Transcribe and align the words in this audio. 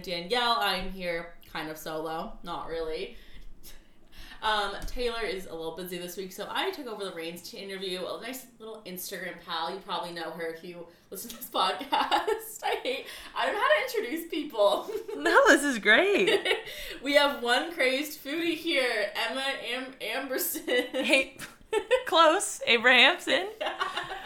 am 0.00 0.02
Danielle. 0.02 0.56
I'm 0.60 0.90
here 0.90 1.34
kind 1.52 1.70
of 1.70 1.76
solo, 1.78 2.32
not 2.42 2.68
really. 2.68 3.16
Um, 4.42 4.72
Taylor 4.86 5.20
is 5.22 5.44
a 5.46 5.54
little 5.54 5.76
busy 5.76 5.98
this 5.98 6.16
week, 6.16 6.32
so 6.32 6.46
I 6.50 6.70
took 6.70 6.86
over 6.86 7.04
the 7.04 7.12
reins 7.12 7.42
to 7.50 7.58
interview 7.58 8.00
a 8.06 8.22
nice 8.22 8.46
little 8.58 8.80
Instagram 8.86 9.34
pal. 9.46 9.70
You 9.70 9.80
probably 9.80 10.12
know 10.12 10.30
her 10.30 10.46
if 10.54 10.64
you 10.64 10.86
listen 11.10 11.28
to 11.30 11.36
this 11.36 11.50
podcast. 11.52 11.82
I 12.64 12.76
hate, 12.82 13.06
I 13.36 13.44
don't 13.44 13.54
know 13.54 13.60
how 13.60 13.68
to 13.68 13.98
introduce 13.98 14.30
people. 14.30 14.90
No, 15.16 15.38
this 15.48 15.62
is 15.62 15.78
great. 15.78 16.30
we 17.02 17.14
have 17.14 17.42
one 17.42 17.74
crazed 17.74 18.24
foodie 18.24 18.54
here, 18.54 19.10
Emma 19.28 19.44
Am- 19.70 19.92
Amberson. 20.00 20.86
hey, 21.04 21.36
close, 22.06 22.60
Abrahamson. 22.66 23.48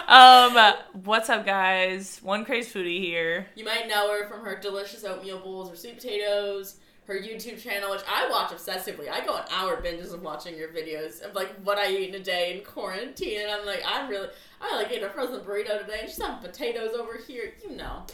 Um, 0.07 0.75
what's 1.05 1.31
up, 1.31 1.45
guys? 1.47 2.21
One 2.23 2.45
crazy 2.45 2.71
foodie 2.71 3.01
here. 3.01 3.47
You 3.55 3.65
might 3.65 3.89
know 3.89 4.11
her 4.11 4.29
from 4.29 4.45
her 4.45 4.57
delicious 4.57 5.05
oatmeal 5.05 5.41
bowls 5.41 5.71
or 5.71 5.77
sweet 5.77 5.97
potatoes, 5.97 6.77
her 7.07 7.15
YouTube 7.15 7.61
channel, 7.61 7.91
which 7.91 8.03
I 8.09 8.29
watch 8.31 8.51
obsessively. 8.51 9.11
I 9.11 9.25
go 9.25 9.35
on 9.35 9.45
hour 9.51 9.81
binges 9.83 10.13
of 10.13 10.23
watching 10.23 10.57
your 10.57 10.69
videos 10.69 11.23
of 11.23 11.35
like 11.35 11.55
what 11.63 11.79
I 11.79 11.91
eat 11.91 12.15
in 12.15 12.21
a 12.21 12.25
day 12.25 12.57
in 12.57 12.65
quarantine, 12.65 13.41
and 13.41 13.51
I'm 13.51 13.67
like, 13.67 13.83
I'm 13.87 14.09
really, 14.09 14.29
I 14.61 14.77
like 14.77 14.91
ate 14.93 15.03
a 15.03 15.11
frozen 15.11 15.41
burrito 15.41 15.81
today, 15.81 16.01
and 16.01 16.09
she's 16.09 16.23
having 16.23 16.41
potatoes 16.41 16.95
over 16.95 17.19
here, 17.27 17.55
you 17.63 17.77
know. 17.77 18.05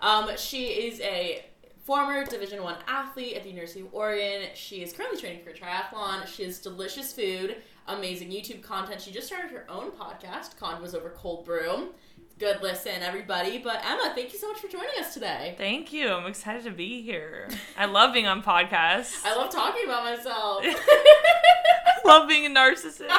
Um, 0.00 0.30
she 0.36 0.66
is 0.66 1.00
a 1.00 1.44
former 1.88 2.22
Division 2.24 2.62
One 2.62 2.76
athlete 2.86 3.34
at 3.34 3.44
the 3.44 3.48
University 3.48 3.80
of 3.80 3.88
Oregon. 3.92 4.48
She 4.54 4.82
is 4.82 4.92
currently 4.92 5.18
training 5.18 5.42
for 5.42 5.52
triathlon. 5.52 6.26
She 6.26 6.44
has 6.44 6.58
delicious 6.58 7.14
food, 7.14 7.56
amazing 7.88 8.30
YouTube 8.30 8.62
content. 8.62 9.00
She 9.00 9.10
just 9.10 9.26
started 9.26 9.50
her 9.50 9.64
own 9.68 9.90
podcast, 9.90 10.56
Convos 10.56 10.94
Over 10.94 11.10
Cold 11.10 11.44
Brew. 11.44 11.88
Good 12.38 12.62
listen, 12.62 13.02
everybody. 13.02 13.58
But 13.58 13.84
Emma, 13.84 14.12
thank 14.14 14.32
you 14.32 14.38
so 14.38 14.48
much 14.48 14.60
for 14.60 14.68
joining 14.68 14.90
us 15.00 15.12
today. 15.12 15.54
Thank 15.58 15.92
you. 15.92 16.08
I'm 16.08 16.26
excited 16.26 16.62
to 16.64 16.70
be 16.70 17.02
here. 17.02 17.48
I 17.76 17.86
love 17.86 18.12
being 18.12 18.26
on 18.26 18.42
podcasts. 18.42 19.24
I 19.24 19.34
love 19.34 19.50
talking 19.50 19.84
about 19.86 20.04
myself. 20.04 20.64
love 22.04 22.28
being 22.28 22.46
a 22.46 22.50
narcissist. 22.50 23.08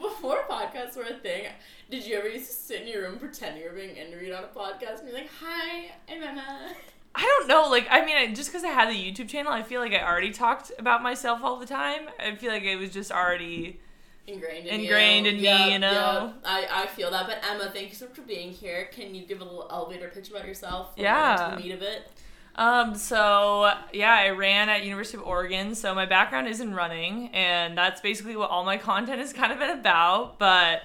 Before 0.00 0.42
podcasts 0.48 0.96
were 0.96 1.02
a 1.02 1.14
thing, 1.14 1.46
did 1.90 2.04
you 2.04 2.16
ever 2.16 2.28
used 2.28 2.48
to 2.48 2.52
sit 2.52 2.82
in 2.82 2.88
your 2.88 3.02
room 3.02 3.18
pretending 3.18 3.62
you 3.62 3.68
were 3.68 3.76
being 3.76 3.96
interviewed 3.96 4.32
on 4.32 4.42
a 4.44 4.48
podcast 4.48 5.00
and 5.00 5.08
be 5.08 5.12
like, 5.12 5.30
"Hi, 5.40 5.92
I'm 6.08 6.22
Emma." 6.22 6.74
I 7.14 7.22
don't 7.22 7.48
know. 7.48 7.68
Like, 7.68 7.86
I 7.90 8.04
mean, 8.04 8.16
I- 8.16 8.32
just 8.34 8.50
because 8.50 8.64
I 8.64 8.68
had 8.68 8.88
the 8.88 8.94
YouTube 8.94 9.28
channel, 9.28 9.52
I 9.52 9.62
feel 9.62 9.80
like 9.80 9.92
I 9.92 10.02
already 10.02 10.30
talked 10.30 10.70
about 10.78 11.02
myself 11.02 11.40
all 11.42 11.56
the 11.58 11.66
time. 11.66 12.02
I 12.18 12.34
feel 12.36 12.52
like 12.52 12.62
it 12.62 12.76
was 12.76 12.90
just 12.90 13.10
already. 13.10 13.80
Ingrained 14.26 14.66
in 14.66 14.80
Ingrained 14.82 15.26
you. 15.26 15.32
in 15.32 15.40
me, 15.40 15.72
you 15.72 15.78
know? 15.78 16.34
yep. 16.34 16.42
I, 16.44 16.82
I 16.82 16.86
feel 16.86 17.10
that. 17.10 17.26
But 17.26 17.38
Emma, 17.50 17.70
thank 17.72 17.88
you 17.88 17.94
so 17.94 18.06
much 18.06 18.14
for 18.16 18.22
being 18.22 18.50
here. 18.52 18.88
Can 18.92 19.14
you 19.14 19.24
give 19.24 19.40
a 19.40 19.44
little 19.44 19.66
elevator 19.70 20.08
pitch 20.14 20.28
about 20.30 20.46
yourself? 20.46 20.94
before 20.94 20.96
we 20.96 21.02
get 21.02 21.38
Yeah. 21.40 21.50
the 21.54 21.62
meat 21.62 21.72
of 21.72 21.82
it. 21.82 22.10
Um, 22.54 22.94
so 22.94 23.72
yeah, 23.92 24.12
I 24.12 24.30
ran 24.30 24.68
at 24.68 24.84
University 24.84 25.16
of 25.16 25.24
Oregon. 25.24 25.74
So 25.74 25.94
my 25.94 26.04
background 26.04 26.46
is 26.46 26.60
in 26.60 26.74
running, 26.74 27.28
and 27.28 27.78
that's 27.78 28.00
basically 28.02 28.36
what 28.36 28.50
all 28.50 28.64
my 28.64 28.76
content 28.90 29.18
has 29.20 29.32
kind 29.32 29.50
of 29.50 29.58
been 29.58 29.70
about. 29.70 30.38
But 30.38 30.82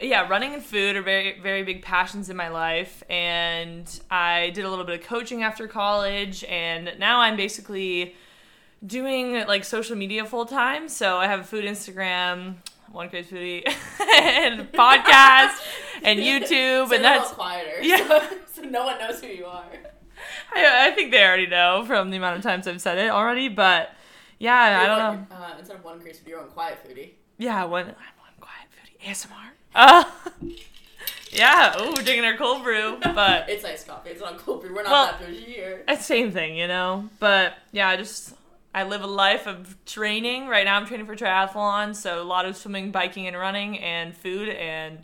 yeah, 0.00 0.28
running 0.28 0.54
and 0.54 0.62
food 0.64 0.96
are 0.96 1.02
very, 1.02 1.38
very 1.40 1.62
big 1.62 1.82
passions 1.82 2.30
in 2.30 2.36
my 2.36 2.48
life. 2.48 3.02
And 3.10 3.88
I 4.10 4.50
did 4.50 4.64
a 4.64 4.70
little 4.70 4.84
bit 4.84 5.00
of 5.00 5.06
coaching 5.06 5.42
after 5.42 5.66
college, 5.68 6.44
and 6.44 6.92
now 6.98 7.20
I'm 7.20 7.36
basically 7.36 8.14
doing 8.84 9.46
like 9.46 9.64
social 9.64 9.96
media 9.96 10.24
full 10.24 10.46
time. 10.46 10.88
So 10.88 11.16
I 11.16 11.26
have 11.26 11.40
a 11.40 11.44
food 11.44 11.64
Instagram, 11.64 12.56
one 12.92 13.08
crazy 13.08 13.62
foodie, 13.64 13.66
and 14.18 14.70
podcast, 14.72 15.58
and 16.02 16.18
YouTube, 16.30 16.88
Say 16.88 16.96
and 16.96 17.04
that's 17.04 17.30
quieter. 17.30 17.82
Yeah. 17.82 18.06
So, 18.06 18.22
so 18.54 18.62
no 18.62 18.84
one 18.84 18.98
knows 18.98 19.20
who 19.20 19.28
you 19.28 19.46
are. 19.46 19.64
I, 20.54 20.88
I 20.88 20.90
think 20.92 21.10
they 21.10 21.22
already 21.24 21.46
know 21.46 21.84
from 21.86 22.10
the 22.10 22.16
amount 22.16 22.36
of 22.36 22.42
times 22.42 22.66
I've 22.66 22.80
said 22.80 22.98
it 22.98 23.10
already, 23.10 23.48
but 23.48 23.90
yeah, 24.38 24.54
I 24.54 24.86
You're 24.86 24.96
don't 24.96 25.18
one- 25.18 25.26
know. 25.30 25.36
Uh, 25.46 25.58
instead 25.58 25.76
of 25.76 25.84
one 25.84 26.00
crazy 26.00 26.20
foodie, 26.24 26.28
you're 26.28 26.40
on 26.40 26.48
quiet 26.48 26.78
foodie. 26.86 27.10
Yeah, 27.38 27.64
one, 27.64 27.86
I'm 27.86 27.94
one 27.94 27.94
quiet 27.96 28.08
foodie 28.16 28.23
ASMR. 29.04 29.50
Uh, 29.74 30.04
yeah, 31.30 31.74
oh, 31.76 31.88
we're 31.96 32.02
drinking 32.04 32.24
our 32.24 32.36
cold 32.36 32.62
brew, 32.62 32.98
but 33.02 33.48
It's 33.48 33.64
iced 33.64 33.86
coffee. 33.88 34.10
It's 34.10 34.20
not 34.20 34.38
cold 34.38 34.62
brew. 34.62 34.74
We're 34.74 34.82
not 34.82 34.90
Well- 34.92 35.06
that 35.06 35.20
bougie 35.20 35.40
here. 35.44 35.84
it's 35.88 36.06
same 36.06 36.30
thing, 36.30 36.56
you 36.56 36.68
know. 36.68 37.08
But 37.18 37.54
yeah, 37.72 37.88
I 37.88 37.96
just 37.96 38.34
I 38.74 38.84
live 38.84 39.02
a 39.02 39.06
life 39.08 39.46
of 39.46 39.76
training. 39.86 40.48
Right 40.48 40.64
now, 40.64 40.76
I'm 40.76 40.86
training 40.86 41.06
for 41.06 41.14
triathlon, 41.16 41.94
so 41.94 42.20
a 42.20 42.24
lot 42.24 42.44
of 42.46 42.56
swimming, 42.56 42.90
biking, 42.90 43.26
and 43.26 43.36
running, 43.36 43.78
and 43.78 44.16
food 44.16 44.48
and 44.48 44.98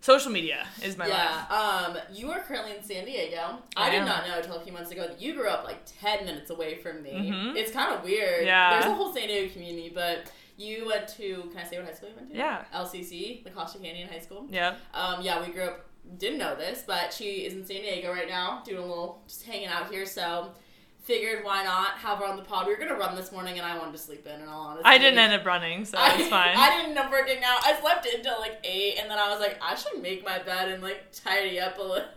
social 0.00 0.30
media 0.32 0.66
is 0.82 0.98
my 0.98 1.06
life. 1.06 1.16
Yeah, 1.16 1.56
um, 1.94 1.96
you 2.12 2.30
are 2.32 2.40
currently 2.40 2.76
in 2.76 2.82
San 2.82 3.04
Diego. 3.04 3.58
I, 3.76 3.86
I 3.88 3.90
did 3.90 4.04
not 4.04 4.26
know 4.26 4.36
until 4.38 4.56
a 4.56 4.60
few 4.60 4.72
months 4.72 4.90
ago 4.90 5.06
that 5.06 5.20
you 5.22 5.32
grew 5.34 5.48
up 5.48 5.64
like 5.64 5.80
10 6.00 6.24
minutes 6.26 6.50
away 6.50 6.76
from 6.76 7.02
me. 7.02 7.30
Mhm. 7.30 7.56
It's 7.56 7.70
kind 7.70 7.94
of 7.94 8.02
weird. 8.04 8.44
Yeah. 8.46 8.72
There's 8.80 8.86
a 8.92 8.94
whole 8.94 9.14
San 9.14 9.28
Diego 9.28 9.52
community, 9.52 9.90
but 9.94 10.30
you 10.56 10.86
went 10.86 11.08
to, 11.08 11.48
can 11.52 11.58
I 11.58 11.64
say 11.64 11.78
what 11.78 11.86
high 11.86 11.94
school 11.94 12.10
you 12.10 12.16
went 12.16 12.30
to? 12.30 12.36
Yeah. 12.36 12.64
LCC, 12.74 13.44
La 13.44 13.52
Costa 13.52 13.78
Canyon 13.78 14.08
High 14.08 14.20
School. 14.20 14.46
Yeah. 14.50 14.76
Um, 14.94 15.22
yeah, 15.22 15.44
we 15.44 15.52
grew 15.52 15.64
up, 15.64 15.86
didn't 16.18 16.38
know 16.38 16.54
this, 16.54 16.84
but 16.86 17.12
she 17.12 17.44
is 17.46 17.54
in 17.54 17.64
San 17.64 17.82
Diego 17.82 18.12
right 18.12 18.28
now, 18.28 18.62
doing 18.64 18.78
a 18.82 18.86
little, 18.86 19.22
just 19.26 19.44
hanging 19.44 19.68
out 19.68 19.90
here, 19.90 20.06
so 20.06 20.52
figured 21.02 21.44
why 21.44 21.64
not 21.64 21.98
have 21.98 22.18
her 22.18 22.24
on 22.24 22.36
the 22.36 22.42
pod. 22.42 22.66
We 22.66 22.72
were 22.72 22.78
going 22.78 22.90
to 22.90 22.96
run 22.96 23.16
this 23.16 23.32
morning 23.32 23.58
and 23.58 23.66
I 23.66 23.76
wanted 23.76 23.92
to 23.92 23.98
sleep 23.98 24.26
in, 24.26 24.40
in 24.40 24.48
all 24.48 24.68
honesty. 24.68 24.84
I 24.84 24.98
didn't 24.98 25.18
end 25.18 25.32
up 25.32 25.44
running, 25.44 25.84
so 25.84 25.98
I, 25.98 26.14
it's 26.16 26.28
fine. 26.28 26.54
I 26.56 26.70
didn't 26.70 26.90
end 26.90 26.98
up 26.98 27.10
working 27.10 27.42
out. 27.44 27.64
I 27.64 27.78
slept 27.80 28.06
until 28.06 28.38
like 28.38 28.60
eight, 28.64 28.98
and 29.00 29.10
then 29.10 29.18
I 29.18 29.30
was 29.30 29.40
like, 29.40 29.58
I 29.60 29.74
should 29.74 30.00
make 30.00 30.24
my 30.24 30.38
bed 30.38 30.68
and 30.68 30.82
like 30.82 31.06
tidy 31.12 31.58
up 31.58 31.78
a 31.78 31.82
little. 31.82 32.08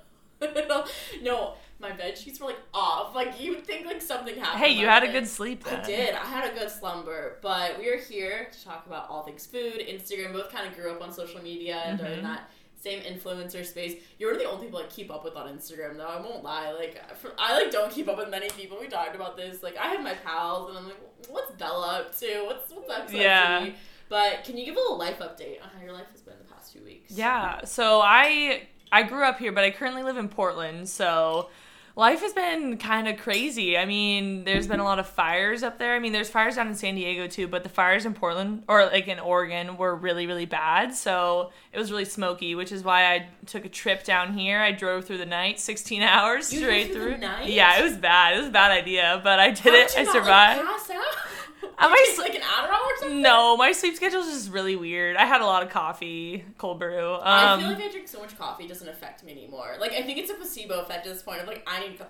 no, 1.23 1.53
my 1.79 1.91
bed 1.91 2.17
sheets 2.17 2.39
were 2.39 2.47
like 2.47 2.59
off. 2.73 3.13
Like 3.15 3.39
you 3.39 3.51
would 3.55 3.65
think 3.65 3.85
like 3.85 4.01
something 4.01 4.35
happened. 4.35 4.63
hey, 4.63 4.71
you 4.71 4.85
had 4.85 5.03
a 5.03 5.11
good 5.11 5.27
sleep 5.27 5.63
then. 5.63 5.81
I 5.81 5.85
did. 5.85 6.15
I 6.15 6.25
had 6.25 6.51
a 6.51 6.57
good 6.57 6.69
slumber, 6.69 7.37
but 7.41 7.77
we 7.77 7.89
are 7.89 7.97
here 7.97 8.47
to 8.51 8.63
talk 8.63 8.85
about 8.87 9.09
all 9.09 9.23
things 9.23 9.45
food, 9.45 9.79
Instagram. 9.79 10.33
Both 10.33 10.51
kind 10.51 10.67
of 10.67 10.75
grew 10.75 10.91
up 10.91 11.01
on 11.01 11.11
social 11.11 11.41
media 11.41 11.81
and 11.85 11.99
are 12.01 12.05
in 12.05 12.19
Mhm. 12.19 12.23
that 12.23 12.49
same 12.81 13.01
influencer 13.01 13.65
space. 13.65 14.01
You're 14.19 14.29
one 14.31 14.35
of 14.39 14.41
the 14.45 14.49
only 14.49 14.65
people 14.67 14.79
I 14.79 14.83
keep 14.87 15.11
up 15.11 15.23
with 15.23 15.35
on 15.35 15.47
Instagram, 15.57 15.97
though. 15.97 16.05
I 16.07 16.21
won't 16.21 16.43
lie. 16.43 16.71
Like, 16.71 17.01
I 17.39 17.57
like 17.59 17.71
don't 17.71 17.91
keep 17.91 18.07
up 18.07 18.17
with 18.17 18.29
many 18.29 18.47
people. 18.49 18.77
We 18.79 18.87
talked 18.87 19.15
about 19.15 19.35
this. 19.35 19.63
Like, 19.63 19.75
I 19.75 19.87
have 19.87 20.03
my 20.03 20.13
pals, 20.13 20.69
and 20.69 20.77
I'm 20.77 20.85
like, 20.85 20.97
what's 21.27 21.51
Bella 21.53 22.01
up 22.01 22.17
to? 22.19 22.43
What's 22.45 22.71
what's 22.71 22.89
up? 22.89 23.11
Yeah. 23.11 23.69
But 24.07 24.43
can 24.43 24.55
you 24.55 24.65
give 24.65 24.75
a 24.75 24.79
little 24.79 24.99
life 24.99 25.17
update 25.19 25.63
on 25.63 25.69
how 25.75 25.83
your 25.83 25.93
life 25.93 26.05
has 26.11 26.21
been 26.21 26.35
the 26.37 26.53
past 26.53 26.71
few 26.73 26.83
weeks? 26.83 27.11
Yeah. 27.11 27.65
So 27.65 28.01
I 28.01 28.67
I 28.91 29.01
grew 29.01 29.23
up 29.23 29.39
here, 29.39 29.51
but 29.51 29.63
I 29.63 29.71
currently 29.71 30.03
live 30.03 30.17
in 30.17 30.29
Portland. 30.29 30.87
So 30.87 31.49
life 31.95 32.21
has 32.21 32.33
been 32.33 32.77
kind 32.77 33.07
of 33.07 33.17
crazy. 33.17 33.77
I 33.77 33.85
mean, 33.85 34.43
there's 34.43 34.67
been 34.67 34.79
a 34.79 34.83
lot 34.83 34.99
of 34.99 35.07
fires 35.07 35.63
up 35.63 35.79
there. 35.79 35.95
I 35.95 35.99
mean, 35.99 36.11
there's 36.11 36.29
fires 36.29 36.55
down 36.55 36.67
in 36.67 36.75
San 36.75 36.95
Diego 36.95 37.27
too, 37.27 37.47
but 37.47 37.63
the 37.63 37.69
fires 37.69 38.05
in 38.05 38.13
Portland 38.13 38.63
or 38.67 38.85
like 38.85 39.07
in 39.07 39.19
Oregon 39.19 39.77
were 39.77 39.95
really 39.95 40.27
really 40.27 40.45
bad. 40.45 40.93
So 40.93 41.51
it 41.71 41.79
was 41.79 41.91
really 41.91 42.05
smoky, 42.05 42.55
which 42.55 42.71
is 42.71 42.83
why 42.83 43.13
I 43.13 43.27
took 43.45 43.65
a 43.65 43.69
trip 43.69 44.03
down 44.03 44.37
here. 44.37 44.59
I 44.59 44.71
drove 44.71 45.05
through 45.05 45.19
the 45.19 45.25
night, 45.25 45.59
16 45.59 46.01
hours 46.03 46.51
You 46.53 46.59
straight 46.59 46.91
through 46.91 47.17
through. 47.17 47.27
Yeah, 47.45 47.79
it 47.79 47.83
was 47.83 47.97
bad. 47.97 48.35
It 48.35 48.39
was 48.39 48.47
a 48.47 48.51
bad 48.51 48.71
idea, 48.71 49.21
but 49.23 49.39
I 49.39 49.51
did 49.51 49.73
How 49.73 49.73
it. 49.73 49.93
I 49.97 50.03
not, 50.03 50.13
survived. 50.13 50.59
Like, 50.59 50.77
pass 50.77 50.89
out? 50.89 51.44
Am 51.79 51.91
I 51.91 52.05
take, 52.07 52.17
like 52.19 52.35
an 52.35 52.41
Adderall 52.41 52.85
or 52.85 52.97
something? 52.99 53.21
no, 53.21 53.57
my 53.57 53.71
sleep 53.71 53.95
schedule 53.95 54.21
is 54.21 54.33
just 54.33 54.51
really 54.51 54.75
weird. 54.75 55.15
I 55.17 55.25
had 55.25 55.41
a 55.41 55.45
lot 55.45 55.63
of 55.63 55.69
coffee, 55.69 56.45
cold 56.57 56.79
brew. 56.79 57.13
Um, 57.13 57.21
I 57.23 57.59
feel 57.59 57.69
like 57.69 57.81
I 57.81 57.89
drink 57.89 58.07
so 58.07 58.19
much 58.19 58.37
coffee 58.37 58.65
it 58.65 58.69
doesn't 58.69 58.87
affect 58.87 59.23
me 59.23 59.31
anymore. 59.31 59.75
Like 59.79 59.93
I 59.93 60.01
think 60.03 60.17
it's 60.17 60.31
a 60.31 60.35
placebo 60.35 60.81
effect 60.81 61.05
at 61.05 61.13
this 61.13 61.23
point 61.23 61.41
of 61.41 61.47
like 61.47 61.63
I 61.67 61.79
need. 61.79 61.99
Co- 61.99 62.05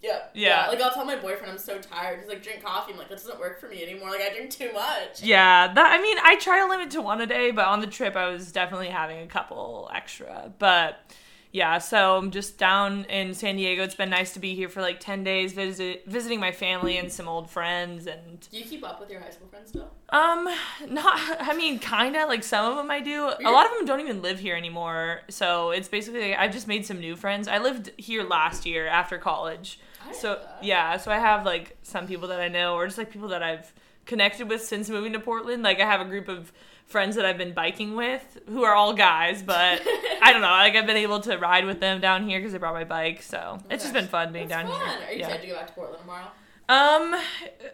yeah, 0.00 0.20
Yeah. 0.32 0.68
Like 0.68 0.80
I'll 0.80 0.92
tell 0.92 1.04
my 1.04 1.16
boyfriend 1.16 1.50
I'm 1.50 1.58
so 1.58 1.78
tired. 1.78 2.20
He's 2.20 2.28
like, 2.28 2.42
drink 2.42 2.62
coffee. 2.62 2.92
I'm 2.92 2.98
like, 2.98 3.08
that 3.08 3.18
doesn't 3.18 3.40
work 3.40 3.58
for 3.60 3.68
me 3.68 3.82
anymore. 3.82 4.10
Like 4.10 4.20
I 4.20 4.32
drink 4.32 4.50
too 4.50 4.72
much. 4.72 5.22
Yeah, 5.22 5.72
that 5.72 5.92
I 5.92 6.00
mean, 6.00 6.16
I 6.22 6.36
try 6.36 6.60
to 6.60 6.68
limit 6.68 6.90
to 6.92 7.02
one 7.02 7.20
a 7.20 7.26
day, 7.26 7.50
but 7.50 7.66
on 7.66 7.80
the 7.80 7.86
trip 7.88 8.14
I 8.14 8.28
was 8.28 8.52
definitely 8.52 8.88
having 8.88 9.20
a 9.20 9.26
couple 9.26 9.90
extra. 9.92 10.52
But 10.58 11.00
yeah, 11.50 11.78
so 11.78 12.18
I'm 12.18 12.30
just 12.30 12.58
down 12.58 13.04
in 13.04 13.32
San 13.32 13.56
Diego. 13.56 13.82
It's 13.82 13.94
been 13.94 14.10
nice 14.10 14.34
to 14.34 14.40
be 14.40 14.54
here 14.54 14.68
for 14.68 14.82
like 14.82 15.00
10 15.00 15.24
days 15.24 15.52
visit 15.52 16.04
visiting 16.06 16.40
my 16.40 16.52
family 16.52 16.98
and 16.98 17.10
some 17.10 17.26
old 17.28 17.50
friends 17.50 18.06
and 18.06 18.46
Do 18.50 18.58
you 18.58 18.64
keep 18.64 18.84
up 18.84 19.00
with 19.00 19.10
your 19.10 19.20
high 19.20 19.30
school 19.30 19.48
friends 19.48 19.70
still? 19.70 19.90
um 20.10 20.48
not 20.88 21.18
I 21.40 21.54
mean 21.56 21.78
kind 21.78 22.16
of 22.16 22.28
like 22.28 22.44
some 22.44 22.70
of 22.70 22.76
them 22.76 22.90
I 22.90 23.00
do. 23.00 23.24
A 23.44 23.50
lot 23.50 23.66
of 23.66 23.72
them 23.72 23.86
don't 23.86 24.00
even 24.00 24.20
live 24.22 24.38
here 24.38 24.56
anymore. 24.56 25.22
So 25.28 25.70
it's 25.70 25.88
basically 25.88 26.34
I've 26.34 26.52
just 26.52 26.68
made 26.68 26.84
some 26.84 27.00
new 27.00 27.16
friends. 27.16 27.48
I 27.48 27.58
lived 27.58 27.92
here 27.96 28.22
last 28.24 28.66
year 28.66 28.86
after 28.86 29.18
college. 29.18 29.80
I 30.06 30.12
So 30.12 30.40
yeah, 30.62 30.96
so 30.98 31.10
I 31.10 31.18
have 31.18 31.44
like 31.46 31.76
some 31.82 32.06
people 32.06 32.28
that 32.28 32.40
I 32.40 32.48
know, 32.48 32.74
or 32.74 32.86
just 32.86 32.98
like 32.98 33.10
people 33.10 33.28
that 33.28 33.42
I've 33.42 33.72
connected 34.06 34.48
with 34.48 34.64
since 34.64 34.88
moving 34.88 35.12
to 35.12 35.20
Portland. 35.20 35.62
Like 35.62 35.80
I 35.80 35.86
have 35.86 36.00
a 36.00 36.04
group 36.04 36.28
of 36.28 36.52
friends 36.88 37.16
that 37.16 37.24
I've 37.26 37.38
been 37.38 37.52
biking 37.52 37.94
with, 37.94 38.38
who 38.48 38.64
are 38.64 38.74
all 38.74 38.94
guys, 38.94 39.42
but 39.42 39.82
I 40.22 40.32
don't 40.32 40.40
know. 40.40 40.48
Like 40.48 40.74
I've 40.74 40.86
been 40.86 40.96
able 40.96 41.20
to 41.20 41.36
ride 41.36 41.64
with 41.66 41.80
them 41.80 42.00
down 42.00 42.28
here 42.28 42.40
because 42.40 42.54
I 42.54 42.58
brought 42.58 42.74
my 42.74 42.84
bike. 42.84 43.22
So 43.22 43.58
it's 43.70 43.84
just 43.84 43.94
been 43.94 44.08
fun 44.08 44.32
being 44.32 44.48
That's 44.48 44.68
down 44.68 44.72
fun. 44.72 44.88
here. 44.98 45.08
Are 45.08 45.12
you 45.12 45.18
yeah. 45.20 45.26
excited 45.26 45.42
to 45.42 45.48
go 45.48 45.54
back 45.54 45.66
to 45.68 45.72
Portland 45.74 46.00
tomorrow? 46.00 46.28
Um, 46.70 47.14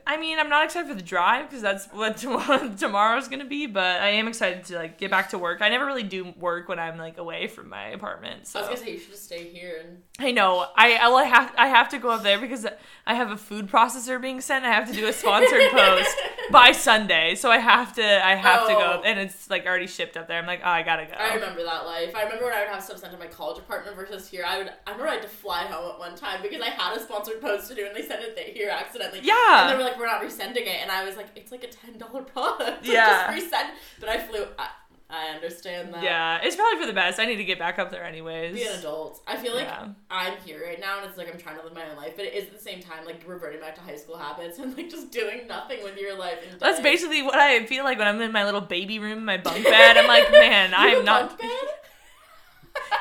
I 0.07 0.17
mean, 0.19 0.39
I'm 0.39 0.49
not 0.49 0.65
excited 0.67 0.87
for 0.89 0.95
the 0.95 1.03
drive 1.03 1.49
because 1.49 1.63
that's 1.63 1.87
what 1.87 2.17
tomorrow, 2.19 2.69
tomorrow's 2.77 3.27
gonna 3.27 3.45
be. 3.45 3.67
But 3.67 4.01
I 4.01 4.11
am 4.11 4.29
excited 4.29 4.65
to 4.67 4.77
like 4.77 4.99
get 4.99 5.11
back 5.11 5.31
to 5.31 5.39
work. 5.39 5.63
I 5.63 5.69
never 5.69 5.85
really 5.85 6.05
do 6.05 6.33
work 6.39 6.69
when 6.69 6.79
I'm 6.79 6.97
like 6.97 7.19
away 7.19 7.49
from 7.49 7.69
my 7.69 7.89
apartment. 7.89 8.47
So 8.47 8.61
I 8.61 8.63
was 8.63 8.69
gonna 8.69 8.81
say 8.87 8.93
you 8.93 8.99
should 9.01 9.11
just 9.11 9.25
stay 9.25 9.49
here 9.49 9.83
and 9.85 9.99
I 10.21 10.31
know. 10.31 10.67
I 10.77 10.95
I, 10.95 11.09
well, 11.09 11.17
I 11.17 11.25
have 11.25 11.53
I 11.59 11.67
have 11.67 11.89
to 11.89 11.99
go 11.99 12.11
up 12.11 12.23
there 12.23 12.39
because 12.39 12.67
I 13.05 13.15
have 13.15 13.33
a 13.33 13.37
food 13.37 13.67
processor 13.69 14.21
being 14.23 14.41
sent. 14.41 14.65
I 14.65 14.71
have 14.73 14.87
to 14.89 14.95
do 14.95 15.07
a 15.09 15.13
sponsored 15.13 15.71
post 15.73 16.17
by 16.53 16.71
Sunday, 16.71 17.35
so 17.35 17.51
I 17.51 17.59
have 17.59 17.95
to 17.97 18.27
I 18.27 18.37
have 18.37 18.63
to 18.69 18.75
go, 18.75 19.01
Oh. 19.01 19.03
and 19.05 19.19
it's 19.19 19.51
like 19.51 19.67
already 19.67 19.89
shipped 19.89 20.17
up 20.17 20.29
there. 20.29 20.39
I'm 20.39 20.47
like, 20.47 20.61
oh, 20.63 20.69
I 20.69 20.83
gotta 20.85 21.07
go. 21.07 21.15
I 21.19 21.35
remember 21.35 21.65
that 21.65 21.85
life. 21.85 22.15
I 22.15 22.23
remember 22.23 22.45
when 22.45 22.55
I 22.55 22.61
would 22.61 22.69
have 22.69 22.83
stuff 22.83 22.99
sent 22.99 23.13
to 23.13 23.19
my 23.19 23.27
college 23.27 23.59
apartment 23.59 23.97
versus 23.97 24.29
here. 24.29 24.45
I 24.47 24.59
would. 24.59 24.69
I 24.87 24.91
remember 24.93 25.09
I 25.09 25.15
had 25.15 25.23
to 25.23 25.29
fly 25.29 25.63
home 25.65 25.91
at 25.91 25.99
one 25.99 26.15
time 26.15 26.43
because 26.43 26.61
I 26.61 26.69
had 26.71 26.97
a 26.97 27.01
sponsored 27.03 27.41
post 27.41 27.67
to 27.71 27.75
do, 27.75 27.85
and 27.87 27.97
they 27.97 28.03
sent 28.07 28.23
it 28.23 28.39
here 28.55 28.71
accidentally. 28.85 29.21
Yeah. 29.23 29.63
And 29.63 29.73
they 29.73 29.77
were 29.77 29.89
like, 29.89 29.99
"We're 29.99 30.07
not 30.07 30.23
resending 30.23 30.67
it," 30.67 30.79
and 30.83 30.91
I 30.91 31.05
was 31.05 31.17
like, 31.17 31.29
"It's 31.37 31.53
like 31.53 31.65
a 31.65 31.69
ten 31.69 31.99
dollar 31.99 32.23
product. 32.35 32.87
Yeah. 32.87 33.35
Just 33.37 33.53
resend." 33.53 33.71
But 34.01 34.09
I 34.11 34.19
flew. 34.21 34.45
I, 34.59 34.69
I 35.11 35.27
understand 35.35 35.93
that. 35.95 36.03
yeah, 36.03 36.41
it's 36.43 36.57
probably 36.57 36.81
for 36.81 36.87
the 36.87 36.93
best. 36.95 37.21
I 37.21 37.27
need 37.27 37.37
to 37.37 37.45
get 37.45 37.59
back 37.59 37.79
up 37.79 37.91
there 37.93 38.03
anyways. 38.05 38.55
Be 38.55 38.65
an 38.65 38.79
adult. 38.79 39.23
I 39.29 39.37
feel 39.37 39.55
like 39.55 39.67
Yeah. 39.67 39.89
I'm 40.11 40.33
here 40.39 40.63
right 40.67 40.81
now, 40.81 40.99
and 40.99 41.07
it's 41.09 41.19
like 41.19 41.31
I'm 41.33 41.39
trying 41.39 41.57
to 41.59 41.63
live 41.63 41.75
my 41.75 41.89
own 41.89 41.97
life, 41.97 42.15
but 42.17 42.25
it 42.25 42.35
is 42.35 42.45
at 42.45 42.53
the 42.57 42.59
same 42.63 42.81
time 42.81 43.05
like 43.05 43.23
reverting 43.27 43.61
back 43.61 43.75
to 43.77 43.81
high 43.83 43.97
school 43.97 44.17
habits 44.17 44.59
and 44.61 44.75
like 44.77 44.89
just 44.91 45.13
doing 45.13 45.47
nothing 45.47 45.85
with 45.85 45.99
your 45.99 46.17
life. 46.19 46.39
That's 46.59 46.81
basically 46.81 47.23
what 47.23 47.37
I 47.39 47.65
feel 47.67 47.85
like 47.85 47.99
when 47.99 48.09
I'm 48.09 48.21
in 48.23 48.33
my 48.33 48.45
little 48.45 48.63
baby 48.63 48.99
room, 48.99 49.25
my 49.25 49.37
bunk 49.37 49.63
bed. 49.63 49.99
I'm 49.99 50.09
like, 50.09 50.33
man, 50.33 50.73
I'm 50.75 51.05
not. 51.05 51.39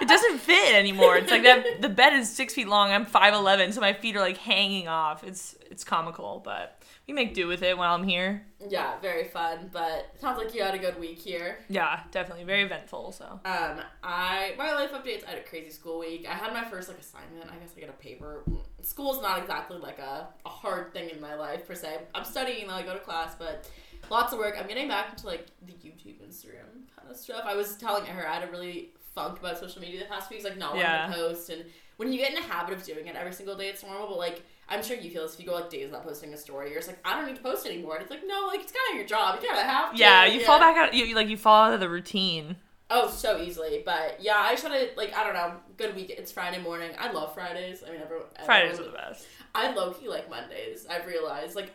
It 0.02 0.08
doesn't 0.08 0.40
fit 0.40 0.76
anymore. 0.76 1.18
It's 1.18 1.32
like 1.32 1.44
that. 1.44 1.82
The 1.82 1.90
bed 1.90 2.14
is 2.14 2.30
six 2.30 2.54
feet 2.54 2.68
long. 2.68 2.92
I'm 2.92 3.06
five 3.06 3.34
eleven, 3.34 3.72
so 3.72 3.82
my 3.82 3.94
feet 3.94 4.16
are 4.16 4.20
like 4.20 4.38
hanging 4.38 4.88
off. 4.88 5.24
It's 5.24 5.56
it's 5.70 5.84
comical, 5.84 6.42
but 6.44 6.82
we 7.08 7.14
make 7.14 7.34
do 7.34 7.48
with 7.48 7.64
it 7.64 7.78
while 7.78 7.96
I'm 7.96 8.04
here. 8.04 8.46
Yeah, 8.70 9.00
very 9.00 9.26
fun. 9.26 9.70
But 9.72 10.12
sounds 10.20 10.38
like 10.38 10.54
you 10.54 10.62
had 10.62 10.74
a 10.74 10.78
good 10.78 11.00
week 11.00 11.20
here. 11.20 11.60
Yeah, 11.70 12.02
definitely 12.12 12.44
very 12.44 12.64
eventful. 12.64 13.14
So 13.14 13.40
Um, 13.46 13.82
I 14.04 14.54
my 14.58 14.74
life 14.74 14.92
updates. 14.92 15.26
I 15.26 15.32
had 15.32 15.40
a 15.40 15.44
crazy 15.44 15.70
school 15.70 16.00
week. 16.00 16.28
I 16.30 16.34
had 16.34 16.54
my 16.54 16.64
first 16.66 16.90
like 16.90 17.00
assignment. 17.00 17.50
I 17.50 17.56
guess 17.56 17.72
I 17.76 17.80
get 17.80 17.90
a 17.90 17.94
paper. 17.94 18.44
School's 18.82 19.22
not 19.22 19.40
exactly 19.40 19.78
like 19.78 20.00
a, 20.00 20.28
a 20.46 20.50
hard 20.50 20.94
thing 20.94 21.10
in 21.10 21.22
my 21.22 21.36
life 21.36 21.68
per 21.68 21.76
se. 21.76 22.00
I'm 22.14 22.26
studying. 22.26 22.70
I 22.70 22.84
go 22.84 22.94
to 22.94 23.00
class, 23.00 23.36
but 23.40 23.70
lots 24.10 24.34
of 24.34 24.40
work. 24.40 24.56
I'm 24.60 24.68
getting 24.68 24.88
back 24.88 25.12
into 25.12 25.28
like 25.28 25.48
the 25.66 25.74
YouTube, 25.74 26.22
Instagram 26.22 26.88
kind 26.96 27.10
of 27.10 27.16
stuff. 27.16 27.44
I 27.46 27.56
was 27.56 27.78
telling 27.78 28.06
her 28.06 28.28
I 28.28 28.36
had 28.36 28.48
a 28.48 28.52
really 28.52 28.92
funk 29.16 29.40
about 29.40 29.58
social 29.58 29.82
media 29.82 30.00
the 30.00 30.06
past 30.06 30.28
few 30.28 30.36
weeks, 30.38 30.46
like 30.48 30.58
not 30.58 30.72
wanting 30.72 30.82
Yeah. 30.84 31.08
to 31.08 31.14
post. 31.14 31.50
And 31.50 31.66
when 31.98 32.12
you 32.12 32.18
get 32.20 32.32
in 32.32 32.38
a 32.38 32.42
habit 32.42 32.74
of 32.76 32.84
doing 32.84 33.08
it 33.08 33.16
every 33.16 33.34
single 33.34 33.56
day, 33.56 33.68
it's 33.70 33.84
normal. 33.84 34.08
But 34.08 34.18
like 34.18 34.42
I'm 34.70 34.82
sure 34.84 34.98
you 34.98 35.12
feel 35.12 35.24
this 35.24 35.34
if 35.36 35.40
you 35.42 35.46
go 35.46 35.54
like 35.56 35.70
days 35.70 35.86
without 35.86 36.04
posting 36.06 36.34
a 36.34 36.38
story. 36.38 36.70
You're 36.72 36.80
just 36.80 36.88
like 36.90 37.00
I 37.06 37.16
don't 37.16 37.28
need 37.28 37.36
to 37.36 37.42
post 37.44 37.66
anymore. 37.66 37.96
And 37.96 38.02
it's 38.04 38.12
like 38.12 38.22
no, 38.26 38.48
like 38.48 38.62
it's 38.62 38.72
kind 38.72 38.92
of 38.92 38.98
your 38.98 39.08
job. 39.08 39.40
You 39.42 39.48
kind 39.48 39.60
of 39.60 39.66
have 39.66 39.92
to. 39.94 39.98
yeah, 39.98 40.26
you 40.26 40.42
fall 40.42 40.60
back 40.60 40.76
out. 40.78 40.94
You 40.94 41.14
like 41.16 41.28
you 41.30 41.38
fall 41.38 41.66
out 41.68 41.74
of 41.74 41.80
the 41.80 41.90
routine. 41.90 42.56
Oh, 42.90 43.10
so 43.10 43.40
easily. 43.42 43.82
But 43.86 44.18
yeah, 44.20 44.36
I 44.38 44.52
just 44.56 44.66
to 44.66 44.90
like 44.98 45.16
I 45.16 45.24
don't 45.24 45.34
know. 45.34 45.54
Good 45.78 45.96
week. 45.96 46.10
It's 46.16 46.32
Friday 46.32 46.60
morning. 46.62 46.92
I 47.00 47.12
love 47.12 47.34
Fridays. 47.34 47.84
I 47.88 47.92
mean, 47.92 48.02
everyone. 48.02 48.26
Fridays 48.46 48.72
are 48.80 48.84
everyone- 48.84 48.92
the 48.92 48.98
best. 49.14 49.26
I 49.56 49.72
low 49.74 49.92
key 49.94 50.10
like 50.10 50.30
Mondays. 50.30 50.86
I've 50.90 51.06
realized 51.06 51.56
like. 51.56 51.72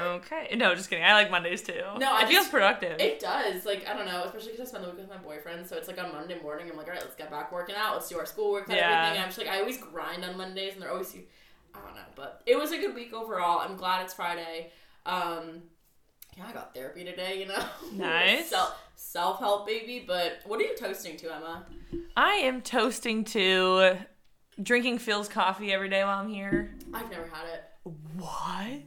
Okay, 0.00 0.54
no, 0.56 0.74
just 0.74 0.88
kidding. 0.88 1.04
I 1.04 1.12
like 1.12 1.30
Mondays 1.30 1.62
too. 1.62 1.74
No, 1.98 2.12
I 2.14 2.22
it 2.22 2.28
feels 2.28 2.44
just- 2.44 2.50
productive. 2.50 2.98
It 3.00 3.20
does, 3.20 3.66
like 3.66 3.86
I 3.88 3.94
don't 3.94 4.06
know, 4.06 4.22
especially 4.24 4.52
because 4.52 4.68
I 4.68 4.70
spend 4.70 4.84
the 4.84 4.88
week 4.90 4.98
with 4.98 5.08
my 5.10 5.18
boyfriend. 5.18 5.66
So 5.66 5.76
it's 5.76 5.88
like 5.88 6.02
on 6.02 6.10
Monday 6.12 6.40
morning, 6.40 6.70
I'm 6.70 6.76
like, 6.76 6.86
all 6.86 6.92
right, 6.94 7.02
let's 7.02 7.14
get 7.16 7.30
back 7.30 7.52
working 7.52 7.74
out. 7.76 7.94
Let's 7.94 8.08
do 8.08 8.18
our 8.18 8.24
schoolwork 8.26 8.68
and 8.68 8.76
Yeah. 8.76 9.02
everything. 9.04 9.22
I'm 9.22 9.28
just 9.28 9.38
like, 9.38 9.48
I 9.48 9.60
always 9.60 9.76
grind 9.78 10.24
on 10.24 10.36
Mondays, 10.38 10.72
and 10.74 10.82
they're 10.82 10.90
always, 10.90 11.14
I 11.74 11.78
don't 11.80 11.94
know, 11.94 12.00
but 12.16 12.42
it 12.46 12.56
was 12.58 12.72
a 12.72 12.78
good 12.78 12.94
week 12.94 13.12
overall. 13.12 13.58
I'm 13.60 13.76
glad 13.76 14.02
it's 14.04 14.14
Friday. 14.14 14.70
Um, 15.04 15.62
yeah, 16.36 16.46
I 16.48 16.52
got 16.52 16.74
therapy 16.74 17.04
today. 17.04 17.38
You 17.40 17.46
know, 17.48 17.64
Nice. 17.92 18.46
Self 18.50 18.76
self 18.94 19.38
help, 19.38 19.66
baby. 19.66 20.02
But 20.06 20.40
what 20.46 20.60
are 20.60 20.64
you 20.64 20.76
toasting 20.76 21.16
to, 21.18 21.34
Emma? 21.34 21.66
I 22.16 22.34
am 22.36 22.62
toasting 22.62 23.24
to 23.24 23.96
drinking 24.62 24.98
Philz 24.98 25.28
coffee 25.28 25.72
every 25.72 25.88
day 25.88 26.04
while 26.04 26.18
I'm 26.20 26.28
here. 26.28 26.74
I've 26.94 27.10
never 27.10 27.26
had 27.26 27.46
it. 27.52 27.64
What, 27.82 28.82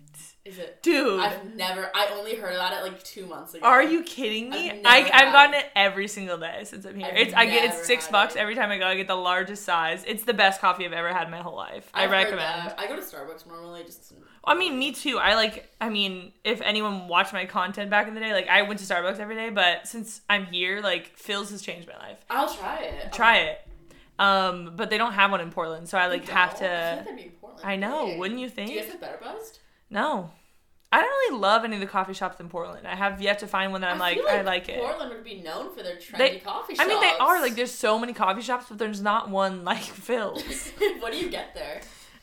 Is 0.46 0.60
it? 0.60 0.84
dude? 0.84 1.20
I've 1.20 1.56
never. 1.56 1.90
I 1.96 2.10
only 2.14 2.36
heard 2.36 2.54
about 2.54 2.74
it 2.74 2.84
like 2.84 3.02
two 3.04 3.26
months 3.26 3.56
ago. 3.56 3.66
Are 3.66 3.82
you 3.82 4.04
kidding 4.04 4.52
me? 4.52 4.70
I've 4.70 4.82
I, 4.86 5.10
I've 5.12 5.34
gotten 5.34 5.56
it. 5.56 5.66
every 5.76 6.08
single 6.08 6.38
day 6.38 6.62
since 6.66 6.86
I'm 6.86 7.00
here. 7.00 7.10
I've 7.12 7.18
it's 7.18 7.34
I 7.34 7.46
get 7.48 7.66
it's 7.74 7.88
six 7.88 8.08
bucks 8.08 8.36
it. 8.36 8.40
every 8.40 8.54
time 8.54 8.70
I 8.70 8.78
go. 8.78 8.86
I 8.86 8.96
get 8.96 9.08
the 9.08 9.16
largest 9.16 9.64
size. 9.66 10.04
It's 10.06 10.26
the 10.26 10.34
best 10.36 10.62
coffee 10.62 10.86
I've 10.86 10.94
ever 10.94 11.12
had 11.12 11.26
in 11.26 11.32
my 11.32 11.42
whole 11.42 11.56
life. 11.56 11.90
I 11.94 12.04
I've 12.04 12.12
heard 12.12 12.18
recommend. 12.18 12.76
I 12.78 12.86
go 12.88 12.96
to 12.96 13.02
Starbucks 13.02 13.48
normally. 13.48 13.84
Just. 13.84 14.14
I 14.46 14.54
mean, 14.54 14.78
me 14.78 14.92
too. 14.92 15.18
I 15.18 15.34
like. 15.34 15.74
I 15.82 15.90
mean, 15.90 16.32
if 16.44 16.62
anyone 16.62 17.08
watched 17.08 17.34
my 17.34 17.46
content 17.46 17.90
back 17.90 18.08
in 18.08 18.14
the 18.14 18.20
day, 18.20 18.32
like 18.32 18.48
I 18.48 18.62
went 18.62 18.80
to 18.80 18.86
Starbucks 18.86 19.18
every 19.18 19.36
day. 19.36 19.50
But 19.50 19.88
since 19.88 20.22
I'm 20.30 20.46
here, 20.46 20.82
like 20.82 21.18
Philz 21.18 21.50
has 21.50 21.64
changed 21.64 21.88
my 21.88 21.98
life. 21.98 22.20
I'll 22.30 22.54
try 22.54 22.78
it. 22.82 23.12
Try 23.12 23.38
it. 23.40 23.68
Um, 24.20 24.74
but 24.76 24.90
they 24.90 24.98
don't 24.98 25.14
have 25.14 25.32
one 25.32 25.42
in 25.42 25.50
Portland, 25.52 25.90
so 25.90 25.98
I 25.98 26.08
like 26.08 26.28
have 26.30 26.56
to. 26.60 26.64
like 26.64 26.70
that'd 27.06 27.16
be 27.16 27.24
in 27.24 27.30
Portland. 27.32 27.66
I 27.66 27.76
know, 27.76 28.16
wouldn't 28.18 28.40
you 28.40 28.50
think? 28.50 28.68
Do 28.70 28.74
you 28.74 28.80
guys 28.82 28.90
think? 28.90 29.02
have 29.02 29.20
Better 29.20 29.34
Buzzed? 29.36 29.60
No, 29.90 30.30
I 30.92 31.02
don't 31.02 31.10
really 31.10 31.40
love 31.40 31.64
any 31.66 31.76
of 31.76 31.80
the 31.82 31.88
coffee 31.88 32.14
shops 32.14 32.40
in 32.40 32.48
Portland. 32.50 32.86
I 32.88 32.96
have 32.96 33.22
yet 33.22 33.40
to 33.40 33.48
find 33.48 33.72
one 33.72 33.82
that 33.82 33.90
I'm 33.90 33.98
like, 34.00 34.18
feel 34.18 34.28
I 34.28 34.42
like 34.42 34.70
it. 34.70 34.80
Portland 34.80 35.12
would 35.12 35.24
be 35.24 35.42
known 35.42 35.76
for 35.76 35.82
their 35.82 35.96
trendy 35.96 36.18
They- 36.18 36.40
coffee 36.40 36.76
shops. 36.76 36.86
I 36.86 36.90
mean, 36.90 37.02
they 37.02 37.12
are 37.20 37.42
like 37.42 37.56
there's 37.56 37.72
so 37.72 37.98
many 37.98 38.14
coffee 38.14 38.42
shops, 38.44 38.68
but 38.70 38.78
there's 38.78 39.02
not 39.02 39.30
one 39.30 39.64
like 39.64 39.82
Philz. 39.82 40.72
what 41.02 41.12
do 41.12 41.18
you 41.18 41.30
get 41.30 41.56
there? 41.56 41.82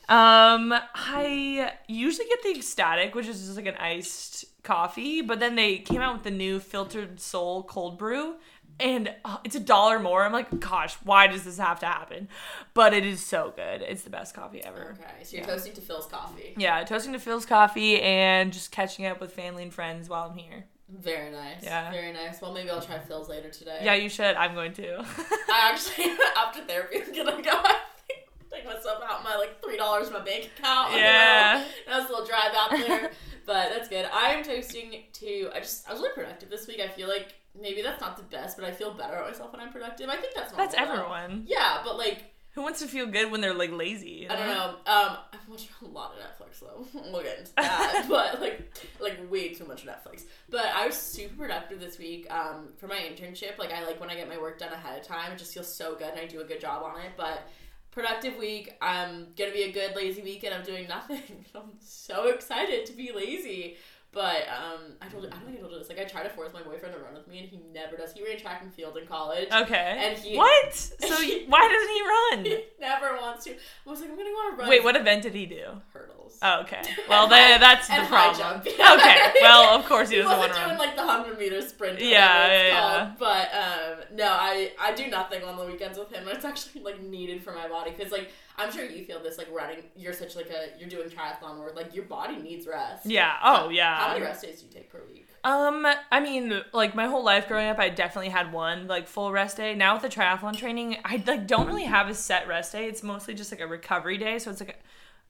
Um, 0.09 0.73
I 0.93 1.73
usually 1.87 2.27
get 2.27 2.43
the 2.43 2.55
ecstatic, 2.55 3.15
which 3.15 3.27
is 3.27 3.45
just 3.45 3.55
like 3.55 3.65
an 3.67 3.75
iced 3.75 4.45
coffee, 4.63 5.21
but 5.21 5.39
then 5.39 5.55
they 5.55 5.77
came 5.77 6.01
out 6.01 6.13
with 6.13 6.23
the 6.23 6.31
new 6.31 6.59
Philtered 6.59 7.19
Soul 7.21 7.63
cold 7.63 7.97
brew. 7.97 8.35
And 8.81 9.13
uh, 9.23 9.37
it's 9.43 9.55
a 9.55 9.59
dollar 9.59 9.99
more. 9.99 10.23
I'm 10.23 10.33
like, 10.33 10.59
gosh, 10.59 10.95
why 11.03 11.27
does 11.27 11.43
this 11.43 11.57
have 11.59 11.79
to 11.81 11.85
happen? 11.85 12.27
But 12.73 12.93
it 12.93 13.05
is 13.05 13.25
so 13.25 13.53
good. 13.55 13.81
It's 13.81 14.01
the 14.03 14.09
best 14.09 14.33
coffee 14.33 14.63
ever. 14.63 14.95
Okay, 14.99 15.23
so 15.23 15.37
you're 15.37 15.45
Yeah. 15.45 15.51
toasting 15.53 15.73
to 15.73 15.81
Philz 15.81 16.09
coffee. 16.09 16.53
Yeah, 16.57 16.83
toasting 16.83 17.13
to 17.13 17.19
Philz 17.19 17.47
coffee 17.47 18.01
and 18.01 18.51
just 18.51 18.71
catching 18.71 19.05
up 19.05 19.21
with 19.21 19.33
family 19.33 19.63
and 19.63 19.73
friends 19.73 20.09
while 20.09 20.29
I'm 20.31 20.37
here. 20.37 20.65
Very 20.89 21.31
nice. 21.31 21.63
Yeah. 21.63 21.89
Very 21.91 22.11
nice. 22.11 22.41
Well, 22.41 22.51
maybe 22.53 22.69
I'll 22.69 22.81
try 22.81 22.97
Philz 22.97 23.29
later 23.29 23.49
today. 23.49 23.79
Yeah, 23.83 23.93
you 23.93 24.09
should. 24.09 24.35
I'm 24.35 24.53
going 24.53 24.73
to. 24.73 24.99
I 24.99 25.71
actually, 25.71 26.11
after 26.37 26.61
therapy, 26.63 27.01
I'm 27.01 27.13
gonna 27.13 27.41
go 27.41 27.51
I 27.63 27.79
think 28.07 28.19
take 28.51 28.65
myself 28.65 29.01
out 29.09 29.23
my 29.23 29.37
like 29.37 29.61
three 29.63 29.77
dollars 29.77 30.07
in 30.07 30.13
my 30.13 30.19
bank 30.19 30.49
account. 30.57 30.93
Yeah. 30.97 31.63
Nice 31.87 32.09
little 32.09 32.25
drive 32.25 32.51
out 32.53 32.71
there, 32.71 33.11
but 33.45 33.69
that's 33.69 33.87
good. 33.87 34.05
I 34.11 34.31
am 34.33 34.43
toasting 34.43 35.03
to. 35.13 35.49
I 35.55 35.59
just 35.59 35.87
I 35.89 35.93
was 35.93 36.01
really 36.01 36.13
productive 36.13 36.49
this 36.49 36.67
week. 36.67 36.81
I 36.81 36.89
feel 36.89 37.07
like 37.07 37.35
maybe 37.59 37.81
that's 37.81 38.01
not 38.01 38.17
the 38.17 38.23
best, 38.23 38.57
but 38.57 38.65
I 38.65 38.71
feel 38.71 38.93
better 38.93 39.15
about 39.15 39.29
myself 39.31 39.51
when 39.51 39.61
I'm 39.61 39.71
productive. 39.71 40.09
I 40.09 40.17
think 40.17 40.33
that's 40.33 40.51
That's 40.53 40.75
though. 40.75 40.81
everyone. 40.83 41.43
Yeah, 41.47 41.81
but 41.83 41.97
like 41.97 42.33
Who 42.53 42.61
wants 42.61 42.79
to 42.79 42.87
feel 42.87 43.07
good 43.07 43.31
when 43.31 43.41
they're 43.41 43.53
like 43.53 43.71
lazy? 43.71 44.09
you 44.09 44.27
I 44.29 44.35
don't 44.35 44.47
know. 44.47 44.69
Um, 44.85 45.17
I've 45.33 45.47
watched 45.49 45.69
a 45.81 45.85
lot 45.87 46.13
of 46.13 46.19
Netflix 46.19 46.59
though. 46.59 46.85
we'll 47.11 47.23
get 47.23 47.39
into 47.39 47.51
that, 47.57 48.05
but 48.09 48.41
like, 48.41 48.77
like 48.99 49.31
way 49.31 49.53
too 49.53 49.65
much 49.65 49.85
Netflix. 49.85 50.23
But 50.49 50.65
I 50.65 50.85
was 50.85 50.95
super 50.95 51.35
productive 51.35 51.79
this 51.79 51.97
week. 51.97 52.31
Um, 52.31 52.69
for 52.77 52.87
my 52.87 52.97
internship, 52.97 53.57
like 53.57 53.71
I 53.71 53.85
like 53.85 53.99
when 53.99 54.09
I 54.09 54.15
get 54.15 54.29
my 54.29 54.37
work 54.37 54.59
done 54.59 54.73
ahead 54.73 54.99
of 54.99 55.05
time. 55.05 55.31
It 55.31 55.37
just 55.37 55.53
feels 55.53 55.73
so 55.73 55.95
good, 55.95 56.09
and 56.09 56.19
I 56.19 56.25
do 56.25 56.41
a 56.41 56.45
good 56.45 56.61
job 56.61 56.83
on 56.83 56.99
it. 57.01 57.11
But 57.17 57.43
productive 57.91 58.37
week. 58.37 58.73
I'm 58.81 59.27
gonna 59.37 59.51
be 59.51 59.63
a 59.63 59.71
good 59.71 59.95
lazy 59.95 60.21
weekend. 60.21 60.53
I'm 60.53 60.63
doing 60.63 60.87
nothing. 60.87 61.21
I'm 61.53 61.73
so 61.79 62.29
excited 62.29 62.85
to 62.87 62.93
be 62.93 63.11
lazy. 63.11 63.77
But 64.13 64.43
um, 64.49 64.93
I 65.01 65.07
told 65.07 65.23
you, 65.23 65.29
I 65.29 65.35
don't 65.35 65.45
think 65.45 65.57
I 65.57 65.61
told 65.61 65.71
you 65.71 65.79
this. 65.79 65.87
Like 65.87 65.99
I 65.99 66.03
try 66.03 66.21
to 66.23 66.29
force 66.29 66.51
my 66.53 66.61
boyfriend 66.61 66.93
to 66.95 67.01
run 67.01 67.13
with 67.13 67.27
me, 67.29 67.39
and 67.39 67.47
he 67.47 67.61
never 67.73 67.95
does. 67.95 68.11
He 68.11 68.21
ran 68.23 68.37
track 68.37 68.61
and 68.61 68.73
field 68.73 68.97
in 68.97 69.07
college. 69.07 69.47
Okay. 69.51 69.95
And 69.99 70.17
he- 70.17 70.35
what? 70.37 70.73
So 70.99 71.15
y- 71.15 71.45
why 71.47 71.67
doesn't 71.67 71.89
he 71.95 72.01
run? 72.01 72.45
He 72.45 72.65
never 72.81 73.15
wants 73.17 73.45
to. 73.45 73.51
I 73.51 73.89
was 73.89 74.01
like, 74.01 74.09
I'm 74.09 74.17
gonna 74.17 74.29
want 74.31 74.55
to 74.55 74.59
run. 74.61 74.69
Wait, 74.69 74.83
what 74.83 74.95
event 74.97 75.23
did 75.23 75.33
he 75.33 75.45
do? 75.45 75.63
hurdles? 75.93 76.20
Oh, 76.43 76.61
okay. 76.61 76.81
Well, 77.07 77.27
that's 77.27 77.87
the 77.87 78.03
problem. 78.07 78.61
Okay. 78.71 79.31
Well, 79.41 79.77
of 79.77 79.85
course 79.85 80.09
he 80.09 80.15
he 80.15 80.21
doesn't 80.23 80.37
want 80.37 80.51
to 80.53 80.57
doing 80.57 80.69
run. 80.71 80.77
like 80.79 80.95
the 80.95 81.03
hundred 81.03 81.37
meter 81.37 81.61
sprint. 81.61 81.99
Yeah, 81.99 82.47
yeah, 82.67 82.79
called. 82.79 83.19
But 83.19 83.49
um, 83.53 84.17
no, 84.17 84.25
I 84.27 84.71
I 84.79 84.93
do 84.93 85.07
nothing 85.07 85.43
on 85.43 85.57
the 85.57 85.65
weekends 85.65 85.97
with 85.99 86.11
him. 86.11 86.27
It's 86.27 86.43
actually 86.45 86.81
like 86.81 87.01
needed 87.01 87.43
for 87.43 87.53
my 87.53 87.67
body 87.67 87.91
because 87.91 88.11
like 88.11 88.31
I'm 88.57 88.71
sure 88.71 88.83
you 88.85 89.05
feel 89.05 89.21
this 89.21 89.37
like 89.37 89.47
running. 89.51 89.83
You're 89.95 90.13
such 90.13 90.35
like 90.35 90.49
a 90.49 90.79
you're 90.79 90.89
doing 90.89 91.09
triathlon 91.09 91.59
where 91.59 91.73
like 91.73 91.93
your 91.93 92.05
body 92.05 92.37
needs 92.37 92.65
rest. 92.67 93.05
Yeah. 93.05 93.33
Oh, 93.43 93.69
yeah. 93.69 93.95
How 93.99 94.13
many 94.13 94.21
rest 94.25 94.43
days 94.43 94.61
do 94.61 94.67
you 94.67 94.73
take 94.73 94.91
per 94.91 95.01
week? 95.11 95.27
Um, 95.43 95.87
I 96.11 96.19
mean, 96.19 96.61
like 96.73 96.93
my 96.93 97.07
whole 97.07 97.23
life 97.23 97.47
growing 97.47 97.67
up, 97.67 97.79
I 97.79 97.89
definitely 97.89 98.29
had 98.29 98.51
one 98.51 98.87
like 98.87 99.07
full 99.07 99.31
rest 99.31 99.57
day. 99.57 99.73
Now 99.75 99.93
with 99.93 100.03
the 100.03 100.09
triathlon 100.09 100.55
training, 100.55 100.97
I 101.05 101.23
like 101.25 101.47
don't 101.47 101.67
really 101.67 101.85
have 101.85 102.09
a 102.09 102.13
set 102.15 102.47
rest 102.47 102.71
day. 102.73 102.87
It's 102.87 103.03
mostly 103.03 103.33
just 103.33 103.51
like 103.51 103.61
a 103.61 103.67
recovery 103.67 104.17
day. 104.17 104.37
So 104.39 104.51
it's 104.51 104.59
like 104.59 104.79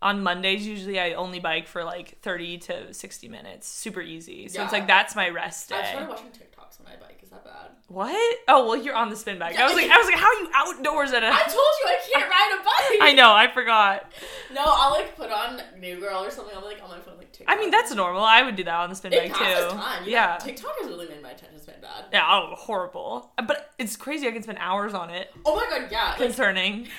on 0.02 0.24
Mondays 0.24 0.66
usually 0.66 1.00
I 1.00 1.14
only 1.14 1.40
bike 1.40 1.68
for 1.68 1.84
like 1.84 2.20
30 2.22 2.58
to 2.60 2.94
60 2.94 3.28
minutes. 3.28 3.68
Super 3.68 4.02
easy. 4.02 4.48
So 4.48 4.64
it's 4.64 4.74
like 4.74 4.88
that's 4.88 5.16
my 5.16 5.30
rest 5.30 5.70
day. 5.70 5.76
I 5.76 5.86
started 5.90 6.10
watching 6.10 6.28
TikToks 6.28 6.80
when 6.80 6.94
I 6.94 7.00
bike. 7.00 7.20
Is 7.24 7.30
that 7.30 7.44
bad? 7.46 7.68
What? 7.88 8.38
Oh 8.48 8.68
well, 8.68 8.78
you're 8.82 8.96
on 8.96 9.10
the 9.10 9.16
spin 9.16 9.38
bike. 9.38 9.58
I 9.60 9.66
was 9.66 9.74
like, 9.76 9.90
I 9.92 9.98
was 9.98 10.08
like, 10.08 10.16
how 10.16 10.28
are 10.28 10.34
you 10.42 10.50
outdoors 10.56 11.12
at 11.14 11.24
a? 11.24 11.28
I 11.28 11.44
told 11.44 11.54
you 11.54 11.88
I 11.88 11.98
can't 12.12 12.30
ride 12.30 12.58
a 12.60 12.64
bike. 12.64 13.10
I 13.10 13.14
know, 13.14 13.34
I 13.34 13.48
forgot. 13.52 14.12
No, 14.54 14.62
I'll 14.66 14.92
like 14.92 15.16
put 15.16 15.30
on 15.30 15.62
New 15.80 16.00
Girl 16.00 16.24
or 16.24 16.32
something. 16.32 16.56
I'll 16.56 16.62
be 16.62 16.68
like 16.68 16.82
on 16.84 16.90
my 16.90 17.00
phone 17.00 17.18
like 17.18 17.32
TikTok. 17.34 17.54
I 17.56 17.60
mean, 17.60 17.70
that's 17.70 17.94
normal. 17.94 18.24
I 18.24 18.44
would 18.44 18.56
do 18.56 18.64
that 18.64 18.74
on 18.76 18.90
the 18.90 18.96
spin 18.96 19.14
it 19.14 19.32
bike 19.32 19.38
too. 19.38 19.76
time. 19.76 20.06
You 20.06 20.12
Yeah. 20.14 20.38
know, 20.40 20.46
TikTok 20.46 20.72
has 20.80 20.90
really 20.90 21.08
made 21.10 21.22
my 21.22 21.32
attention 21.32 21.60
span 21.60 21.76
bad. 21.82 22.06
Yeah. 22.14 22.26
Oh, 22.28 22.56
horrible. 22.56 23.32
But 23.46 23.72
it's 23.78 23.96
crazy. 23.98 24.28
I 24.28 24.32
can 24.32 24.42
spend 24.44 24.58
hours 24.60 24.94
on 24.94 25.10
it. 25.10 25.30
Oh 25.46 25.56
my 25.56 25.68
god, 25.70 25.90
yeah. 25.92 26.10
Like, 26.10 26.18
Concerning. 26.18 26.88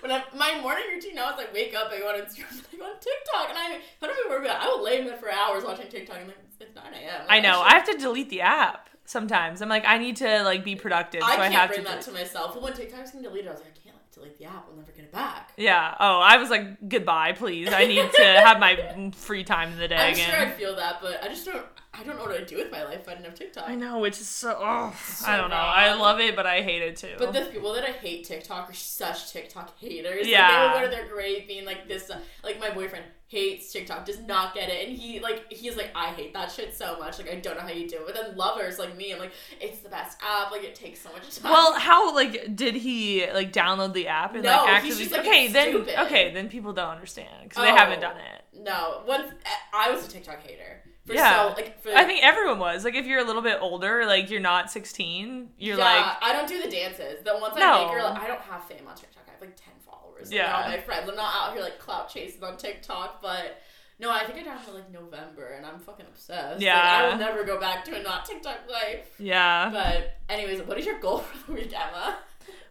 when 0.00 0.10
I, 0.12 0.22
my 0.36 0.60
morning 0.60 0.84
routine 0.94 1.14
now 1.14 1.30
is 1.32 1.36
like 1.38 1.52
wake 1.52 1.74
up, 1.74 1.90
I 1.92 1.98
go 1.98 2.08
on 2.08 2.14
Instagram, 2.16 2.62
I 2.72 2.76
go 2.78 2.84
on 2.84 2.92
TikTok, 3.00 3.48
and 3.50 3.58
I 3.58 3.78
I 4.02 4.06
don't 4.06 4.16
even 4.18 4.30
worry 4.30 4.46
about. 4.46 4.62
it. 4.62 4.66
I 4.66 4.68
will 4.68 4.82
lay 4.82 5.00
in 5.00 5.06
bed 5.06 5.18
for 5.20 5.30
hours 5.30 5.64
watching 5.64 5.88
TikTok. 5.88 6.16
and 6.18 6.28
like 6.28 6.36
it's 6.60 6.74
nine 6.74 6.92
a.m. 6.94 7.22
I 7.28 7.40
know. 7.40 7.52
should- 7.54 7.66
I 7.66 7.74
have 7.74 7.84
to 7.86 7.96
delete 7.98 8.28
the 8.30 8.42
app 8.42 8.88
sometimes. 9.06 9.60
I'm 9.62 9.68
like, 9.68 9.84
I 9.86 9.98
need 9.98 10.16
to 10.16 10.42
like 10.44 10.64
be 10.64 10.76
productive, 10.76 11.22
so 11.22 11.26
I 11.26 11.32
I, 11.32 11.36
can't 11.36 11.54
have 11.54 11.68
bring 11.70 11.80
to. 11.82 11.84
that 11.86 12.04
delete- 12.04 12.04
to 12.18 12.24
myself. 12.24 12.54
But 12.54 12.62
when 12.62 12.72
TikTok's 12.74 13.10
gonna 13.12 13.24
delete 13.24 13.44
it, 13.46 13.48
I 13.48 13.52
was 13.52 13.60
like, 13.60 13.68
I 13.68 13.72
like, 13.76 13.79
delete 14.20 14.38
the 14.38 14.44
app. 14.44 14.66
We'll 14.68 14.76
never 14.76 14.92
get 14.92 15.04
it 15.04 15.12
back. 15.12 15.52
Yeah. 15.56 15.94
Oh, 15.98 16.20
I 16.20 16.36
was 16.36 16.50
like, 16.50 16.88
goodbye, 16.88 17.32
please. 17.32 17.72
I 17.72 17.86
need 17.86 18.10
to 18.12 18.22
have 18.24 18.58
my 18.60 19.10
free 19.16 19.44
time 19.44 19.72
in 19.72 19.78
the 19.78 19.88
day 19.94 19.96
I'm 19.96 20.12
again. 20.14 20.30
sure 20.30 20.38
I'd 20.38 20.54
feel 20.54 20.76
that, 20.76 21.00
but 21.00 21.22
I 21.22 21.28
just 21.28 21.44
don't. 21.46 21.64
I 21.92 22.04
don't 22.04 22.16
know 22.16 22.22
what 22.22 22.36
I'd 22.36 22.46
do 22.46 22.56
with 22.56 22.70
my 22.70 22.84
life 22.84 23.00
if 23.00 23.08
I 23.08 23.12
didn't 23.14 23.24
have 23.26 23.34
TikTok. 23.34 23.68
I 23.68 23.74
know, 23.74 23.98
which 23.98 24.20
is 24.20 24.28
so. 24.28 24.56
Oh, 24.60 24.94
So 25.06 25.26
I 25.28 25.36
don't 25.36 25.50
know. 25.50 25.56
I 25.56 25.92
love 25.94 26.20
it, 26.20 26.36
but 26.36 26.46
I 26.46 26.62
hate 26.62 26.82
it 26.82 26.96
too. 26.96 27.14
But 27.18 27.32
the 27.32 27.40
people 27.46 27.72
that 27.74 27.82
I 27.84 27.90
hate 27.92 28.24
TikTok 28.24 28.70
are 28.70 28.74
such 28.74 29.32
TikTok 29.32 29.76
haters. 29.78 30.26
Yeah. 30.28 30.46
Like, 30.48 30.50
they 30.50 30.80
will 30.80 30.86
go 30.88 30.90
to 30.96 31.02
their 31.02 31.12
grave 31.12 31.48
being 31.48 31.64
like 31.64 31.88
this. 31.88 32.10
Like 32.44 32.60
my 32.60 32.70
boyfriend 32.70 33.04
hates 33.30 33.72
TikTok, 33.72 34.04
does 34.04 34.18
not 34.20 34.54
get 34.54 34.68
it, 34.68 34.88
and 34.88 34.98
he 34.98 35.20
like 35.20 35.50
he's 35.52 35.76
like 35.76 35.90
I 35.94 36.06
hate 36.08 36.34
that 36.34 36.50
shit 36.50 36.76
so 36.76 36.98
much. 36.98 37.18
Like 37.18 37.30
I 37.30 37.36
don't 37.36 37.54
know 37.56 37.62
how 37.62 37.70
you 37.70 37.88
do 37.88 37.98
it. 37.98 38.02
But 38.06 38.14
then 38.16 38.36
lovers 38.36 38.78
like 38.78 38.96
me, 38.96 39.12
I'm 39.12 39.20
like 39.20 39.30
it's 39.60 39.78
the 39.78 39.88
best 39.88 40.18
app. 40.20 40.50
Like 40.50 40.64
it 40.64 40.74
takes 40.74 41.00
so 41.00 41.12
much 41.12 41.36
time. 41.38 41.52
well, 41.52 41.74
how 41.78 42.12
like 42.14 42.56
did 42.56 42.74
he 42.74 43.24
like 43.32 43.52
download 43.52 43.92
the 43.92 44.08
app 44.08 44.34
and 44.34 44.42
No, 44.42 44.50
like 44.64 44.82
he's 44.82 44.94
actually? 44.94 45.04
just, 45.04 45.12
like, 45.12 45.20
okay, 45.26 45.48
then 45.48 45.68
stupid. 45.70 46.02
okay, 46.06 46.34
then 46.34 46.48
people 46.48 46.72
don't 46.72 46.90
understand 46.90 47.28
because 47.44 47.62
they 47.62 47.70
Oh. 47.70 47.76
haven't 47.76 48.00
done 48.00 48.16
it. 48.16 48.44
no, 48.62 49.02
once 49.06 49.32
I 49.72 49.90
was 49.92 50.06
a 50.06 50.10
TikTok 50.10 50.42
hater. 50.42 50.82
For 51.06 51.14
Yeah. 51.14 51.48
so 51.48 51.54
like 51.54 51.80
for 51.82 51.92
I 51.96 52.04
think 52.04 52.22
everyone 52.22 52.58
was 52.58 52.84
like, 52.84 52.94
if 52.94 53.06
you're 53.06 53.20
a 53.20 53.24
little 53.24 53.40
bit 53.42 53.58
older, 53.60 54.04
like 54.06 54.28
you're 54.28 54.38
not 54.40 54.70
16, 54.70 55.48
you're 55.56 55.78
yeah, 55.78 55.84
like, 55.84 56.16
I 56.20 56.32
don't 56.32 56.46
do 56.48 56.60
the 56.62 56.68
dances. 56.70 57.24
The 57.24 57.38
ones 57.38 57.54
I 57.56 57.60
No. 57.60 57.86
make 57.86 57.96
are 57.96 58.02
like 58.02 58.22
I 58.22 58.26
don't 58.26 58.40
have 58.42 58.64
fame 58.64 58.86
on 58.86 58.94
TikTok. 58.96 59.22
I 59.28 59.30
have 59.32 59.40
like 59.40 59.56
ten 59.56 59.74
followers. 60.20 60.32
Yeah. 60.32 60.46
Yeah, 60.58 60.62
all 60.64 60.68
my 60.68 60.80
friends. 60.80 61.08
I'm 61.08 61.16
not 61.16 61.34
out 61.34 61.52
here 61.54 61.62
like 61.62 61.78
clout 61.78 62.08
chasing 62.08 62.42
on 62.44 62.56
TikTok, 62.56 63.20
but. 63.22 63.60
No, 63.98 64.10
I 64.10 64.24
think 64.24 64.38
I 64.38 64.50
downloaded 64.50 64.74
like 64.74 64.90
November, 64.90 65.48
and 65.48 65.66
I'm 65.66 65.78
fucking 65.78 66.06
obsessed. 66.06 66.54
Like, 66.54 66.62
Yeah. 66.62 66.80
I 67.04 67.08
will 67.10 67.18
never 67.18 67.44
go 67.44 67.60
back 67.60 67.84
to 67.84 68.00
a 68.00 68.02
not 68.02 68.24
TikTok 68.24 68.60
life. 68.70 69.10
yeah. 69.18 69.68
But 69.70 70.16
anyways, 70.30 70.62
what 70.62 70.78
is 70.78 70.86
your 70.86 70.98
goal 71.00 71.18
for 71.18 71.46
the 71.48 71.52
week, 71.60 71.74
Emma? 71.74 72.16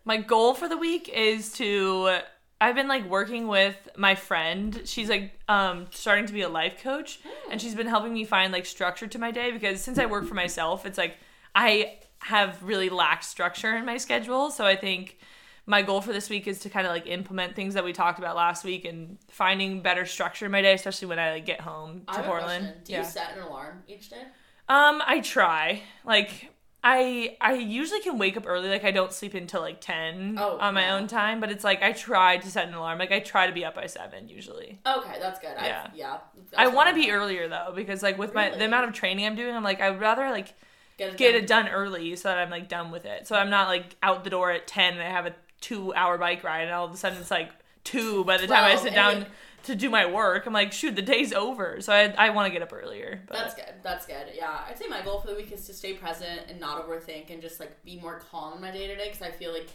My 0.06 0.18
goal 0.18 0.56
for 0.56 0.68
the 0.68 0.78
week 0.78 1.08
is 1.08 1.52
to. 1.54 2.18
I've 2.62 2.74
been 2.76 2.88
like 2.88 3.08
working 3.08 3.48
with 3.48 3.78
my 3.96 4.16
friend. 4.16 4.82
She's 4.86 5.08
like 5.08 5.32
um 5.48 5.86
starting 5.92 6.26
to 6.26 6.34
be 6.34 6.42
a 6.42 6.50
life 6.50 6.82
coach, 6.82 7.20
and 7.52 7.62
she's 7.62 7.76
been 7.76 7.86
helping 7.88 8.12
me 8.12 8.26
find 8.26 8.52
like 8.52 8.66
structure 8.66 9.06
to 9.06 9.20
my 9.20 9.30
day 9.30 9.52
because 9.52 9.82
since 9.82 10.00
I 10.00 10.08
work 10.08 10.26
for 10.26 10.34
myself, 10.34 10.86
it's 10.88 10.98
like 10.98 11.16
I 11.54 12.00
have 12.22 12.62
really 12.64 12.90
lacked 12.90 13.24
structure 13.24 13.78
in 13.78 13.86
my 13.86 13.98
schedule. 13.98 14.50
So 14.50 14.66
I 14.66 14.76
think 14.76 15.20
my 15.70 15.82
goal 15.84 16.02
for 16.02 16.12
this 16.12 16.30
week 16.30 16.48
is 16.48 16.60
to 16.60 16.70
kind 16.70 16.86
of 16.88 16.92
like 16.92 17.06
implement 17.08 17.56
things 17.56 17.76
that 17.76 17.84
we 17.86 17.94
talked 17.94 18.18
about 18.20 18.36
last 18.36 18.66
week 18.66 18.84
and 18.86 19.18
finding 19.30 19.82
better 19.82 20.06
structure 20.06 20.46
in 20.48 20.52
my 20.52 20.62
day, 20.62 20.74
especially 20.74 21.08
when 21.08 21.20
I 21.20 21.32
like 21.34 21.46
get 21.46 21.62
home 21.62 22.02
to 22.14 22.24
Portland. 22.24 22.74
Do 22.84 22.94
you 22.94 23.04
set 23.04 23.38
an 23.38 23.44
alarm 23.44 23.84
each 23.88 24.10
day? 24.10 24.24
Um, 24.68 25.02
I 25.06 25.20
try. 25.22 25.82
Like 26.04 26.50
I 26.84 27.36
I 27.42 27.54
usually 27.54 28.00
can 28.02 28.18
wake 28.18 28.36
up 28.38 28.46
early. 28.48 28.70
Like 28.70 28.84
I 28.84 28.92
don't 28.92 29.12
sleep 29.14 29.34
until 29.34 29.62
like 29.62 29.80
ten 29.82 30.38
Oh, 30.40 30.58
on 30.60 30.74
my 30.74 30.82
yeah. 30.82 30.96
own 30.96 31.08
time. 31.08 31.40
But 31.40 31.52
it's 31.52 31.64
like 31.64 31.84
I 31.84 31.92
try 31.92 32.38
to 32.38 32.50
set 32.50 32.68
an 32.68 32.74
alarm. 32.74 32.98
Like 33.00 33.12
I 33.12 33.20
try 33.20 33.46
to 33.48 33.54
be 33.54 33.64
up 33.66 33.76
by 33.76 33.86
seven 33.86 34.28
usually. 34.30 34.80
Okay, 34.88 35.18
that's 35.20 35.40
good. 35.40 35.54
Yeah. 35.62 35.88
I, 35.88 35.96
yeah. 35.96 36.18
I 36.58 36.68
want 36.68 36.90
to 36.90 36.96
be 36.96 37.12
earlier 37.12 37.48
though 37.48 37.74
because 37.76 38.02
like 38.02 38.18
with 38.18 38.34
my 38.34 38.50
the 38.50 38.66
amount 38.66 38.88
of 38.88 38.94
training 38.94 39.26
I'm 39.26 39.36
doing, 39.36 39.56
I'm 39.56 39.64
like 39.64 39.82
I 39.82 39.92
would 39.92 40.00
rather 40.00 40.30
like 40.32 40.54
Get 40.98 41.12
it 41.14 41.18
get 41.18 41.32
done. 41.34 41.42
it 41.44 41.48
done 41.48 41.68
early 41.70 42.16
so 42.16 42.28
that 42.30 42.38
I'm 42.40 42.50
like 42.50 42.68
done 42.70 42.92
with 42.92 43.06
it. 43.06 43.28
So 43.28 43.36
I'm 43.36 43.50
not 43.50 43.68
like 43.68 43.96
out 44.02 44.24
the 44.24 44.30
door 44.30 44.52
at 44.52 44.66
ten 44.68 44.94
and 44.94 45.02
I 45.02 45.10
have 45.10 45.26
a 45.28 45.34
two 45.62 45.94
hour 45.94 46.18
bike 46.18 46.44
ride 46.44 46.62
and 46.64 46.72
all 46.72 46.86
of 46.86 46.94
a 46.94 46.98
sudden 46.98 47.18
it's 47.20 47.32
like 47.32 47.52
two 47.84 48.24
by 48.26 48.38
the 48.38 48.48
time 48.48 48.64
I 48.66 48.76
sit 48.76 48.94
down 48.94 49.24
it- 49.24 49.28
to 49.64 49.76
do 49.76 49.90
my 49.90 50.06
work. 50.06 50.46
I'm 50.46 50.54
like 50.54 50.72
shoot 50.72 50.96
the 50.96 51.02
day's 51.02 51.34
over. 51.34 51.82
So 51.82 51.92
I 51.94 52.14
I 52.18 52.30
want 52.30 52.48
to 52.48 52.52
get 52.54 52.62
up 52.62 52.72
earlier. 52.74 53.22
But 53.28 53.38
That's 53.38 53.56
good. 53.56 53.74
That's 53.84 54.06
good. 54.06 54.28
Yeah, 54.34 54.58
I'd 54.68 54.78
say 54.78 54.88
my 54.88 55.02
goal 55.02 55.20
for 55.20 55.28
the 55.28 55.36
week 55.36 55.52
is 55.52 55.66
to 55.68 55.74
stay 55.74 55.94
present 55.94 56.42
and 56.48 56.60
not 56.60 56.88
overthink 56.88 57.30
and 57.30 57.42
just 57.42 57.60
like 57.60 57.84
be 57.84 58.00
more 58.00 58.22
calm 58.32 58.54
in 58.56 58.62
my 58.62 58.72
day 58.72 58.88
to 58.88 58.96
day 58.96 59.10
because 59.12 59.22
I 59.22 59.32
feel 59.32 59.52
like 59.52 59.68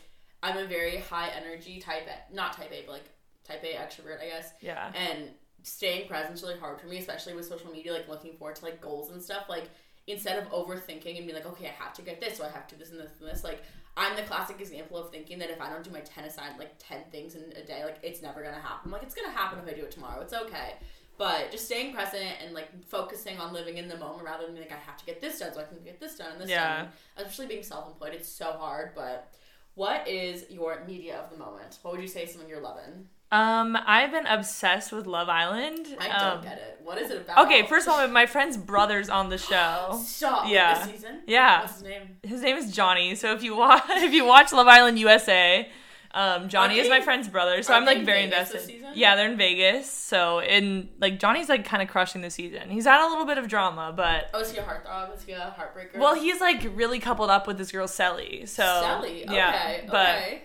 I'm 0.43 0.57
a 0.57 0.67
very 0.67 0.99
high 0.99 1.29
energy 1.31 1.81
type 1.81 2.07
A, 2.09 2.35
not 2.35 2.55
type 2.55 2.73
A, 2.73 2.83
but 2.87 2.93
like 2.93 3.05
type 3.47 3.63
A 3.63 3.75
extrovert, 3.75 4.23
I 4.23 4.29
guess. 4.29 4.53
yeah. 4.61 4.91
And 4.95 5.29
staying 5.63 6.09
present 6.09 6.35
is 6.35 6.43
really 6.43 6.59
hard 6.59 6.81
for 6.81 6.87
me, 6.87 6.99
especially 6.99 7.35
with 7.35 7.47
social 7.47 7.71
media, 7.71 7.93
like 7.93 8.09
looking 8.09 8.35
forward 8.37 8.57
to 8.57 8.65
like 8.65 8.81
goals 8.81 9.11
and 9.11 9.23
stuff. 9.23 9.47
Like 9.51 9.69
instead 10.07 10.39
of 10.39 10.49
overthinking 10.51 11.17
and 11.17 11.27
being 11.27 11.35
like, 11.35 11.47
okay, 11.47 11.67
I 11.67 11.83
have 11.83 11.93
to 11.95 12.03
get 12.03 12.21
this, 12.21 12.37
so 12.39 12.45
I 12.45 12.49
have 12.51 12.67
to 12.69 12.75
do 12.75 12.79
this 12.81 12.91
and 12.91 13.01
this 13.01 13.11
and 13.21 13.29
this. 13.31 13.45
Like 13.45 13.63
I'm 13.97 14.17
the 14.17 14.23
classic 14.23 14.61
example 14.61 14.97
of 14.99 15.11
thinking 15.11 15.39
that 15.39 15.51
if 15.51 15.61
I 15.61 15.71
don't 15.71 15.85
do 15.85 15.91
my 15.91 16.01
ten 16.01 16.25
assigned 16.25 16.59
like 16.59 16.75
ten 16.79 17.01
things 17.13 17.35
in 17.37 17.43
a 17.57 17.65
day, 17.65 17.85
like 17.85 17.99
it's 18.03 18.23
never 18.23 18.43
gonna 18.43 18.61
happen. 18.61 18.91
Like 18.91 19.03
it's 19.05 19.15
gonna 19.15 19.31
happen 19.31 19.59
if 19.61 19.69
I 19.73 19.77
do 19.79 19.85
it 19.85 19.91
tomorrow. 19.93 20.21
It's 20.21 20.33
okay. 20.35 20.75
But 21.17 21.53
just 21.53 21.67
staying 21.67 21.95
present 21.95 22.25
and 22.45 22.55
like 22.55 22.69
focusing 22.89 23.39
on 23.39 23.53
living 23.53 23.79
in 23.79 23.87
the 23.89 23.97
moment 23.97 24.25
rather 24.25 24.47
than 24.47 24.57
like 24.57 24.73
I 24.73 24.77
have 24.77 24.97
to 24.99 25.05
get 25.07 25.21
this 25.21 25.39
done 25.39 25.55
so 25.55 25.61
I 25.61 25.65
can 25.65 25.79
get 25.85 26.01
this 26.01 26.17
done 26.17 26.33
and 26.33 26.41
this 26.41 26.51
Yeah. 26.51 26.79
done. 26.83 26.89
Especially 27.17 27.47
being 27.47 27.63
self-employed, 27.63 28.15
it's 28.15 28.29
so 28.29 28.53
hard. 28.53 28.93
But 28.97 29.33
what 29.77 30.09
is 30.09 30.47
your 30.51 30.85
media 30.87 31.19
of 31.19 31.31
the 31.31 31.37
moment? 31.37 31.79
What 31.83 31.93
would 31.93 32.03
you 32.03 32.09
say 32.09 32.25
is 32.25 32.33
something 32.33 32.49
you're 32.51 32.61
loving? 32.61 33.09
Um, 33.33 33.77
I've 33.87 34.13
been 34.13 34.27
obsessed 34.27 34.93
with 34.93 35.07
Love 35.07 35.29
Island. 35.29 35.89
I 35.99 36.07
don't 36.09 36.39
Um, 36.39 36.43
get 36.45 36.59
it. 36.59 36.81
What 36.85 36.99
is 36.99 37.11
it 37.11 37.23
about? 37.23 37.47
Okay, 37.47 37.67
first 37.67 37.89
of 37.89 37.95
all, 37.95 38.07
my 38.09 38.27
friend's 38.27 38.57
brother's 38.57 39.09
on 39.09 39.29
the 39.29 39.39
show. 39.39 40.01
Stop. 40.07 40.49
Yeah. 40.49 40.85
This 40.85 40.95
season? 40.95 41.23
Yeah, 41.27 41.63
What's 41.63 41.75
his 41.75 41.83
name? 41.83 42.17
his 42.23 42.43
name 42.43 42.57
is 42.57 42.73
Johnny. 42.73 43.15
So 43.17 43.33
if 43.33 43.43
you 43.43 43.57
watch, 43.57 43.83
if 43.89 44.13
you 44.13 44.25
watch 44.25 44.53
Love 44.53 44.69
Island 44.69 44.99
USA, 45.01 45.69
um, 46.13 46.49
Johnny 46.49 46.79
Are 46.79 46.83
is 46.85 46.89
my 46.89 47.01
friend's 47.01 47.27
brother. 47.27 47.61
So 47.65 47.75
I'm 47.75 47.85
like 47.85 48.05
very 48.05 48.27
Vegas 48.27 48.53
invested. 48.53 48.85
Yeah, 48.95 49.17
they're 49.17 49.29
in 49.33 49.37
Vegas. 49.37 49.91
So 49.91 50.41
in 50.41 50.91
like 51.01 51.19
Johnny's 51.19 51.49
like 51.49 51.65
kind 51.65 51.83
of 51.83 51.89
crushing 51.89 52.21
the 52.21 52.31
season. 52.31 52.71
He's 52.71 52.85
had 52.85 53.05
a 53.05 53.09
little 53.09 53.25
bit 53.25 53.39
of 53.39 53.49
drama, 53.49 53.93
but 53.97 54.31
Oh, 54.33 54.39
is 54.41 54.53
he 54.53 54.59
a 54.59 54.63
heartthrob? 54.63 55.17
Is 55.17 55.25
he 55.25 55.33
a 55.33 55.53
heartbreaker? 55.59 55.99
well, 55.99 56.15
he's 56.15 56.41
like 56.41 56.65
really 56.77 57.01
coupled 57.01 57.31
up 57.31 57.49
with 57.49 57.59
this 57.59 57.73
girl 57.73 57.89
Sally. 57.89 58.47
So 58.47 58.63
Sally. 58.63 59.25
Okay. 59.25 59.35
yeah, 59.35 59.81
but 59.91 60.09
okay. 60.19 60.43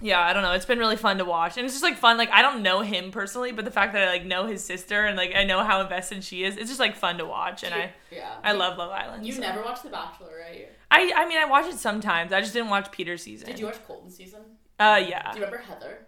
Yeah, 0.00 0.20
I 0.20 0.32
don't 0.32 0.42
know. 0.42 0.52
It's 0.52 0.64
been 0.64 0.78
really 0.78 0.96
fun 0.96 1.18
to 1.18 1.24
watch, 1.24 1.56
and 1.56 1.64
it's 1.64 1.74
just 1.74 1.82
like 1.82 1.96
fun. 1.96 2.16
Like 2.16 2.30
I 2.30 2.42
don't 2.42 2.62
know 2.62 2.80
him 2.80 3.10
personally, 3.10 3.52
but 3.52 3.64
the 3.64 3.70
fact 3.70 3.92
that 3.92 4.08
I 4.08 4.10
like 4.12 4.24
know 4.24 4.46
his 4.46 4.64
sister 4.64 5.04
and 5.04 5.16
like 5.16 5.34
I 5.34 5.44
know 5.44 5.62
how 5.62 5.80
invested 5.80 6.24
she 6.24 6.44
is, 6.44 6.56
it's 6.56 6.68
just 6.68 6.80
like 6.80 6.96
fun 6.96 7.18
to 7.18 7.26
watch. 7.26 7.62
And 7.62 7.74
I 7.74 7.92
yeah. 8.10 8.34
I 8.42 8.52
love 8.52 8.78
Love 8.78 8.90
Island. 8.90 9.26
You 9.26 9.32
so. 9.32 9.40
never 9.40 9.62
watched 9.62 9.82
The 9.82 9.90
Bachelor, 9.90 10.32
right? 10.40 10.68
I 10.90 11.12
I 11.14 11.28
mean 11.28 11.38
I 11.38 11.44
watch 11.44 11.66
it 11.66 11.78
sometimes. 11.78 12.32
I 12.32 12.40
just 12.40 12.52
didn't 12.52 12.70
watch 12.70 12.90
Peter's 12.90 13.22
season. 13.22 13.48
Did 13.48 13.58
you 13.58 13.66
watch 13.66 13.84
Colton 13.86 14.10
season? 14.10 14.40
Uh 14.78 15.02
yeah. 15.06 15.32
Do 15.32 15.38
you 15.38 15.44
remember 15.44 15.64
Heather? 15.64 16.06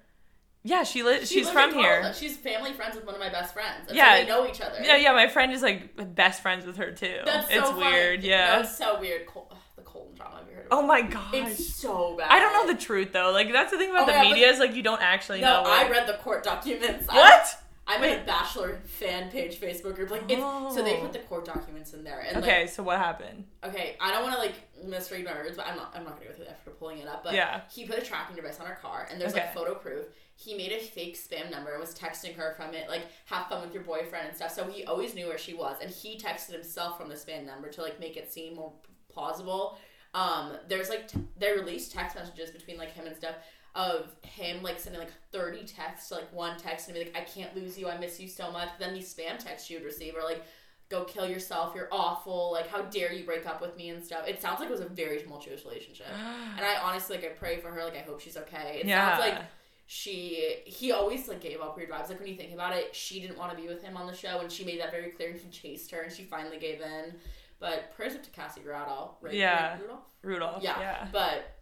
Yeah, 0.64 0.84
she 0.84 1.02
li- 1.02 1.20
She 1.20 1.40
she's 1.40 1.50
from 1.50 1.75
here. 1.75 2.12
She's 2.14 2.37
family 2.37 2.72
friends 2.72 2.94
with 2.94 3.04
one 3.04 3.14
of 3.14 3.20
my 3.20 3.30
best 3.30 3.52
friends. 3.52 3.90
Yeah. 3.92 4.16
So 4.16 4.22
they 4.22 4.28
know 4.28 4.46
each 4.49 4.61
other. 4.61 4.78
Yeah, 4.82 4.96
yeah, 4.96 5.12
my 5.12 5.26
friend 5.26 5.52
is 5.52 5.61
like 5.61 6.14
best 6.14 6.40
friends 6.40 6.64
with 6.64 6.76
her 6.76 6.92
too. 6.92 7.18
That's 7.25 7.49
so 7.49 7.58
it's 7.58 7.70
funny. 7.70 7.84
weird, 7.84 8.22
yeah. 8.22 8.62
That's 8.62 8.78
so 8.78 9.00
weird. 9.00 9.26
Col- 9.26 9.52
the 9.76 9.82
Colton 9.82 10.14
drama. 10.14 10.42
Have 10.73 10.85
you 10.85 10.91
heard 10.91 11.02
of 11.02 11.02
Oh 11.02 11.02
my 11.02 11.02
god, 11.02 11.35
It's 11.35 11.75
so 11.75 12.17
bad. 12.17 12.31
I 12.31 12.38
don't 12.41 12.52
know 12.67 12.73
the 12.73 12.81
truth 12.81 13.12
though. 13.12 13.31
Like 13.33 13.52
that's 13.52 13.71
the 13.71 13.79
thing 13.79 13.91
about 13.91 14.02
Oh 14.02 14.07
the 14.07 14.12
God, 14.12 14.23
media 14.31 14.49
is 14.49 14.59
like 14.59 14.75
you 14.75 14.83
don't 14.83 15.02
actually 15.02 15.41
No, 15.41 15.62
know. 15.62 15.71
I 15.71 15.88
read 15.88 16.07
the 16.07 16.14
court 16.14 16.45
documents. 16.45 17.07
What? 17.07 17.59
I'm 17.85 18.02
in 18.05 18.21
a 18.21 18.25
Bachelor 18.25 18.81
fan 18.85 19.29
page 19.31 19.61
Facebook 19.61 19.97
group. 19.97 20.11
Like, 20.11 20.23
it's, 20.29 20.41
so 20.41 20.83
they 20.83 20.97
Oh. 20.97 21.00
put 21.00 21.12
the 21.12 21.19
oh. 21.19 21.23
court 21.25 21.45
documents 21.45 21.95
in 21.95 22.05
there. 22.05 22.21
And 22.21 22.37
Okay, 22.38 22.69
so 22.69 22.83
what 22.83 22.99
happened? 22.99 23.45
Okay, 23.64 23.97
I 24.00 24.12
don't 24.12 24.23
want 24.23 24.35
to 24.35 24.41
like 24.41 24.55
misread 24.85 25.25
my 25.25 25.35
words, 25.35 25.57
but 25.57 25.67
I'm 25.67 25.76
not. 25.76 25.93
I'm 25.95 26.05
not 26.05 26.14
gonna 26.17 26.31
go 26.31 26.35
through 26.35 26.45
the 26.45 26.52
effort 26.52 26.71
of 26.71 26.79
pulling 26.79 26.99
it 26.99 27.09
up. 27.09 27.25
But 27.25 27.35
Yeah. 27.35 27.62
he 27.73 27.85
put 27.85 27.99
a 27.99 28.02
tracking 28.02 28.37
device 28.37 28.61
on 28.61 28.67
her 28.67 28.79
car, 28.81 29.09
and 29.11 29.21
there's 29.21 29.33
Okay. 29.33 29.43
like 29.43 29.55
photo 29.55 29.75
proof. 29.75 30.07
He 30.37 30.57
made 30.57 30.73
a 30.73 30.79
fake 30.79 31.17
spam 31.17 31.50
number 31.50 31.73
and 31.73 31.81
was 31.81 31.95
texting 31.95 32.35
her 32.37 32.55
from 32.57 32.73
it, 32.75 32.88
like 32.88 33.02
have 33.26 33.49
fun 33.49 33.62
with 33.62 33.75
your 33.75 33.83
boyfriend 33.83 34.29
and 34.29 34.37
stuff. 34.37 34.52
So 34.52 34.64
he 34.71 34.85
always 34.85 35.14
knew 35.14 35.26
where 35.26 35.38
she 35.38 35.52
was, 35.55 35.76
and 35.83 35.91
he 35.91 36.19
texted 36.19 36.52
himself 36.52 36.99
from 36.99 37.09
the 37.09 37.17
spam 37.17 37.45
number 37.45 37.69
to 37.69 37.83
like 37.83 37.99
make 37.99 38.17
it 38.17 38.33
seem 38.33 38.55
more 38.55 38.73
plausible. 39.09 39.79
Um, 40.14 40.52
there's 40.69 40.88
like 40.88 41.09
t- 41.09 41.21
they 41.38 41.52
released 41.52 41.92
text 41.92 42.16
messages 42.16 42.50
between 42.50 42.76
like 42.76 42.92
him 42.92 43.07
and 43.07 43.16
stuff 43.16 43.37
of 43.75 44.14
him 44.23 44.62
like 44.62 44.78
sending 44.78 45.00
like 45.00 45.12
30 45.33 45.64
texts 45.64 46.11
to 46.11 46.16
like 46.16 46.31
one 46.33 46.59
text 46.59 46.88
and 46.88 46.95
be 46.95 47.04
like 47.04 47.16
I 47.16 47.23
can't 47.23 47.57
lose 47.57 47.78
you 47.78 47.88
I 47.88 47.97
miss 47.97 48.21
you 48.21 48.28
so 48.28 48.50
much 48.52 48.69
then 48.78 48.92
these 48.92 49.12
spam 49.12 49.38
texts 49.38 49.71
you 49.71 49.78
would 49.78 49.87
receive 49.87 50.14
are 50.14 50.25
like 50.25 50.42
go 50.90 51.04
kill 51.04 51.26
yourself 51.26 51.75
you're 51.75 51.88
awful 51.90 52.52
like 52.52 52.69
how 52.69 52.83
dare 52.83 53.14
you 53.14 53.25
break 53.25 53.47
up 53.47 53.62
with 53.62 53.75
me 53.78 53.88
and 53.88 54.04
stuff 54.04 54.28
it 54.28 54.42
sounds 54.42 54.61
like 54.61 54.69
it 54.69 54.73
was 54.73 54.83
a 54.83 54.88
very 54.88 55.19
tumultuous 55.21 55.64
relationship 55.64 56.07
and 56.57 56.61
I 56.66 56.76
honestly 56.83 57.16
like 57.16 57.25
I 57.25 57.28
pray 57.31 57.61
for 57.61 57.71
her 57.71 57.83
like 57.83 57.97
I 57.97 58.00
hope 58.00 58.21
she's 58.21 58.37
okay 58.37 58.81
it 58.81 58.87
yeah. 58.87 59.16
sounds 59.16 59.21
like 59.21 59.45
she 59.87 60.57
he 60.64 60.90
always 60.90 61.28
like 61.28 61.42
gave 61.42 61.61
up 61.61 61.76
weird 61.76 61.90
vibes. 61.90 62.09
Like 62.09 62.19
when 62.19 62.28
you 62.28 62.37
think 62.37 62.54
about 62.54 62.75
it, 62.75 62.95
she 62.95 63.21
didn't 63.21 63.37
want 63.37 63.50
to 63.50 63.57
be 63.61 63.69
with 63.69 63.83
him 63.83 63.95
on 63.95 64.07
the 64.07 64.14
show, 64.14 64.40
and 64.40 64.50
she 64.50 64.64
made 64.64 64.81
that 64.81 64.90
very 64.90 65.11
clear. 65.11 65.33
And 65.33 65.38
he 65.38 65.50
chased 65.50 65.90
her, 65.90 66.00
and 66.00 66.11
she 66.11 66.23
finally 66.23 66.57
gave 66.57 66.81
in. 66.81 67.14
But 67.62 67.95
prayers 67.95 68.14
up 68.16 68.25
to 68.25 68.31
Cassie 68.31 68.61
Rudolph, 68.62 69.12
right? 69.21 69.33
Yeah. 69.33 69.78
Rudolph. 69.81 70.00
Rudolph. 70.23 70.62
Yeah. 70.64 70.81
Yeah. 70.81 71.07
But 71.12 71.59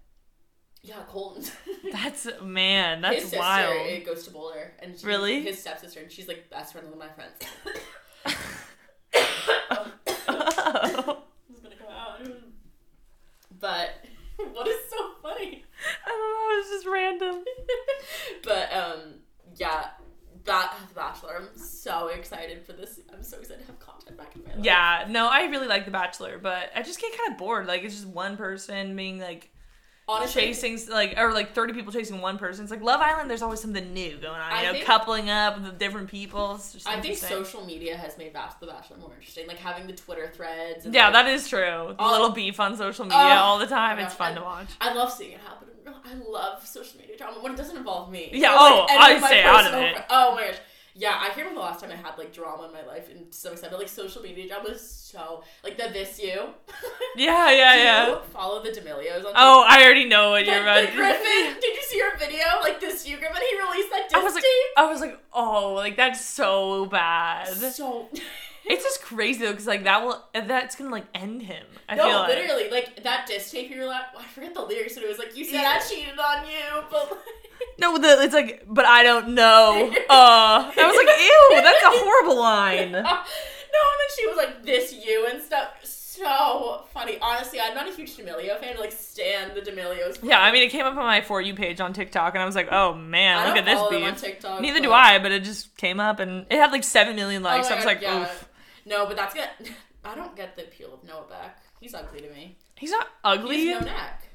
yeah, 0.83 1.03
Colton. 1.07 1.45
That's 1.93 2.27
man. 2.43 3.03
That's 3.03 3.17
his 3.17 3.25
sister 3.25 3.39
wild. 3.39 3.87
it 3.87 4.07
goes 4.07 4.25
to 4.25 4.31
Boulder, 4.31 4.73
and 4.81 4.99
she, 4.99 5.07
Really? 5.07 5.43
his 5.43 5.61
stepsister, 5.61 6.01
and 6.01 6.11
she's 6.11 6.27
like 6.27 6.49
best 6.49 6.73
friend 6.73 6.89
of 6.89 6.99
my 6.99 7.09
friends. 7.09 7.35
It's 10.07 11.61
gonna 11.61 11.77
come 11.77 11.89
out. 11.95 12.27
But 13.59 13.91
what 14.53 14.67
is 14.67 14.77
so 14.89 14.97
funny? 15.23 15.65
I 16.07 16.09
don't 16.09 16.33
know. 16.33 16.61
It's 16.61 16.71
just 16.71 16.87
random. 16.87 17.45
but 18.45 18.73
um, 18.73 19.15
yeah, 19.57 19.89
that 20.45 20.75
The 20.89 20.95
Bachelor. 20.95 21.37
I'm 21.37 21.59
so 21.59 22.09
excited 22.09 22.65
for 22.65 22.73
this. 22.73 23.01
I'm 23.13 23.23
so 23.23 23.39
excited 23.39 23.61
to 23.61 23.67
have 23.67 23.79
content 23.79 24.17
back 24.17 24.35
in 24.35 24.43
my 24.45 24.55
life. 24.55 24.65
Yeah. 24.65 25.07
No, 25.09 25.29
I 25.29 25.45
really 25.45 25.67
like 25.67 25.85
The 25.85 25.91
Bachelor, 25.91 26.39
but 26.39 26.71
I 26.75 26.83
just 26.83 27.01
get 27.01 27.17
kind 27.17 27.33
of 27.33 27.39
bored. 27.39 27.67
Like 27.67 27.83
it's 27.83 27.95
just 27.95 28.07
one 28.07 28.37
person 28.37 28.97
being 28.97 29.19
like 29.19 29.51
honestly, 30.09 30.43
chasing 30.53 30.79
like 30.89 31.15
or 31.17 31.33
like 31.33 31.55
30 31.55 31.73
people 31.73 31.93
chasing 31.93 32.21
one 32.21 32.37
person. 32.39 32.65
It's 32.65 32.71
like 32.71 32.83
Love 32.83 33.01
Island. 33.01 33.31
There's 33.31 33.43
always 33.43 33.61
something 33.61 33.93
new 33.95 34.17
going 34.19 34.41
on. 34.41 34.51
You 34.51 34.57
I 34.57 34.63
know, 34.65 34.73
think- 34.73 34.85
coupling 34.85 35.31
up 35.31 35.61
with 35.61 35.79
different 35.79 36.09
people. 36.11 36.55
It's 36.57 36.73
just 36.73 36.87
I 36.89 36.93
think 37.01 37.15
interesting. 37.15 37.29
social 37.45 37.65
media 37.65 37.97
has 37.97 38.19
made 38.19 38.33
Bach- 38.33 38.59
The 38.61 38.67
Bachelor 38.67 38.97
more 38.99 39.13
interesting. 39.15 39.47
Like 39.47 39.59
having 39.59 39.87
the 39.87 39.93
Twitter 39.95 40.31
threads. 40.35 40.85
And 40.85 40.95
Yeah, 40.95 41.05
like, 41.05 41.13
that 41.15 41.27
is 41.29 41.49
true. 41.49 41.59
The 41.61 41.97
Oh. 41.99 42.11
little 42.11 42.31
beef 42.31 42.59
on 42.61 42.77
social 42.77 43.05
media 43.05 43.19
Oh, 43.19 43.39
all 43.45 43.59
the 43.59 43.67
time. 43.67 43.97
my 43.99 44.05
It's 44.05 44.15
fun 44.15 44.35
to 44.35 44.41
watch. 44.43 44.69
I 44.81 44.93
love 44.93 45.13
seeing 45.13 45.33
it 45.33 45.41
happen. 45.41 45.69
in 45.85 45.93
real- 45.93 46.01
I 46.05 46.15
love 46.31 46.67
social 46.67 46.99
media 47.01 47.17
drama 47.17 47.39
when 47.41 47.53
it 47.53 47.57
doesn't 47.57 47.77
involve 47.77 48.11
me. 48.11 48.31
Yeah, 48.33 48.53
Or, 48.53 48.57
oh, 48.59 48.87
any 48.91 48.99
I 49.17 49.19
my 49.19 49.27
stay 49.29 49.43
out 49.43 49.61
of 49.61 49.65
personal 49.67 49.85
it. 49.87 49.95
fri- 49.97 50.05
Oh 50.11 50.35
my 50.35 50.47
gosh. 50.49 50.57
Yeah, 50.95 51.19
I 51.21 51.27
can't 51.27 51.39
remember 51.39 51.61
the 51.61 51.67
last 51.67 51.81
time 51.81 51.91
I 51.91 51.97
had 51.97 52.19
like 52.19 52.33
drama 52.33 52.67
in 52.67 52.73
my 52.73 52.85
life 52.85 53.09
and 53.11 53.33
so 53.33 53.53
excited. 53.53 53.71
But, 53.71 53.81
like 53.81 53.89
social 53.89 54.23
media 54.23 54.49
drama 54.49 54.71
is 54.71 54.81
so 54.89 55.43
like 55.63 55.77
the 55.77 55.89
this 55.93 56.21
you. 56.21 56.41
Yeah, 57.17 57.51
yeah, 57.51 57.75
yeah. 57.75 58.09
you 58.09 58.19
follow 58.33 58.63
the 58.63 58.71
D'Amelios 58.71 59.27
on 59.27 59.33
Oh, 59.35 59.65
I 59.69 59.83
already 59.83 60.05
know 60.05 60.31
what 60.31 60.47
you're 60.47 60.63
about. 60.63 60.85
Griffin. 60.93 61.61
Did 61.61 61.75
you 61.75 61.83
see 61.83 61.99
her 61.99 62.17
video? 62.19 62.45
Like 62.63 62.81
this 62.81 63.07
you 63.09 63.17
Griffin, 63.19 63.43
he 63.51 63.61
released 63.61 63.91
that 63.91 64.09
I 64.15 64.23
was 64.23 64.35
like, 64.35 64.45
tape. 64.45 64.53
I 64.77 64.87
was 64.87 65.01
like, 65.01 65.19
oh, 65.33 65.75
like 65.75 65.97
that's 65.97 66.25
so 66.25 66.87
bad. 66.87 67.49
So 67.49 68.09
It's 68.71 68.85
just 68.85 69.03
crazy 69.03 69.45
though, 69.45 69.51
because 69.51 69.67
like 69.67 69.85
that 69.85 70.05
will, 70.05 70.23
that's 70.33 70.77
gonna 70.77 70.91
like 70.91 71.07
end 71.13 71.43
him. 71.43 71.67
I 71.89 71.97
no, 71.97 72.05
feel 72.05 72.19
like. 72.19 72.29
literally, 72.29 72.71
like 72.71 73.03
that 73.03 73.27
disc 73.27 73.51
tape. 73.51 73.69
You 73.69 73.81
were 73.81 73.87
like, 73.87 74.03
I 74.17 74.25
forget 74.29 74.55
the 74.55 74.63
lyrics, 74.63 74.95
but 74.95 75.03
it 75.03 75.09
was 75.09 75.19
like, 75.19 75.37
"You 75.37 75.45
said 75.45 75.65
I 75.65 75.81
cheated 75.81 76.17
on 76.17 76.47
you," 76.47 76.85
but 76.89 77.11
like... 77.11 77.21
No, 77.79 77.99
the, 77.99 78.23
it's 78.23 78.35
like, 78.35 78.65
but 78.69 78.85
I 78.85 79.03
don't 79.03 79.35
know. 79.35 79.93
Uh, 80.11 80.67
was 80.77 80.77
ew, 81.21 81.61
that's 81.63 81.83
a 81.83 81.91
horrible 81.91 82.39
line. 82.39 82.93
no, 82.93 82.99
and 82.99 83.07
then 83.09 84.11
she 84.17 84.27
was 84.27 84.37
like, 84.37 84.65
"This 84.65 84.93
you" 84.93 85.27
and 85.31 85.43
stuff. 85.43 85.69
So 85.85 86.83
funny. 86.93 87.19
Honestly, 87.23 87.61
I'm 87.61 87.75
not 87.75 87.89
a 87.89 87.93
huge 87.93 88.17
D'Amelio 88.17 88.59
fan. 88.61 88.77
I, 88.77 88.81
Like, 88.81 88.93
stand 88.93 89.53
the 89.55 89.63
D'Amelios. 89.63 90.19
Yeah, 90.23 90.41
I 90.43 90.51
mean, 90.53 90.63
it 90.63 90.71
came 90.71 90.85
up 90.85 90.91
on 90.97 91.05
my 91.05 91.21
for 91.23 91.41
you 91.41 91.55
page 91.55 91.81
on 91.81 91.93
TikTok, 91.93 92.35
and 92.35 92.43
I 92.43 92.47
was 92.47 92.55
like, 92.57 92.69
oh 92.73 92.95
man, 92.95 93.49
look 93.49 93.57
at 93.57 93.65
this 93.65 93.81
them 93.91 94.03
on. 94.05 94.17
TikTok, 94.17 94.61
Neither 94.61 94.81
but- 94.81 94.85
do 94.87 94.93
I, 94.93 95.19
but 95.19 95.33
it 95.33 95.45
just 95.45 95.75
came 95.77 95.99
up, 96.01 96.19
and 96.21 96.47
it 96.51 96.57
had 96.59 96.73
like 96.73 96.85
7 96.85 97.15
million 97.17 97.43
likes. 97.43 97.69
Oh 97.69 97.71
my 97.71 97.75
I 97.75 97.79
was 97.79 97.85
God, 97.85 97.91
like, 97.91 98.03
yeah. 98.03 98.23
oof. 98.23 98.49
No, 98.87 99.07
but 99.07 99.17
that's 99.17 99.35
good. 99.35 99.49
I 100.05 100.15
don't 100.15 100.35
get 100.37 100.57
the 100.57 100.65
appeal 100.65 100.93
of 100.95 101.05
Noah 101.05 101.25
Beck. 101.31 101.59
He's 101.81 101.95
ugly 101.95 102.21
to 102.21 102.31
me. 102.31 102.57
He's 102.77 102.91
not 102.91 103.05
He 103.07 103.11
ugly. 103.25 103.67
has 103.69 103.81
no 103.83 103.87
neck. 103.87 104.30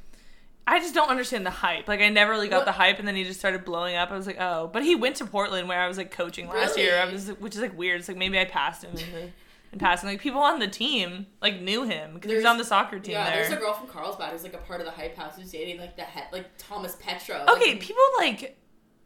I 0.67 0.79
just 0.79 0.95
don't 0.95 1.10
understand 1.10 1.45
the 1.45 1.51
hype. 1.51 1.88
Like 1.88 2.01
I 2.01 2.10
never 2.10 2.31
really 2.31 2.48
got 2.48 2.57
What- 2.60 2.65
the 2.65 2.72
hype, 2.72 2.98
and 3.00 3.07
then 3.07 3.15
he 3.15 3.24
just 3.24 3.39
started 3.39 3.63
blowing 3.65 3.95
up. 3.95 4.12
I 4.12 4.15
was 4.17 4.25
like, 4.27 4.38
oh, 4.39 4.67
but 4.74 4.84
he 4.84 4.95
went 4.95 5.15
to 5.17 5.25
Portland 5.25 5.67
where 5.69 5.79
I 5.79 5.88
was 5.88 5.98
like 5.98 6.12
coaching 6.12 6.48
last 6.48 6.77
year. 6.77 6.98
I 7.00 7.05
was, 7.12 7.27
which 7.39 7.55
is 7.55 7.62
like 7.62 7.77
weird. 7.77 8.00
It's 8.00 8.07
like 8.07 8.17
maybe 8.17 8.39
I 8.39 8.45
passed 8.45 8.84
him 8.84 8.91
in 8.98 9.31
in 9.74 9.79
passing. 9.79 10.10
Like 10.10 10.22
people 10.22 10.41
on 10.41 10.60
the 10.60 10.67
team 10.67 11.27
like 11.41 11.62
knew 11.62 11.84
him 11.84 12.15
because 12.15 12.31
he 12.31 12.36
was 12.38 12.45
on 12.45 12.57
the 12.57 12.63
soccer 12.65 12.98
team 13.00 13.13
Yeah, 13.13 13.29
there's 13.36 13.51
a 13.51 13.57
girl 13.57 13.74
from 13.74 13.88
Carlsbad 13.88 14.31
who's 14.31 14.43
like 14.43 14.53
a 14.53 14.60
part 14.60 14.79
of 14.79 14.86
the 14.86 14.91
hype 14.91 15.15
house 15.15 15.36
who's 15.38 15.51
dating 15.51 15.79
like 15.79 15.95
the 15.98 16.01
head, 16.03 16.25
like 16.31 16.45
Thomas 16.57 16.95
Petrou. 16.95 17.48
Okay, 17.50 17.72
Like, 17.74 17.79
people 17.81 18.03
like 18.17 18.57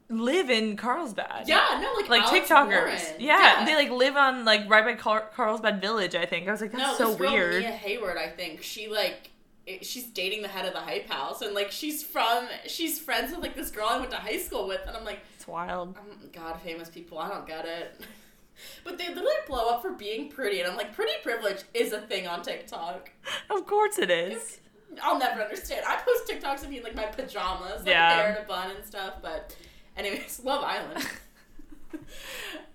live 0.09 0.49
in 0.49 0.75
Carlsbad. 0.77 1.47
yeah, 1.47 1.79
no, 1.81 1.93
like 1.99 2.09
Like 2.09 2.21
Alex 2.23 2.49
TikTokers, 2.49 2.67
Warren. 2.67 2.97
yeah, 3.19 3.63
they 3.65 3.75
like 3.75 3.89
live 3.91 4.15
on 4.15 4.45
like 4.45 4.69
right 4.69 4.83
by 4.85 4.93
Car- 4.95 5.29
Carlsbad 5.35 5.81
Village. 5.81 6.15
I 6.15 6.25
think 6.25 6.47
I 6.47 6.51
was 6.51 6.61
like, 6.61 6.71
that's 6.71 6.99
no, 6.99 7.11
so 7.11 7.17
girl, 7.17 7.31
weird. 7.33 7.61
Mia 7.63 7.71
Hayward, 7.71 8.17
I 8.17 8.27
think 8.29 8.63
she 8.63 8.87
like 8.87 9.29
it, 9.69 9.85
she's 9.85 10.05
dating 10.05 10.41
the 10.41 10.47
head 10.47 10.65
of 10.65 10.73
the 10.73 10.79
hype 10.79 11.07
house, 11.09 11.41
and 11.41 11.53
like 11.53 11.71
she's 11.71 12.03
from 12.03 12.47
she's 12.67 12.99
friends 12.99 13.31
with 13.31 13.41
like 13.41 13.55
this 13.55 13.69
girl 13.71 13.87
I 13.89 13.97
went 13.99 14.11
to 14.11 14.17
high 14.17 14.37
school 14.39 14.67
with, 14.67 14.81
and 14.87 14.95
I'm 14.97 15.05
like, 15.05 15.19
It's 15.35 15.47
wild. 15.47 15.95
um, 15.97 16.29
God, 16.33 16.59
famous 16.61 16.89
people, 16.89 17.17
I 17.19 17.29
don't 17.29 17.47
get 17.47 17.65
it. 17.65 18.01
But 18.83 18.97
they 18.97 19.07
literally 19.07 19.31
blow 19.47 19.69
up 19.69 19.81
for 19.81 19.91
being 19.91 20.27
pretty, 20.29 20.59
and 20.59 20.69
I'm 20.69 20.75
like, 20.75 20.93
pretty 20.93 21.13
privilege 21.23 21.63
is 21.73 21.93
a 21.93 22.01
thing 22.01 22.27
on 22.27 22.41
TikTok. 22.43 23.09
Of 23.49 23.65
course 23.65 23.97
it 23.97 24.11
is. 24.11 24.59
I'll 25.01 25.17
never 25.17 25.41
understand. 25.41 25.85
I 25.87 25.95
post 25.95 26.27
TikToks 26.27 26.63
of 26.63 26.69
me 26.69 26.79
in 26.79 26.83
like 26.83 26.93
my 26.93 27.05
pajamas, 27.05 27.85
like 27.85 27.87
Yeah. 27.87 28.13
hair 28.15 28.35
in 28.35 28.43
a 28.43 28.45
bun 28.45 28.71
and 28.75 28.83
stuff. 28.85 29.13
But, 29.21 29.55
anyways, 29.95 30.41
Love 30.43 30.61
Island. 30.65 31.07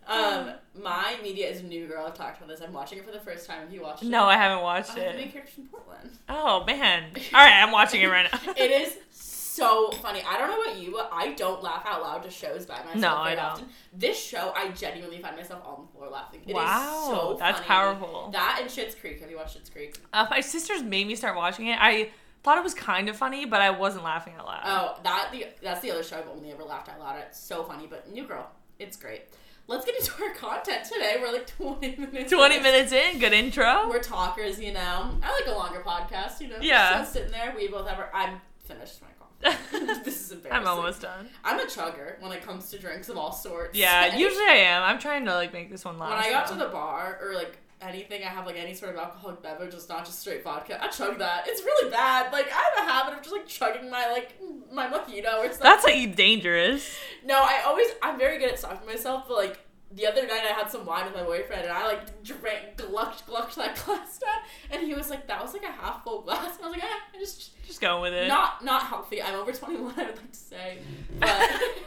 um, 0.08 0.50
my 0.82 1.16
media 1.22 1.48
is 1.48 1.62
New 1.62 1.86
Girl. 1.86 2.06
I've 2.06 2.14
talked 2.14 2.38
about 2.38 2.48
this. 2.48 2.60
I'm 2.60 2.72
watching 2.72 2.98
it 2.98 3.04
for 3.04 3.12
the 3.12 3.20
first 3.20 3.46
time. 3.46 3.60
Have 3.60 3.72
you 3.72 3.82
watched 3.82 4.02
it? 4.02 4.08
No, 4.08 4.24
I 4.24 4.36
haven't 4.36 4.62
watched 4.62 4.96
it. 4.96 5.12
The 5.12 5.18
main 5.18 5.30
characters 5.32 5.54
from 5.54 5.66
Portland. 5.66 6.10
Oh 6.28 6.64
man! 6.64 7.04
All 7.32 7.40
right, 7.40 7.62
I'm 7.62 7.70
watching 7.72 8.00
it 8.02 8.06
right 8.06 8.26
now. 8.32 8.52
It 8.56 8.70
is 8.70 8.98
so 9.10 9.90
funny. 10.02 10.22
I 10.26 10.36
don't 10.38 10.48
know 10.50 10.60
about 10.62 10.80
you, 10.82 10.92
but 10.92 11.10
I 11.12 11.32
don't 11.34 11.62
laugh 11.62 11.84
out 11.86 12.02
loud 12.02 12.22
to 12.24 12.30
shows 12.30 12.66
by 12.66 12.76
myself. 12.78 12.96
No, 12.96 13.22
very 13.22 13.32
I 13.32 13.34
don't. 13.36 13.44
Often. 13.44 13.68
This 13.92 14.20
show, 14.22 14.52
I 14.56 14.68
genuinely 14.72 15.20
find 15.20 15.36
myself 15.36 15.62
on 15.64 15.86
the 15.86 15.92
floor 15.98 16.10
laughing. 16.10 16.40
It 16.44 16.50
is 16.50 16.54
Wow, 16.54 17.04
so 17.08 17.36
that's 17.38 17.58
funny. 17.58 17.68
powerful. 17.68 18.30
That 18.32 18.58
and 18.60 18.68
Schitt's 18.70 18.94
Creek. 18.96 19.20
Have 19.20 19.30
you 19.30 19.36
watched 19.36 19.56
Schitt's 19.56 19.70
Creek? 19.70 19.96
Uh, 20.12 20.26
my 20.30 20.40
sisters 20.40 20.82
made 20.82 21.06
me 21.06 21.14
start 21.14 21.36
watching 21.36 21.68
it. 21.68 21.78
I 21.80 22.10
thought 22.42 22.58
it 22.58 22.64
was 22.64 22.74
kind 22.74 23.08
of 23.08 23.16
funny, 23.16 23.46
but 23.46 23.60
I 23.62 23.70
wasn't 23.70 24.04
laughing 24.04 24.34
out 24.38 24.44
loud. 24.46 24.62
Oh, 24.64 25.00
that 25.04 25.28
the 25.32 25.46
that's 25.62 25.80
the 25.80 25.90
other 25.92 26.02
show 26.02 26.18
I've 26.18 26.28
only 26.28 26.50
ever 26.50 26.64
laughed 26.64 26.88
out 26.88 26.98
loud 26.98 27.16
at. 27.16 27.28
It's 27.28 27.38
so 27.40 27.62
funny, 27.62 27.86
but 27.88 28.10
New 28.12 28.26
Girl, 28.26 28.50
it's 28.78 28.96
great. 28.96 29.22
Let's 29.66 29.86
get 29.86 29.96
into 29.98 30.22
our 30.22 30.34
content 30.34 30.84
today. 30.84 31.16
We're 31.20 31.32
like 31.32 31.46
twenty 31.46 31.96
minutes. 31.96 32.30
20 32.30 32.56
in. 32.56 32.62
minutes 32.62 32.92
in, 32.92 33.18
good 33.18 33.32
intro. 33.32 33.88
We're 33.88 34.02
talkers, 34.02 34.60
you 34.60 34.72
know. 34.72 35.18
I 35.22 35.32
like 35.32 35.46
a 35.46 35.56
longer 35.56 35.80
podcast, 35.80 36.40
you 36.40 36.48
know. 36.48 36.56
Yeah. 36.60 36.98
Just 36.98 37.14
sitting 37.14 37.30
there, 37.30 37.54
we 37.56 37.68
both 37.68 37.88
have 37.88 37.98
our. 37.98 38.10
I'm 38.12 38.40
finished 38.58 39.00
my 39.00 39.08
coffee. 39.08 39.24
this 40.04 40.20
is 40.20 40.32
embarrassing. 40.32 40.62
I'm 40.62 40.68
almost 40.68 41.00
done. 41.02 41.28
I'm 41.44 41.60
a 41.60 41.64
chugger 41.64 42.20
when 42.20 42.32
it 42.32 42.42
comes 42.42 42.70
to 42.70 42.78
drinks 42.78 43.08
of 43.08 43.16
all 43.16 43.32
sorts. 43.32 43.76
Yeah, 43.76 44.16
usually 44.18 44.44
I 44.44 44.56
am. 44.56 44.82
I'm 44.82 44.98
trying 44.98 45.24
to 45.24 45.34
like 45.34 45.52
make 45.52 45.70
this 45.70 45.84
one 45.84 45.98
last. 45.98 46.10
when 46.10 46.18
I 46.18 46.30
got 46.30 46.46
to 46.48 46.54
the 46.56 46.68
bar 46.68 47.18
or 47.22 47.34
like 47.34 47.58
anything, 47.86 48.22
I 48.22 48.28
have 48.28 48.46
like 48.46 48.56
any 48.56 48.74
sort 48.74 48.94
of 48.94 49.00
alcoholic 49.00 49.42
beverage, 49.42 49.74
it's 49.74 49.88
not 49.88 50.04
just 50.04 50.20
straight 50.20 50.42
vodka. 50.44 50.82
I 50.82 50.88
chug 50.88 51.18
that. 51.18 51.44
It's 51.46 51.62
really 51.62 51.90
bad. 51.90 52.32
Like 52.32 52.46
I 52.52 52.62
have 52.76 52.88
a 52.88 52.92
habit 52.92 53.14
of 53.18 53.22
just 53.22 53.34
like 53.34 53.46
chugging 53.46 53.90
my 53.90 54.10
like 54.10 54.40
my 54.72 54.86
mojito 54.86 55.34
or 55.38 55.44
something. 55.44 55.58
That's 55.62 55.84
like 55.84 56.16
dangerous. 56.16 56.96
No, 57.24 57.38
I 57.40 57.62
always 57.66 57.88
I'm 58.02 58.18
very 58.18 58.38
good 58.38 58.50
at 58.50 58.58
stopping 58.58 58.86
myself, 58.86 59.24
but 59.28 59.36
like 59.36 59.58
the 59.92 60.06
other 60.08 60.22
night 60.26 60.42
I 60.42 60.52
had 60.52 60.68
some 60.70 60.84
wine 60.84 61.04
with 61.04 61.14
my 61.14 61.22
boyfriend 61.22 61.62
and 61.62 61.70
I 61.70 61.86
like 61.86 62.22
drank 62.24 62.76
glucked 62.76 63.26
glucked 63.26 63.54
that 63.56 63.76
glass 63.84 64.18
down 64.18 64.40
and 64.72 64.82
he 64.84 64.92
was 64.92 65.08
like 65.08 65.28
that 65.28 65.40
was 65.40 65.52
like 65.52 65.62
a 65.62 65.70
half 65.70 66.02
full 66.02 66.22
glass 66.22 66.56
and 66.56 66.64
I 66.64 66.68
was 66.68 66.76
like 66.76 66.84
ah, 66.84 67.00
I 67.14 67.18
just 67.20 67.52
Just 67.64 67.80
going 67.80 68.02
with 68.02 68.12
it. 68.12 68.26
not 68.26 68.64
not 68.64 68.82
healthy. 68.84 69.22
I'm 69.22 69.36
over 69.36 69.52
21. 69.52 69.94
I 69.96 70.06
would 70.06 70.16
like 70.16 70.32
to 70.32 70.36
say, 70.36 70.78
but 71.20 71.30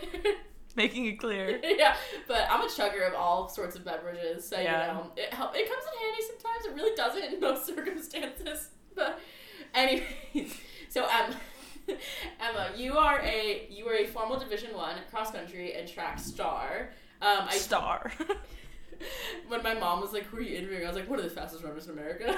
Making 0.77 1.05
it 1.07 1.19
clear. 1.19 1.59
yeah, 1.63 1.95
but 2.27 2.47
I'm 2.49 2.61
a 2.61 2.67
chugger 2.67 3.07
of 3.07 3.15
all 3.15 3.49
sorts 3.49 3.75
of 3.75 3.83
beverages. 3.83 4.47
So 4.47 4.57
Yeah. 4.59 4.87
you 4.87 4.93
know 4.93 5.11
it 5.17 5.33
help. 5.33 5.55
It 5.55 5.67
comes 5.67 5.83
in 5.83 5.99
handy 6.07 6.23
sometimes. 6.27 6.65
It 6.65 6.75
really 6.75 6.95
doesn't 6.95 7.33
in 7.33 7.39
most 7.41 7.65
circumstances. 7.75 8.69
But 8.95 9.19
anyways, 9.73 10.55
so 10.89 11.03
um. 11.03 11.35
Emma, 12.41 12.71
you 12.75 12.97
are 12.97 13.21
a 13.21 13.65
you 13.69 13.87
are 13.87 13.95
a 13.95 14.05
formal 14.05 14.37
Division 14.37 14.75
One 14.75 14.97
cross 15.09 15.31
country 15.31 15.73
and 15.73 15.87
track 15.87 16.19
star. 16.19 16.89
Um, 17.21 17.47
I 17.49 17.55
Star. 17.55 18.11
when 19.47 19.63
my 19.63 19.73
mom 19.73 20.01
was 20.01 20.11
like, 20.11 20.23
"Who 20.25 20.37
are 20.37 20.41
you 20.41 20.57
interviewing?" 20.57 20.83
I 20.83 20.87
was 20.87 20.97
like, 20.97 21.09
"What 21.09 21.19
are 21.19 21.23
the 21.23 21.29
fastest 21.29 21.63
runners 21.63 21.85
in 21.87 21.93
America?" 21.93 22.37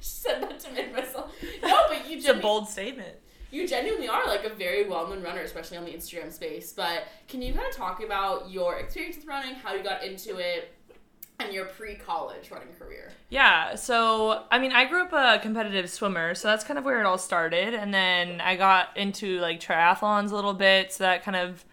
she 0.00 0.10
said 0.10 0.42
that 0.42 0.60
to 0.60 0.72
make 0.72 0.92
myself. 0.92 1.34
No, 1.62 1.84
but 1.88 2.08
you 2.10 2.18
it's 2.18 2.28
a 2.28 2.34
bold 2.34 2.68
statement. 2.68 3.16
You 3.52 3.68
genuinely 3.68 4.08
are 4.08 4.26
like 4.26 4.44
a 4.44 4.48
very 4.48 4.88
well-known 4.88 5.22
runner, 5.22 5.42
especially 5.42 5.76
on 5.76 5.84
the 5.84 5.92
Instagram 5.92 6.32
space. 6.32 6.72
But 6.72 7.04
can 7.28 7.40
you 7.40 7.52
kind 7.52 7.68
of 7.68 7.76
talk 7.76 8.02
about 8.02 8.50
your 8.50 8.78
experience 8.78 9.16
with 9.16 9.26
running, 9.26 9.54
how 9.54 9.74
you 9.74 9.84
got 9.84 10.02
into 10.02 10.38
it, 10.38 10.74
and 11.38 11.52
your 11.52 11.66
pre-college 11.66 12.50
running 12.50 12.72
career? 12.78 13.12
Yeah, 13.28 13.74
so 13.74 14.44
I 14.50 14.58
mean, 14.58 14.72
I 14.72 14.86
grew 14.86 15.02
up 15.02 15.12
a 15.12 15.40
competitive 15.40 15.90
swimmer, 15.90 16.34
so 16.34 16.48
that's 16.48 16.64
kind 16.64 16.78
of 16.78 16.84
where 16.84 16.98
it 16.98 17.06
all 17.06 17.18
started. 17.18 17.74
And 17.74 17.92
then 17.92 18.40
I 18.40 18.56
got 18.56 18.96
into 18.96 19.38
like 19.38 19.60
triathlons 19.60 20.32
a 20.32 20.34
little 20.34 20.54
bit, 20.54 20.92
so 20.92 21.04
that 21.04 21.22
kind 21.22 21.36
of 21.36 21.64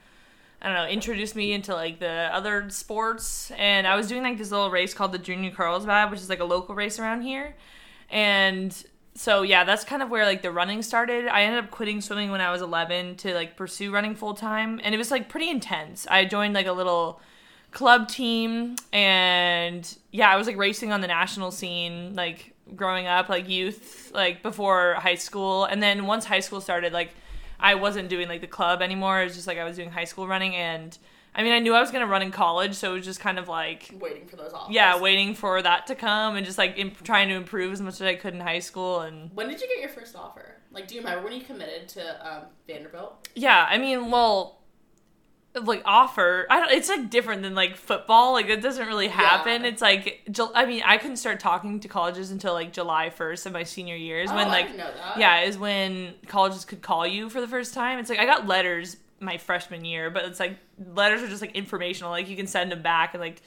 I 0.62 0.68
don't 0.68 0.76
know, 0.76 0.88
introduced 0.88 1.36
me 1.36 1.54
into 1.54 1.74
like 1.74 2.00
the 2.00 2.30
other 2.34 2.70
sports. 2.70 3.52
And 3.52 3.88
I 3.88 3.96
was 3.96 4.08
doing 4.08 4.24
like 4.24 4.38
this 4.38 4.52
little 4.52 4.70
race 4.70 4.94
called 4.94 5.14
the 5.14 5.18
Junior 5.18 5.52
Carlsbad, 5.52 6.12
which 6.12 6.20
is 6.20 6.30
like 6.30 6.42
a 6.42 6.46
local 6.46 6.76
race 6.76 7.00
around 7.00 7.22
here. 7.22 7.56
And 8.10 8.76
so 9.20 9.42
yeah, 9.42 9.66
that's 9.66 9.84
kind 9.84 10.02
of 10.02 10.10
where 10.10 10.24
like 10.26 10.44
the 10.44 10.50
running 10.50 10.82
started. 10.82 11.28
I 11.28 11.42
ended 11.42 11.66
up 11.66 11.72
quitting 11.72 12.00
swimming 12.00 12.32
when 12.32 12.40
I 12.40 12.54
was 12.54 12.62
11 12.62 13.18
to 13.18 13.34
like 13.34 13.58
pursue 13.58 13.92
running 13.92 14.16
full 14.16 14.34
time, 14.34 14.80
and 14.82 14.96
it 14.96 14.98
was 14.98 15.12
like 15.12 15.28
pretty 15.28 15.50
intense. 15.50 16.08
I 16.10 16.24
joined 16.24 16.54
like 16.54 16.68
a 16.68 16.72
little 16.72 17.20
club 17.72 18.08
team, 18.08 18.78
and 18.94 19.98
yeah, 20.14 20.32
I 20.32 20.38
was 20.38 20.48
like 20.48 20.56
racing 20.56 20.94
on 20.94 21.02
the 21.02 21.08
national 21.08 21.52
scene, 21.52 22.16
like 22.16 22.54
growing 22.78 23.08
up, 23.08 23.28
like 23.28 23.50
youth, 23.50 24.10
like 24.14 24.42
before 24.42 24.94
high 24.94 25.16
school, 25.16 25.66
and 25.66 25.84
then 25.84 26.06
once 26.06 26.24
high 26.24 26.40
school 26.40 26.62
started, 26.62 26.94
like 26.94 27.10
I 27.60 27.76
wasn't 27.76 28.08
doing 28.08 28.30
like 28.30 28.40
the 28.40 28.48
club 28.48 28.82
anymore. 28.82 29.20
It 29.20 29.26
was 29.26 29.36
just 29.36 29.48
like 29.48 29.58
I 29.58 29.66
was 29.66 29.76
doing 29.76 29.92
high 29.92 30.06
school 30.06 30.30
running, 30.30 30.56
and 30.56 30.98
I 31.36 31.44
mean, 31.44 31.54
I 31.54 31.60
knew 31.60 31.74
I 31.74 31.80
was 31.80 31.92
gonna 31.92 32.08
run 32.08 32.22
in 32.22 32.32
college, 32.32 32.76
so 32.76 32.92
it 32.92 32.96
was 32.98 33.06
just 33.06 33.20
kind 33.20 33.38
of 33.40 33.48
like 33.48 33.90
Waiting 34.00 34.26
for 34.28 34.36
those 34.36 34.52
offers. 34.52 34.74
yeah, 34.74 35.00
waiting 35.00 35.36
for 35.36 35.62
that 35.62 35.88
to 35.88 35.96
come 35.96 36.36
and 36.36 36.46
just 36.46 36.58
like 36.58 36.74
imp- 36.78 37.04
trying 37.04 37.30
to 37.30 37.36
improve 37.36 37.72
as 37.74 37.82
much 37.82 37.96
as 37.96 38.02
I 38.02 38.16
could 38.16 38.34
in 38.34 38.40
high 38.40 38.60
school 38.60 39.02
and 39.02 39.32
When 39.36 39.48
did 39.48 39.62
you 39.62 39.68
get 39.68 39.80
your 39.80 39.90
first 39.90 40.16
offer? 40.16 40.56
Like, 40.72 40.88
do 40.88 40.96
you 40.96 41.02
remember 41.02 41.24
when 41.24 41.34
you 41.34 41.42
committed 41.42 41.88
to 41.90 42.28
um, 42.28 42.44
Vanderbilt? 42.68 43.28
yeah, 43.36 43.66
I 43.70 43.78
mean, 43.78 44.12
well, 44.12 44.58
like 45.56 45.82
offer, 45.84 46.46
I 46.50 46.60
don't. 46.60 46.72
It's 46.72 46.90
like 46.90 47.10
different 47.10 47.42
than 47.42 47.56
like 47.56 47.76
football. 47.76 48.34
Like 48.34 48.48
it 48.50 48.62
doesn't 48.62 48.86
really 48.88 49.08
happen. 49.08 49.64
Yeah. 49.64 49.70
It's 49.70 49.82
like 49.82 50.30
I 50.54 50.66
mean, 50.66 50.84
I 50.86 50.98
couldn't 51.00 51.18
start 51.18 51.40
talking 51.40 51.80
to 51.80 51.88
colleges 51.88 52.30
until 52.30 52.54
like 52.54 52.72
July 52.72 53.10
first 53.10 53.46
of 53.48 53.52
my 53.54 53.64
senior 53.64 53.96
years 53.96 54.30
oh, 54.32 54.36
when 54.36 54.48
I 54.48 54.52
like 54.52 54.66
didn't 54.68 54.78
know 54.78 54.92
that. 54.96 55.18
yeah, 55.20 55.42
is 55.42 55.58
when 55.58 56.14
colleges 56.28 56.66
could 56.66 56.84
call 56.84 57.06
you 57.08 57.30
for 57.30 57.42
the 57.42 57.48
first 57.48 57.74
time. 57.74 57.98
It's 57.98 58.10
like 58.12 58.20
I 58.20 58.26
got 58.26 58.46
letters 58.48 58.98
my 59.20 59.38
freshman 59.38 59.86
year, 59.86 60.10
but 60.10 60.26
it's 60.26 60.40
like 60.40 60.58
letters 60.94 61.22
are 61.22 61.28
just 61.28 61.42
like 61.42 61.56
informational. 61.56 62.12
Like 62.12 62.30
you 62.30 62.36
can 62.36 62.48
send 62.48 62.72
them 62.72 62.82
back 62.82 63.14
and 63.14 63.22
like 63.22 63.42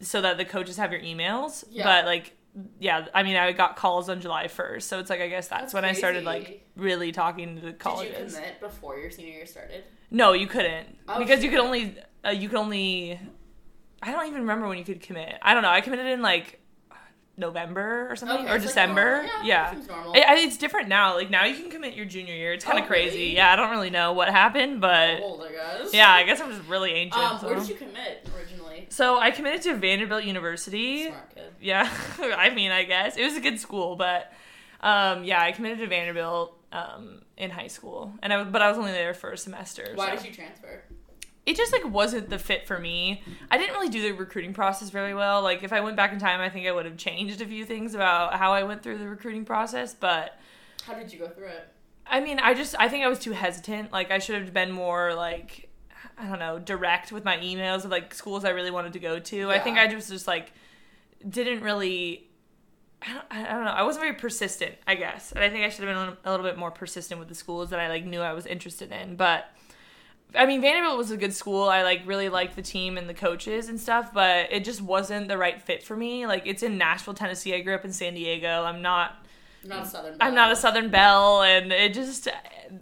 so 0.00 0.20
that 0.20 0.36
the 0.38 0.44
coaches 0.44 0.76
have 0.76 0.92
your 0.92 1.00
emails. 1.00 1.64
Yeah. 1.70 1.84
But 1.84 2.04
like 2.06 2.34
yeah, 2.80 3.06
I 3.14 3.22
mean 3.22 3.36
I 3.36 3.52
got 3.52 3.76
calls 3.76 4.08
on 4.08 4.20
July 4.20 4.48
first, 4.48 4.88
so 4.88 4.98
it's 4.98 5.10
like 5.10 5.20
I 5.20 5.28
guess 5.28 5.48
that's, 5.48 5.62
That's 5.62 5.74
when 5.74 5.84
I 5.84 5.92
started 5.92 6.24
like 6.24 6.66
really 6.76 7.12
talking 7.12 7.56
to 7.56 7.60
the 7.60 7.66
Did 7.68 7.72
you 7.72 7.78
colleges. 7.78 8.34
commit 8.34 8.60
before 8.60 8.98
your 8.98 9.10
senior 9.10 9.32
year 9.32 9.46
started? 9.46 9.84
No, 10.10 10.32
you 10.32 10.46
couldn't 10.46 10.96
Oh, 11.08 11.18
because 11.18 11.44
you 11.44 11.50
could 11.50 11.60
only 11.60 11.96
uh, 12.24 12.30
you 12.30 12.48
could 12.48 12.58
only. 12.58 13.20
I 14.02 14.12
don't 14.12 14.26
even 14.26 14.40
remember 14.42 14.68
when 14.68 14.78
you 14.78 14.84
could 14.84 15.00
commit. 15.00 15.34
I 15.42 15.54
don't 15.54 15.62
know. 15.62 15.70
I 15.70 15.80
committed 15.80 16.06
in 16.06 16.22
like 16.22 16.60
November 17.38 18.08
or 18.10 18.16
something 18.16 18.38
Okay, 18.38 18.52
or 18.52 18.56
it's, 18.56 18.64
like, 18.64 18.74
December. 18.74 19.26
yeah. 19.44 19.70
seems. 19.72 19.86
It, 19.86 20.24
it's 20.28 20.56
different 20.58 20.88
now. 20.88 21.14
Like 21.14 21.30
now 21.30 21.44
you 21.44 21.56
can 21.56 21.70
commit 21.70 21.94
your 21.94 22.04
junior 22.04 22.34
year. 22.34 22.52
It's 22.52 22.64
kind 22.64 22.78
of 22.78 22.84
Oh, 22.84 22.88
crazy. 22.88 23.18
really? 23.18 23.36
Yeah, 23.36 23.52
I 23.52 23.56
don't 23.56 23.70
really 23.70 23.90
know 23.90 24.12
what 24.12 24.28
happened, 24.28 24.80
but 24.80 25.20
Old, 25.20 25.42
I 25.42 25.88
yeah, 25.92 26.10
I 26.10 26.24
guess 26.24 26.40
I'm 26.40 26.50
just 26.50 26.66
really 26.68 26.92
ancient. 26.92 27.22
Um, 27.22 27.38
so. 27.40 27.46
where 27.46 27.56
did 27.56 27.68
you 27.68 27.74
commit 27.76 28.28
originally? 28.36 28.86
so 28.90 29.18
I 29.18 29.30
committed 29.30 29.62
to 29.62 29.74
Vanderbilt 29.76 30.24
University. 30.24 31.06
Smart 31.06 31.34
kid. 31.34 31.52
Yeah, 31.60 31.90
I 32.18 32.50
mean, 32.50 32.70
I 32.70 32.84
guess 32.84 33.16
it 33.16 33.24
was 33.24 33.36
a 33.36 33.40
good 33.40 33.58
school, 33.60 33.96
but 33.96 34.32
um, 34.80 35.24
yeah, 35.24 35.42
I 35.42 35.52
committed 35.52 35.78
to 35.78 35.86
Vanderbilt 35.86 36.56
um, 36.72 37.22
in 37.36 37.50
high 37.50 37.66
school, 37.68 38.12
and 38.22 38.32
I 38.32 38.44
but 38.44 38.62
I 38.62 38.68
was 38.68 38.78
only 38.78 38.92
there 38.92 39.14
for 39.14 39.30
a 39.32 39.38
semester. 39.38 39.92
Why 39.94 40.10
so. 40.16 40.22
did 40.22 40.26
you 40.26 40.34
transfer? 40.34 40.82
It 41.48 41.56
just 41.56 41.72
like 41.72 41.90
wasn't 41.90 42.28
the 42.28 42.38
fit 42.38 42.66
for 42.66 42.78
me. 42.78 43.22
I 43.50 43.56
didn't 43.56 43.72
really 43.72 43.88
do 43.88 44.02
the 44.02 44.12
recruiting 44.12 44.52
process 44.52 44.90
very 44.90 45.14
well. 45.14 45.40
Like 45.40 45.62
if 45.62 45.72
I 45.72 45.80
went 45.80 45.96
back 45.96 46.12
in 46.12 46.18
time, 46.18 46.40
I 46.40 46.50
think 46.50 46.66
I 46.66 46.72
would 46.72 46.84
have 46.84 46.98
changed 46.98 47.40
a 47.40 47.46
few 47.46 47.64
things 47.64 47.94
about 47.94 48.34
how 48.34 48.52
I 48.52 48.64
went 48.64 48.82
through 48.82 48.98
the 48.98 49.08
recruiting 49.08 49.46
process, 49.46 49.94
but 49.94 50.38
How 50.84 50.92
did 50.92 51.10
you 51.10 51.18
go 51.18 51.26
through 51.26 51.46
it? 51.46 51.72
I 52.06 52.20
mean, 52.20 52.38
I 52.38 52.52
just 52.52 52.74
I 52.78 52.90
think 52.90 53.02
I 53.02 53.08
was 53.08 53.18
too 53.18 53.32
hesitant. 53.32 53.92
Like 53.92 54.10
I 54.10 54.18
should 54.18 54.34
have 54.34 54.52
been 54.52 54.70
more 54.70 55.14
like 55.14 55.70
I 56.18 56.28
don't 56.28 56.38
know, 56.38 56.58
direct 56.58 57.12
with 57.12 57.24
my 57.24 57.38
emails 57.38 57.86
of 57.86 57.90
like 57.90 58.12
schools 58.12 58.44
I 58.44 58.50
really 58.50 58.70
wanted 58.70 58.92
to 58.92 58.98
go 58.98 59.18
to. 59.18 59.50
I 59.50 59.58
think 59.58 59.78
I 59.78 59.86
just 59.86 60.10
just 60.10 60.26
like 60.26 60.52
didn't 61.26 61.62
really 61.62 62.28
I 63.00 63.14
don't, 63.14 63.24
I 63.30 63.54
don't 63.54 63.64
know. 63.64 63.70
I 63.70 63.84
wasn't 63.84 64.02
very 64.02 64.16
persistent, 64.16 64.74
I 64.86 64.96
guess. 64.96 65.32
And 65.32 65.42
I 65.42 65.48
think 65.48 65.64
I 65.64 65.70
should 65.70 65.88
have 65.88 65.96
been 65.96 66.16
a 66.24 66.30
little 66.30 66.44
bit 66.44 66.58
more 66.58 66.70
persistent 66.70 67.18
with 67.18 67.30
the 67.30 67.34
schools 67.34 67.70
that 67.70 67.80
I 67.80 67.88
like 67.88 68.04
knew 68.04 68.20
I 68.20 68.34
was 68.34 68.44
interested 68.44 68.92
in. 68.92 69.16
But 69.16 69.50
I 70.34 70.46
mean, 70.46 70.60
Vanderbilt 70.60 70.98
was 70.98 71.10
a 71.10 71.16
good 71.16 71.32
school. 71.32 71.68
I 71.68 71.82
like 71.82 72.02
really 72.04 72.28
liked 72.28 72.54
the 72.56 72.62
team 72.62 72.98
and 72.98 73.08
the 73.08 73.14
coaches 73.14 73.68
and 73.68 73.80
stuff, 73.80 74.12
but 74.12 74.52
it 74.52 74.64
just 74.64 74.82
wasn't 74.82 75.28
the 75.28 75.38
right 75.38 75.60
fit 75.60 75.82
for 75.82 75.96
me. 75.96 76.26
Like 76.26 76.42
it's 76.46 76.62
in 76.62 76.76
Nashville, 76.76 77.14
Tennessee. 77.14 77.54
I 77.54 77.60
grew 77.60 77.74
up 77.74 77.84
in 77.84 77.92
San 77.92 78.14
Diego. 78.14 78.64
I'm 78.64 78.82
not 78.82 79.24
I'm 79.62 79.68
not 79.70 79.86
a 79.86 79.88
Southern. 79.88 80.18
Belle. 80.18 80.28
I'm 80.28 80.34
not 80.34 80.52
a 80.52 80.56
Southern 80.56 80.90
Belle, 80.90 81.42
and 81.42 81.72
it 81.72 81.94
just 81.94 82.28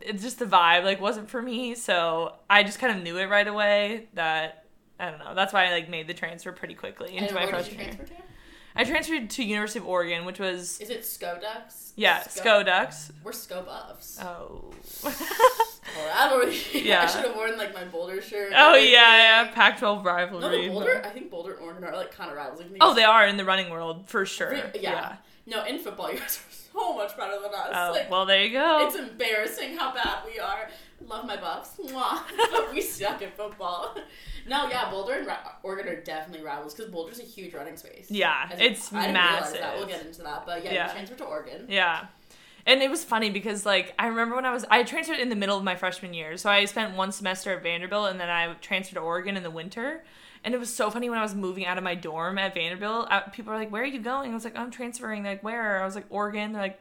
it's 0.02 0.22
just 0.22 0.38
the 0.38 0.46
vibe 0.46 0.84
like 0.84 1.00
wasn't 1.00 1.30
for 1.30 1.40
me. 1.40 1.74
So 1.74 2.34
I 2.50 2.62
just 2.64 2.78
kind 2.78 2.96
of 2.96 3.02
knew 3.02 3.16
it 3.18 3.26
right 3.26 3.46
away 3.46 4.08
that 4.14 4.64
I 4.98 5.10
don't 5.10 5.20
know. 5.20 5.34
That's 5.34 5.52
why 5.52 5.66
I 5.66 5.72
like 5.72 5.88
made 5.88 6.08
the 6.08 6.14
transfer 6.14 6.52
pretty 6.52 6.74
quickly 6.74 7.16
And 7.16 7.22
into 7.22 7.34
my 7.34 7.42
did 7.42 7.48
you 7.48 7.54
freshman 7.54 7.80
year. 7.80 8.06
I 8.76 8.84
transferred 8.84 9.30
to 9.30 9.42
University 9.44 9.78
of 9.78 9.86
Oregon, 9.86 10.24
which 10.24 10.38
was 10.38 10.78
Is 10.80 10.90
it 10.90 11.00
Sko 11.02 11.40
Ducks? 11.40 11.92
yeah, 11.96 12.20
Sko 12.24 12.64
Ducks. 12.64 13.10
We're 13.24 13.32
Sko 13.32 13.64
Buffs. 13.64 14.18
Oh. 14.22 14.64
Rivalry. 16.06 16.56
Yeah. 16.72 17.02
I 17.04 17.06
should 17.06 17.24
have 17.24 17.36
worn 17.36 17.56
like 17.56 17.72
my 17.74 17.84
Boulder 17.84 18.20
shirt. 18.20 18.52
oh 18.56 18.74
yeah, 18.74 19.44
yeah, 19.44 19.50
Pac-12 19.54 19.80
No, 19.80 20.02
rivalry. 20.02 20.62
the 20.66 20.68
Boulder. 20.72 21.02
I 21.04 21.08
think 21.10 21.30
Boulder 21.30 21.54
and 21.54 21.62
Oregon 21.62 21.84
are 21.84 21.96
like 21.96 22.12
kind 22.12 22.30
of 22.30 22.36
rivals. 22.36 22.60
Like, 22.60 22.70
Oh, 22.80 22.94
they 22.94 23.04
are 23.04 23.26
in 23.26 23.36
the 23.36 23.44
running 23.44 23.70
world 23.70 24.08
for 24.08 24.26
sure. 24.26 24.50
Re- 24.50 24.80
yeah. 24.80 25.16
No, 25.46 25.64
in 25.64 25.78
football, 25.78 26.10
you 26.12 26.18
guys 26.18 26.38
are 26.38 26.52
so 26.80 26.94
much 26.94 27.16
better 27.16 27.40
than 27.40 27.52
us. 27.54 27.68
Oh, 27.72 27.92
like, 27.92 28.10
well, 28.10 28.26
there 28.26 28.42
you 28.44 28.52
go. 28.52 28.86
it's 28.86 28.96
embarrassing 28.96 29.76
how 29.76 29.94
bad 29.94 30.18
we 30.26 30.38
are. 30.40 30.68
Love 31.04 31.26
my 31.26 31.36
Buffs, 31.36 31.76
Mwah. 31.76 32.20
but 32.50 32.70
we 32.72 32.80
suck 32.80 33.20
at 33.22 33.36
football. 33.36 33.96
No, 34.48 34.68
yeah, 34.68 34.90
Boulder 34.90 35.14
and 35.14 35.26
Ra- 35.26 35.52
Oregon 35.62 35.88
are 35.92 36.00
definitely 36.00 36.44
rivals 36.44 36.74
because 36.74 36.90
Boulder's 36.90 37.20
a 37.20 37.24
huge 37.24 37.52
running 37.54 37.76
space. 37.76 38.06
Yeah, 38.10 38.48
it's 38.52 38.92
I 38.92 39.12
massive. 39.12 39.60
That. 39.60 39.76
We'll 39.76 39.86
get 39.86 40.04
into 40.06 40.22
that, 40.22 40.44
but 40.46 40.64
yeah, 40.64 40.72
Yeah. 40.72 40.86
you 40.86 40.92
transferred 40.92 41.18
to 41.18 41.24
Oregon. 41.24 41.66
Yeah. 41.68 42.06
And 42.64 42.82
it 42.82 42.90
was 42.90 43.04
funny 43.04 43.30
because 43.30 43.64
like 43.64 43.94
I 43.98 44.06
remember 44.08 44.34
when 44.34 44.44
I 44.46 44.52
was 44.52 44.64
I 44.70 44.82
transferred 44.82 45.20
in 45.20 45.28
the 45.28 45.36
middle 45.36 45.56
of 45.56 45.62
my 45.62 45.76
freshman 45.76 46.12
year. 46.14 46.36
So 46.36 46.50
I 46.50 46.64
spent 46.64 46.96
one 46.96 47.12
semester 47.12 47.52
at 47.54 47.62
Vanderbilt 47.62 48.10
and 48.10 48.18
then 48.18 48.28
I 48.28 48.54
transferred 48.54 48.96
to 48.96 49.00
Oregon 49.00 49.36
in 49.36 49.42
the 49.44 49.50
winter. 49.50 50.02
And 50.42 50.54
it 50.54 50.58
was 50.58 50.72
so 50.74 50.90
funny 50.90 51.08
when 51.10 51.18
I 51.18 51.22
was 51.22 51.34
moving 51.34 51.66
out 51.66 51.78
of 51.78 51.84
my 51.84 51.94
dorm 51.94 52.38
at 52.38 52.54
Vanderbilt. 52.54 53.08
uh, 53.10 53.20
People 53.30 53.52
were 53.52 53.58
like, 53.58 53.70
"Where 53.70 53.82
are 53.82 53.86
you 53.86 54.00
going?" 54.00 54.30
I 54.30 54.34
was 54.34 54.44
like, 54.44 54.56
"I'm 54.56 54.70
transferring." 54.70 55.22
They're 55.24 55.32
like, 55.34 55.42
"Where?" 55.44 55.80
I 55.82 55.84
was 55.84 55.94
like, 55.96 56.06
"Oregon." 56.10 56.52
They're 56.52 56.62
like, 56.62 56.80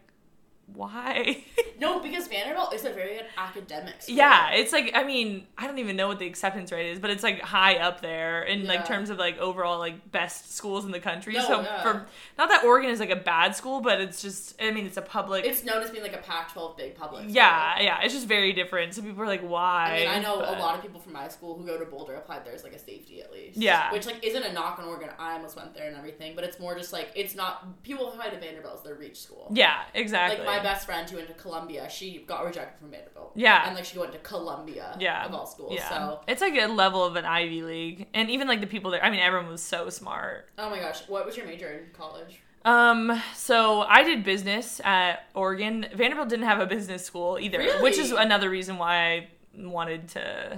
"Why?" 0.73 1.43
No, 1.77 1.99
because 1.99 2.29
Vanderbilt 2.29 2.73
is 2.73 2.85
a 2.85 2.91
very 2.93 3.15
good 3.15 3.25
academic 3.37 4.01
school. 4.01 4.15
yeah, 4.15 4.51
it's 4.51 4.71
like 4.71 4.91
I 4.95 5.03
mean, 5.03 5.45
I 5.57 5.67
don't 5.67 5.77
even 5.79 5.97
know 5.97 6.07
what 6.07 6.19
the 6.19 6.25
acceptance 6.25 6.71
rate 6.71 6.91
is, 6.91 6.99
but 6.99 7.09
it's 7.09 7.21
like 7.21 7.41
high 7.41 7.75
up 7.79 7.99
there 7.99 8.43
in 8.43 8.61
Yeah. 8.61 8.69
like 8.69 8.85
terms 8.85 9.09
of 9.09 9.17
like 9.17 9.37
overall 9.39 9.77
like 9.77 10.09
best 10.09 10.55
schools 10.55 10.85
in 10.85 10.91
the 10.91 11.01
country. 11.01 11.33
No, 11.33 11.45
so 11.45 11.61
yeah. 11.61 11.83
for 11.83 12.05
not 12.37 12.47
that 12.47 12.63
Oregon 12.63 12.89
is 12.91 13.01
like 13.01 13.09
a 13.09 13.15
bad 13.17 13.57
school, 13.57 13.81
but 13.81 13.99
it's 13.99 14.21
just 14.21 14.55
I 14.61 14.71
mean, 14.71 14.85
it's 14.85 14.95
a 14.95 15.01
public 15.01 15.43
It's 15.45 15.65
known 15.65 15.83
as 15.83 15.91
being 15.91 16.01
like 16.01 16.13
a 16.15 16.19
Pac-12 16.19 16.77
big 16.77 16.95
public. 16.95 17.23
school. 17.23 17.35
Yeah, 17.35 17.81
yeah, 17.81 17.99
it's 18.01 18.13
just 18.13 18.25
very 18.27 18.53
different. 18.53 18.93
So 18.93 19.01
people 19.01 19.21
are 19.23 19.27
like, 19.27 19.41
why? 19.45 19.91
I 19.91 19.99
mean, 19.99 20.07
I 20.07 20.19
know 20.19 20.39
But- 20.39 20.57
a 20.57 20.61
lot 20.61 20.75
of 20.75 20.81
people 20.81 21.01
from 21.01 21.11
my 21.11 21.27
school 21.27 21.57
who 21.57 21.65
go 21.65 21.77
to 21.77 21.83
Boulder 21.85 22.15
applied 22.15 22.45
there 22.45 22.53
as 22.53 22.63
like 22.63 22.71
a 22.73 22.79
safety 22.79 23.21
at 23.21 23.33
least. 23.33 23.57
Yeah. 23.57 23.91
Which 23.91 24.05
like 24.05 24.23
isn't 24.25 24.43
a 24.43 24.53
knock 24.53 24.79
on 24.79 24.85
Oregon. 24.85 25.09
I 25.19 25.33
almost 25.33 25.57
went 25.57 25.73
there 25.73 25.89
and 25.89 25.97
everything, 25.97 26.35
but 26.35 26.45
it's 26.45 26.57
more 26.57 26.73
just 26.77 26.93
like 26.93 27.09
it's 27.15 27.35
not 27.35 27.83
people 27.83 28.07
apply 28.13 28.29
to 28.29 28.39
Vanderbilt 28.39 28.75
as 28.77 28.83
their 28.83 28.95
reach 28.95 29.19
school. 29.19 29.51
Yeah, 29.53 29.81
exactly. 29.93 30.37
Like 30.45 30.54
my 30.57 30.63
best 30.63 30.85
friend 30.85 31.09
who 31.09 31.17
went 31.17 31.27
to 31.29 31.33
Columbia, 31.35 31.89
she 31.89 32.23
got 32.27 32.45
rejected 32.45 32.79
from 32.79 32.91
Vanderbilt. 32.91 33.31
Yeah. 33.35 33.65
And 33.65 33.75
like 33.75 33.85
she 33.85 33.99
went 33.99 34.11
to 34.13 34.19
Columbia. 34.19 34.95
Yeah. 34.99 35.25
Of 35.25 35.33
all 35.33 35.45
schools. 35.45 35.73
Yeah, 35.75 35.89
So 35.89 36.21
it's 36.27 36.41
like 36.41 36.55
a 36.55 36.67
level 36.67 37.03
of 37.03 37.15
an 37.15 37.25
Ivy 37.25 37.61
League, 37.63 38.07
and 38.13 38.29
even 38.29 38.47
like 38.47 38.61
the 38.61 38.67
people 38.67 38.91
there. 38.91 39.03
I 39.03 39.09
mean, 39.09 39.19
everyone 39.19 39.49
was 39.49 39.61
so 39.61 39.89
smart. 39.89 40.49
oh 40.57 40.69
my 40.69 40.79
gosh, 40.79 41.07
what 41.07 41.25
was 41.25 41.37
your 41.37 41.45
major 41.45 41.67
in 41.69 41.91
college? 41.93 42.41
Um, 42.63 43.21
so 43.35 43.81
I 43.81 44.03
did 44.03 44.23
business 44.23 44.81
at 44.83 45.27
Oregon. 45.35 45.85
Vanderbilt 45.93 46.29
didn't 46.29 46.45
have 46.45 46.59
a 46.59 46.65
business 46.65 47.05
school 47.05 47.37
either, 47.39 47.63
which 47.81 47.99
is 47.99 48.11
another 48.11 48.49
reason 48.49 48.77
why 48.77 48.95
I 48.97 49.27
wanted 49.55 50.07
to 50.09 50.57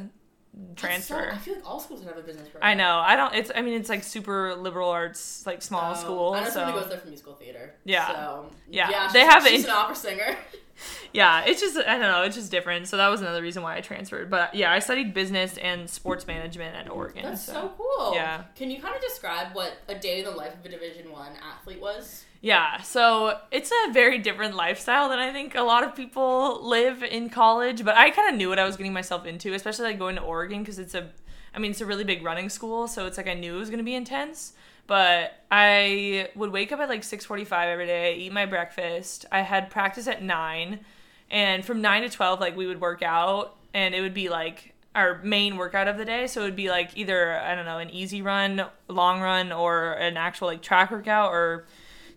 transfer. 0.75 1.29
So, 1.29 1.35
I 1.35 1.37
feel 1.37 1.55
like 1.55 1.69
all 1.69 1.79
schools 1.79 2.03
have 2.03 2.17
a 2.17 2.21
business 2.21 2.49
program. 2.49 2.69
I 2.71 2.73
know. 2.73 2.97
I 2.97 3.15
don't. 3.15 3.33
It's. 3.35 3.51
I 3.55 3.61
mean, 3.61 3.73
it's 3.79 3.89
like 3.89 4.03
super 4.03 4.55
liberal 4.55 4.89
arts, 4.89 5.45
like 5.45 5.61
small 5.61 5.91
Oh, 5.91 5.95
school. 5.95 6.33
I 6.33 6.43
know 6.43 6.49
so 6.49 6.65
who 6.65 6.79
goes 6.79 6.89
there 6.89 6.99
for 6.99 7.07
musical 7.07 7.33
theater. 7.33 7.75
Yeah. 7.83 8.07
So 8.07 8.51
Yeah, 8.69 8.89
yeah 8.89 9.09
they 9.11 9.21
have 9.21 9.45
She's 9.47 9.65
an 9.65 9.71
opera 9.71 9.95
singer. 9.95 10.37
yeah, 11.13 11.43
it's 11.45 11.59
just 11.61 11.77
I 11.77 11.97
don't 11.97 12.01
know, 12.01 12.23
it's 12.23 12.35
just 12.35 12.51
different. 12.51 12.87
So 12.87 12.97
that 12.97 13.07
was 13.07 13.21
another 13.21 13.41
reason 13.41 13.63
why 13.63 13.77
I 13.77 13.81
transferred. 13.81 14.29
But 14.29 14.53
yeah, 14.55 14.71
I 14.71 14.79
studied 14.79 15.13
business 15.13 15.57
and 15.57 15.89
sports 15.89 16.27
management 16.27 16.75
at 16.75 16.89
Oregon. 16.89 17.23
That's 17.23 17.43
so. 17.43 17.53
so 17.53 17.73
cool. 17.77 18.13
Yeah. 18.13 18.43
Can 18.55 18.69
you 18.69 18.81
kind 18.81 18.95
of 18.95 19.01
describe 19.01 19.53
what 19.53 19.73
a 19.87 19.95
day 19.95 20.19
in 20.19 20.25
the 20.25 20.31
life 20.31 20.53
of 20.53 20.65
a 20.65 20.69
Division 20.69 21.11
One 21.11 21.31
athlete 21.41 21.81
was? 21.81 22.25
Yeah, 22.39 22.82
so 22.82 23.39
it's 23.52 23.71
a 23.71 23.91
very 23.91 24.19
different 24.19 24.56
lifestyle 24.56 25.10
than 25.10 25.17
I 25.19 25.32
think 25.34 25.56
a 25.56 25.62
lot 25.62 25.84
of 25.84 25.95
people 25.95 26.63
live 26.63 27.02
in 27.04 27.30
college. 27.30 27.84
But 27.84 27.97
I 27.97 28.12
kind 28.12 28.30
of 28.30 28.36
knew 28.36 28.50
what 28.50 28.60
I 28.60 28.65
was 28.65 28.78
getting 28.78 28.93
myself 28.93 29.26
into, 29.26 29.54
especially 29.54 29.86
like 29.86 30.00
going 30.00 30.15
to 30.17 30.21
Oregon 30.21 30.60
because 30.60 30.78
it's 30.78 30.93
a, 30.93 31.10
I 31.56 31.60
mean, 31.60 31.71
it's 31.71 31.82
a 31.82 31.86
really 31.86 32.04
big 32.04 32.23
running 32.23 32.50
school, 32.50 32.88
so 32.88 33.08
it's 33.08 33.17
like 33.17 33.28
I 33.28 33.34
knew 33.34 33.56
it 33.56 33.60
was 33.60 33.69
going 33.69 33.80
to 33.80 33.84
be 33.84 33.95
intense. 33.95 34.54
But 34.86 35.43
I 35.52 36.30
would 36.36 36.52
wake 36.52 36.71
up 36.71 36.80
at 36.80 36.89
like 36.89 37.04
six 37.04 37.26
forty-five 37.26 37.67
every 37.67 37.88
day, 37.88 38.15
eat 38.15 38.32
my 38.32 38.45
breakfast. 38.45 39.26
I 39.32 39.41
had 39.41 39.69
practice 39.69 40.08
at 40.08 40.23
nine, 40.23 40.82
and 41.30 41.65
from 41.65 41.82
nine 41.82 42.04
to 42.04 42.10
twelve, 42.10 42.39
like 42.39 42.56
we 42.56 42.67
would 42.67 42.80
work 42.80 43.02
out, 43.02 43.58
and 43.73 43.95
it 43.95 44.02
would 44.02 44.13
be 44.13 44.30
like 44.30 44.76
our 44.95 45.21
main 45.23 45.58
workout 45.58 45.88
of 45.88 45.97
the 45.97 46.06
day. 46.06 46.28
So 46.28 46.41
it 46.41 46.45
would 46.45 46.56
be 46.56 46.69
like 46.69 46.95
either 46.95 47.38
I 47.38 47.54
don't 47.56 47.65
know 47.65 47.80
an 47.80 47.89
easy 47.89 48.21
run, 48.21 48.63
long 48.88 49.19
run, 49.21 49.52
or 49.52 49.93
an 49.93 50.15
actual 50.15 50.47
like 50.47 50.62
track 50.62 50.91
workout 50.91 51.32
or 51.34 51.65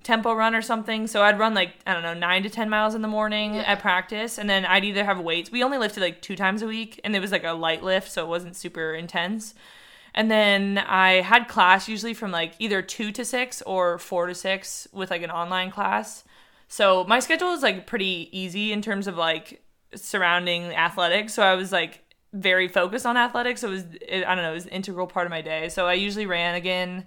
tempo 0.02 0.32
run 0.32 0.54
or 0.54 0.62
something. 0.62 1.06
So 1.06 1.22
I'd 1.22 1.38
run 1.38 1.54
like 1.54 1.74
I 1.86 1.92
don't 1.92 2.02
know 2.02 2.14
nine 2.14 2.42
to 2.42 2.50
ten 2.50 2.68
miles 2.70 2.94
in 2.94 3.02
the 3.02 3.08
morning 3.08 3.54
Yeah. 3.54 3.62
at 3.62 3.80
practice, 3.80 4.38
and 4.38 4.48
then 4.48 4.64
I'd 4.64 4.84
either 4.84 5.04
have 5.04 5.20
weights. 5.20 5.50
We 5.50 5.62
only 5.62 5.78
lifted 5.78 6.00
like 6.00 6.22
two 6.22 6.36
times 6.36 6.62
a 6.62 6.66
week, 6.66 7.00
and 7.04 7.14
it 7.14 7.20
was 7.20 7.32
like 7.32 7.44
a 7.44 7.52
light 7.52 7.82
lift, 7.82 8.10
so 8.10 8.24
it 8.24 8.28
wasn't 8.28 8.56
super 8.56 8.94
intense. 8.94 9.54
And 10.14 10.30
then 10.30 10.78
I 10.78 11.20
had 11.20 11.46
class 11.46 11.88
usually 11.88 12.14
from 12.14 12.32
like 12.32 12.54
either 12.58 12.82
two 12.82 13.12
to 13.12 13.24
six 13.24 13.62
or 13.62 13.98
four 13.98 14.26
to 14.26 14.34
six 14.34 14.88
with 14.92 15.10
like 15.10 15.22
an 15.22 15.30
online 15.30 15.70
class. 15.70 16.24
So 16.66 17.04
my 17.04 17.20
schedule 17.20 17.52
is 17.52 17.62
like 17.62 17.86
pretty 17.86 18.28
easy 18.32 18.72
in 18.72 18.82
terms 18.82 19.06
of 19.06 19.16
like 19.16 19.62
surrounding 19.94 20.74
athletics. 20.74 21.34
So 21.34 21.42
I 21.42 21.54
was 21.54 21.70
like 21.72 22.02
very 22.32 22.68
focused 22.68 23.06
on 23.06 23.16
athletics. 23.16 23.60
So 23.60 23.68
it 23.68 23.70
was, 23.70 23.84
it, 24.00 24.24
I 24.24 24.34
don't 24.34 24.44
know, 24.44 24.50
it 24.52 24.54
was 24.54 24.66
an 24.66 24.72
integral 24.72 25.06
part 25.06 25.26
of 25.26 25.30
my 25.30 25.42
day. 25.42 25.68
So 25.68 25.86
I 25.86 25.94
usually 25.94 26.26
ran 26.26 26.54
again 26.54 27.06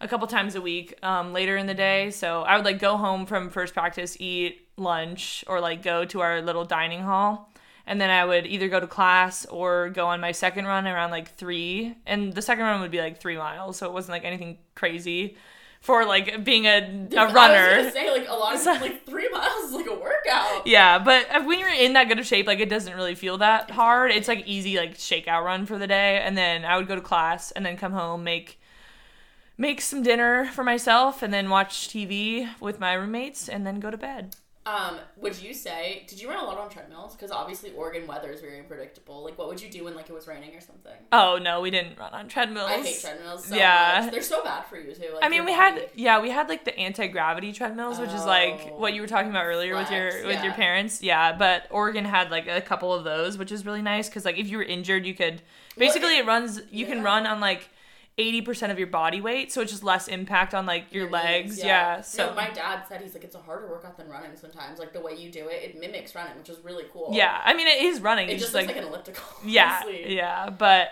a 0.00 0.08
couple 0.08 0.26
times 0.26 0.54
a 0.54 0.60
week 0.60 0.94
um, 1.02 1.32
later 1.32 1.56
in 1.56 1.66
the 1.66 1.74
day. 1.74 2.10
So 2.10 2.42
I 2.42 2.56
would 2.56 2.64
like 2.64 2.78
go 2.78 2.96
home 2.96 3.26
from 3.26 3.50
first 3.50 3.74
practice, 3.74 4.16
eat 4.20 4.68
lunch, 4.76 5.44
or 5.46 5.60
like 5.60 5.82
go 5.82 6.04
to 6.06 6.20
our 6.20 6.40
little 6.40 6.64
dining 6.64 7.02
hall. 7.02 7.52
And 7.86 8.00
then 8.00 8.10
I 8.10 8.24
would 8.24 8.46
either 8.46 8.68
go 8.68 8.80
to 8.80 8.86
class 8.86 9.46
or 9.46 9.88
go 9.88 10.06
on 10.06 10.20
my 10.20 10.32
second 10.32 10.66
run 10.66 10.86
around 10.86 11.10
like 11.10 11.34
three. 11.36 11.96
And 12.06 12.34
the 12.34 12.42
second 12.42 12.64
run 12.64 12.80
would 12.80 12.90
be 12.90 13.00
like 13.00 13.20
three 13.20 13.38
miles. 13.38 13.78
So 13.78 13.86
it 13.86 13.92
wasn't 13.92 14.12
like 14.12 14.24
anything 14.24 14.58
crazy 14.74 15.36
for 15.80 16.04
like 16.04 16.44
being 16.44 16.66
a, 16.66 17.08
a 17.12 17.18
I 17.18 17.24
was 17.24 17.32
gonna 17.32 17.54
runner. 17.54 17.90
say 17.90 18.10
like 18.10 18.28
a 18.28 18.34
lot 18.34 18.54
of 18.54 18.66
like 18.82 19.06
three 19.06 19.28
miles 19.30 19.64
is 19.64 19.72
like 19.72 19.86
a 19.86 19.94
workout. 19.94 20.66
Yeah, 20.66 20.98
but 20.98 21.26
when 21.46 21.58
you're 21.58 21.72
in 21.72 21.92
that 21.94 22.08
good 22.08 22.18
of 22.18 22.26
shape, 22.26 22.46
like 22.46 22.60
it 22.60 22.68
doesn't 22.68 22.94
really 22.94 23.14
feel 23.14 23.38
that 23.38 23.70
hard. 23.70 24.10
It's 24.10 24.28
like 24.28 24.46
easy, 24.46 24.76
like 24.76 24.96
shakeout 24.96 25.44
run 25.44 25.66
for 25.66 25.78
the 25.78 25.86
day, 25.86 26.18
and 26.18 26.36
then 26.36 26.64
I 26.64 26.76
would 26.76 26.88
go 26.88 26.94
to 26.94 27.00
class 27.00 27.52
and 27.52 27.64
then 27.64 27.76
come 27.76 27.92
home, 27.92 28.24
make 28.24 28.60
make 29.58 29.80
some 29.80 30.02
dinner 30.02 30.46
for 30.46 30.64
myself, 30.64 31.22
and 31.22 31.34
then 31.34 31.50
watch 31.50 31.88
TV 31.88 32.48
with 32.60 32.80
my 32.80 32.94
roommates, 32.94 33.48
and 33.48 33.66
then 33.66 33.80
go 33.80 33.90
to 33.90 33.96
bed. 33.98 34.36
Um, 34.66 34.98
would 35.16 35.40
you 35.40 35.54
say 35.54 36.04
did 36.06 36.20
you 36.20 36.28
run 36.28 36.38
a 36.38 36.44
lot 36.44 36.58
on 36.58 36.68
treadmills? 36.68 37.14
Because 37.14 37.30
obviously 37.30 37.70
Oregon 37.72 38.06
weather 38.06 38.30
is 38.30 38.42
very 38.42 38.58
unpredictable. 38.58 39.24
Like, 39.24 39.38
what 39.38 39.48
would 39.48 39.62
you 39.62 39.70
do 39.70 39.84
when 39.84 39.94
like 39.94 40.10
it 40.10 40.12
was 40.12 40.26
raining 40.28 40.54
or 40.54 40.60
something? 40.60 40.92
Oh 41.10 41.38
no, 41.42 41.62
we 41.62 41.70
didn't 41.70 41.98
run 41.98 42.12
on 42.12 42.28
treadmills. 42.28 42.68
I 42.70 42.82
hate 42.82 43.00
treadmills. 43.00 43.46
So 43.46 43.56
Yeah. 43.56 44.00
much. 44.02 44.12
they're 44.12 44.20
so 44.20 44.44
bad 44.44 44.66
for 44.66 44.76
you 44.76 44.94
too. 44.94 45.06
Like, 45.14 45.24
I 45.24 45.30
mean, 45.30 45.46
we 45.46 45.52
body. 45.56 45.80
had 45.80 45.90
yeah, 45.94 46.20
we 46.20 46.28
had 46.28 46.50
like 46.50 46.66
the 46.66 46.78
anti 46.78 47.06
gravity 47.06 47.50
treadmills, 47.54 47.98
which 47.98 48.10
is 48.12 48.26
like 48.26 48.60
Oh, 48.72 48.78
what 48.78 48.92
you 48.92 49.00
were 49.00 49.06
talking 49.06 49.30
about 49.30 49.46
earlier 49.46 49.74
with 49.74 49.90
your 49.90 50.10
flex, 50.10 50.26
with 50.26 50.44
your 50.44 50.52
parents. 50.52 51.02
Yeah, 51.02 51.34
but 51.34 51.66
Oregon 51.70 52.04
had 52.04 52.30
like 52.30 52.46
a 52.46 52.60
couple 52.60 52.92
of 52.92 53.04
those, 53.04 53.38
which 53.38 53.50
is 53.50 53.64
really 53.64 53.80
nice 53.80 54.10
because 54.10 54.26
like 54.26 54.36
if 54.36 54.48
you 54.50 54.58
were 54.58 54.64
injured, 54.64 55.06
you 55.06 55.14
could 55.14 55.40
basically 55.78 56.18
it 56.18 56.26
runs. 56.26 56.60
You 56.70 56.84
can 56.84 57.02
run 57.02 57.26
on 57.26 57.40
like 57.40 57.70
eighty 58.18 58.42
percent 58.42 58.72
of 58.72 58.78
your 58.78 58.88
body 58.88 59.20
weight, 59.20 59.52
so 59.52 59.60
it's 59.62 59.70
just 59.70 59.84
less 59.84 60.08
impact 60.08 60.52
on 60.54 60.66
like 60.66 60.92
your, 60.92 61.04
Your 61.04 61.12
legs. 61.12 61.56
knees, 61.56 61.64
Yeah. 61.64 62.00
So 62.00 62.30
no, 62.30 62.34
my 62.34 62.50
dad 62.50 62.82
said 62.88 63.00
he's 63.00 63.14
like 63.14 63.24
it's 63.24 63.36
a 63.36 63.40
harder 63.40 63.68
workout 63.68 63.96
than 63.96 64.08
running 64.08 64.36
sometimes. 64.36 64.78
Like 64.78 64.92
the 64.92 65.00
way 65.00 65.14
you 65.16 65.30
do 65.30 65.48
it, 65.48 65.62
it 65.62 65.80
mimics 65.80 66.14
running, 66.14 66.36
which 66.36 66.48
is 66.48 66.58
really 66.64 66.84
cool. 66.92 67.10
yeah, 67.12 67.40
I 67.44 67.54
mean 67.54 67.68
it 67.68 67.82
is 67.82 68.00
running. 68.00 68.28
it 68.28 68.32
it's 68.32 68.42
just 68.42 68.52
just 68.52 68.54
looks 68.54 68.66
like, 68.66 68.76
like, 68.76 68.84
an 68.84 68.90
elliptical. 68.92 69.24
yeah, 69.46 69.80
honestly. 69.82 70.16
yeah, 70.16 70.50
but. 70.50 70.88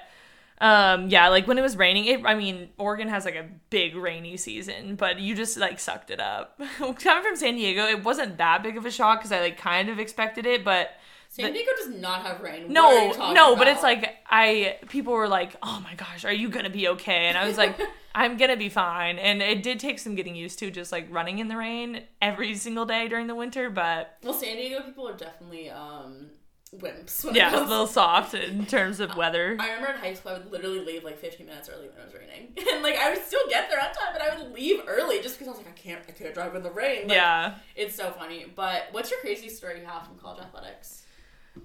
Um 0.59 1.11
yeah, 1.11 1.29
like 1.29 1.47
when 1.47 1.59
it 1.59 1.63
was 1.63 1.77
raining, 1.77 2.07
it 2.07 2.25
I 2.25 2.35
mean, 2.35 2.71
Oregon 2.79 3.09
has 3.09 3.27
like 3.27 3.35
a 3.35 3.45
big 3.69 3.95
rainy 3.95 4.39
season, 4.39 4.95
but 4.97 5.21
you 5.21 5.35
just 5.35 5.59
like 5.59 5.79
sucked 5.79 6.11
it 6.11 6.19
up. 6.19 6.59
Coming 6.79 6.95
from 7.23 7.37
San 7.37 7.57
Diego, 7.57 7.85
it 7.85 8.03
wasn't 8.03 8.39
that 8.39 8.63
big 8.63 8.79
of 8.79 8.87
a 8.87 8.91
shock 8.91 9.21
cuz 9.21 9.31
I 9.33 9.41
like 9.41 9.59
kind 9.59 9.91
of 9.91 9.99
expected 9.99 10.47
it, 10.47 10.65
but 10.65 10.93
San 11.37 11.53
Diego 11.53 11.71
does 11.77 11.89
not 12.01 12.23
have 12.23 12.41
rain. 12.41 12.73
no, 12.73 12.85
What 12.85 12.97
are 12.97 13.07
you 13.09 13.15
talking 13.15 13.35
no, 13.35 13.57
but 13.57 13.69
it's 13.69 13.83
like 13.83 14.17
I 14.29 14.79
people 14.89 15.13
were 15.13 15.29
like, 15.29 15.55
"Oh 15.63 15.81
my 15.85 15.95
gosh, 15.95 16.25
are 16.25 16.33
you 16.33 16.49
going 16.49 16.65
to 16.65 16.71
be 16.71 16.89
okay?" 16.89 17.27
And 17.27 17.37
I 17.37 17.47
was 17.47 17.57
like, 17.59 17.79
"I'm 18.15 18.37
going 18.37 18.51
to 18.51 18.57
be 18.57 18.69
fine." 18.69 19.19
And 19.19 19.43
it 19.43 19.63
did 19.63 19.79
take 19.79 19.99
some 19.99 20.15
getting 20.15 20.35
used 20.35 20.59
to 20.61 20.71
just 20.71 20.93
like 20.93 21.07
running 21.11 21.39
in 21.39 21.49
the 21.49 21.57
rain 21.57 22.03
every 22.23 22.55
single 22.55 22.87
day 22.87 23.09
during 23.09 23.27
the 23.27 23.35
winter, 23.35 23.69
but 23.71 24.17
well, 24.23 24.33
San 24.35 24.57
Diego 24.57 24.81
people 24.83 25.09
are 25.09 25.17
definitely 25.17 25.69
um 25.71 26.29
wimps. 26.75 27.25
When 27.25 27.35
yeah, 27.35 27.55
a 27.59 27.63
little 27.63 27.87
soft 27.87 28.35
in 28.35 28.67
terms 28.67 29.01
of 29.01 29.15
weather. 29.17 29.57
I 29.61 29.69
remember 29.71 29.93
in 29.93 29.99
high 29.99 30.15
school, 30.15 30.33
I 30.33 30.39
would 30.39 30.51
literally 30.51 30.81
leave 30.81 31.05
like 31.05 31.19
15 31.19 31.47
minutes 31.47 31.69
early 31.69 31.89
when 31.89 31.99
it 32.01 32.05
was 32.05 32.15
raining, 32.15 32.53
and 32.75 32.83
like 32.83 32.97
I 32.97 33.11
would 33.11 33.25
still 33.25 33.47
get 33.49 33.71
there 33.71 33.79
on 33.81 33.87
time, 33.93 34.13
but 34.13 34.23
I 34.23 34.37
would 34.37 34.53
leave 34.53 34.81
early 34.87 35.21
just 35.23 35.39
because 35.39 35.49
I 35.49 35.51
was 35.57 35.59
like, 35.59 35.69
I 35.69 35.79
can't, 35.79 36.01
I 36.09 36.13
can't 36.13 36.35
drive 36.35 36.55
in 36.55 36.63
the 36.63 36.71
rain. 36.71 37.09
Like, 37.09 37.17
Yeah. 37.17 37.55
it's 37.77 37.95
so 37.95 38.11
funny. 38.11 38.47
But 38.55 38.89
what's 38.93 39.11
your 39.11 39.21
crazy 39.21 39.49
story 39.49 39.81
you 39.81 39.87
have 39.87 40.07
from 40.07 40.17
college 40.19 40.41
athletics? 40.43 41.03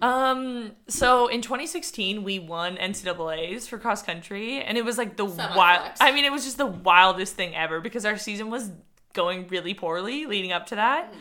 Um. 0.01 0.71
So 0.87 1.27
in 1.27 1.41
2016, 1.41 2.23
we 2.23 2.39
won 2.39 2.77
NCAA's 2.77 3.67
for 3.67 3.77
cross 3.77 4.01
country, 4.01 4.61
and 4.61 4.77
it 4.77 4.85
was 4.85 4.97
like 4.97 5.17
the 5.17 5.25
wild. 5.25 5.53
flex. 5.53 6.01
I 6.01 6.11
mean, 6.11 6.25
it 6.25 6.31
was 6.31 6.43
just 6.43 6.57
the 6.57 6.65
wildest 6.65 7.35
thing 7.35 7.55
ever 7.55 7.79
because 7.81 8.05
our 8.05 8.17
season 8.17 8.49
was 8.49 8.71
going 9.13 9.47
really 9.47 9.73
poorly 9.73 10.25
leading 10.25 10.51
up 10.51 10.67
to 10.67 10.75
that. 10.75 11.13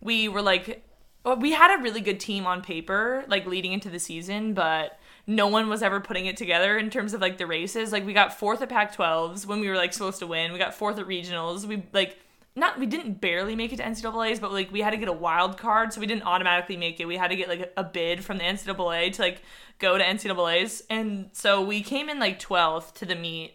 We 0.00 0.28
were 0.28 0.42
like, 0.42 0.84
well, 1.24 1.36
we 1.36 1.52
had 1.52 1.78
a 1.78 1.82
really 1.82 2.00
good 2.00 2.20
team 2.20 2.46
on 2.46 2.62
paper, 2.62 3.24
like 3.28 3.46
leading 3.46 3.72
into 3.72 3.90
the 3.90 3.98
season, 3.98 4.54
but 4.54 4.98
no 5.26 5.46
one 5.46 5.68
was 5.68 5.82
ever 5.82 6.00
putting 6.00 6.26
it 6.26 6.36
together 6.36 6.78
in 6.78 6.90
terms 6.90 7.12
of 7.12 7.20
like 7.20 7.38
the 7.38 7.46
races. 7.46 7.92
Like 7.92 8.06
we 8.06 8.12
got 8.12 8.38
fourth 8.38 8.62
at 8.62 8.68
Pac-12s 8.68 9.46
when 9.46 9.60
we 9.60 9.68
were 9.68 9.76
like 9.76 9.92
supposed 9.92 10.20
to 10.20 10.26
win. 10.26 10.52
We 10.52 10.58
got 10.58 10.74
fourth 10.74 10.98
at 10.98 11.06
regionals. 11.06 11.66
We 11.66 11.82
like 11.92 12.18
not 12.58 12.78
we 12.78 12.86
didn't 12.86 13.20
barely 13.20 13.56
make 13.56 13.72
it 13.72 13.76
to 13.76 13.82
NCAA's, 13.82 14.40
but 14.40 14.52
like 14.52 14.70
we 14.72 14.80
had 14.80 14.90
to 14.90 14.96
get 14.96 15.08
a 15.08 15.12
wild 15.12 15.56
card, 15.58 15.92
so 15.92 16.00
we 16.00 16.06
didn't 16.06 16.24
automatically 16.24 16.76
make 16.76 17.00
it. 17.00 17.06
We 17.06 17.16
had 17.16 17.28
to 17.28 17.36
get 17.36 17.48
like 17.48 17.72
a 17.76 17.84
bid 17.84 18.24
from 18.24 18.38
the 18.38 18.44
NCAA 18.44 19.12
to 19.14 19.22
like 19.22 19.42
go 19.78 19.96
to 19.98 20.04
NCAA's, 20.04 20.82
and 20.90 21.30
so 21.32 21.62
we 21.62 21.82
came 21.82 22.08
in 22.08 22.18
like 22.18 22.40
12th 22.40 22.94
to 22.94 23.06
the 23.06 23.14
meet. 23.14 23.54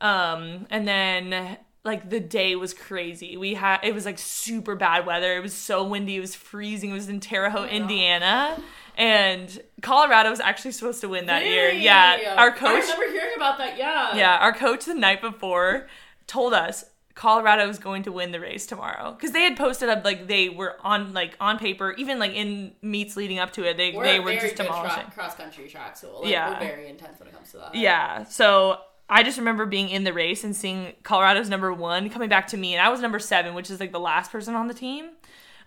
Um, 0.00 0.66
and 0.70 0.88
then 0.88 1.58
like 1.84 2.10
the 2.10 2.20
day 2.20 2.56
was 2.56 2.74
crazy. 2.74 3.36
We 3.36 3.54
had 3.54 3.80
it 3.82 3.94
was 3.94 4.04
like 4.04 4.18
super 4.18 4.74
bad 4.74 5.06
weather. 5.06 5.36
It 5.36 5.42
was 5.42 5.54
so 5.54 5.84
windy. 5.84 6.16
It 6.16 6.20
was 6.20 6.34
freezing. 6.34 6.90
It 6.90 6.94
was 6.94 7.08
in 7.08 7.20
Terre 7.20 7.50
Haute, 7.50 7.68
Oh 7.70 7.74
Indiana, 7.74 8.62
and 8.96 9.60
Colorado 9.82 10.30
was 10.30 10.40
actually 10.40 10.72
supposed 10.72 11.00
to 11.00 11.08
win 11.08 11.26
that 11.26 11.46
year. 11.46 11.68
Really? 11.68 11.84
Yeah, 11.84 12.34
our 12.36 12.52
coach. 12.52 12.84
I 12.84 12.92
remember 12.92 13.12
hearing 13.12 13.34
about 13.36 13.58
that. 13.58 13.78
Yeah. 13.78 14.14
Yeah, 14.14 14.36
our 14.36 14.52
coach 14.52 14.84
the 14.84 14.94
night 14.94 15.20
before 15.20 15.88
told 16.26 16.52
us 16.54 16.84
Colorado 17.14 17.66
was 17.66 17.78
going 17.78 18.02
to 18.04 18.12
win 18.12 18.32
the 18.32 18.40
race 18.40 18.66
tomorrow 18.66 19.12
because 19.12 19.32
they 19.32 19.42
had 19.42 19.56
posted 19.56 19.88
up 19.88 20.04
like 20.04 20.26
they 20.26 20.48
were 20.48 20.76
on 20.82 21.12
like 21.12 21.36
on 21.40 21.58
paper, 21.58 21.94
even 21.98 22.18
like 22.18 22.32
in 22.32 22.72
meets 22.82 23.16
leading 23.16 23.38
up 23.38 23.52
to 23.54 23.64
it, 23.64 23.76
they 23.76 23.92
We're 23.92 24.04
they 24.04 24.20
were 24.20 24.34
just 24.34 24.56
demolishing. 24.56 25.10
cross 25.10 25.34
country 25.34 25.68
track 25.68 25.96
school. 25.96 26.20
Like, 26.22 26.30
Yeah. 26.30 26.50
We're 26.52 26.66
very 26.66 26.88
intense 26.88 27.18
when 27.18 27.28
it 27.28 27.34
comes 27.34 27.50
to 27.50 27.58
that. 27.58 27.74
Yeah. 27.74 28.24
So 28.24 28.78
I 29.08 29.22
just 29.24 29.38
remember 29.38 29.66
being 29.66 29.88
in 29.88 30.04
the 30.04 30.12
race 30.12 30.44
and 30.44 30.54
seeing 30.54 30.94
Colorado's 31.02 31.48
number 31.50 31.72
one 31.72 32.10
coming 32.10 32.28
back 32.28 32.46
to 32.48 32.56
me, 32.56 32.74
and 32.74 32.80
I 32.86 32.88
was 32.90 33.00
number 33.00 33.18
seven, 33.18 33.54
which 33.54 33.70
is 33.70 33.80
like 33.80 33.92
the 33.92 34.00
last 34.00 34.30
person 34.30 34.54
on 34.54 34.68
the 34.68 34.74
team. 34.74 35.10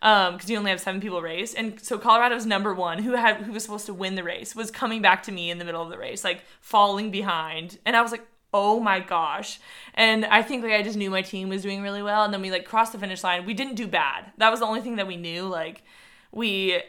Um, 0.02 0.34
because 0.34 0.50
you 0.50 0.58
only 0.58 0.70
have 0.70 0.82
seven 0.82 1.00
people 1.00 1.22
race, 1.22 1.54
and 1.54 1.80
so 1.82 1.98
Colorado's 1.98 2.46
number 2.46 2.74
one, 2.74 3.00
who 3.04 3.14
had 3.14 3.38
who 3.38 3.54
was 3.54 3.64
supposed 3.64 3.86
to 3.86 3.94
win 3.94 4.16
the 4.16 4.24
race, 4.24 4.54
was 4.54 4.70
coming 4.70 5.02
back 5.02 5.24
to 5.24 5.32
me 5.32 5.50
in 5.50 5.60
the 5.60 5.64
middle 5.66 5.82
of 5.82 5.90
the 5.90 5.98
race, 5.98 6.26
like 6.26 6.44
falling 6.60 7.10
behind, 7.10 7.78
and 7.86 7.96
I 7.96 8.02
was 8.02 8.12
like, 8.12 8.28
oh 8.54 8.80
my 8.80 9.00
gosh, 9.00 9.60
and 9.96 10.26
I 10.26 10.42
think 10.44 10.64
like 10.64 10.74
I 10.74 10.82
just 10.84 10.98
knew 10.98 11.10
my 11.10 11.22
team 11.22 11.50
was 11.50 11.62
doing 11.64 11.82
really 11.82 12.04
well, 12.04 12.24
and 12.24 12.34
then 12.34 12.42
we 12.42 12.52
like 12.52 12.66
crossed 12.66 12.92
the 12.94 13.00
finish 13.00 13.24
line. 13.24 13.46
We 13.46 13.54
didn't 13.54 13.76
do 13.76 13.88
bad. 13.88 14.32
That 14.38 14.52
was 14.52 14.60
the 14.60 14.66
only 14.68 14.82
thing 14.82 14.98
that 14.98 15.08
we 15.08 15.18
knew. 15.18 15.44
Like 15.48 15.84
we 16.32 16.82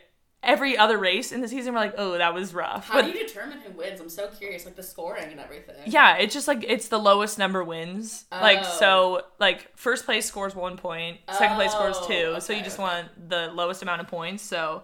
every 0.42 0.76
other 0.76 0.98
race 0.98 1.32
in 1.32 1.40
the 1.40 1.48
season, 1.48 1.72
we're 1.72 1.80
like, 1.80 1.94
oh, 1.96 2.18
that 2.18 2.34
was 2.34 2.52
rough. 2.52 2.88
How 2.88 3.00
But- 3.00 3.10
do 3.10 3.18
you 3.18 3.26
determine 3.26 3.60
who 3.60 3.70
wins? 3.72 3.98
I'm 3.98 4.10
so 4.10 4.26
curious, 4.28 4.66
like 4.66 4.76
the 4.76 4.82
scoring 4.82 5.30
and 5.30 5.40
everything. 5.40 5.76
yeah, 5.86 6.18
it's 6.18 6.34
just 6.34 6.46
like 6.46 6.62
it's 6.68 6.88
the 6.88 6.98
lowest 6.98 7.38
number 7.38 7.64
wins. 7.64 8.26
Like 8.30 8.58
Oh. 8.60 8.76
so 8.78 9.22
like 9.40 9.70
first 9.74 10.04
place 10.04 10.26
scores 10.26 10.54
one 10.54 10.76
point, 10.76 11.18
second 11.32 11.56
place 11.56 11.72
scores 11.72 11.96
Oh, 11.98 12.06
two. 12.06 12.40
so 12.40 12.52
you 12.52 12.62
just 12.62 12.78
oh, 12.78 12.84
okay. 12.84 12.94
want 12.96 13.28
the 13.30 13.50
lowest 13.54 13.80
amount 13.82 14.02
of 14.02 14.06
points. 14.08 14.42
So 14.42 14.82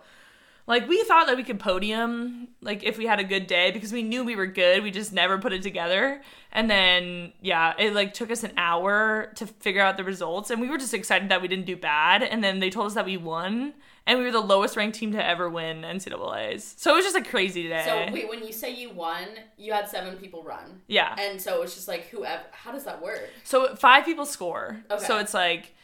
like 0.71 0.89
we 0.89 1.03
thought 1.03 1.27
that 1.27 1.37
we 1.37 1.43
could 1.43 1.59
podium 1.59 2.49
like 2.63 2.85
if 2.85 2.97
we 2.97 3.05
had 3.05 3.19
a 3.19 3.25
good 3.25 3.47
day 3.49 3.73
because 3.73 3.93
we 3.93 4.03
knew 4.03 4.25
we 4.25 4.37
were 4.37 4.47
good. 4.47 4.83
We 4.83 4.93
just 4.93 5.13
never 5.13 5.37
put 5.37 5.53
it 5.53 5.63
together. 5.63 6.23
And 6.53 6.71
then 6.71 7.33
yeah, 7.43 7.75
it 7.77 7.93
like 7.93 8.15
took 8.15 8.31
us 8.31 8.45
an 8.45 8.53
hour 8.57 9.33
to 9.35 9.47
figure 9.47 9.83
out 9.83 9.97
the 9.97 10.05
results 10.05 10.49
and 10.51 10.61
we 10.61 10.69
were 10.69 10.79
just 10.79 10.95
excited 10.95 11.29
that 11.29 11.43
we 11.43 11.49
didn't 11.49 11.67
do 11.67 11.77
bad 11.77 12.23
and 12.23 12.43
then 12.43 12.61
they 12.61 12.71
told 12.71 12.87
us 12.87 12.95
that 12.95 13.05
we 13.05 13.17
won 13.17 13.75
and 14.07 14.19
we 14.19 14.25
were 14.25 14.31
the 14.31 14.41
lowest 14.41 14.77
ranked 14.77 14.97
team 14.97 15.13
to 15.13 15.25
ever 15.25 15.51
win 15.51 15.83
NCAA's. 15.83 16.75
So 16.79 16.93
it 16.93 16.97
was 16.97 17.05
just 17.05 17.17
a 17.17 17.23
crazy 17.23 17.69
day. 17.69 17.83
So 17.85 18.13
wait, 18.13 18.29
when 18.29 18.45
you 18.45 18.53
say 18.53 18.73
you 18.73 18.91
won, 18.91 19.27
you 19.59 19.73
had 19.73 19.89
seven 19.89 20.17
people 20.17 20.43
run, 20.43 20.81
yeah. 20.87 21.15
and 21.19 21.41
so 21.41 21.57
it 21.57 21.61
was 21.61 21.75
just 21.75 21.89
like 21.89 22.07
whoever. 22.09 22.43
How 22.53 22.73
does 22.73 22.85
that 22.85 23.03
work? 23.03 23.29
So 23.45 23.75
five 23.75 24.05
people 24.05 24.25
score. 24.25 24.83
Okay. 24.91 25.05
So 25.05 25.19
it's 25.19 25.35
like, 25.35 25.75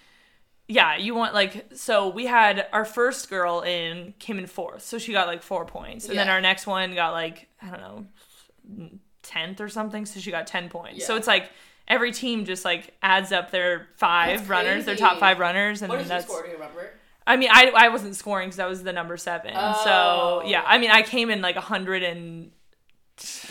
yeah, 0.68 0.96
you 0.96 1.14
want 1.14 1.32
like 1.32 1.66
so 1.74 2.08
we 2.08 2.26
had 2.26 2.66
our 2.72 2.84
first 2.84 3.30
girl 3.30 3.60
in 3.60 4.14
came 4.18 4.38
in 4.38 4.46
fourth, 4.46 4.82
so 4.82 4.98
she 4.98 5.12
got 5.12 5.26
like 5.26 5.42
four 5.42 5.64
points, 5.64 6.08
and 6.08 6.18
then 6.18 6.28
our 6.28 6.40
next 6.40 6.66
one 6.66 6.94
got 6.94 7.12
like 7.12 7.48
I 7.62 7.70
don't 7.70 7.80
know 7.80 8.88
tenth 9.22 9.60
or 9.60 9.68
something, 9.68 10.06
so 10.06 10.18
she 10.18 10.30
got 10.30 10.46
ten 10.46 10.68
points. 10.68 11.06
So 11.06 11.16
it's 11.16 11.28
like 11.28 11.50
every 11.86 12.12
team 12.12 12.44
just 12.44 12.64
like 12.64 12.94
adds 13.00 13.30
up 13.30 13.50
their 13.50 13.88
five 13.96 14.50
runners, 14.50 14.84
their 14.84 14.96
top 14.96 15.18
five 15.18 15.38
runners, 15.38 15.82
and 15.82 15.92
that's. 15.92 16.24
score? 16.24 16.42
Do 16.42 16.48
you 16.48 16.54
remember? 16.54 16.90
I 17.28 17.36
mean, 17.36 17.50
I 17.52 17.72
I 17.74 17.88
wasn't 17.88 18.16
scoring 18.16 18.48
because 18.48 18.58
I 18.58 18.66
was 18.66 18.82
the 18.82 18.92
number 18.92 19.16
seven. 19.16 19.52
Oh. 19.54 19.80
So 19.84 20.48
yeah, 20.48 20.64
I 20.66 20.78
mean, 20.78 20.90
I 20.90 21.02
came 21.02 21.30
in 21.30 21.42
like 21.42 21.56
a 21.56 21.60
hundred 21.60 22.02
and 22.02 22.50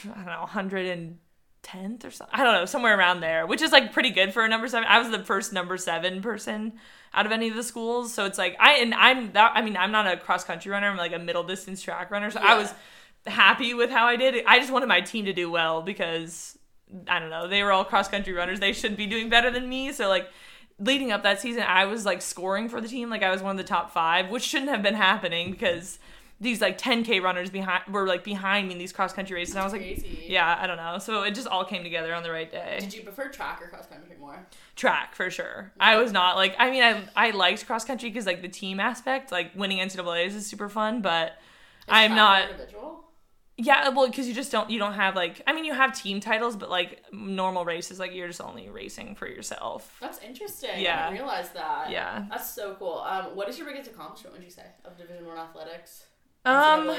I 0.04 0.15
don't 0.15 0.25
know, 0.25 0.45
hundred 0.45 0.86
and 0.86 1.17
10th 1.65 2.06
or 2.06 2.12
something. 2.12 2.39
I 2.39 2.43
don't 2.43 2.54
know, 2.54 2.65
somewhere 2.65 2.97
around 2.97 3.21
there, 3.21 3.45
which 3.47 3.62
is 3.62 3.71
like 3.71 3.91
pretty 3.91 4.12
good 4.12 4.34
for 4.34 4.45
a 4.45 4.49
number 4.49 4.67
seven. 4.67 4.88
I 4.88 4.99
was 4.99 5.10
the 5.10 5.23
first 5.23 5.51
number 5.51 5.78
seven 5.78 6.21
person 6.21 6.73
out 7.15 7.25
of 7.25 7.32
any 7.32 7.47
of 7.47 7.56
the 7.56 7.63
schools. 7.63 8.13
So 8.13 8.25
it's 8.25 8.38
like, 8.38 8.56
I, 8.60 8.73
and 8.73 8.93
I'm 8.93 9.32
that, 9.34 9.54
I 9.56 9.62
mean, 9.62 9.78
I'm 9.78 9.91
not 9.91 10.06
a 10.06 10.17
cross 10.17 10.43
country 10.43 10.71
runner. 10.71 10.88
I'm 10.89 10.97
like 10.97 11.13
a 11.13 11.19
middle 11.19 11.43
distance 11.43 11.82
track 11.82 12.12
runner. 12.12 12.30
So 12.30 12.39
I 12.41 12.58
was 12.58 12.73
happy 13.25 13.73
with 13.73 13.89
how 13.89 14.06
I 14.06 14.15
did. 14.15 14.43
I 14.45 14.60
just 14.60 14.71
wanted 14.71 14.88
my 14.88 15.01
team 15.01 15.25
to 15.25 15.34
do 15.34 15.49
well 15.49 15.82
because 15.82 16.58
I 17.08 17.19
don't 17.19 17.30
know, 17.30 17.47
they 17.47 17.63
were 17.63 17.71
all 17.71 17.86
cross 17.86 18.08
country 18.08 18.34
runners. 18.34 18.60
They 18.60 18.73
should 18.73 18.95
be 18.95 19.08
doing 19.08 19.30
better 19.30 19.49
than 19.49 19.67
me. 19.67 19.91
So 19.91 20.08
like 20.10 20.30
leading 20.78 21.12
up 21.12 21.23
that 21.23 21.39
season, 21.41 21.63
I 21.63 21.86
was 21.86 22.06
like 22.06 22.21
scoring 22.21 22.69
for 22.69 22.82
the 22.82 22.88
team. 22.88 23.10
Like 23.10 23.23
I 23.23 23.32
was 23.32 23.41
one 23.41 23.51
of 23.51 23.58
the 23.58 23.67
top 23.67 23.91
five, 23.91 24.30
which 24.30 24.43
shouldn't 24.43 24.69
have 24.69 24.84
been 24.84 24.93
happening 24.95 25.51
because 25.51 25.99
these 26.39 26.60
like 26.60 26.78
10k 26.78 27.21
runners 27.21 27.49
behind 27.49 27.84
were 27.93 28.06
like 28.06 28.23
behind 28.23 28.67
me 28.67 28.73
in 28.73 28.80
these 28.80 28.91
cross 28.91 29.13
country 29.13 29.36
races. 29.36 29.56
And 29.56 29.62
I 29.62 29.63
was 29.63 29.73
like, 29.73 29.82
Crazy. 29.82 30.25
yeah, 30.28 30.58
I 30.60 30.67
don't 30.67 30.78
know. 30.78 30.99
So 30.99 31.23
it 31.23 31.34
just 31.34 31.47
all 31.47 31.63
came 31.63 31.82
together 31.84 32.13
on 32.13 32.23
the 32.23 32.32
right 32.32 32.51
day. 32.51 32.78
Did 32.80 32.93
you 32.93 33.04
prefer 33.04 33.30
track 33.30 33.62
or 33.62 33.67
cross 33.69 33.88
country 33.88 34.17
more? 34.19 34.45
Track 34.75 35.15
for 35.15 35.29
sure. 35.29 35.71
I 35.79 35.95
was 35.97 36.11
not 36.11 36.35
like 36.35 36.55
I 36.59 36.69
mean 36.69 36.83
I 36.83 37.03
I 37.15 37.31
liked 37.31 37.65
cross 37.65 37.85
country 37.85 38.09
because 38.09 38.25
like 38.25 38.41
the 38.41 38.49
team 38.49 38.79
aspect, 38.79 39.31
like 39.31 39.51
winning 39.55 39.79
NCAA's 39.79 40.35
is 40.35 40.45
super 40.45 40.67
fun, 40.67 41.01
but 41.01 41.29
Is 41.29 41.33
I'm 41.88 42.15
not. 42.15 42.49
individual. 42.49 43.05
Yeah, 43.57 43.88
well, 43.88 44.05
because 44.07 44.27
you 44.27 44.33
just 44.33 44.51
don't 44.51 44.69
you 44.69 44.77
don't 44.77 44.95
have 44.95 45.15
like 45.15 45.41
I 45.47 45.53
mean 45.53 45.63
you 45.63 45.73
have 45.73 45.97
team 45.97 46.19
titles, 46.19 46.57
but 46.57 46.69
like 46.69 47.01
normal 47.13 47.63
races, 47.63 47.99
like 47.99 48.13
you're 48.13 48.27
just 48.27 48.41
only 48.41 48.67
racing 48.69 49.15
for 49.15 49.27
yourself. 49.27 49.95
That's 50.01 50.19
interesting. 50.21 50.71
Yeah. 50.75 51.05
I 51.07 51.09
didn't 51.11 51.23
realize 51.23 51.51
that. 51.51 51.89
Yeah. 51.89 52.25
That's 52.29 52.53
so 52.53 52.75
cool. 52.77 53.05
Um, 53.07 53.33
what 53.33 53.47
is 53.47 53.57
your 53.57 53.67
biggest 53.67 53.89
accomplishment? 53.89 54.35
Would 54.35 54.43
you 54.43 54.51
say 54.51 54.65
of 54.83 54.97
Division 54.97 55.25
One 55.25 55.38
athletics? 55.38 56.07
Um, 56.43 56.93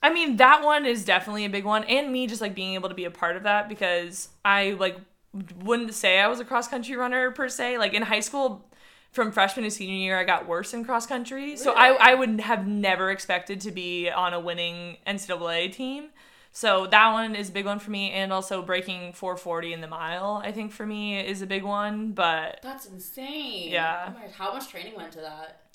I 0.00 0.12
mean 0.12 0.36
that 0.36 0.62
one 0.62 0.86
is 0.86 1.04
definitely 1.04 1.44
a 1.44 1.50
big 1.50 1.64
one, 1.64 1.82
and 1.84 2.12
me 2.12 2.28
just 2.28 2.40
like 2.40 2.54
being 2.54 2.74
able 2.74 2.88
to 2.88 2.94
be 2.94 3.04
a 3.04 3.10
part 3.10 3.36
of 3.36 3.42
that 3.42 3.68
because 3.68 4.28
I 4.44 4.76
like 4.78 4.96
wouldn't 5.32 5.94
say 5.94 6.20
I 6.20 6.28
was 6.28 6.40
a 6.40 6.44
cross 6.44 6.68
country 6.68 6.96
runner 6.96 7.30
per 7.30 7.48
se. 7.48 7.78
Like 7.78 7.94
in 7.94 8.02
high 8.02 8.20
school, 8.20 8.66
from 9.12 9.32
freshman 9.32 9.64
to 9.64 9.70
senior 9.70 9.96
year, 9.96 10.18
I 10.18 10.24
got 10.24 10.46
worse 10.46 10.72
in 10.72 10.84
cross 10.84 11.06
country. 11.06 11.56
So 11.56 11.72
I, 11.72 12.12
I 12.12 12.14
would 12.14 12.40
have 12.40 12.66
never 12.66 13.10
expected 13.10 13.60
to 13.62 13.70
be 13.70 14.08
on 14.08 14.32
a 14.32 14.40
winning 14.40 14.98
NCAA 15.06 15.72
team. 15.72 16.10
So 16.52 16.86
that 16.88 17.12
one 17.12 17.36
is 17.36 17.48
a 17.48 17.52
big 17.52 17.64
one 17.64 17.78
for 17.78 17.92
me, 17.92 18.10
and 18.10 18.32
also 18.32 18.60
breaking 18.60 19.12
440 19.12 19.72
in 19.72 19.80
the 19.80 19.86
mile. 19.86 20.42
I 20.44 20.50
think 20.50 20.72
for 20.72 20.84
me 20.84 21.20
is 21.20 21.42
a 21.42 21.46
big 21.46 21.62
one, 21.62 22.10
but 22.10 22.58
That's 22.62 22.86
insane. 22.86 23.70
Yeah. 23.70 24.12
Oh 24.16 24.30
how 24.36 24.52
much 24.52 24.68
training 24.68 24.96
went 24.96 25.12
to 25.12 25.20
that? 25.20 25.70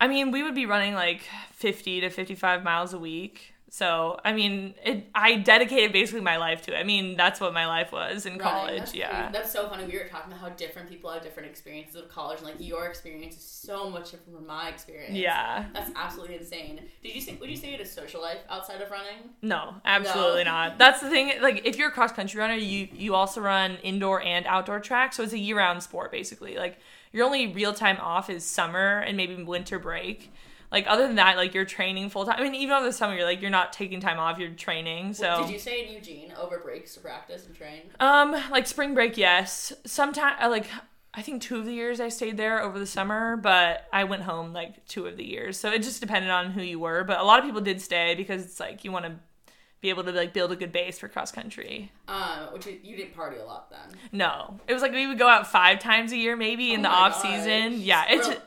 I 0.00 0.06
mean, 0.06 0.30
we 0.30 0.42
would 0.42 0.54
be 0.54 0.66
running 0.66 0.94
like 0.94 1.22
50 1.52 2.02
to 2.02 2.10
55 2.10 2.62
miles 2.62 2.92
a 2.92 2.98
week. 2.98 3.54
So, 3.70 4.18
I 4.24 4.32
mean, 4.32 4.74
it, 4.82 5.08
I 5.14 5.36
dedicated 5.36 5.92
basically 5.92 6.22
my 6.22 6.38
life 6.38 6.62
to 6.62 6.74
it. 6.74 6.78
I 6.78 6.84
mean, 6.84 7.16
that's 7.18 7.38
what 7.38 7.52
my 7.52 7.66
life 7.66 7.92
was 7.92 8.24
in 8.24 8.38
Running. 8.38 8.42
college. 8.42 8.78
That's 8.78 8.94
yeah. 8.94 9.08
crazy. 9.14 9.32
That's 9.32 9.52
so 9.52 9.68
funny. 9.68 9.84
We 9.84 9.98
were 9.98 10.08
talking 10.08 10.32
about 10.32 10.40
how 10.40 10.48
different 10.56 10.88
people 10.88 11.10
have 11.10 11.22
different 11.22 11.50
experiences 11.50 11.94
of 11.96 12.08
college, 12.08 12.38
and 12.38 12.46
like 12.46 12.56
your 12.58 12.86
experience 12.86 13.36
is 13.36 13.42
so 13.42 13.90
much 13.90 14.10
different 14.10 14.38
from 14.38 14.46
my 14.46 14.68
experience. 14.68 15.14
Yeah. 15.14 15.66
That's 15.74 15.90
absolutely 15.94 16.36
insane. 16.36 16.80
Did 17.02 17.14
you 17.14 17.20
say? 17.20 17.36
Would 17.38 17.50
you 17.50 17.56
say 17.56 17.66
you 17.66 17.72
had 17.72 17.82
a 17.82 17.86
social 17.86 18.22
life 18.22 18.38
outside 18.48 18.80
of 18.80 18.90
running? 18.90 19.30
No, 19.42 19.74
absolutely 19.84 20.44
No. 20.44 20.50
not. 20.52 20.78
That's 20.78 21.00
the 21.02 21.10
thing. 21.10 21.32
Like, 21.42 21.66
if 21.66 21.76
you're 21.76 21.88
a 21.88 21.92
cross 21.92 22.12
country 22.12 22.40
runner, 22.40 22.54
you 22.54 22.88
you 22.92 23.14
also 23.14 23.42
run 23.42 23.76
indoor 23.82 24.22
and 24.22 24.46
outdoor 24.46 24.80
track, 24.80 25.12
so 25.12 25.22
it's 25.22 25.34
a 25.34 25.38
year 25.38 25.58
round 25.58 25.82
sport 25.82 26.10
basically. 26.10 26.56
Like, 26.56 26.78
your 27.12 27.26
only 27.26 27.52
real 27.52 27.74
time 27.74 27.98
off 28.00 28.30
is 28.30 28.44
summer 28.44 29.00
and 29.00 29.16
maybe 29.16 29.42
winter 29.42 29.78
break. 29.78 30.32
Like, 30.70 30.84
other 30.86 31.06
than 31.06 31.16
that, 31.16 31.36
like 31.36 31.54
you're 31.54 31.64
training 31.64 32.10
full 32.10 32.26
time. 32.26 32.36
I 32.38 32.42
mean, 32.42 32.54
even 32.54 32.74
over 32.74 32.84
the 32.84 32.92
summer, 32.92 33.14
you're 33.14 33.24
like 33.24 33.40
you're 33.40 33.50
not 33.50 33.72
taking 33.72 34.00
time 34.00 34.18
off. 34.18 34.38
You're 34.38 34.50
training. 34.50 35.14
So 35.14 35.42
Did 35.42 35.50
you 35.52 35.58
stay 35.58 35.86
in 35.86 35.92
Eugene 35.94 36.32
over 36.38 36.58
breaks 36.58 36.94
to 36.94 37.00
practice 37.00 37.46
and 37.46 37.54
train? 37.56 37.82
Um, 38.00 38.32
like 38.50 38.66
spring 38.66 38.92
break, 38.94 39.16
yes. 39.16 39.72
Sometimes, 39.86 40.36
like 40.50 40.66
I 41.14 41.22
think 41.22 41.40
two 41.42 41.56
of 41.56 41.64
the 41.64 41.72
years 41.72 42.00
I 42.00 42.10
stayed 42.10 42.36
there 42.36 42.62
over 42.62 42.78
the 42.78 42.86
summer, 42.86 43.36
but 43.38 43.86
I 43.92 44.04
went 44.04 44.22
home 44.22 44.52
like 44.52 44.86
two 44.86 45.06
of 45.06 45.16
the 45.16 45.24
years. 45.24 45.58
So 45.58 45.70
it 45.70 45.82
just 45.82 46.00
depended 46.02 46.30
on 46.30 46.50
who 46.50 46.60
you 46.62 46.78
were. 46.78 47.02
But 47.02 47.18
a 47.18 47.24
lot 47.24 47.38
of 47.38 47.46
people 47.46 47.62
did 47.62 47.80
stay 47.80 48.14
because 48.14 48.44
it's 48.44 48.60
like 48.60 48.84
you 48.84 48.92
want 48.92 49.06
to 49.06 49.12
be 49.80 49.90
able 49.90 50.02
to 50.04 50.12
like 50.12 50.32
build 50.34 50.52
a 50.52 50.56
good 50.56 50.72
base 50.72 50.98
for 50.98 51.08
cross 51.08 51.32
country. 51.32 51.90
Um, 52.08 52.52
which 52.52 52.66
you, 52.66 52.78
you 52.82 52.96
didn't 52.96 53.14
party 53.14 53.38
a 53.38 53.44
lot 53.44 53.70
then. 53.70 53.96
No, 54.12 54.58
it 54.68 54.74
was 54.74 54.82
like 54.82 54.92
we 54.92 55.06
would 55.06 55.18
go 55.18 55.28
out 55.28 55.46
five 55.46 55.78
times 55.78 56.12
a 56.12 56.16
year 56.16 56.36
maybe 56.36 56.74
in 56.74 56.80
Oh 56.80 56.82
the 56.82 56.88
off 56.90 57.22
gosh. 57.22 57.36
season. 57.36 57.80
Yeah, 57.80 58.04
it's 58.10 58.28
Real- 58.28 58.38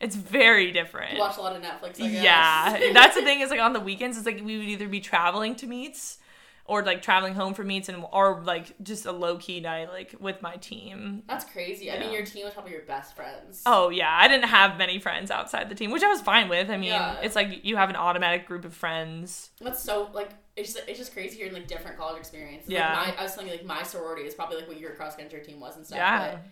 it's 0.00 0.16
very 0.16 0.72
different. 0.72 1.14
You 1.14 1.20
watch 1.20 1.36
a 1.36 1.40
lot 1.40 1.54
of 1.54 1.62
Netflix. 1.62 2.00
I 2.02 2.08
guess. 2.08 2.22
Yeah, 2.22 2.78
that's 2.92 3.14
the 3.14 3.22
thing 3.22 3.40
is 3.40 3.50
like 3.50 3.60
on 3.60 3.72
the 3.72 3.80
weekends, 3.80 4.16
it's 4.16 4.26
like 4.26 4.40
we 4.42 4.56
would 4.58 4.66
either 4.66 4.88
be 4.88 5.00
traveling 5.00 5.54
to 5.56 5.66
meets 5.66 6.18
or 6.64 6.84
like 6.84 7.02
traveling 7.02 7.34
home 7.34 7.52
for 7.52 7.64
meets 7.64 7.88
and 7.88 8.04
or 8.12 8.40
like 8.44 8.80
just 8.82 9.04
a 9.04 9.10
low 9.10 9.36
key 9.38 9.58
night 9.60 9.88
like 9.88 10.14
with 10.20 10.40
my 10.40 10.54
team. 10.56 11.22
That's 11.26 11.44
crazy. 11.44 11.90
I 11.90 11.98
mean, 11.98 12.12
your 12.12 12.24
team 12.24 12.44
was 12.44 12.54
probably 12.54 12.72
your 12.72 12.82
best 12.82 13.16
friends. 13.16 13.62
Oh 13.66 13.88
yeah, 13.88 14.08
I 14.10 14.28
didn't 14.28 14.48
have 14.48 14.78
many 14.78 15.00
friends 15.00 15.30
outside 15.30 15.68
the 15.68 15.74
team, 15.74 15.90
which 15.90 16.02
I 16.04 16.08
was 16.08 16.20
fine 16.20 16.48
with. 16.48 16.70
I 16.70 16.76
mean, 16.76 16.90
Yeah. 16.90 17.20
it's 17.22 17.34
like 17.34 17.64
you 17.64 17.76
have 17.76 17.90
an 17.90 17.96
automatic 17.96 18.46
group 18.46 18.64
of 18.64 18.72
friends. 18.72 19.50
That's 19.60 19.82
so 19.82 20.10
like 20.12 20.30
it's 20.56 20.74
just, 20.74 20.88
it's 20.88 20.98
just 20.98 21.12
crazy 21.12 21.38
hearing 21.38 21.54
like 21.54 21.66
different 21.66 21.98
college 21.98 22.18
experiences. 22.18 22.70
Yeah. 22.70 22.96
Like, 22.96 23.16
my, 23.16 23.20
I 23.20 23.22
was 23.24 23.34
thinking 23.34 23.52
like 23.56 23.66
my 23.66 23.82
sorority 23.82 24.22
is 24.22 24.34
probably 24.34 24.56
like 24.58 24.68
what 24.68 24.78
your 24.78 24.92
cross 24.92 25.16
country 25.16 25.40
team 25.40 25.58
was 25.58 25.76
and 25.76 25.84
stuff. 25.84 25.98
Yeah. 25.98 26.30
But 26.32 26.44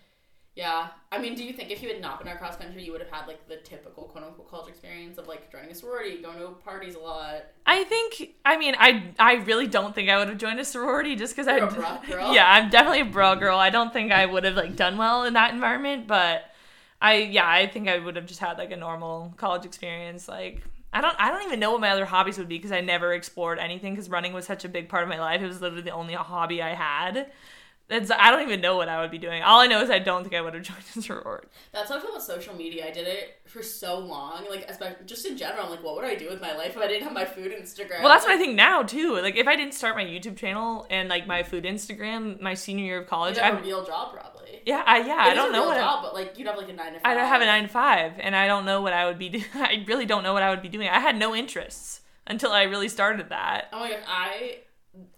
yeah. 0.59 0.87
I 1.09 1.17
mean, 1.19 1.35
do 1.35 1.43
you 1.43 1.53
think 1.53 1.71
if 1.71 1.81
you 1.81 1.87
had 1.87 2.01
not 2.01 2.19
been 2.19 2.27
our 2.27 2.37
cross 2.37 2.57
country, 2.57 2.83
you 2.83 2.91
would 2.91 2.99
have 2.99 3.09
had 3.09 3.27
like 3.27 3.47
the 3.47 3.55
typical 3.57 4.03
quote 4.03 4.25
unquote 4.25 4.49
college 4.49 4.67
experience 4.67 5.17
of 5.17 5.25
like 5.25 5.49
joining 5.49 5.71
a 5.71 5.75
sorority, 5.75 6.21
going 6.21 6.37
to 6.37 6.49
parties 6.49 6.95
a 6.95 6.99
lot? 6.99 7.45
I 7.65 7.85
think 7.85 8.35
I 8.43 8.57
mean 8.57 8.75
I 8.77 9.05
I 9.17 9.35
really 9.35 9.67
don't 9.67 9.95
think 9.95 10.09
I 10.09 10.17
would 10.17 10.27
have 10.27 10.37
joined 10.37 10.59
a 10.59 10.65
sorority 10.65 11.15
just 11.15 11.33
because 11.33 11.47
I 11.47 11.59
bra 11.59 12.01
girl? 12.05 12.33
yeah 12.33 12.51
I'm 12.51 12.69
definitely 12.69 13.01
a 13.01 13.05
bro 13.05 13.37
girl. 13.37 13.57
I 13.57 13.69
don't 13.69 13.93
think 13.93 14.11
I 14.11 14.25
would 14.25 14.43
have 14.43 14.55
like 14.55 14.75
done 14.75 14.97
well 14.97 15.23
in 15.23 15.33
that 15.33 15.53
environment, 15.53 16.07
but 16.07 16.43
I 17.01 17.15
yeah 17.15 17.47
I 17.47 17.67
think 17.67 17.87
I 17.87 17.97
would 17.97 18.17
have 18.17 18.25
just 18.25 18.41
had 18.41 18.57
like 18.57 18.71
a 18.71 18.77
normal 18.77 19.33
college 19.37 19.63
experience. 19.65 20.27
Like 20.27 20.61
I 20.91 20.99
don't 20.99 21.15
I 21.17 21.31
don't 21.31 21.43
even 21.43 21.61
know 21.61 21.71
what 21.71 21.79
my 21.79 21.91
other 21.91 22.05
hobbies 22.05 22.37
would 22.37 22.49
be 22.49 22.57
because 22.57 22.73
I 22.73 22.81
never 22.81 23.13
explored 23.13 23.59
anything 23.59 23.93
because 23.93 24.09
running 24.09 24.33
was 24.33 24.45
such 24.45 24.65
a 24.65 24.69
big 24.69 24.89
part 24.89 25.03
of 25.03 25.09
my 25.09 25.19
life. 25.21 25.41
It 25.41 25.47
was 25.47 25.61
literally 25.61 25.83
the 25.83 25.91
only 25.91 26.15
hobby 26.15 26.61
I 26.61 26.73
had. 26.73 27.31
It's, 27.91 28.11
I 28.11 28.29
don't 28.29 28.43
even 28.43 28.61
know 28.61 28.77
what 28.77 28.87
I 28.87 29.01
would 29.01 29.09
be 29.09 29.17
doing. 29.17 29.41
All 29.41 29.59
I 29.59 29.65
know 29.67 29.81
is 29.81 29.89
I 29.89 29.97
don't 29.97 30.21
think 30.23 30.35
I 30.35 30.41
would 30.41 30.53
have 30.53 30.61
joined 30.61 30.83
a 30.95 31.01
sorority. 31.01 31.47
That's 31.71 31.89
how 31.89 31.97
I 31.97 31.99
feel 32.01 32.11
about 32.11 32.21
social 32.21 32.55
media. 32.55 32.85
I 32.87 32.91
did 32.91 33.07
it 33.07 33.41
for 33.47 33.63
so 33.63 33.97
long, 33.97 34.45
like 34.49 34.65
especially 34.69 35.05
just 35.07 35.25
in 35.25 35.35
general. 35.37 35.63
I'm 35.65 35.71
like, 35.71 35.83
what 35.83 35.95
would 35.95 36.05
I 36.05 36.13
do 36.15 36.29
with 36.29 36.39
my 36.39 36.55
life 36.55 36.71
if 36.75 36.77
I 36.77 36.87
didn't 36.87 37.03
have 37.03 37.13
my 37.13 37.25
food 37.25 37.51
Instagram? 37.51 38.01
Well, 38.03 38.09
that's 38.09 38.25
what 38.25 38.33
I 38.33 38.37
think 38.37 38.55
now 38.55 38.83
too. 38.83 39.19
Like 39.21 39.35
if 39.35 39.47
I 39.47 39.55
didn't 39.55 39.73
start 39.73 39.95
my 39.95 40.03
YouTube 40.05 40.37
channel 40.37 40.85
and 40.91 41.09
like 41.09 41.25
my 41.25 41.41
food 41.41 41.63
Instagram 41.63 42.39
my 42.39 42.53
senior 42.53 42.85
year 42.85 43.01
of 43.01 43.07
college, 43.07 43.37
You'd 43.37 43.43
have 43.43 43.55
a 43.55 43.57
I 43.57 43.61
real 43.61 43.83
job 43.83 44.13
probably. 44.13 44.61
yeah, 44.67 44.83
I 44.85 44.99
yeah, 44.99 45.15
I 45.17 45.33
don't 45.33 45.49
a 45.49 45.53
know 45.53 45.59
real 45.61 45.67
what 45.69 45.77
I, 45.77 45.81
job, 45.81 46.03
but 46.03 46.13
like 46.13 46.37
you'd 46.37 46.47
have 46.47 46.57
like 46.57 46.69
a 46.69 46.73
nine 46.73 46.93
to 46.93 46.99
five. 46.99 47.11
I 47.11 47.13
don't 47.15 47.27
have 47.27 47.41
a 47.41 47.45
nine 47.45 47.63
to 47.63 47.69
five, 47.69 48.13
and 48.19 48.35
I 48.35 48.45
don't 48.45 48.65
know 48.65 48.81
what 48.83 48.93
I 48.93 49.05
would 49.07 49.17
be. 49.17 49.29
Do- 49.29 49.41
I 49.55 49.83
really 49.87 50.05
don't 50.05 50.21
know 50.21 50.33
what 50.33 50.43
I 50.43 50.51
would 50.51 50.61
be 50.61 50.69
doing. 50.69 50.87
I 50.89 50.99
had 50.99 51.17
no 51.17 51.33
interests 51.35 52.01
until 52.27 52.51
I 52.51 52.63
really 52.63 52.87
started 52.89 53.29
that. 53.29 53.69
Oh 53.73 53.79
my 53.79 53.89
god, 53.89 53.99
I 54.07 54.57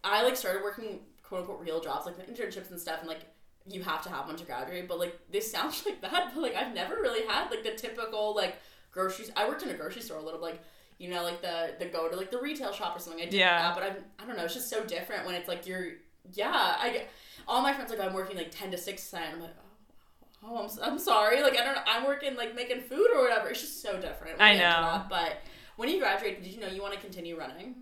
I 0.06 0.24
like 0.24 0.38
started 0.38 0.64
working 0.64 1.00
quote 1.32 1.42
unquote 1.42 1.62
real 1.62 1.80
jobs 1.80 2.06
like 2.06 2.18
internships 2.28 2.70
and 2.72 2.80
stuff, 2.80 3.00
and 3.00 3.08
like 3.08 3.22
you 3.66 3.82
have 3.84 4.02
to 4.04 4.10
have 4.10 4.28
one 4.28 4.36
to 4.36 4.44
graduate. 4.44 4.88
But 4.90 5.00
like 5.00 5.18
this 5.32 5.50
sounds 5.50 5.84
like 5.88 6.02
that, 6.02 6.32
but 6.34 6.42
like 6.42 6.56
I've 6.56 6.74
never 6.76 6.96
really 6.96 7.26
had 7.26 7.50
like 7.50 7.64
the 7.64 7.72
typical 7.72 8.36
like 8.36 8.56
groceries. 8.92 9.32
I 9.38 9.48
worked 9.48 9.64
in 9.64 9.70
a 9.70 9.74
grocery 9.74 10.02
store 10.02 10.18
a 10.18 10.22
little 10.24 10.42
like. 10.42 10.60
You 10.98 11.10
know, 11.10 11.24
like 11.24 11.42
the 11.42 11.74
the 11.80 11.86
go 11.86 12.10
to 12.10 12.16
like 12.16 12.30
the 12.30 12.38
retail 12.38 12.72
shop 12.72 12.96
or 12.96 13.00
something. 13.00 13.24
I 13.24 13.26
did 13.26 13.34
Yeah. 13.40 13.58
that, 13.60 13.74
but 13.74 13.84
I 13.84 14.24
I 14.24 14.28
don't 14.28 14.38
know. 14.38 14.44
It's 14.46 14.54
just 14.54 14.70
so 14.70 14.84
different 14.84 15.26
when 15.26 15.34
it's 15.34 15.48
like 15.48 15.66
you're 15.66 15.94
yeah. 16.34 16.76
I 16.80 16.92
get 16.92 17.10
all 17.48 17.64
my 17.64 17.74
friends 17.74 17.90
like 17.90 18.00
I'm 18.00 18.14
working 18.14 18.38
like 18.38 18.52
ten 18.52 18.70
to 18.70 18.78
six 18.78 19.10
tonight. 19.10 19.30
I'm 19.34 19.42
like 19.42 19.56
oh, 20.44 20.48
oh 20.48 20.58
I'm, 20.84 20.92
I'm 20.94 21.00
sorry. 21.00 21.42
Like 21.42 21.58
I 21.60 21.66
don't 21.66 21.74
know. 21.74 21.82
I'm 21.88 22.06
working 22.06 22.36
like 22.36 22.54
making 22.54 22.82
food 22.82 23.08
or 23.16 23.24
whatever. 23.24 23.50
It's 23.50 23.62
just 23.62 23.82
so 23.82 24.00
different. 24.00 24.40
I 24.40 24.54
know. 24.54 24.60
that. 24.60 25.10
But 25.10 25.38
when 25.76 25.90
you 25.90 25.98
graduated, 26.00 26.44
did 26.44 26.54
you 26.54 26.60
know 26.62 26.68
you 26.68 26.84
want 26.84 26.94
to 26.94 27.00
continue 27.00 27.36
running? 27.36 27.78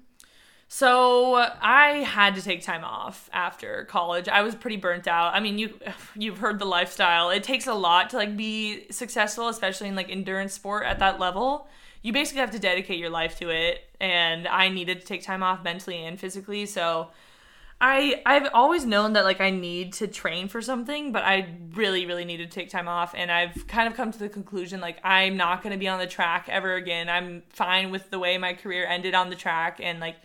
So 0.71 1.33
I 1.33 2.03
had 2.05 2.35
to 2.35 2.43
take 2.43 2.61
time 2.61 2.83
off 2.83 3.27
after 3.33 3.85
college. 3.85 4.29
I 4.29 4.43
was 4.43 4.53
pretty 4.53 4.77
burnt 4.77 5.07
out. 5.07 5.33
I 5.33 5.39
mean, 5.39 5.57
you 5.57 5.73
you've 6.15 6.37
heard 6.37 6.59
the 6.59 6.65
lifestyle. 6.65 7.31
It 7.31 7.43
takes 7.43 7.65
a 7.65 7.73
lot 7.73 8.11
to 8.11 8.17
like 8.17 8.37
be 8.37 8.85
successful, 8.91 9.49
especially 9.49 9.87
in 9.87 9.95
like 9.95 10.11
endurance 10.11 10.53
sport 10.53 10.85
at 10.85 10.99
that 10.99 11.19
level. 11.19 11.67
You 12.03 12.13
basically 12.13 12.41
have 12.41 12.51
to 12.51 12.59
dedicate 12.59 12.99
your 12.99 13.09
life 13.09 13.37
to 13.39 13.49
it, 13.49 13.89
and 13.99 14.47
I 14.47 14.69
needed 14.69 15.01
to 15.01 15.07
take 15.07 15.23
time 15.23 15.43
off 15.43 15.63
mentally 15.63 16.05
and 16.05 16.19
physically. 16.19 16.67
So 16.67 17.09
I 17.81 18.21
I've 18.23 18.49
always 18.53 18.85
known 18.85 19.13
that 19.13 19.23
like 19.23 19.41
I 19.41 19.49
need 19.49 19.93
to 19.93 20.07
train 20.07 20.49
for 20.49 20.61
something, 20.61 21.11
but 21.11 21.23
I 21.23 21.47
really 21.73 22.05
really 22.05 22.25
need 22.25 22.37
to 22.37 22.47
take 22.47 22.69
time 22.69 22.87
off 22.87 23.15
and 23.17 23.31
I've 23.31 23.65
kind 23.67 23.87
of 23.87 23.95
come 23.95 24.11
to 24.11 24.19
the 24.19 24.29
conclusion 24.29 24.81
like 24.81 24.99
I'm 25.03 25.35
not 25.35 25.63
going 25.63 25.71
to 25.73 25.79
be 25.79 25.87
on 25.87 25.97
the 25.97 26.07
track 26.07 26.47
ever 26.47 26.75
again. 26.75 27.09
I'm 27.09 27.41
fine 27.49 27.89
with 27.89 28.11
the 28.11 28.19
way 28.19 28.37
my 28.37 28.53
career 28.53 28.85
ended 28.85 29.15
on 29.15 29.31
the 29.31 29.35
track 29.35 29.79
and 29.81 29.99
like 29.99 30.17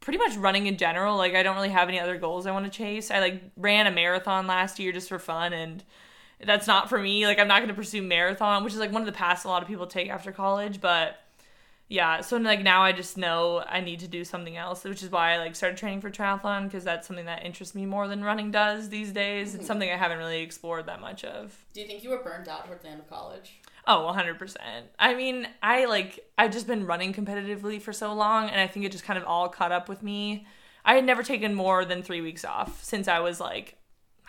pretty 0.00 0.18
much 0.18 0.36
running 0.36 0.66
in 0.66 0.76
general. 0.76 1.16
Like 1.16 1.34
I 1.34 1.42
don't 1.42 1.56
really 1.56 1.68
have 1.70 1.88
any 1.88 2.00
other 2.00 2.16
goals 2.16 2.46
I 2.46 2.52
want 2.52 2.64
to 2.64 2.70
chase. 2.70 3.10
I 3.10 3.20
like 3.20 3.42
ran 3.56 3.86
a 3.86 3.90
marathon 3.90 4.46
last 4.46 4.78
year 4.78 4.92
just 4.92 5.08
for 5.08 5.18
fun 5.18 5.52
and 5.52 5.84
that's 6.44 6.66
not 6.66 6.88
for 6.88 6.98
me. 6.98 7.26
Like 7.26 7.38
I'm 7.38 7.48
not 7.48 7.58
going 7.58 7.68
to 7.68 7.74
pursue 7.74 8.02
marathon, 8.02 8.64
which 8.64 8.72
is 8.72 8.78
like 8.78 8.92
one 8.92 9.02
of 9.02 9.06
the 9.06 9.12
paths 9.12 9.44
a 9.44 9.48
lot 9.48 9.62
of 9.62 9.68
people 9.68 9.86
take 9.86 10.08
after 10.08 10.32
college, 10.32 10.80
but 10.80 11.18
yeah, 11.90 12.20
so 12.20 12.36
like 12.36 12.62
now 12.62 12.82
I 12.82 12.92
just 12.92 13.16
know 13.16 13.64
I 13.66 13.80
need 13.80 14.00
to 14.00 14.08
do 14.08 14.22
something 14.22 14.56
else, 14.56 14.84
which 14.84 15.02
is 15.02 15.10
why 15.10 15.32
I 15.32 15.38
like 15.38 15.56
started 15.56 15.78
training 15.78 16.02
for 16.02 16.10
triathlon 16.10 16.64
because 16.64 16.84
that's 16.84 17.06
something 17.06 17.24
that 17.24 17.46
interests 17.46 17.74
me 17.74 17.86
more 17.86 18.06
than 18.08 18.22
running 18.22 18.50
does 18.50 18.90
these 18.90 19.10
days. 19.10 19.48
It's 19.48 19.62
mm-hmm. 19.62 19.66
something 19.66 19.90
I 19.90 19.96
haven't 19.96 20.18
really 20.18 20.42
explored 20.42 20.84
that 20.86 21.00
much 21.00 21.24
of. 21.24 21.56
Do 21.72 21.80
you 21.80 21.86
think 21.86 22.04
you 22.04 22.10
were 22.10 22.22
burned 22.22 22.46
out 22.46 22.66
towards 22.66 22.82
the 22.82 22.90
end 22.90 23.00
of 23.00 23.08
college? 23.08 23.57
Oh, 23.90 24.12
100%. 24.14 24.58
I 24.98 25.14
mean, 25.14 25.48
I 25.62 25.86
like 25.86 26.30
I've 26.36 26.52
just 26.52 26.66
been 26.66 26.86
running 26.86 27.14
competitively 27.14 27.80
for 27.80 27.92
so 27.94 28.12
long 28.12 28.50
and 28.50 28.60
I 28.60 28.66
think 28.66 28.84
it 28.84 28.92
just 28.92 29.04
kind 29.04 29.18
of 29.18 29.24
all 29.24 29.48
caught 29.48 29.72
up 29.72 29.88
with 29.88 30.02
me. 30.02 30.46
I 30.84 30.94
had 30.94 31.04
never 31.04 31.22
taken 31.22 31.54
more 31.54 31.86
than 31.86 32.02
3 32.02 32.20
weeks 32.20 32.44
off 32.44 32.84
since 32.84 33.08
I 33.08 33.20
was 33.20 33.40
like 33.40 33.76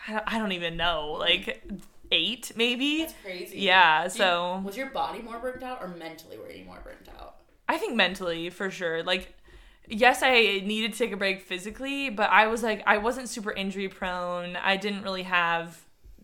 I 0.08 0.38
don't 0.38 0.52
even 0.52 0.78
know, 0.78 1.12
like 1.18 1.62
8 2.10 2.52
maybe. 2.56 3.00
That's 3.00 3.14
crazy. 3.22 3.58
Yeah, 3.58 4.08
so 4.08 4.62
was 4.64 4.78
your 4.78 4.88
body 4.88 5.20
more 5.20 5.38
burnt 5.38 5.62
out 5.62 5.82
or 5.82 5.88
mentally 5.88 6.38
were 6.38 6.50
you 6.50 6.64
more 6.64 6.80
burnt 6.82 7.08
out? 7.18 7.36
I 7.68 7.76
think 7.76 7.94
mentally 7.94 8.48
for 8.48 8.70
sure. 8.70 9.02
Like, 9.02 9.34
yes, 9.86 10.22
I 10.22 10.62
needed 10.64 10.92
to 10.94 10.98
take 10.98 11.12
a 11.12 11.16
break 11.18 11.42
physically, 11.42 12.08
but 12.08 12.30
I 12.30 12.46
was 12.46 12.62
like, 12.62 12.82
I 12.86 12.96
wasn't 12.96 13.28
super 13.28 13.52
injury 13.52 13.88
prone. 13.88 14.56
I 14.56 14.76
didn't 14.76 15.02
really 15.02 15.24
have 15.24 15.78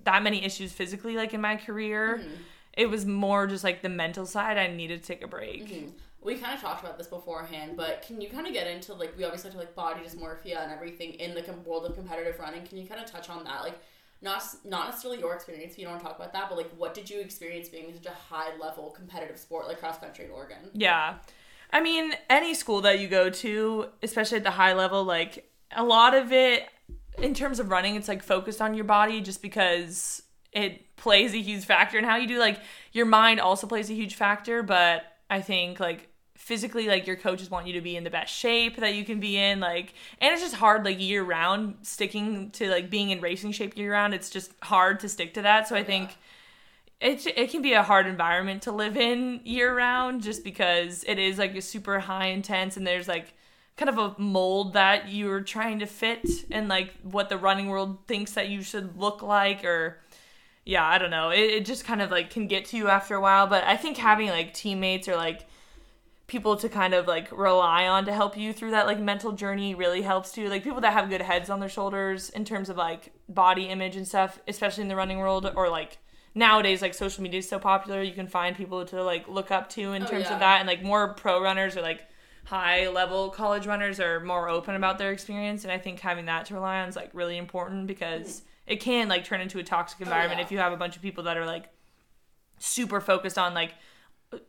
that 0.05 0.23
many 0.23 0.43
issues 0.43 0.73
physically, 0.73 1.17
like 1.17 1.35
in 1.35 1.41
my 1.43 1.57
career. 1.57 2.21
Mm-hmm. 2.23 2.35
It 2.77 2.91
was 2.91 3.07
more 3.07 3.47
just 3.47 3.65
like 3.65 3.83
the 3.83 3.89
mental 3.89 4.27
side. 4.27 4.59
I 4.59 4.67
needed 4.69 5.03
to 5.03 5.07
take 5.07 5.25
a 5.25 5.29
break. 5.29 5.67
Mhm. 5.67 5.93
We 6.21 6.35
kind 6.37 6.55
of 6.55 6.61
talked 6.61 6.83
about 6.83 6.99
this 6.99 7.07
beforehand, 7.07 7.77
but 7.77 8.03
can 8.03 8.21
you 8.21 8.29
kind 8.29 8.47
of 8.47 8.53
get 8.53 8.67
into 8.67 8.93
like 8.95 9.17
we 9.17 9.25
obviously 9.25 9.51
talked 9.51 9.65
like 9.65 9.75
body 9.75 10.01
dysmorphia 10.01 10.63
and 10.63 10.73
everything 10.73 11.15
in 11.15 11.35
the 11.35 11.43
world 11.65 11.87
of 11.87 11.95
competitive 11.95 12.39
running? 12.39 12.67
Can 12.67 12.79
you 12.79 12.87
kind 12.87 13.01
of 13.01 13.11
touch 13.11 13.31
on 13.31 13.45
that? 13.45 13.63
Like, 13.63 13.79
not 14.23 14.43
not 14.65 14.89
necessarily 14.89 15.21
your 15.21 15.35
experience. 15.35 15.73
If 15.73 15.79
you 15.79 15.85
don't 15.85 15.93
want 15.95 16.03
to 16.03 16.09
talk 16.09 16.19
about 16.19 16.33
that, 16.33 16.49
but 16.49 16.59
like, 16.59 16.71
what 16.77 16.95
did 16.95 17.09
you 17.09 17.21
experience 17.21 17.69
being 17.69 17.89
in 17.89 17.95
such 17.95 18.07
a 18.07 18.11
high 18.11 18.57
level 18.59 18.91
competitive 18.91 19.39
sport 19.39 19.69
like 19.69 19.79
cross 19.79 19.99
country 19.99 20.25
in 20.25 20.31
Oregon? 20.31 20.59
Yeah. 20.73 21.15
I 21.73 21.81
mean, 21.81 22.13
any 22.31 22.55
school 22.55 22.81
that 22.83 23.01
you 23.01 23.09
go 23.09 23.29
to, 23.29 23.87
especially 24.03 24.39
at 24.39 24.45
the 24.45 24.53
high 24.53 24.73
level, 24.73 25.05
like 25.05 25.51
a 25.75 25.85
lot 25.85 26.15
of 26.15 26.33
it 26.33 26.69
in 27.19 27.35
terms 27.35 27.61
of 27.61 27.71
running, 27.71 27.95
it's 27.97 28.09
like 28.09 28.23
focused 28.23 28.61
on 28.61 28.75
your 28.75 28.85
body 28.85 29.21
just 29.21 29.43
because 29.43 30.23
it 30.57 30.97
plays 30.97 31.35
a 31.35 31.39
huge 31.39 31.65
factor 31.65 31.99
in 31.99 32.05
how 32.05 32.17
you 32.17 32.27
do. 32.27 32.39
Like 32.39 32.61
your 32.93 33.07
mind 33.07 33.41
also 33.41 33.67
plays 33.67 33.91
a 33.91 33.95
huge 33.95 34.15
factor, 34.15 34.63
but 34.63 35.05
I 35.29 35.41
think 35.41 35.79
like 35.79 36.09
physically 36.35 36.87
like 36.87 37.07
your 37.07 37.17
coaches 37.17 37.51
want 37.51 37.67
you 37.67 37.75
to 37.75 37.81
be 37.81 37.97
in 37.97 38.05
the 38.05 38.11
best 38.11 38.33
shape 38.35 38.77
that 38.77 38.95
you 38.95 39.05
can 39.05 39.19
be 39.19 39.37
in 39.37 39.59
like 39.59 39.95
and 40.21 40.33
it's 40.33 40.43
just 40.43 40.55
hard 40.55 40.85
like 40.85 41.01
year 41.01 41.25
round 41.25 41.75
sticking 41.81 42.51
to 42.51 42.69
like 42.71 42.91
being 42.91 43.11
in 43.11 43.21
racing 43.21 43.51
shape 43.51 43.77
year 43.77 43.93
round 43.93 44.13
it's 44.13 44.29
just 44.29 44.53
hard 44.63 45.01
to 45.01 45.09
stick 45.09 45.33
to 45.33 45.43
that 45.43 45.67
so 45.67 45.75
i 45.75 45.83
think 45.83 46.19
it, 47.01 47.27
it 47.27 47.51
can 47.51 47.63
be 47.63 47.73
a 47.73 47.83
hard 47.83 48.07
environment 48.07 48.63
to 48.63 48.71
live 48.71 48.99
in 48.99 49.41
year 49.45 49.75
round 49.75 50.23
just 50.23 50.45
because 50.45 51.05
it 51.09 51.19
is 51.19 51.39
like 51.39 51.57
a 51.57 51.63
super 51.63 52.01
high 52.01 52.27
intense 52.27 52.77
and 52.77 52.87
there's 52.87 53.09
like 53.09 53.33
kind 53.77 53.91
of 53.91 53.99
a 53.99 54.21
mold 54.21 54.73
that 54.73 55.11
you're 55.11 55.43
trying 55.43 55.79
to 55.79 55.87
fit 55.87 56.27
and 56.51 56.69
like 56.69 56.95
what 57.03 57.29
the 57.29 57.37
running 57.37 57.69
world 57.69 57.99
thinks 58.07 58.33
that 58.33 58.49
you 58.49 58.63
should 58.63 58.97
look 58.97 59.23
like 59.23 59.65
or 59.65 59.99
yeah 60.67 60.87
i 60.87 60.99
don't 60.99 61.11
know 61.11 61.31
it, 61.31 61.39
it 61.41 61.65
just 61.65 61.85
kind 61.87 62.03
of 62.03 62.11
like 62.11 62.29
can 62.29 62.47
get 62.47 62.67
to 62.67 62.77
you 62.77 62.89
after 62.89 63.15
a 63.15 63.21
while 63.21 63.47
but 63.47 63.65
i 63.65 63.77
think 63.77 63.97
having 63.97 64.29
like 64.29 64.53
teammates 64.53 65.09
or 65.09 65.17
like 65.17 65.47
people 66.27 66.57
to 66.57 66.69
kind 66.69 66.93
of 66.93 67.07
like 67.07 67.31
rely 67.31 67.87
on 67.87 68.05
to 68.05 68.13
help 68.13 68.37
you 68.37 68.53
through 68.53 68.73
that 68.73 68.85
like 68.87 68.99
mental 68.99 69.31
journey 69.33 69.75
really 69.75 70.03
helps 70.03 70.33
too 70.33 70.49
like 70.49 70.65
people 70.65 70.81
that 70.81 70.93
have 70.93 71.09
good 71.09 71.23
heads 71.23 71.49
on 71.49 71.61
their 71.61 71.69
shoulders 71.69 72.31
in 72.31 72.45
terms 72.45 72.69
of 72.69 72.77
like 72.77 73.13
body 73.29 73.65
image 73.69 73.95
and 73.97 74.07
stuff 74.09 74.41
especially 74.49 74.83
in 74.83 74.89
the 74.89 74.97
running 74.97 75.19
world 75.19 75.51
or 75.55 75.69
like 75.69 75.99
nowadays 76.35 76.83
like 76.83 76.93
social 76.95 77.23
media 77.23 77.39
is 77.39 77.49
so 77.49 77.59
popular 77.61 78.03
you 78.03 78.13
can 78.13 78.27
find 78.27 78.57
people 78.57 78.85
to 78.85 79.03
like 79.05 79.27
look 79.29 79.53
up 79.53 79.69
to 79.71 79.93
in 79.93 80.03
Oh, 80.03 80.07
terms 80.07 80.25
yeah. 80.25 80.35
of 80.35 80.41
that 80.41 80.59
and 80.59 80.67
like 80.67 80.83
more 80.83 81.15
pro 81.15 81.41
runners 81.41 81.77
or 81.77 81.81
like 81.81 82.03
high 82.45 82.89
level 82.89 83.31
college 83.31 83.67
runners 83.67 84.01
are 84.01 84.19
more 84.21 84.49
open 84.49 84.75
about 84.75 84.99
their 84.99 85.13
experience 85.13 85.63
and 85.63 85.73
i 85.73 85.79
think 85.79 86.01
having 86.01 86.25
that 86.27 86.47
to 86.47 86.55
rely 86.55 86.81
on 86.81 86.89
is 86.89 86.97
like 86.97 87.11
really 87.13 87.37
important 87.39 87.87
because 87.87 88.43
it 88.67 88.81
can 88.81 89.09
like 89.09 89.25
turn 89.25 89.41
into 89.41 89.59
a 89.59 89.63
toxic 89.63 90.01
environment 90.01 90.33
Mm. 90.33 90.35
Oh, 90.35 90.41
yeah. 90.41 90.47
if 90.47 90.53
you 90.53 90.59
have 90.59 90.73
a 90.73 90.77
bunch 90.77 90.97
of 90.97 91.03
people 91.03 91.25
that 91.25 91.37
are 91.37 91.47
like 91.47 91.69
super 92.59 93.01
focused 93.01 93.39
on 93.39 93.55
like 93.55 93.75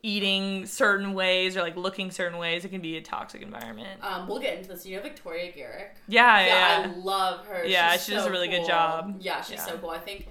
eating 0.01 0.65
certain 0.65 1.13
ways 1.13 1.55
or 1.55 1.61
like 1.61 1.75
looking 1.77 2.09
certain 2.09 2.39
ways 2.39 2.65
it 2.65 2.69
can 2.69 2.81
be 2.81 2.97
a 2.97 3.01
toxic 3.01 3.41
environment 3.43 4.03
Um, 4.03 4.27
we'll 4.27 4.39
get 4.39 4.57
into 4.57 4.69
this. 4.69 4.85
You 4.85 4.97
know 4.97 5.03
Victoria 5.03 5.51
Garrick. 5.51 5.95
yeah 6.07 6.39
Yeah, 6.39 6.45
yeah, 6.85 6.91
I 6.91 6.95
love 6.97 7.45
her. 7.45 7.63
Yeah, 7.65 7.91
She's 7.93 8.05
she 8.05 8.11
does 8.13 8.23
so 8.23 8.29
a 8.29 8.31
really 8.31 8.47
good 8.47 8.65
job. 8.65 9.17
Yeah, 9.19 9.41
she's 9.41 9.55
Yeah. 9.57 9.65
so 9.65 9.77
cool. 9.77 9.91
I 9.91 9.99
think 9.99 10.27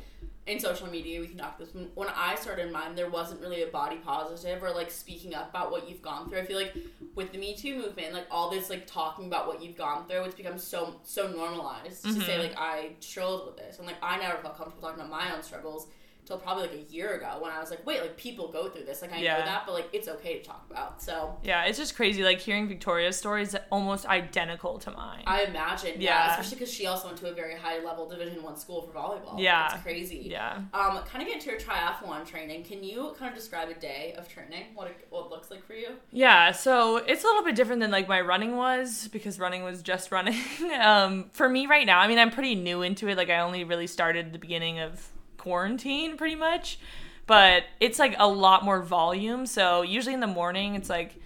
in 0.46 0.60
social 0.60 0.86
media 0.88 1.20
we 1.20 1.26
can 1.28 1.38
talk 1.38 1.58
this. 1.58 1.74
When, 1.74 1.88
when 1.94 2.08
I 2.14 2.36
started 2.36 2.70
mine, 2.72 2.94
there 2.94 3.10
wasn't 3.10 3.40
really 3.40 3.62
a 3.62 3.66
body 3.66 3.96
positive 3.96 4.62
or 4.62 4.70
like 4.70 4.90
speaking 4.90 5.34
up 5.34 5.50
about 5.50 5.70
what 5.72 5.88
you've 5.88 6.02
gone 6.02 6.28
through. 6.28 6.38
I 6.38 6.44
feel 6.44 6.56
like 6.56 6.76
with 7.14 7.32
the 7.32 7.38
Me 7.38 7.54
Too 7.56 7.76
movement, 7.76 8.12
like 8.14 8.26
all 8.30 8.50
this 8.50 8.70
like 8.70 8.86
talking 8.86 9.26
about 9.26 9.46
what 9.48 9.62
you've 9.62 9.76
gone 9.76 10.06
through, 10.06 10.22
it's 10.22 10.34
become 10.36 10.58
so 10.58 11.00
so 11.02 11.28
normalized 11.28 12.04
to 12.04 12.12
say 12.12 12.36
Mhm. 12.36 12.42
like 12.44 12.54
I 12.58 12.90
struggled 13.00 13.46
with 13.46 13.56
this, 13.56 13.78
and 13.78 13.86
like 13.86 13.96
I 14.02 14.18
never 14.18 14.38
felt 14.42 14.56
comfortable 14.56 14.82
talking 14.88 15.00
about 15.04 15.10
my 15.10 15.34
own 15.34 15.42
struggles. 15.42 15.88
Till 16.26 16.38
probably 16.38 16.64
like 16.66 16.74
a 16.88 16.92
year 16.92 17.14
ago 17.14 17.38
when 17.40 17.52
I 17.52 17.60
was 17.60 17.70
like, 17.70 17.86
wait, 17.86 18.00
like 18.00 18.16
people 18.16 18.50
go 18.50 18.68
through 18.68 18.84
this. 18.84 19.00
Like 19.00 19.12
I 19.12 19.18
Yeah. 19.20 19.38
know 19.38 19.44
that, 19.46 19.62
but 19.64 19.72
like 19.74 19.88
it's 19.92 20.08
okay 20.08 20.38
to 20.38 20.44
talk 20.44 20.66
about. 20.70 21.00
So 21.00 21.36
yeah 21.44 21.64
it's 21.64 21.78
just 21.78 21.94
crazy 21.96 22.22
like 22.24 22.40
hearing 22.40 22.66
victoria's 22.68 23.16
story 23.16 23.42
is 23.42 23.56
almost 23.70 24.06
identical 24.06 24.78
to 24.80 24.90
mine 24.90 25.22
I 25.26 25.42
imagine, 25.44 26.00
yeah, 26.00 26.26
Yeah. 26.26 26.30
especially 26.30 26.56
because 26.58 26.72
she 26.74 26.86
also 26.86 27.06
went 27.06 27.18
to 27.18 27.30
a 27.30 27.32
very 27.32 27.54
high 27.54 27.78
level 27.84 28.08
Division 28.08 28.42
One 28.42 28.56
school 28.56 28.82
for 28.82 28.92
volleyball. 28.98 29.38
Yeah. 29.40 29.72
it's 29.74 29.82
crazy. 29.82 30.26
yeah 30.30 30.56
Um, 30.74 30.98
kind 31.04 31.22
of 31.22 31.26
get 31.28 31.34
into 31.36 31.50
your 31.50 31.60
triathlon 31.60 32.26
training. 32.26 32.64
Can 32.64 32.82
you 32.82 33.14
kind 33.18 33.30
of 33.32 33.38
describe 33.38 33.68
a 33.68 33.74
day 33.74 34.14
of 34.18 34.28
training? 34.28 34.64
What 34.74 34.88
it, 34.88 35.06
what 35.10 35.26
it 35.26 35.30
looks 35.30 35.50
like 35.50 35.64
for 35.64 35.74
you? 35.74 35.90
Yeah, 36.12 36.50
so 36.52 36.96
it's 36.96 37.22
a 37.22 37.26
little 37.26 37.44
bit 37.44 37.54
different 37.54 37.80
than 37.80 37.90
like 37.92 38.08
my 38.08 38.20
running 38.20 38.56
was 38.56 39.08
because 39.12 39.38
running 39.38 39.62
was 39.62 39.80
just 39.82 40.10
running. 40.16 40.40
um, 40.80 41.30
for 41.32 41.48
me 41.48 41.66
right 41.66 41.86
now, 41.86 42.00
I 42.00 42.08
mean, 42.08 42.18
I'm 42.18 42.30
pretty 42.30 42.54
new 42.56 42.82
into 42.82 43.06
it. 43.08 43.16
Like 43.16 43.30
I 43.30 43.38
only 43.40 43.62
really 43.64 43.86
started 43.86 44.32
the 44.32 44.38
beginning 44.38 44.80
of 44.80 45.08
quarantine, 45.46 46.16
pretty 46.16 46.34
much. 46.34 46.80
But 47.28 47.62
it's 47.78 48.00
like 48.00 48.16
a 48.18 48.26
lot 48.26 48.64
more 48.64 48.82
volume. 48.82 49.46
So 49.46 49.82
usually 49.82 50.14
in 50.14 50.18
the 50.20 50.26
morning, 50.26 50.74
it's 50.74 50.90
like 50.90 51.20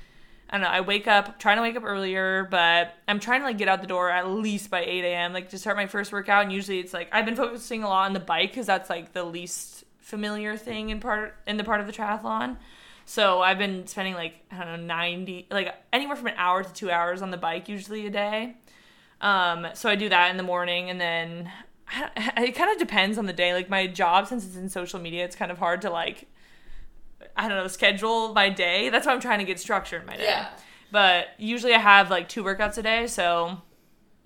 I 0.51 0.57
don't 0.57 0.63
know. 0.63 0.69
I 0.69 0.81
wake 0.83 1.07
up, 1.07 1.39
trying 1.39 1.57
to 1.57 1.63
wake 1.63 1.77
up 1.77 1.85
earlier, 1.87 2.47
but 2.51 2.95
I'm 3.09 3.19
trying 3.19 3.41
to 3.41 3.47
like 3.47 3.57
get 3.57 3.69
out 3.69 3.81
the 3.81 3.87
door 3.87 4.11
at 4.11 4.29
least 4.29 4.69
by 4.69 4.81
8 4.81 5.05
a.m. 5.05 5.33
Like 5.33 5.49
to 5.51 5.59
start 5.59 5.77
my 5.77 5.87
first 5.87 6.13
workout. 6.13 6.43
And 6.43 6.53
usually 6.53 6.81
it's 6.81 6.93
like 6.93 7.09
I've 7.13 7.25
been 7.25 7.37
focusing 7.37 7.83
a 7.83 7.89
lot 7.89 8.05
on 8.07 8.13
the 8.13 8.21
bike 8.21 8.51
because 8.51 8.67
that's 8.67 8.91
like 8.91 9.15
the 9.15 9.25
least 9.25 9.85
familiar 10.01 10.57
thing 10.57 10.91
in 10.91 11.01
part 11.01 11.37
in 11.47 11.57
the 11.57 11.65
part 11.65 11.81
of 11.81 11.87
the 11.87 11.93
triathlon. 11.95 12.59
So 13.07 13.41
I've 13.41 13.59
been 13.59 13.87
spending 13.87 14.15
like 14.15 14.35
I 14.51 14.65
don't 14.65 14.81
know 14.81 14.95
90 14.95 15.47
like 15.51 15.75
anywhere 15.95 16.17
from 16.17 16.27
an 16.27 16.35
hour 16.37 16.63
to 16.63 16.73
2 16.73 16.91
hours 16.91 17.23
on 17.23 17.31
the 17.31 17.39
bike 17.39 17.69
usually 17.69 18.07
a 18.07 18.11
day. 18.11 18.57
Um 19.21 19.69
so 19.75 19.89
I 19.89 19.95
do 19.95 20.09
that 20.11 20.31
in 20.31 20.37
the 20.37 20.43
morning 20.43 20.91
and 20.91 21.01
then 21.01 21.51
it 22.37 22.55
kind 22.55 22.71
of 22.71 22.79
depends 22.79 23.19
on 23.19 23.27
the 23.27 23.33
day. 23.33 23.53
Like 23.53 23.69
my 23.69 23.87
job 23.87 24.27
since 24.27 24.45
it's 24.45 24.57
in 24.57 24.69
social 24.69 25.01
media, 25.01 25.25
it's 25.25 25.37
kind 25.37 25.51
of 25.51 25.59
hard 25.59 25.83
to 25.83 25.91
like 25.91 26.29
I 27.37 27.49
don't 27.49 27.57
know, 27.59 27.67
schedule 27.69 28.33
my 28.33 28.49
day. 28.49 28.89
That's 28.89 29.07
why 29.07 29.13
I'm 29.13 29.21
trying 29.21 29.39
to 29.41 29.45
get 29.45 29.61
structure 29.61 29.99
in 29.99 30.07
my 30.07 30.17
day. 30.17 30.25
Yeah. 30.25 30.49
But 30.91 31.29
usually 31.39 31.75
I 31.75 31.79
have 31.79 32.11
like 32.11 32.29
two 32.29 32.43
workouts 32.43 32.77
a 32.79 32.83
day, 32.83 33.07
so 33.07 33.59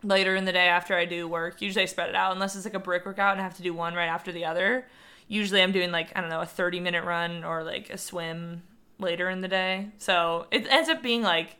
later 0.02 0.34
in 0.36 0.44
the 0.44 0.52
day 0.52 0.68
after 0.68 0.94
I 0.96 1.04
do 1.04 1.26
work, 1.26 1.60
usually 1.60 1.82
I 1.82 1.86
spread 1.86 2.08
it 2.08 2.14
out 2.14 2.32
unless 2.32 2.56
it's 2.56 2.64
like 2.64 2.74
a 2.74 2.78
brick 2.78 3.04
workout 3.04 3.32
and 3.32 3.40
I 3.40 3.44
have 3.44 3.56
to 3.56 3.62
do 3.62 3.74
one 3.74 3.94
right 3.94 4.06
after 4.06 4.32
the 4.32 4.44
other. 4.44 4.86
Usually 5.28 5.62
I'm 5.62 5.72
doing 5.72 5.90
like, 5.90 6.12
I 6.16 6.20
don't 6.20 6.30
know, 6.30 6.40
a 6.40 6.46
30 6.46 6.80
minute 6.80 7.04
run 7.04 7.44
or 7.44 7.64
like 7.64 7.90
a 7.90 7.98
swim 7.98 8.62
later 8.98 9.28
in 9.28 9.40
the 9.40 9.48
day. 9.48 9.88
So 9.98 10.46
it 10.50 10.66
ends 10.68 10.88
up 10.88 11.02
being 11.02 11.22
like 11.22 11.56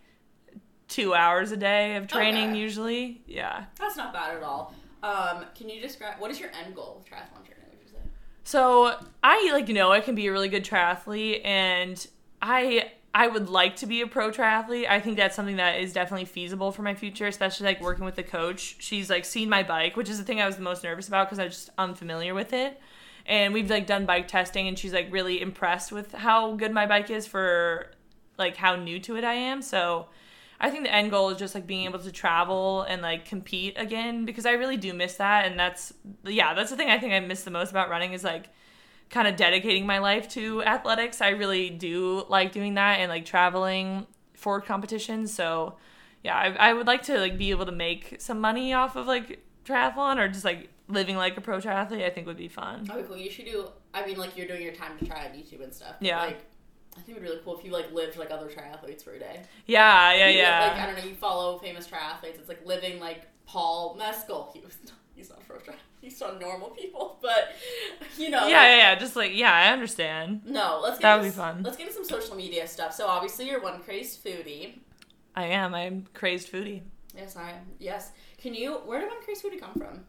two 0.89 1.15
hours 1.15 1.53
a 1.53 1.57
day 1.57 1.97
of 1.97 2.05
oh, 2.05 2.07
training 2.07 2.51
Okay. 2.51 2.59
usually. 2.59 3.23
Yeah. 3.27 3.65
That's 3.79 3.97
not 3.97 4.13
bad 4.13 4.37
at 4.37 4.43
all. 4.43 4.75
Um, 5.05 5.45
can 5.55 5.69
you 5.69 5.83
describe 5.83 6.19
what 6.19 6.31
is 6.31 6.41
your 6.41 6.49
end 6.65 6.75
goal 6.75 6.97
with 6.97 7.05
triathlon 7.05 7.45
training? 7.45 7.67
Would 7.71 7.81
you 7.83 7.89
say? 7.89 7.99
So 8.43 8.97
I 9.23 9.51
like 9.53 9.69
know 9.69 9.93
I 9.93 10.01
can 10.01 10.15
be 10.15 10.27
a 10.29 10.33
really 10.33 10.49
good 10.49 10.65
triathlete 10.65 11.45
and 11.45 12.07
I 12.41 12.91
I 13.15 13.29
would 13.29 13.51
like 13.51 13.77
to 13.77 13.87
be 13.87 14.01
a 14.01 14.07
pro 14.07 14.31
triathlete. 14.31 14.89
I 14.89 15.01
think 15.01 15.19
that's 15.19 15.37
something 15.37 15.57
that 15.57 15.79
is 15.79 15.93
definitely 15.93 16.25
feasible 16.25 16.73
for 16.73 16.81
my 16.81 16.95
future, 16.95 17.27
especially 17.27 17.67
like 17.67 17.83
working 17.83 18.07
with 18.07 18.15
the 18.15 18.23
coach. 18.23 18.77
She's 18.79 19.11
like 19.11 19.27
seen 19.27 19.51
my 19.51 19.63
bike, 19.63 19.95
which 19.95 20.09
is 20.09 20.17
the 20.17 20.25
thing 20.25 20.41
I 20.41 20.47
was 20.47 20.57
the 20.57 20.63
most 20.63 20.83
nervous 20.83 21.07
about 21.07 21.27
because 21.27 21.39
I 21.39 21.45
was 21.45 21.55
just 21.55 21.71
unfamiliar 21.77 22.33
with 22.33 22.55
it. 22.55 22.81
And 23.27 23.53
we've 23.53 23.69
like 23.69 23.87
done 23.87 24.07
bike 24.07 24.27
testing 24.27 24.69
and 24.69 24.79
she's 24.79 24.95
like 24.95 25.13
really 25.13 25.43
impressed 25.43 25.93
with 25.93 26.13
how 26.13 26.55
good 26.57 26.73
my 26.73 26.87
bike 26.87 27.11
is 27.11 27.27
for 27.27 27.91
like 28.39 28.57
how 28.57 28.75
new 28.75 28.99
to 29.01 29.17
it 29.17 29.25
I 29.25 29.35
am. 29.35 29.61
So 29.61 30.07
I 30.61 30.71
think 30.71 30.85
the 30.85 30.95
end 30.95 31.11
goal 31.11 31.31
is 31.31 31.39
just 31.39 31.55
like 31.55 31.67
being 31.67 31.85
able 31.85 31.99
to 31.99 32.13
travel 32.13 32.83
and 32.83 33.03
like 33.03 33.25
compete 33.25 33.75
again 33.77 34.25
because 34.25 34.47
I 34.47 34.53
really 34.53 34.77
do 34.77 34.93
miss 34.95 35.17
that 35.17 35.47
and 35.47 35.59
that's 35.59 35.93
yeah, 36.25 36.55
that's 36.55 36.71
the 36.71 36.77
thing 36.77 36.89
I 36.89 36.99
think 36.99 37.13
I 37.13 37.21
miss 37.21 37.45
the 37.45 37.51
most 37.51 37.71
about 37.71 37.91
running 37.91 38.13
is 38.13 38.25
like 38.25 38.51
kind 39.11 39.29
of 39.29 39.37
dedicating 39.37 39.87
my 39.87 39.99
life 39.99 40.29
to 40.31 40.63
athletics. 40.63 41.21
I 41.21 41.31
really 41.31 41.71
do 41.71 42.25
like 42.29 42.53
doing 42.53 42.75
that 42.75 43.01
and 43.01 43.11
like 43.11 43.25
traveling 43.25 44.07
for 44.35 44.61
competitions. 44.61 45.33
So 45.33 45.77
yeah, 46.23 46.37
I, 46.37 46.71
I 46.71 46.73
would 46.73 46.87
like 46.87 47.03
to 47.03 47.19
like 47.19 47.37
be 47.37 47.51
able 47.51 47.67
to 47.67 47.73
make 47.73 48.17
some 48.19 48.41
money 48.41 48.73
off 48.73 48.97
of 48.97 49.07
like 49.07 49.45
triathlon 49.65 50.19
or 50.19 50.29
just 50.29 50.45
like 50.45 50.69
living 50.89 51.17
like 51.17 51.37
a 51.37 51.41
pro 51.41 51.59
triathlete. 51.59 52.05
I 52.05 52.11
think 52.11 52.27
would 52.27 52.37
be 52.37 52.49
fun. 52.49 52.89
Oh, 52.91 53.03
cool. 53.03 53.17
You 53.17 53.31
should 53.31 53.47
do. 53.47 53.69
I 53.93 54.07
mean, 54.07 54.17
like 54.17 54.37
you're 54.37 54.47
doing 54.47 54.63
your 54.63 54.75
time 54.75 54.99
to 54.99 55.07
try 55.07 55.27
on 55.27 55.33
YouTube 55.33 55.63
and 55.63 55.73
stuff. 55.73 55.97
Yeah. 56.01 56.21
Like 56.21 56.45
I 56.97 57.01
think 57.01 57.17
it'd 57.19 57.23
be 57.23 57.29
really 57.29 57.41
cool 57.45 57.59
if 57.59 57.65
you 57.65 57.73
like 57.73 57.93
lived 57.93 58.17
like 58.17 58.31
other 58.31 58.49
triathletes 58.49 59.03
for 59.03 59.13
a 59.13 59.19
day. 59.19 59.43
Yeah, 59.67 60.13
yeah, 60.15 60.29
You, 60.29 60.39
yeah. 60.39 60.69
Like 60.69 60.81
I 60.81 60.87
don't 60.87 60.97
know, 60.99 61.05
you 61.05 61.15
follow 61.17 61.59
famous 61.59 61.87
triathletes. 61.87 62.39
It's 62.39 62.49
like 62.49 62.65
living 62.65 63.01
like 63.01 63.27
Paul 63.47 63.97
Mescal. 63.99 64.51
He 64.55 64.61
was 64.61 64.77
he's 65.15 65.31
not 65.31 65.47
pro 65.47 65.57
triathlete. 65.59 65.75
He's 66.01 66.21
on 66.23 66.39
normal 66.39 66.69
people, 66.71 67.19
but 67.23 67.55
you 68.19 68.31
know. 68.31 68.47
yeah, 68.47 68.69
yeah, 68.69 68.77
yeah. 68.77 68.95
Just 68.95 69.17
like, 69.17 69.35
yeah, 69.35 69.53
I 69.53 69.73
understand. 69.73 70.43
No, 70.45 70.81
let's 70.83 70.99
get 70.99 71.03
That 71.03 71.17
would 71.17 71.25
be 71.25 71.31
fun. 71.31 71.63
Let's 71.63 71.77
get 71.77 71.87
into 71.89 71.95
some 71.95 72.05
social 72.05 72.37
media 72.37 72.67
stuff. 72.67 72.95
So 72.95 73.07
obviously 73.07 73.49
you're 73.49 73.61
one 73.63 73.81
crazed 73.83 74.23
foodie. 74.25 74.79
I 75.35 75.47
am. 75.47 75.75
I'm 75.75 76.07
crazed 76.15 76.53
foodie. 76.53 76.83
Yes, 77.17 77.37
I 77.37 77.51
am. 77.51 77.65
Yes. 77.79 78.13
Can 78.39 78.55
you? 78.55 78.75
Where 78.85 79.01
did 79.01 79.09
one 79.09 79.23
crazed 79.23 79.43
foodie 79.45 79.61
come 79.61 79.75
from? 79.75 80.05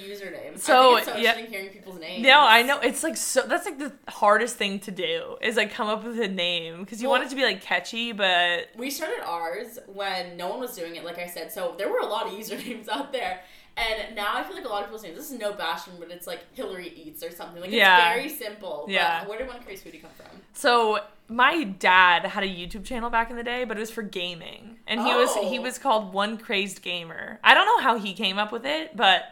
The 0.00 0.08
username. 0.14 0.58
So, 0.58 0.96
I 0.96 1.00
think 1.00 1.16
it's 1.16 1.16
so 1.16 1.22
yeah. 1.40 1.46
hearing 1.46 1.68
people's 1.70 1.98
names. 1.98 2.22
No, 2.22 2.40
I 2.40 2.62
know 2.62 2.78
it's 2.80 3.02
like 3.02 3.16
so. 3.16 3.42
That's 3.46 3.64
like 3.66 3.78
the 3.78 3.92
hardest 4.08 4.56
thing 4.56 4.78
to 4.80 4.90
do 4.90 5.36
is 5.40 5.56
like 5.56 5.72
come 5.72 5.88
up 5.88 6.04
with 6.04 6.18
a 6.20 6.28
name 6.28 6.80
because 6.80 7.00
you 7.02 7.08
Well- 7.08 7.18
want 7.20 7.26
it 7.26 7.30
to 7.30 7.36
be 7.36 7.44
like 7.44 7.62
catchy, 7.62 8.12
but 8.12 8.68
We 8.76 8.90
started 8.90 9.22
ours 9.24 9.78
when 9.86 10.36
no 10.36 10.48
one 10.48 10.60
was 10.60 10.74
doing 10.76 10.96
it, 10.96 11.04
like 11.04 11.18
I 11.18 11.26
said. 11.26 11.50
So 11.52 11.74
there 11.78 11.88
were 11.90 12.00
a 12.00 12.06
lot 12.06 12.26
of 12.26 12.32
usernames 12.38 12.88
out 12.88 13.12
there. 13.12 13.40
And 13.78 14.16
now 14.16 14.32
I 14.34 14.42
feel 14.42 14.56
like 14.56 14.64
a 14.64 14.68
lot 14.68 14.80
of 14.80 14.86
people's 14.86 15.02
names. 15.02 15.16
This 15.18 15.30
is 15.30 15.38
no 15.38 15.52
bashing, 15.52 15.92
but 15.98 16.10
it's 16.10 16.26
like 16.26 16.40
Hillary 16.54 16.88
Eats 16.96 17.22
or 17.22 17.30
something. 17.30 17.60
Like 17.60 17.68
it's 17.68 17.76
Yeah. 17.76 18.14
very 18.14 18.28
simple. 18.30 18.84
But 18.86 18.92
Yeah. 18.94 19.26
Where 19.26 19.36
did 19.38 19.48
one 19.48 19.62
crazy 19.62 19.90
foodie 19.90 20.00
come 20.00 20.10
from? 20.16 20.40
So 20.54 21.00
my 21.28 21.62
dad 21.64 22.24
had 22.24 22.42
a 22.42 22.46
YouTube 22.48 22.84
channel 22.86 23.10
back 23.10 23.28
in 23.30 23.36
the 23.36 23.42
day, 23.42 23.64
but 23.64 23.76
it 23.76 23.80
was 23.80 23.90
for 23.90 24.00
gaming, 24.02 24.78
and 24.86 25.00
he 25.02 25.12
was 25.14 25.34
he 25.36 25.58
Oh. 25.58 25.62
was 25.62 25.76
called 25.78 26.14
One 26.14 26.38
Crazed 26.38 26.80
Gamer. 26.82 27.38
I 27.44 27.52
don't 27.52 27.66
know 27.66 27.82
how 27.82 27.98
he 27.98 28.14
came 28.14 28.38
up 28.38 28.50
with 28.50 28.64
it, 28.64 28.96
but 28.96 29.24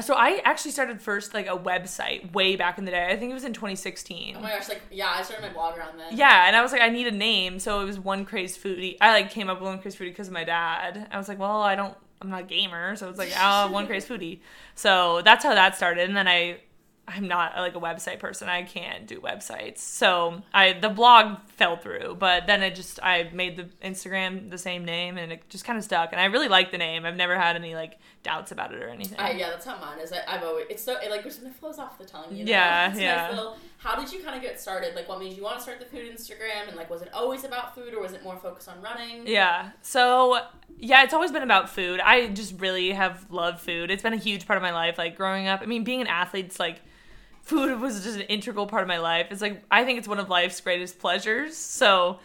so 0.00 0.14
I 0.14 0.40
actually 0.44 0.70
started 0.70 1.00
first 1.00 1.34
like 1.34 1.46
a 1.46 1.56
website 1.56 2.32
way 2.32 2.56
back 2.56 2.78
in 2.78 2.84
the 2.84 2.90
day. 2.90 3.06
I 3.06 3.16
think 3.16 3.30
it 3.30 3.34
was 3.34 3.44
in 3.44 3.52
2016. 3.52 4.36
Oh 4.36 4.40
my 4.40 4.50
gosh! 4.50 4.68
Like 4.68 4.82
yeah, 4.90 5.10
I 5.10 5.22
started 5.22 5.46
my 5.46 5.52
blog 5.52 5.78
around 5.78 5.98
then. 5.98 6.16
Yeah, 6.16 6.46
and 6.46 6.56
I 6.56 6.62
was 6.62 6.72
like, 6.72 6.82
I 6.82 6.88
need 6.88 7.06
a 7.06 7.12
name, 7.12 7.58
so 7.58 7.80
it 7.80 7.84
was 7.84 7.98
One 7.98 8.24
Crazed 8.24 8.62
Foodie. 8.62 8.96
I 9.00 9.12
like 9.12 9.30
came 9.30 9.48
up 9.48 9.60
with 9.60 9.68
One 9.68 9.78
Crazed 9.80 9.98
Foodie 9.98 10.10
because 10.10 10.28
of 10.28 10.34
my 10.34 10.44
dad. 10.44 11.08
I 11.10 11.18
was 11.18 11.28
like, 11.28 11.38
well, 11.38 11.62
I 11.62 11.74
don't, 11.74 11.96
I'm 12.20 12.30
not 12.30 12.40
a 12.40 12.44
gamer, 12.44 12.96
so 12.96 13.08
it's 13.08 13.18
like, 13.18 13.32
oh, 13.38 13.70
One 13.70 13.86
Crazed 13.86 14.08
Foodie. 14.10 14.40
So 14.74 15.22
that's 15.24 15.44
how 15.44 15.54
that 15.54 15.76
started, 15.76 16.08
and 16.08 16.16
then 16.16 16.28
I, 16.28 16.58
I'm 17.08 17.26
not 17.26 17.56
like 17.56 17.74
a 17.74 17.80
website 17.80 18.18
person. 18.18 18.48
I 18.48 18.64
can't 18.64 19.06
do 19.06 19.20
websites, 19.20 19.78
so 19.78 20.42
I 20.52 20.74
the 20.74 20.90
blog 20.90 21.38
fell 21.56 21.76
through, 21.76 22.16
but 22.18 22.46
then 22.46 22.62
it 22.62 22.74
just 22.74 23.00
I 23.02 23.30
made 23.32 23.56
the 23.56 23.64
Instagram 23.82 24.50
the 24.50 24.58
same 24.58 24.84
name, 24.84 25.16
and 25.16 25.32
it 25.32 25.48
just 25.48 25.64
kind 25.64 25.78
of 25.78 25.84
stuck. 25.84 26.12
And 26.12 26.20
I 26.20 26.26
really 26.26 26.48
like 26.48 26.70
the 26.70 26.78
name. 26.78 27.06
I've 27.06 27.16
never 27.16 27.38
had 27.38 27.56
any 27.56 27.74
like 27.74 27.98
doubts 28.28 28.52
about 28.52 28.74
it 28.74 28.82
or 28.82 28.88
anything. 28.88 29.18
I, 29.18 29.30
yeah, 29.30 29.48
that's 29.48 29.64
how 29.64 29.80
mine 29.80 29.98
is. 30.00 30.12
I, 30.12 30.20
I've 30.28 30.42
always 30.42 30.66
it's 30.68 30.82
so 30.82 30.96
it 31.00 31.10
like 31.10 31.24
it 31.24 31.32
flows 31.58 31.78
off 31.78 31.96
the 31.96 32.04
tongue. 32.04 32.26
You 32.30 32.44
know? 32.44 32.50
Yeah, 32.50 32.90
It's 32.90 33.00
yeah. 33.00 33.28
Nice 33.28 33.36
little, 33.36 33.56
how 33.78 33.98
did 33.98 34.12
you 34.12 34.22
kind 34.22 34.36
of 34.36 34.42
get 34.42 34.60
started? 34.60 34.94
Like, 34.94 35.08
what 35.08 35.18
made 35.18 35.34
you 35.34 35.42
want 35.42 35.56
to 35.56 35.62
start 35.62 35.78
the 35.80 35.86
food 35.86 36.04
Instagram? 36.14 36.68
And 36.68 36.76
like, 36.76 36.90
was 36.90 37.00
it 37.00 37.10
always 37.14 37.44
about 37.44 37.74
food, 37.74 37.94
or 37.94 38.02
was 38.02 38.12
it 38.12 38.22
more 38.22 38.36
focused 38.36 38.68
on 38.68 38.82
running? 38.82 39.26
Yeah. 39.26 39.70
So, 39.80 40.40
yeah, 40.78 41.04
it's 41.04 41.14
always 41.14 41.32
been 41.32 41.42
about 41.42 41.70
food. 41.70 42.00
I 42.00 42.28
just 42.28 42.60
really 42.60 42.90
have 42.90 43.24
loved 43.30 43.60
food. 43.60 43.90
It's 43.90 44.02
been 44.02 44.12
a 44.12 44.18
huge 44.18 44.46
part 44.46 44.58
of 44.58 44.62
my 44.62 44.72
life. 44.72 44.98
Like 44.98 45.16
growing 45.16 45.48
up, 45.48 45.62
I 45.62 45.66
mean, 45.66 45.84
being 45.84 46.02
an 46.02 46.06
athlete, 46.06 46.46
it's 46.46 46.60
like 46.60 46.82
food 47.40 47.80
was 47.80 48.04
just 48.04 48.16
an 48.16 48.26
integral 48.26 48.66
part 48.66 48.82
of 48.82 48.88
my 48.88 48.98
life. 48.98 49.28
It's 49.30 49.40
like 49.40 49.62
I 49.70 49.84
think 49.84 49.98
it's 49.98 50.08
one 50.08 50.18
of 50.18 50.28
life's 50.28 50.60
greatest 50.60 50.98
pleasures. 50.98 51.56
So, 51.56 52.20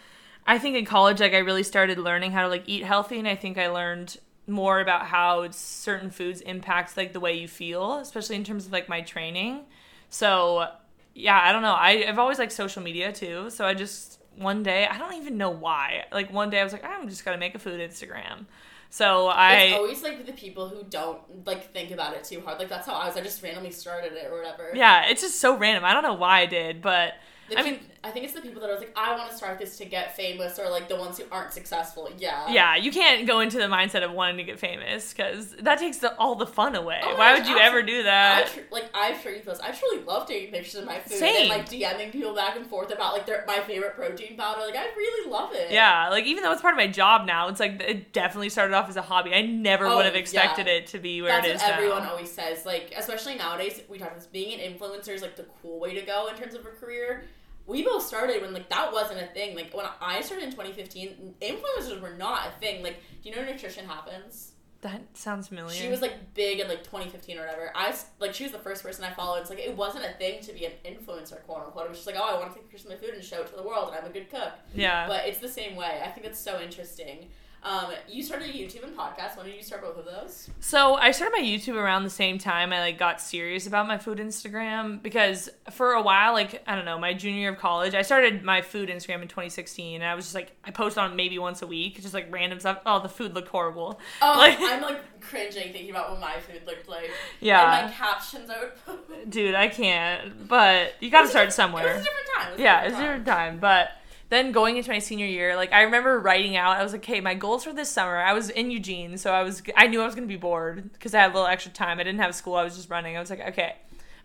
I 0.45 0.59
think 0.59 0.75
in 0.75 0.83
college, 0.83 1.21
like 1.21 1.33
I 1.33 1.37
really 1.37 1.63
started 1.63 1.97
learning 1.97 2.33
how 2.33 2.41
to 2.41 2.49
like 2.49 2.63
eat 2.65 2.83
healthy, 2.83 3.19
and 3.19 3.27
I 3.27 3.35
think 3.35 3.57
I 3.57 3.69
learned 3.69 4.17
more 4.47 4.79
about 4.79 5.05
how 5.07 5.49
certain 5.51 6.09
foods 6.09 6.41
impacts 6.41 6.97
like 6.97 7.13
the 7.13 7.19
way 7.19 7.33
you 7.33 7.47
feel, 7.47 7.97
especially 7.99 8.35
in 8.35 8.43
terms 8.43 8.65
of 8.65 8.71
like 8.71 8.89
my 8.89 9.01
training. 9.01 9.61
So, 10.09 10.67
yeah, 11.15 11.39
I 11.41 11.51
don't 11.51 11.61
know. 11.61 11.73
I, 11.73 12.05
I've 12.07 12.19
always 12.19 12.39
liked 12.39 12.51
social 12.51 12.81
media 12.83 13.11
too. 13.13 13.49
So 13.49 13.65
I 13.65 13.73
just 13.73 14.19
one 14.35 14.63
day, 14.63 14.85
I 14.87 14.97
don't 14.97 15.13
even 15.15 15.37
know 15.37 15.49
why. 15.49 16.05
Like 16.11 16.31
one 16.33 16.49
day, 16.49 16.59
I 16.59 16.63
was 16.63 16.73
like, 16.73 16.83
I'm 16.83 17.07
just 17.07 17.23
gonna 17.23 17.37
make 17.37 17.55
a 17.55 17.59
food 17.59 17.79
Instagram. 17.79 18.45
So 18.89 19.29
It's 19.29 19.37
I 19.37 19.71
always 19.73 20.03
like 20.03 20.25
the 20.25 20.33
people 20.33 20.69
who 20.69 20.83
don't 20.83 21.19
like 21.47 21.71
think 21.73 21.89
about 21.91 22.13
it 22.15 22.23
too 22.23 22.41
hard. 22.41 22.59
Like 22.59 22.69
that's 22.69 22.85
how 22.85 22.93
I 22.93 23.07
was. 23.07 23.17
I 23.17 23.21
just 23.21 23.41
randomly 23.41 23.71
started 23.71 24.13
it 24.13 24.27
or 24.29 24.37
whatever. 24.37 24.71
yeah, 24.75 25.05
it's 25.07 25.21
just 25.21 25.39
so 25.39 25.57
random. 25.57 25.83
I 25.83 25.93
don't 25.93 26.03
know 26.03 26.13
why 26.13 26.41
I 26.41 26.45
did, 26.45 26.81
but 26.81 27.13
The 27.49 27.57
I 27.59 27.63
peop- 27.63 27.81
mean- 27.81 27.89
I 28.05 28.11
think 28.11 28.25
it's 28.25 28.33
the 28.33 28.41
people 28.41 28.59
that 28.61 28.69
are 28.69 28.77
like, 28.77 28.91
I 28.97 29.15
want 29.15 29.31
to 29.31 29.37
start 29.37 29.57
this 29.59 29.77
to 29.77 29.85
get 29.85 30.13
famous, 30.15 30.59
or 30.59 30.69
like 30.69 30.89
the 30.89 30.97
ones 30.97 31.17
who 31.17 31.23
aren't 31.31 31.53
successful. 31.53 32.09
Yeah. 32.17 32.51
yeah, 32.51 32.75
you 32.75 32.91
can't 32.91 33.25
go 33.25 33.39
into 33.39 33.57
the 33.57 33.63
mindset 33.67 34.03
of 34.03 34.11
wanting 34.11 34.35
to 34.37 34.43
get 34.43 34.59
famous 34.59 35.13
because 35.13 35.51
that 35.61 35.79
takes 35.79 35.97
the, 35.99 36.13
all 36.17 36.35
the 36.35 36.45
fun 36.45 36.75
away. 36.75 36.99
Oh 37.01 37.15
why 37.15 37.29
gosh, 37.37 37.39
would 37.39 37.47
you 37.47 37.57
ever 37.57 37.77
absolutely. 37.79 37.93
do 37.93 37.99
I 38.01 38.03
that? 38.03 38.47
tr- 38.53 38.59
like 38.73 38.85
I've 38.93 39.21
sure 39.21 39.31
you 39.33 39.39
post. 39.39 39.61
I 39.63 39.71
truly 39.71 40.03
love 40.03 40.27
taking 40.27 40.51
pictures 40.51 40.75
of 40.75 40.85
my 40.85 40.99
food 40.99 41.17
Same. 41.17 41.49
and 41.51 41.61
like 41.61 41.69
DMing 41.69 42.11
people 42.11 42.35
back 42.35 42.57
and 42.57 42.67
forth 42.67 42.91
about 42.91 43.13
like 43.13 43.25
their 43.25 43.45
my 43.47 43.59
favorite 43.61 43.95
protein 43.95 44.35
powder. 44.35 44.61
Like 44.65 44.75
I 44.75 44.85
really 44.97 45.31
love 45.31 45.53
it. 45.53 45.71
Yeah, 45.71 46.09
like 46.09 46.25
even 46.25 46.43
though 46.43 46.51
it's 46.51 46.61
part 46.61 46.73
of 46.73 46.77
my 46.77 46.87
job 46.87 47.25
now, 47.25 47.47
it's 47.47 47.61
like 47.61 47.81
it 47.81 48.11
definitely 48.11 48.49
started 48.49 48.73
off 48.75 48.89
as 48.89 48.97
a 48.97 49.01
hobby. 49.01 49.33
I 49.33 49.43
never 49.43 49.85
Oh, 49.85 49.95
would 49.95 50.05
have 50.05 50.15
expected 50.15 50.67
yeah. 50.67 50.73
it 50.73 50.87
to 50.87 50.99
be 50.99 51.21
where 51.21 51.31
That's 51.31 51.47
it 51.47 51.49
what 51.51 51.55
is 51.55 51.69
everyone 51.69 52.03
now. 52.03 52.11
always 52.11 52.31
says. 52.31 52.65
Like, 52.65 52.93
especially 52.97 53.35
nowadays, 53.35 53.79
we 53.89 53.97
talk 53.97 54.07
about 54.09 54.17
this 54.19 54.27
being 54.27 54.59
an 54.59 54.73
influencer 54.73 55.09
is 55.13 55.21
like 55.21 55.37
the 55.37 55.45
cool 55.61 55.79
way 55.79 55.93
to 55.93 56.01
go 56.05 56.27
in 56.27 56.35
terms 56.35 56.53
of 56.53 56.65
a 56.65 56.69
career. 56.69 57.23
We 57.65 57.83
both 57.83 58.03
started 58.05 58.41
when 58.41 58.53
like 58.53 58.69
that 58.69 58.91
wasn't 58.91 59.21
a 59.21 59.27
thing. 59.27 59.55
Like 59.55 59.73
when 59.73 59.85
I 60.01 60.21
started 60.21 60.45
in 60.45 60.51
2015, 60.51 61.35
influencers 61.41 62.01
were 62.01 62.13
not 62.13 62.47
a 62.47 62.59
thing. 62.59 62.83
Like, 62.83 62.97
do 63.21 63.29
you 63.29 63.35
know 63.35 63.43
Nutrition 63.43 63.85
Happens? 63.85 64.51
That 64.81 65.01
sounds 65.13 65.47
familiar. 65.47 65.73
She 65.73 65.87
was 65.87 66.01
like 66.01 66.33
big 66.33 66.59
in 66.59 66.67
like 66.67 66.83
2015 66.83 67.37
or 67.37 67.41
whatever. 67.41 67.71
I 67.73 67.95
like 68.19 68.33
she 68.33 68.43
was 68.43 68.51
the 68.51 68.59
first 68.59 68.83
person 68.83 69.05
I 69.05 69.13
followed. 69.13 69.37
It's 69.37 69.49
like 69.49 69.59
it 69.59 69.77
wasn't 69.77 70.03
a 70.03 70.11
thing 70.17 70.41
to 70.41 70.51
be 70.51 70.65
an 70.65 70.73
influencer, 70.85 71.41
quote 71.43 71.65
unquote. 71.67 71.85
It 71.85 71.89
was 71.89 71.99
just 71.99 72.07
like, 72.07 72.17
oh, 72.19 72.35
I 72.35 72.37
want 72.37 72.53
to 72.53 72.59
take 72.59 72.69
pictures 72.69 72.83
of 72.85 72.91
my 72.91 72.97
food 72.97 73.15
and 73.15 73.23
show 73.23 73.39
it 73.41 73.47
to 73.47 73.55
the 73.55 73.63
world, 73.63 73.89
and 73.89 73.97
I'm 73.97 74.09
a 74.09 74.13
good 74.13 74.29
cook. 74.29 74.51
yeah. 74.75 75.07
But 75.07 75.25
it's 75.25 75.37
the 75.39 75.47
same 75.47 75.77
way. 75.77 76.01
I 76.03 76.09
think 76.09 76.25
that's 76.25 76.39
so 76.39 76.59
interesting. 76.61 77.29
Um, 77.63 77.91
you 78.09 78.21
started 78.21 78.49
a 78.49 78.53
YouTube 78.53 78.83
and 78.83 78.95
podcast. 78.95 79.37
When 79.37 79.45
did 79.45 79.55
you 79.55 79.63
start 79.63 79.81
both 79.83 79.97
of 79.97 80.05
those? 80.05 80.49
So 80.59 80.95
I 80.95 81.11
started 81.11 81.31
my 81.37 81.41
YouTube 81.41 81.75
around 81.75 82.03
the 82.03 82.09
same 82.09 82.37
time 82.37 82.73
I 82.73 82.79
like 82.81 82.97
got 82.97 83.21
serious 83.21 83.67
about 83.67 83.87
my 83.87 83.97
food 83.97 84.17
Instagram 84.17 85.01
because 85.01 85.49
for 85.71 85.93
a 85.93 86.01
while, 86.01 86.33
like 86.33 86.61
I 86.67 86.75
don't 86.75 86.83
know, 86.83 86.99
my 86.99 87.13
junior 87.13 87.39
year 87.39 87.51
of 87.53 87.57
college, 87.59 87.95
I 87.95 88.01
started 88.01 88.43
my 88.43 88.61
food 88.61 88.89
Instagram 88.89 89.21
in 89.21 89.29
2016, 89.29 89.95
and 89.95 90.03
I 90.03 90.13
was 90.15 90.25
just 90.25 90.35
like 90.35 90.51
I 90.65 90.71
post 90.71 90.97
on 90.97 91.15
maybe 91.15 91.39
once 91.39 91.61
a 91.61 91.67
week, 91.67 92.01
just 92.01 92.13
like 92.13 92.27
random 92.31 92.59
stuff. 92.59 92.79
Oh, 92.85 93.01
the 93.01 93.09
food 93.09 93.33
looked 93.33 93.47
horrible. 93.47 93.99
Oh, 94.21 94.35
Like- 94.37 94.57
I'm 94.59 94.81
like 94.81 95.21
cringing 95.21 95.71
thinking 95.71 95.89
about 95.89 96.11
what 96.11 96.19
my 96.19 96.37
food 96.41 96.63
looked 96.67 96.89
like. 96.89 97.09
Yeah. 97.39 97.79
And 97.79 97.87
my 97.89 97.93
captions 97.95 98.49
I 98.49 98.59
would 98.59 98.85
put. 98.85 99.29
Dude, 99.29 99.55
I 99.55 99.69
can't. 99.69 100.49
But 100.49 100.95
you 100.99 101.09
got 101.09 101.21
to 101.21 101.27
start 101.29 101.53
somewhere. 101.53 101.87
It 101.91 101.93
was 101.97 102.01
a 102.01 102.03
different 102.05 102.27
time. 102.37 102.53
It 102.53 102.59
yeah, 102.59 102.81
it's 102.83 102.95
a 102.95 102.99
different 102.99 103.25
time. 103.25 103.59
But 103.59 103.91
then 104.33 104.51
going 104.51 104.77
into 104.77 104.89
my 104.89 104.99
senior 104.99 105.25
year, 105.25 105.55
like 105.55 105.71
I 105.71 105.83
remember 105.83 106.19
writing 106.19 106.55
out, 106.55 106.77
I 106.77 106.83
was 106.83 106.91
like, 106.91 107.03
"Okay, 107.03 107.21
my 107.21 107.33
goals 107.33 107.63
for 107.63 107.73
this 107.73 107.89
summer." 107.89 108.17
I 108.17 108.33
was 108.33 108.49
in 108.49 108.71
Eugene, 108.71 109.17
so 109.17 109.33
I 109.33 109.43
was, 109.43 109.61
I 109.75 109.87
knew 109.87 110.01
I 110.01 110.05
was 110.05 110.15
gonna 110.15 110.27
be 110.27 110.37
bored 110.37 110.91
because 110.93 111.13
I 111.13 111.21
had 111.21 111.31
a 111.31 111.33
little 111.33 111.47
extra 111.47 111.71
time. 111.71 111.99
I 111.99 112.03
didn't 112.03 112.21
have 112.21 112.33
school. 112.35 112.55
I 112.55 112.63
was 112.63 112.75
just 112.75 112.89
running. 112.89 113.15
I 113.15 113.19
was 113.19 113.29
like, 113.29 113.41
"Okay, 113.49 113.75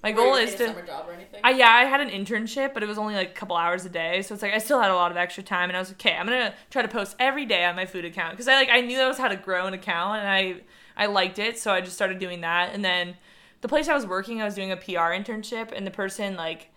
my 0.02 0.12
goal 0.12 0.34
is 0.34 0.54
to." 0.56 0.64
a 0.64 0.66
summer 0.68 0.86
job 0.86 1.06
or 1.09 1.12
anything. 1.12 1.40
I, 1.42 1.50
yeah, 1.50 1.70
I 1.70 1.84
had 1.84 2.00
an 2.00 2.11
internship, 2.11 2.74
but 2.74 2.82
it 2.82 2.88
was 2.88 2.98
only 2.98 3.14
like 3.14 3.30
a 3.30 3.34
couple 3.34 3.56
hours 3.56 3.84
a 3.84 3.88
day, 3.88 4.22
so 4.22 4.34
it's 4.34 4.42
like 4.42 4.54
I 4.54 4.59
still 4.59 4.80
had 4.80 4.90
a 4.90 4.94
lot 4.94 5.11
of 5.11 5.16
extra 5.16 5.42
time, 5.42 5.68
and 5.70 5.76
I 5.76 5.80
was 5.80 5.88
like, 5.88 6.00
okay, 6.00 6.16
I'm 6.16 6.26
gonna 6.26 6.54
try 6.70 6.82
to 6.82 6.88
post 6.88 7.16
every 7.18 7.46
day 7.46 7.64
on 7.64 7.76
my 7.76 7.86
food 7.86 8.04
account 8.04 8.32
because 8.32 8.48
I 8.48 8.54
like 8.54 8.68
I 8.70 8.80
knew 8.80 8.96
that 8.96 9.09
was 9.09 9.18
how 9.18 9.28
to 9.28 9.36
grow 9.36 9.66
an 9.66 9.74
account, 9.74 10.20
and 10.20 10.28
I 10.28 10.61
I 10.96 11.06
liked 11.06 11.38
it, 11.38 11.59
so 11.59 11.72
I 11.72 11.80
just 11.80 11.96
started 11.96 12.18
doing 12.18 12.40
that, 12.42 12.74
and 12.74 12.84
then 12.84 13.16
the 13.61 13.68
place 13.68 13.88
I 13.88 13.94
was 13.94 14.06
working, 14.06 14.40
I 14.40 14.44
was 14.44 14.54
doing 14.54 14.70
a 14.70 14.76
PR 14.76 15.12
internship, 15.12 15.72
and 15.72 15.86
the 15.86 15.90
person 15.90 16.36
like 16.36 16.70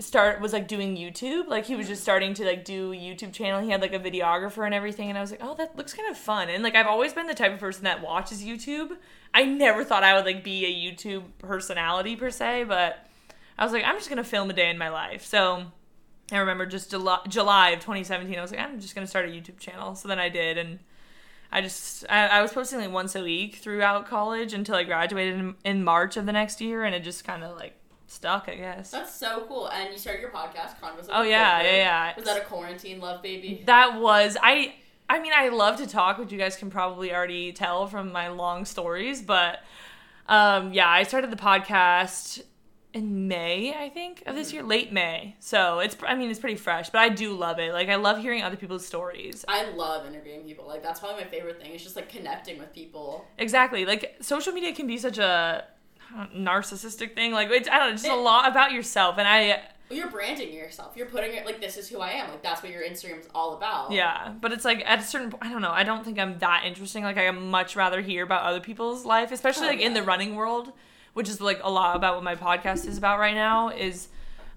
start 0.00 0.40
was 0.40 0.52
like 0.52 0.68
doing 0.68 0.96
YouTube, 0.96 1.48
like 1.48 1.64
he 1.64 1.74
was 1.74 1.88
just 1.88 2.02
starting 2.02 2.34
to 2.34 2.44
like 2.44 2.64
do 2.64 2.92
YouTube 2.92 3.32
channel. 3.32 3.60
He 3.60 3.70
had 3.70 3.80
like 3.80 3.92
a 3.92 3.98
videographer 3.98 4.64
and 4.64 4.74
everything, 4.74 5.08
and 5.08 5.18
I 5.18 5.20
was 5.20 5.30
like, 5.30 5.40
oh, 5.42 5.54
that 5.54 5.76
looks 5.76 5.92
kind 5.92 6.08
of 6.08 6.16
fun, 6.16 6.48
and 6.48 6.62
like 6.62 6.74
I've 6.74 6.86
always 6.86 7.12
been 7.12 7.26
the 7.26 7.34
type 7.34 7.52
of 7.52 7.58
person 7.58 7.84
that 7.84 8.02
watches 8.02 8.42
YouTube. 8.42 8.96
I 9.34 9.44
never 9.44 9.84
thought 9.84 10.04
I 10.04 10.14
would 10.14 10.24
like 10.24 10.44
be 10.44 10.64
a 10.64 10.92
YouTube 10.92 11.24
personality 11.38 12.16
per 12.16 12.30
se, 12.30 12.64
but 12.64 13.06
I 13.58 13.64
was 13.64 13.72
like, 13.72 13.84
I'm 13.84 13.96
just 13.96 14.08
gonna 14.08 14.24
film 14.24 14.50
a 14.50 14.52
day 14.52 14.70
in 14.70 14.78
my 14.78 14.88
life. 14.88 15.24
So 15.24 15.64
I 16.30 16.38
remember 16.38 16.66
just 16.66 16.90
July, 16.90 17.20
July 17.26 17.70
of 17.70 17.80
2017, 17.80 18.38
I 18.38 18.42
was 18.42 18.52
like, 18.52 18.60
I'm 18.60 18.80
just 18.80 18.94
gonna 18.94 19.06
start 19.06 19.26
a 19.26 19.28
YouTube 19.28 19.58
channel. 19.58 19.94
So 19.94 20.08
then 20.08 20.18
I 20.18 20.28
did, 20.28 20.58
and 20.58 20.78
I 21.50 21.60
just 21.60 22.04
I, 22.08 22.28
I 22.28 22.42
was 22.42 22.52
posting 22.52 22.78
like 22.78 22.92
once 22.92 23.16
a 23.16 23.22
week 23.22 23.56
throughout 23.56 24.06
college 24.06 24.52
until 24.52 24.76
I 24.76 24.84
graduated 24.84 25.40
in, 25.40 25.54
in 25.64 25.82
March 25.82 26.16
of 26.16 26.26
the 26.26 26.32
next 26.32 26.60
year, 26.60 26.84
and 26.84 26.94
it 26.94 27.00
just 27.00 27.24
kind 27.24 27.42
of 27.42 27.56
like 27.56 27.74
stuck, 28.08 28.48
I 28.48 28.56
guess. 28.56 28.90
That's 28.90 29.14
so 29.14 29.44
cool. 29.46 29.68
And 29.68 29.92
you 29.92 29.98
started 29.98 30.20
your 30.20 30.30
podcast, 30.30 30.80
Convos. 30.80 31.06
Oh 31.10 31.22
yeah, 31.22 31.62
yeah, 31.62 31.76
yeah. 31.76 32.12
Was 32.16 32.24
that 32.24 32.38
a 32.38 32.44
quarantine 32.44 33.00
love 33.00 33.22
baby? 33.22 33.62
That 33.66 34.00
was 34.00 34.36
I. 34.42 34.74
I 35.10 35.20
mean, 35.20 35.32
I 35.34 35.48
love 35.48 35.76
to 35.78 35.86
talk, 35.86 36.18
which 36.18 36.32
you 36.32 36.38
guys 36.38 36.56
can 36.56 36.68
probably 36.68 37.14
already 37.14 37.52
tell 37.52 37.86
from 37.86 38.12
my 38.12 38.28
long 38.28 38.66
stories. 38.66 39.22
But 39.22 39.60
um, 40.26 40.74
yeah, 40.74 40.88
I 40.88 41.04
started 41.04 41.30
the 41.30 41.36
podcast 41.36 42.42
in 42.92 43.28
May, 43.28 43.74
I 43.74 43.88
think, 43.88 44.22
of 44.26 44.34
this 44.34 44.52
year, 44.52 44.62
late 44.62 44.92
May. 44.92 45.36
So 45.40 45.78
it's, 45.78 45.96
I 46.06 46.14
mean, 46.14 46.30
it's 46.30 46.40
pretty 46.40 46.56
fresh, 46.56 46.90
but 46.90 46.98
I 46.98 47.08
do 47.10 47.32
love 47.32 47.58
it. 47.58 47.72
Like, 47.72 47.88
I 47.88 47.96
love 47.96 48.18
hearing 48.18 48.42
other 48.42 48.56
people's 48.56 48.84
stories. 48.86 49.44
I 49.46 49.70
love 49.70 50.06
interviewing 50.06 50.42
people. 50.44 50.66
Like 50.66 50.82
that's 50.82 51.00
probably 51.00 51.22
my 51.22 51.30
favorite 51.30 51.60
thing. 51.60 51.72
It's 51.72 51.84
just 51.84 51.96
like 51.96 52.08
connecting 52.10 52.58
with 52.58 52.74
people. 52.74 53.26
Exactly. 53.38 53.86
Like, 53.86 54.16
social 54.20 54.52
media 54.52 54.74
can 54.74 54.86
be 54.86 54.98
such 54.98 55.16
a 55.18 55.22
I 55.22 55.24
don't 55.24 55.64
know, 55.64 55.77
narcissistic 56.34 57.14
thing. 57.14 57.32
Like, 57.32 57.50
it's, 57.50 57.68
I 57.68 57.78
don't 57.78 57.90
know, 57.90 57.96
just 57.96 58.08
a 58.08 58.14
lot 58.14 58.48
about 58.48 58.72
yourself. 58.72 59.16
And 59.18 59.26
I, 59.26 59.60
you're 59.90 60.10
branding 60.10 60.52
yourself. 60.52 60.94
You're 60.96 61.06
putting 61.06 61.34
it 61.34 61.46
like 61.46 61.60
this 61.60 61.76
is 61.76 61.88
who 61.88 62.00
I 62.00 62.10
am. 62.10 62.30
Like 62.30 62.42
that's 62.42 62.62
what 62.62 62.70
your 62.70 62.82
Instagram 62.82 63.20
is 63.20 63.28
all 63.34 63.56
about. 63.56 63.90
Yeah, 63.90 64.34
but 64.40 64.52
it's 64.52 64.64
like 64.64 64.82
at 64.84 65.00
a 65.00 65.02
certain 65.02 65.30
point, 65.30 65.42
I 65.44 65.50
don't 65.50 65.62
know. 65.62 65.70
I 65.70 65.82
don't 65.82 66.04
think 66.04 66.18
I'm 66.18 66.38
that 66.40 66.64
interesting. 66.66 67.04
Like 67.04 67.16
I 67.16 67.30
much 67.30 67.74
rather 67.74 68.02
hear 68.02 68.22
about 68.22 68.42
other 68.42 68.60
people's 68.60 69.04
life, 69.04 69.32
especially 69.32 69.66
Oh, 69.66 69.70
like 69.70 69.80
in 69.80 69.94
the 69.94 70.02
running 70.02 70.34
world, 70.34 70.72
which 71.14 71.28
is 71.28 71.40
like 71.40 71.60
a 71.62 71.70
lot 71.70 71.96
about 71.96 72.16
what 72.16 72.24
my 72.24 72.34
podcast 72.34 72.86
is 72.86 72.98
about 72.98 73.18
right 73.18 73.34
now. 73.34 73.70
Is 73.70 74.08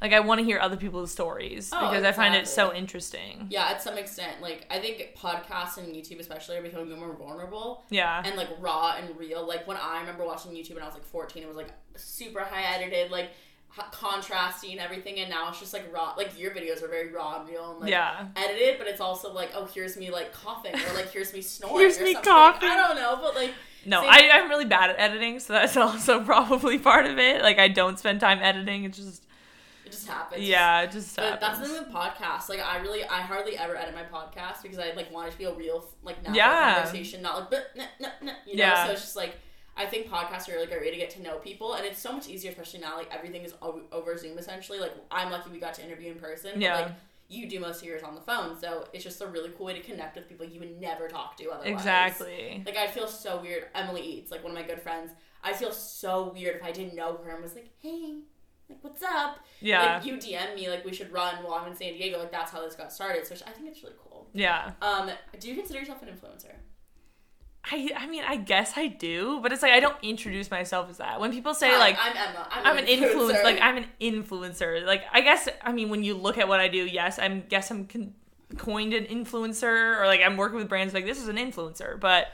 like 0.01 0.13
I 0.13 0.19
want 0.19 0.39
to 0.39 0.45
hear 0.45 0.59
other 0.59 0.77
people's 0.77 1.11
stories 1.11 1.69
Oh, 1.73 1.89
because 1.89 2.03
I 2.03 2.11
find 2.11 2.33
it 2.35 2.47
so 2.47 2.73
interesting. 2.73 3.47
Yeah, 3.49 3.67
at 3.67 3.81
some 3.81 3.97
extent, 3.97 4.41
like 4.41 4.65
I 4.69 4.79
think 4.79 5.15
podcasts 5.17 5.77
and 5.77 5.95
YouTube 5.95 6.19
especially 6.19 6.57
are 6.57 6.61
becoming 6.61 6.97
more 6.99 7.13
vulnerable 7.13 7.83
Yeah, 7.89 8.21
and 8.25 8.35
like 8.35 8.49
raw 8.59 8.95
and 8.97 9.17
real. 9.17 9.45
Like 9.47 9.67
when 9.67 9.77
I 9.77 9.99
remember 9.99 10.25
watching 10.25 10.51
YouTube 10.51 10.73
when 10.75 10.83
I 10.83 10.87
was 10.87 10.95
like 10.95 11.05
14, 11.05 11.43
it 11.43 11.47
was 11.47 11.57
like 11.57 11.69
super 11.95 12.41
high 12.41 12.75
edited, 12.75 13.11
like 13.11 13.29
contrasting 13.91 14.71
and 14.71 14.79
everything, 14.81 15.19
and 15.19 15.29
now 15.29 15.49
it's 15.49 15.59
just 15.59 15.73
like 15.73 15.91
raw. 15.93 16.13
Like 16.17 16.37
your 16.39 16.51
videos 16.51 16.83
are 16.83 16.87
very 16.87 17.11
raw 17.11 17.39
and 17.39 17.49
real 17.49 17.71
and 17.71 17.79
like 17.79 17.89
yeah, 17.89 18.27
edited, 18.35 18.77
but 18.77 18.87
it's 18.87 19.01
also 19.01 19.31
like 19.33 19.51
oh 19.55 19.65
here's 19.65 19.97
me 19.97 20.09
like 20.09 20.33
coughing 20.33 20.73
or 20.75 20.93
like 20.93 21.11
here's 21.11 21.33
me 21.33 21.41
snoring. 21.41 21.77
Here's 21.77 21.99
or 21.99 22.03
me 22.03 22.13
something. 22.13 22.31
coughing. 22.31 22.69
I 22.69 22.75
don't 22.77 22.95
know, 22.95 23.17
but 23.21 23.35
like 23.35 23.51
no, 23.85 24.03
I, 24.05 24.29
I'm 24.33 24.49
really 24.49 24.65
bad 24.65 24.91
at 24.91 24.99
editing, 24.99 25.39
so 25.39 25.53
that's 25.53 25.75
also 25.77 26.23
probably 26.23 26.77
part 26.77 27.05
of 27.05 27.17
it. 27.17 27.41
Like 27.41 27.59
I 27.59 27.67
don't 27.67 27.97
spend 27.97 28.19
time 28.19 28.39
editing. 28.41 28.83
It's 28.83 28.97
just 28.97 29.25
it 29.91 29.95
just 29.95 30.07
happens. 30.07 30.41
yeah, 30.47 30.81
it 30.81 30.91
just 30.91 31.15
But 31.15 31.39
that's 31.41 31.59
the 31.59 31.65
happens. 31.65 31.71
thing 31.71 31.83
with 31.85 31.93
podcasts. 31.93 32.49
Like 32.49 32.59
I 32.59 32.77
really, 32.77 33.03
I 33.03 33.21
hardly 33.21 33.57
ever 33.57 33.75
edit 33.75 33.93
my 33.95 34.03
podcast 34.03 34.61
because 34.63 34.79
I 34.79 34.91
like 34.95 35.11
want 35.11 35.27
it 35.27 35.31
to 35.31 35.37
be 35.37 35.43
a 35.45 35.53
real, 35.53 35.85
like 36.03 36.17
natural 36.23 36.35
Yeah. 36.37 36.75
conversation, 36.83 37.21
not 37.21 37.39
like 37.39 37.49
but 37.51 37.67
nah, 37.75 37.83
nah, 37.99 38.31
you 38.45 38.55
know. 38.55 38.63
Yeah. 38.63 38.85
So 38.85 38.91
it's 38.93 39.01
just 39.01 39.15
like 39.15 39.35
I 39.77 39.85
think 39.85 40.07
podcasts 40.07 40.49
are 40.53 40.59
like 40.59 40.71
a 40.71 40.79
way 40.79 40.91
to 40.91 40.97
get 40.97 41.09
to 41.11 41.21
know 41.21 41.37
people, 41.37 41.73
and 41.75 41.85
it's 41.85 41.99
so 41.99 42.11
much 42.11 42.27
easier, 42.27 42.51
especially 42.51 42.81
now. 42.81 42.97
Like 42.97 43.09
everything 43.13 43.43
is 43.43 43.53
over 43.61 44.17
Zoom 44.17 44.37
essentially. 44.37 44.79
Like 44.79 44.93
I'm 45.11 45.29
lucky 45.31 45.49
we 45.49 45.59
got 45.59 45.73
to 45.75 45.83
interview 45.85 46.11
in 46.11 46.19
person. 46.19 46.51
But, 46.53 46.61
Yeah. 46.61 46.75
like 46.81 46.91
you 47.29 47.47
do 47.47 47.61
most 47.61 47.81
of 47.81 47.87
yours 47.87 48.03
on 48.03 48.13
the 48.13 48.19
phone, 48.21 48.59
so 48.59 48.85
it's 48.91 49.05
just 49.05 49.21
a 49.21 49.25
really 49.27 49.49
cool 49.57 49.65
way 49.67 49.73
to 49.73 49.79
connect 49.81 50.17
with 50.17 50.27
people 50.27 50.45
you 50.45 50.59
would 50.59 50.79
never 50.81 51.07
talk 51.07 51.37
to 51.37 51.45
otherwise. 51.49 51.71
Exactly. 51.71 52.61
Like 52.65 52.75
I 52.75 52.87
feel 52.87 53.07
so 53.07 53.39
weird. 53.41 53.67
Emily 53.73 54.01
Eats, 54.01 54.31
like 54.31 54.43
one 54.43 54.51
of 54.51 54.57
my 54.57 54.67
good 54.67 54.81
friends. 54.81 55.11
I 55.43 55.53
feel 55.53 55.71
so 55.71 56.31
weird 56.35 56.57
if 56.57 56.63
I 56.63 56.71
didn't 56.71 56.93
know 56.93 57.17
her 57.23 57.31
and 57.31 57.41
was 57.41 57.55
like, 57.55 57.69
hey. 57.79 58.15
Like 58.71 58.83
what's 58.83 59.03
up? 59.03 59.39
Yeah. 59.59 59.95
Like 59.95 60.05
you 60.05 60.15
DM 60.15 60.55
me 60.55 60.69
like 60.69 60.85
we 60.85 60.93
should 60.93 61.11
run 61.11 61.43
while 61.43 61.55
I'm 61.55 61.69
in 61.71 61.75
San 61.75 61.93
Diego. 61.93 62.19
Like 62.19 62.31
that's 62.31 62.51
how 62.51 62.61
this 62.61 62.75
got 62.75 62.91
started. 62.91 63.27
So 63.27 63.35
I 63.45 63.51
think 63.51 63.67
it's 63.69 63.83
really 63.83 63.95
cool. 64.01 64.27
yeah. 64.33 64.71
Um, 64.81 65.09
do 65.39 65.49
you 65.49 65.55
consider 65.55 65.79
yourself 65.79 66.01
an 66.01 66.09
influencer? 66.09 66.53
I 67.63 67.89
I 67.95 68.07
mean 68.07 68.23
I 68.25 68.37
guess 68.37 68.73
I 68.75 68.87
do, 68.87 69.39
but 69.41 69.51
it's 69.51 69.61
like 69.61 69.71
I 69.73 69.79
don't 69.79 69.97
introduce 70.01 70.49
myself 70.49 70.89
as 70.89 70.97
that. 70.97 71.19
When 71.19 71.31
people 71.31 71.53
say 71.53 71.77
like 71.77 71.97
I'm 72.01 72.15
Emma. 72.15 72.47
I'm, 72.49 72.65
I'm 72.65 72.77
an 72.77 72.87
influence 72.87 73.37
influencer. 73.37 73.43
like 73.43 73.61
I'm 73.61 73.77
an 73.77 73.85
influencer. 73.99 74.85
Like 74.85 75.03
I 75.11 75.21
guess 75.21 75.47
I 75.61 75.71
mean 75.71 75.89
when 75.89 76.03
you 76.03 76.15
look 76.15 76.37
at 76.37 76.47
what 76.47 76.59
I 76.59 76.69
do, 76.69 76.85
yes, 76.85 77.19
I'm 77.19 77.43
guess 77.49 77.69
I'm 77.69 77.85
con- 77.85 78.13
coined 78.57 78.93
an 78.93 79.05
influencer 79.05 79.99
or 79.99 80.05
like 80.07 80.21
I'm 80.21 80.37
working 80.37 80.57
with 80.57 80.69
brands 80.69 80.93
like 80.93 81.05
this 81.05 81.21
is 81.21 81.27
an 81.27 81.37
influencer, 81.37 81.99
but 81.99 82.27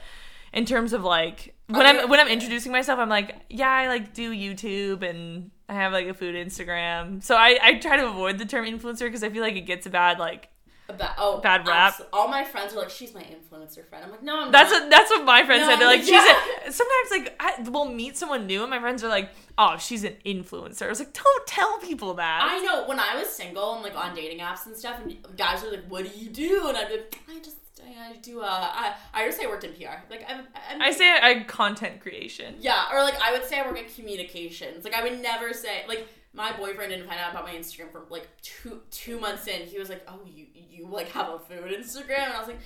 in 0.53 0.65
terms 0.65 0.93
of 0.93 1.03
like 1.03 1.55
when 1.67 1.85
I'm 1.85 2.09
when 2.09 2.19
I'm 2.19 2.29
introducing 2.29 2.71
myself, 2.71 2.99
I'm 2.99 3.09
like, 3.09 3.35
yeah, 3.49 3.69
I 3.69 3.87
like 3.87 4.13
do 4.13 4.31
YouTube 4.31 5.01
and 5.07 5.51
I 5.69 5.73
have 5.73 5.91
like 5.91 6.07
a 6.07 6.13
food 6.13 6.35
Instagram. 6.35 7.21
So 7.23 7.35
I 7.35 7.57
I 7.61 7.73
try 7.75 7.97
to 7.97 8.07
avoid 8.07 8.37
the 8.37 8.45
term 8.45 8.65
influencer 8.65 9.01
because 9.01 9.23
I 9.23 9.29
feel 9.29 9.41
like 9.41 9.55
it 9.55 9.61
gets 9.65 9.85
a 9.85 9.89
bad 9.89 10.19
like 10.19 10.49
Ba- 10.87 11.15
oh, 11.17 11.41
Bad 11.41 11.67
rap. 11.67 11.95
All 12.13 12.29
my 12.29 12.45
friends 12.45 12.73
are 12.73 12.77
like, 12.79 12.89
she's 12.89 13.13
my 13.13 13.21
influencer 13.21 13.85
friend. 13.89 14.05
I'm 14.05 14.09
like, 14.11 14.23
no, 14.23 14.39
I'm 14.39 14.53
That's 14.53 14.71
not. 14.71 14.83
what 14.83 14.89
that's 14.89 15.09
what 15.11 15.25
my 15.25 15.45
friends 15.45 15.63
No, 15.63 15.67
said. 15.71 15.79
They're 15.79 15.87
like, 15.87 15.99
she's 15.99 16.11
a, 16.11 16.71
sometimes 16.71 17.11
like 17.11 17.35
I, 17.41 17.69
we'll 17.69 17.89
meet 17.91 18.15
someone 18.15 18.47
new 18.47 18.61
and 18.61 18.69
my 18.69 18.79
friends 18.79 19.03
are 19.03 19.09
like, 19.09 19.29
oh, 19.57 19.75
she's 19.77 20.05
an 20.05 20.15
influencer. 20.25 20.83
I 20.83 20.87
was 20.87 20.99
like, 20.99 21.11
don't 21.11 21.45
tell 21.47 21.77
people 21.79 22.13
that. 22.13 22.39
I 22.49 22.59
know 22.63 22.87
when 22.87 23.01
I 23.01 23.17
was 23.17 23.27
single 23.27 23.73
and 23.75 23.83
like 23.83 23.97
on 23.97 24.15
dating 24.15 24.39
apps 24.39 24.65
and 24.65 24.73
stuff, 24.77 25.01
and 25.03 25.17
guys 25.35 25.61
are 25.65 25.71
like, 25.71 25.83
"What 25.89 26.05
do 26.09 26.17
you 26.17 26.29
do?" 26.29 26.69
And 26.69 26.77
I'd 26.77 26.87
be, 26.87 26.95
like, 26.95 27.19
I 27.29 27.39
just, 27.39 27.57
I 27.87 28.17
do. 28.21 28.41
Uh, 28.41 28.45
I, 28.47 28.93
I 29.13 29.25
just 29.25 29.37
say 29.39 29.45
I 29.45 29.49
worked 29.49 29.63
in 29.63 29.71
PR. 29.73 29.95
Like 30.09 30.25
I'm, 30.27 30.45
I'm 30.71 30.81
I 30.81 30.91
say 30.91 31.09
I 31.09 31.43
content 31.47 31.99
creation. 32.01 32.55
Yeah, 32.59 32.85
or 32.91 33.01
like 33.03 33.15
I 33.21 33.31
would 33.31 33.45
say 33.45 33.59
I 33.59 33.67
work 33.67 33.79
in 33.79 33.85
communications. 33.85 34.83
Like 34.83 34.93
I 34.93 35.03
would 35.03 35.21
never 35.21 35.53
say 35.53 35.83
like 35.87 36.07
my 36.33 36.51
boyfriend 36.55 36.91
didn't 36.91 37.07
find 37.07 37.19
out 37.19 37.31
about 37.31 37.45
my 37.45 37.53
Instagram 37.53 37.91
for 37.91 38.03
like 38.09 38.27
two 38.41 38.81
two 38.91 39.19
months 39.19 39.47
in. 39.47 39.61
He 39.67 39.79
was 39.79 39.89
like, 39.89 40.03
"Oh, 40.07 40.19
you 40.25 40.45
you 40.53 40.87
like 40.87 41.09
have 41.09 41.29
a 41.29 41.39
food 41.39 41.71
Instagram?" 41.71 42.25
And 42.25 42.33
I 42.33 42.39
was 42.39 42.47
like, 42.47 42.59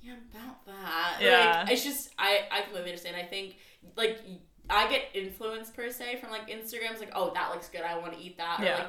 "Yeah, 0.00 0.14
about 0.34 0.64
that." 0.66 1.18
Yeah. 1.20 1.62
like, 1.64 1.72
it's 1.72 1.84
just 1.84 2.10
I 2.18 2.40
I 2.50 2.60
completely 2.62 2.90
understand. 2.90 3.16
I 3.16 3.24
think 3.24 3.56
like 3.96 4.18
I 4.70 4.88
get 4.90 5.02
influenced 5.14 5.74
per 5.74 5.90
se 5.90 6.16
from 6.20 6.30
like 6.30 6.48
Instagrams. 6.48 7.00
Like, 7.00 7.10
oh, 7.14 7.32
that 7.34 7.50
looks 7.50 7.68
good. 7.68 7.82
I 7.82 7.98
want 7.98 8.14
to 8.14 8.18
eat 8.20 8.38
that. 8.38 8.60
Or, 8.60 8.64
Yeah. 8.64 8.76
like, 8.76 8.86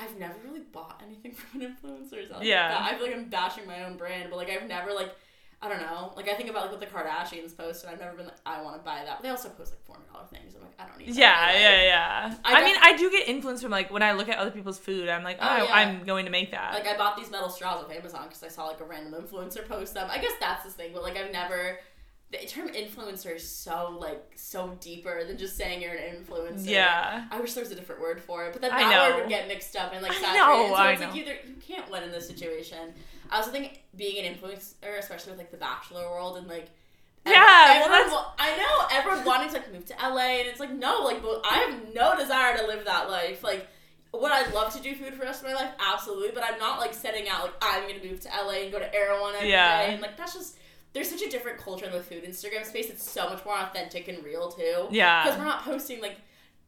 I've 0.00 0.18
never 0.18 0.34
really 0.44 0.60
bought 0.72 1.02
anything 1.04 1.32
from 1.34 1.60
an 1.60 1.76
influencer. 1.76 2.26
Yeah. 2.42 2.78
I 2.80 2.94
feel 2.96 3.06
like 3.06 3.16
I'm 3.16 3.28
bashing 3.28 3.66
my 3.66 3.84
own 3.84 3.96
brand, 3.96 4.30
but 4.30 4.36
like 4.36 4.50
I've 4.50 4.66
never 4.68 4.92
like 4.92 5.14
I 5.62 5.68
don't 5.68 5.82
know. 5.82 6.14
Like 6.16 6.26
I 6.26 6.34
think 6.36 6.48
about 6.48 6.62
like 6.62 6.70
what 6.70 6.80
the 6.80 6.86
Kardashians 6.86 7.54
post, 7.54 7.84
and 7.84 7.92
I've 7.92 8.00
never 8.00 8.16
been 8.16 8.24
like 8.24 8.36
I 8.46 8.62
want 8.62 8.76
to 8.76 8.82
buy 8.82 9.02
that. 9.04 9.18
But 9.18 9.22
they 9.22 9.28
also 9.28 9.50
post 9.50 9.72
like 9.72 9.84
four 9.84 9.96
hundred 9.96 10.10
dollar 10.10 10.24
things. 10.32 10.54
I'm 10.56 10.62
like 10.62 10.72
I 10.78 10.86
don't 10.86 10.98
need. 10.98 11.14
Yeah, 11.14 11.38
life. 11.38 11.56
yeah, 11.60 11.82
yeah. 11.82 12.34
I 12.46 12.62
I, 12.62 12.64
mean, 12.64 12.76
I 12.80 12.96
do 12.96 13.10
get 13.10 13.28
influence 13.28 13.60
from 13.60 13.70
like 13.70 13.90
when 13.90 14.02
I 14.02 14.12
look 14.12 14.30
at 14.30 14.38
other 14.38 14.50
people's 14.50 14.78
food. 14.78 15.10
I'm 15.10 15.22
like, 15.22 15.36
oh, 15.38 15.46
Oh, 15.46 15.64
yeah. 15.64 15.74
I'm 15.74 16.04
going 16.04 16.24
to 16.24 16.30
make 16.30 16.52
that. 16.52 16.72
Like 16.72 16.86
I 16.86 16.96
bought 16.96 17.14
these 17.14 17.30
metal 17.30 17.50
straws 17.50 17.84
off 17.84 17.92
Amazon 17.92 18.22
because 18.28 18.42
I 18.42 18.48
saw 18.48 18.68
like 18.68 18.80
a 18.80 18.84
random 18.84 19.20
influencer 19.22 19.68
post 19.68 19.92
them. 19.92 20.08
I 20.10 20.16
guess 20.16 20.32
that's 20.40 20.64
the 20.64 20.70
thing, 20.70 20.92
but 20.94 21.02
like 21.02 21.18
I've 21.18 21.30
never. 21.30 21.78
The 22.32 22.38
term 22.46 22.68
influencer 22.68 23.34
is 23.34 23.48
so 23.48 23.96
like 24.00 24.22
so 24.36 24.76
deeper 24.80 25.24
than 25.24 25.36
just 25.36 25.56
saying 25.56 25.82
you're 25.82 25.94
an 25.94 26.14
influencer. 26.16 26.68
yeah, 26.68 27.24
I 27.30 27.40
wish 27.40 27.54
there 27.54 27.64
was 27.64 27.72
a 27.72 27.74
different 27.74 28.00
word 28.00 28.20
for 28.22 28.46
it, 28.46 28.52
but 28.52 28.62
then 28.62 28.70
I 28.70 28.78
that 28.84 28.90
know. 28.90 29.14
word 29.16 29.20
would 29.22 29.28
get 29.28 29.48
mixed 29.48 29.74
up 29.74 29.92
and 29.92 30.00
like 30.02 30.12
I 30.12 30.20
saturated. 30.20 30.38
know, 30.38 30.68
so 30.68 30.74
I 30.74 30.92
it's 30.92 31.00
know. 31.00 31.06
like 31.08 31.16
either 31.16 31.32
you 31.48 31.54
can't 31.60 31.90
win 31.90 32.04
in 32.04 32.12
this 32.12 32.28
situation. 32.28 32.94
I 33.32 33.36
also 33.38 33.50
think 33.50 33.82
being 33.96 34.24
an 34.24 34.32
influencer, 34.32 34.98
especially 34.98 35.32
with 35.32 35.38
like 35.38 35.50
the 35.50 35.56
bachelor 35.56 36.02
world 36.08 36.36
and 36.36 36.46
like 36.46 36.68
Yeah, 37.26 37.82
ev- 37.84 37.90
well, 37.90 37.90
that's- 37.90 38.24
I 38.38 38.56
know 38.56 38.96
everyone 38.96 39.24
wanting 39.24 39.48
to 39.50 39.54
like 39.56 39.72
move 39.72 39.86
to 39.86 39.94
LA, 39.94 40.38
and 40.38 40.48
it's 40.48 40.60
like 40.60 40.70
no, 40.72 41.02
like 41.02 41.22
but 41.22 41.42
I 41.44 41.54
have 41.68 41.94
no 41.94 42.16
desire 42.16 42.56
to 42.58 42.64
live 42.66 42.84
that 42.84 43.10
life. 43.10 43.42
Like, 43.42 43.66
would 44.14 44.30
I 44.30 44.48
love 44.52 44.72
to 44.76 44.80
do 44.80 44.94
food 44.94 45.14
for 45.14 45.18
the 45.18 45.24
rest 45.26 45.42
of 45.42 45.48
my 45.48 45.54
life? 45.54 45.70
Absolutely, 45.80 46.30
but 46.32 46.44
I'm 46.44 46.60
not 46.60 46.78
like 46.78 46.94
setting 46.94 47.28
out 47.28 47.42
like 47.42 47.54
I'm 47.60 47.88
gonna 47.88 48.04
move 48.08 48.20
to 48.20 48.28
LA 48.28 48.62
and 48.62 48.72
go 48.72 48.78
to 48.78 48.94
Erewhon 48.94 49.34
every 49.34 49.48
day, 49.48 49.52
Yeah. 49.54 49.80
and 49.82 50.00
like 50.00 50.16
that's 50.16 50.34
just. 50.34 50.58
There's 50.92 51.08
such 51.08 51.22
a 51.22 51.30
different 51.30 51.58
culture 51.58 51.86
in 51.86 51.92
the 51.92 52.00
food 52.00 52.24
Instagram 52.24 52.64
space. 52.64 52.90
It's 52.90 53.08
so 53.08 53.28
much 53.28 53.44
more 53.44 53.56
authentic 53.56 54.08
and 54.08 54.24
real 54.24 54.50
too. 54.50 54.88
Yeah. 54.90 55.24
Because 55.24 55.38
we're 55.38 55.44
not 55.44 55.64
posting 55.64 56.00
like 56.00 56.16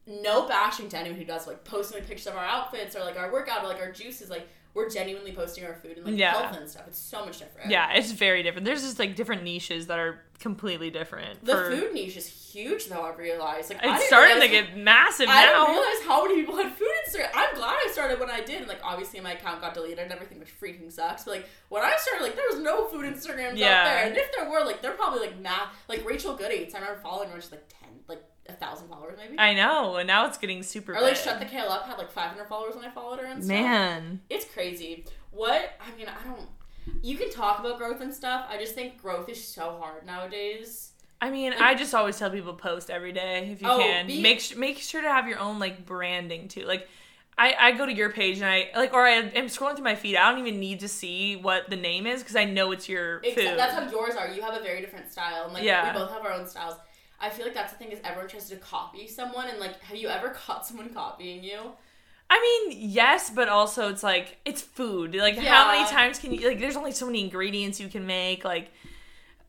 no 0.05 0.47
bashing 0.47 0.89
to 0.89 0.97
anyone 0.97 1.17
who 1.17 1.25
does 1.25 1.47
like 1.47 1.63
posting 1.63 1.99
like 1.99 2.07
pictures 2.07 2.27
of 2.27 2.35
our 2.35 2.45
outfits 2.45 2.95
or 2.95 3.01
like 3.01 3.17
our 3.17 3.31
workout 3.31 3.63
or 3.63 3.67
like 3.67 3.79
our 3.79 3.91
juices. 3.91 4.29
Like 4.29 4.47
we're 4.73 4.89
genuinely 4.89 5.31
posting 5.31 5.63
our 5.65 5.73
food 5.75 5.97
and 5.97 6.05
like 6.07 6.17
Yeah. 6.17 6.31
health 6.31 6.57
and 6.57 6.67
stuff. 6.69 6.83
It's 6.87 6.97
so 6.97 7.25
much 7.25 7.37
different. 7.39 7.69
yeah. 7.69 7.93
It's 7.93 8.11
very 8.11 8.41
different. 8.43 8.65
There's 8.65 8.81
just 8.81 8.97
like 8.99 9.15
different 9.15 9.43
niches 9.43 9.87
that 9.87 9.99
are 9.99 10.21
completely 10.39 10.89
different. 10.89 11.45
The 11.45 11.53
for- 11.53 11.71
food 11.75 11.93
niche 11.93 12.17
is 12.17 12.27
huge 12.27 12.87
though. 12.87 13.03
I've 13.03 13.17
realized. 13.17 13.69
Like 13.69 13.79
It's 13.83 14.05
starting 14.07 14.41
to 14.41 14.47
get 14.47 14.75
massive 14.75 15.27
I 15.29 15.45
now. 15.45 15.63
I 15.63 15.65
didn't 15.67 15.81
realize 15.81 16.07
how 16.07 16.23
many 16.23 16.35
people 16.41 16.57
had 16.57 16.71
food 16.73 16.87
Instagram. 17.07 17.29
I'm 17.35 17.55
glad 17.55 17.77
I 17.85 17.89
started 17.91 18.19
when 18.19 18.29
I 18.31 18.41
did. 18.41 18.57
And 18.61 18.67
like 18.67 18.79
obviously 18.83 19.19
my 19.19 19.33
account 19.33 19.61
got 19.61 19.73
deleted 19.75 19.99
and 19.99 20.11
everything, 20.11 20.39
which 20.39 20.59
freaking 20.59 20.91
sucks. 20.91 21.23
But 21.25 21.31
like 21.35 21.49
when 21.69 21.83
I 21.83 21.95
started, 21.97 22.23
like 22.23 22.35
there 22.35 22.45
was 22.49 22.59
no 22.59 22.87
food 22.87 23.05
Instagrams 23.05 23.57
Yeah. 23.57 23.67
out 23.79 23.83
there, 23.85 24.05
and 24.07 24.17
if 24.17 24.31
there 24.35 24.49
were, 24.49 24.65
like 24.65 24.81
they're 24.81 24.93
probably 24.93 25.19
like 25.21 25.39
math. 25.39 25.69
Like 25.87 26.03
Rachel 26.03 26.35
Good 26.35 26.51
Eats. 26.51 26.73
I 26.73 26.79
remember 26.79 26.99
following 27.01 27.29
her. 27.29 27.39
She's 27.39 27.51
like 27.51 27.67
ten, 27.69 27.89
like 28.07 28.23
a 28.49 28.53
thousand 28.53 28.87
followers 28.89 29.17
maybe. 29.17 29.37
I 29.39 29.53
know, 29.53 29.95
and 29.97 30.07
now 30.07 30.25
it's 30.27 30.37
getting 30.37 30.63
super. 30.63 30.93
or 30.95 31.01
like 31.01 31.13
big. 31.15 31.23
Shut 31.23 31.39
the 31.39 31.45
Kale 31.45 31.67
Up 31.69 31.85
had 31.87 31.97
like 31.97 32.11
500 32.11 32.45
followers 32.47 32.75
when 32.75 32.83
I 32.85 32.89
followed 32.89 33.19
her 33.19 33.25
and 33.25 33.43
stuff. 33.43 33.55
Man, 33.57 34.21
It's 34.29 34.45
crazy. 34.45 35.05
What 35.31 35.77
I 35.81 35.97
mean, 35.97 36.07
I 36.07 36.23
don't. 36.27 36.47
You 37.01 37.17
can 37.17 37.31
talk 37.31 37.59
about 37.59 37.77
growth 37.77 38.01
and 38.01 38.13
stuff. 38.13 38.45
I 38.49 38.57
just 38.57 38.75
think 38.75 39.01
growth 39.01 39.29
is 39.29 39.41
so 39.45 39.77
hard 39.81 40.05
nowadays. 40.05 40.91
I 41.21 41.29
mean, 41.29 41.53
I 41.53 41.73
just 41.73 41.95
always 41.95 42.19
tell 42.19 42.29
people 42.29 42.53
post 42.53 42.89
every 42.89 43.13
day 43.13 43.49
if 43.53 43.61
you 43.61 43.67
Oh, 43.69 43.77
can. 43.79 44.07
be- 44.07 44.21
make 44.21 44.41
sh- 44.41 44.55
make 44.57 44.77
sure 44.79 45.01
to 45.01 45.07
have 45.07 45.27
your 45.27 45.39
own 45.39 45.57
like 45.59 45.85
branding 45.85 46.49
too. 46.49 46.65
Like, 46.65 46.89
I 47.37 47.55
I 47.57 47.71
go 47.71 47.85
to 47.85 47.93
your 47.93 48.09
page 48.11 48.37
and 48.41 48.45
I 48.45 48.69
like, 48.75 48.93
or 48.93 49.03
I 49.07 49.11
am 49.11 49.45
scrolling 49.45 49.75
through 49.75 49.85
my 49.85 49.95
feed. 49.95 50.17
I 50.17 50.29
don't 50.29 50.45
even 50.45 50.59
need 50.59 50.81
to 50.81 50.89
see 50.89 51.37
what 51.37 51.69
the 51.69 51.77
name 51.77 52.05
is 52.05 52.21
because 52.21 52.35
I 52.35 52.43
know 52.43 52.73
it's 52.73 52.89
your 52.89 53.21
food. 53.23 53.37
That's 53.57 53.73
how 53.73 53.89
yours 53.89 54.15
are. 54.15 54.27
You 54.27 54.41
have 54.41 54.53
a 54.59 54.61
very 54.61 54.81
different 54.81 55.09
style, 55.09 55.45
and 55.45 55.53
like 55.53 55.63
Yeah. 55.63 55.93
we 55.93 55.99
both 55.99 56.11
have 56.11 56.25
our 56.25 56.33
own 56.33 56.45
styles. 56.45 56.75
I 57.23 57.29
feel 57.29 57.45
like 57.45 57.55
that's 57.55 57.71
the 57.71 57.79
thing 57.79 57.91
is 57.91 57.99
everyone 58.03 58.29
tries 58.29 58.49
to 58.49 58.57
copy 58.57 59.07
someone, 59.07 59.47
and 59.47 59.59
like, 59.59 59.79
have 59.83 59.97
you 59.97 60.09
ever 60.09 60.29
caught 60.45 60.65
someone 60.67 60.89
copying 60.93 61.43
you? 61.43 61.59
I 62.29 62.39
mean, 62.67 62.77
yes, 62.79 63.29
but 63.29 63.47
also 63.47 63.89
it's 63.89 64.03
like 64.03 64.37
it's 64.45 64.61
food. 64.61 65.15
Like, 65.15 65.37
how 65.37 65.71
many 65.71 65.87
times 65.89 66.19
can 66.19 66.33
you 66.33 66.47
like? 66.47 66.59
There's 66.59 66.75
only 66.77 66.91
so 66.91 67.05
many 67.05 67.21
ingredients 67.21 67.79
you 67.79 67.87
can 67.89 68.05
make. 68.05 68.43
Like, 68.43 68.71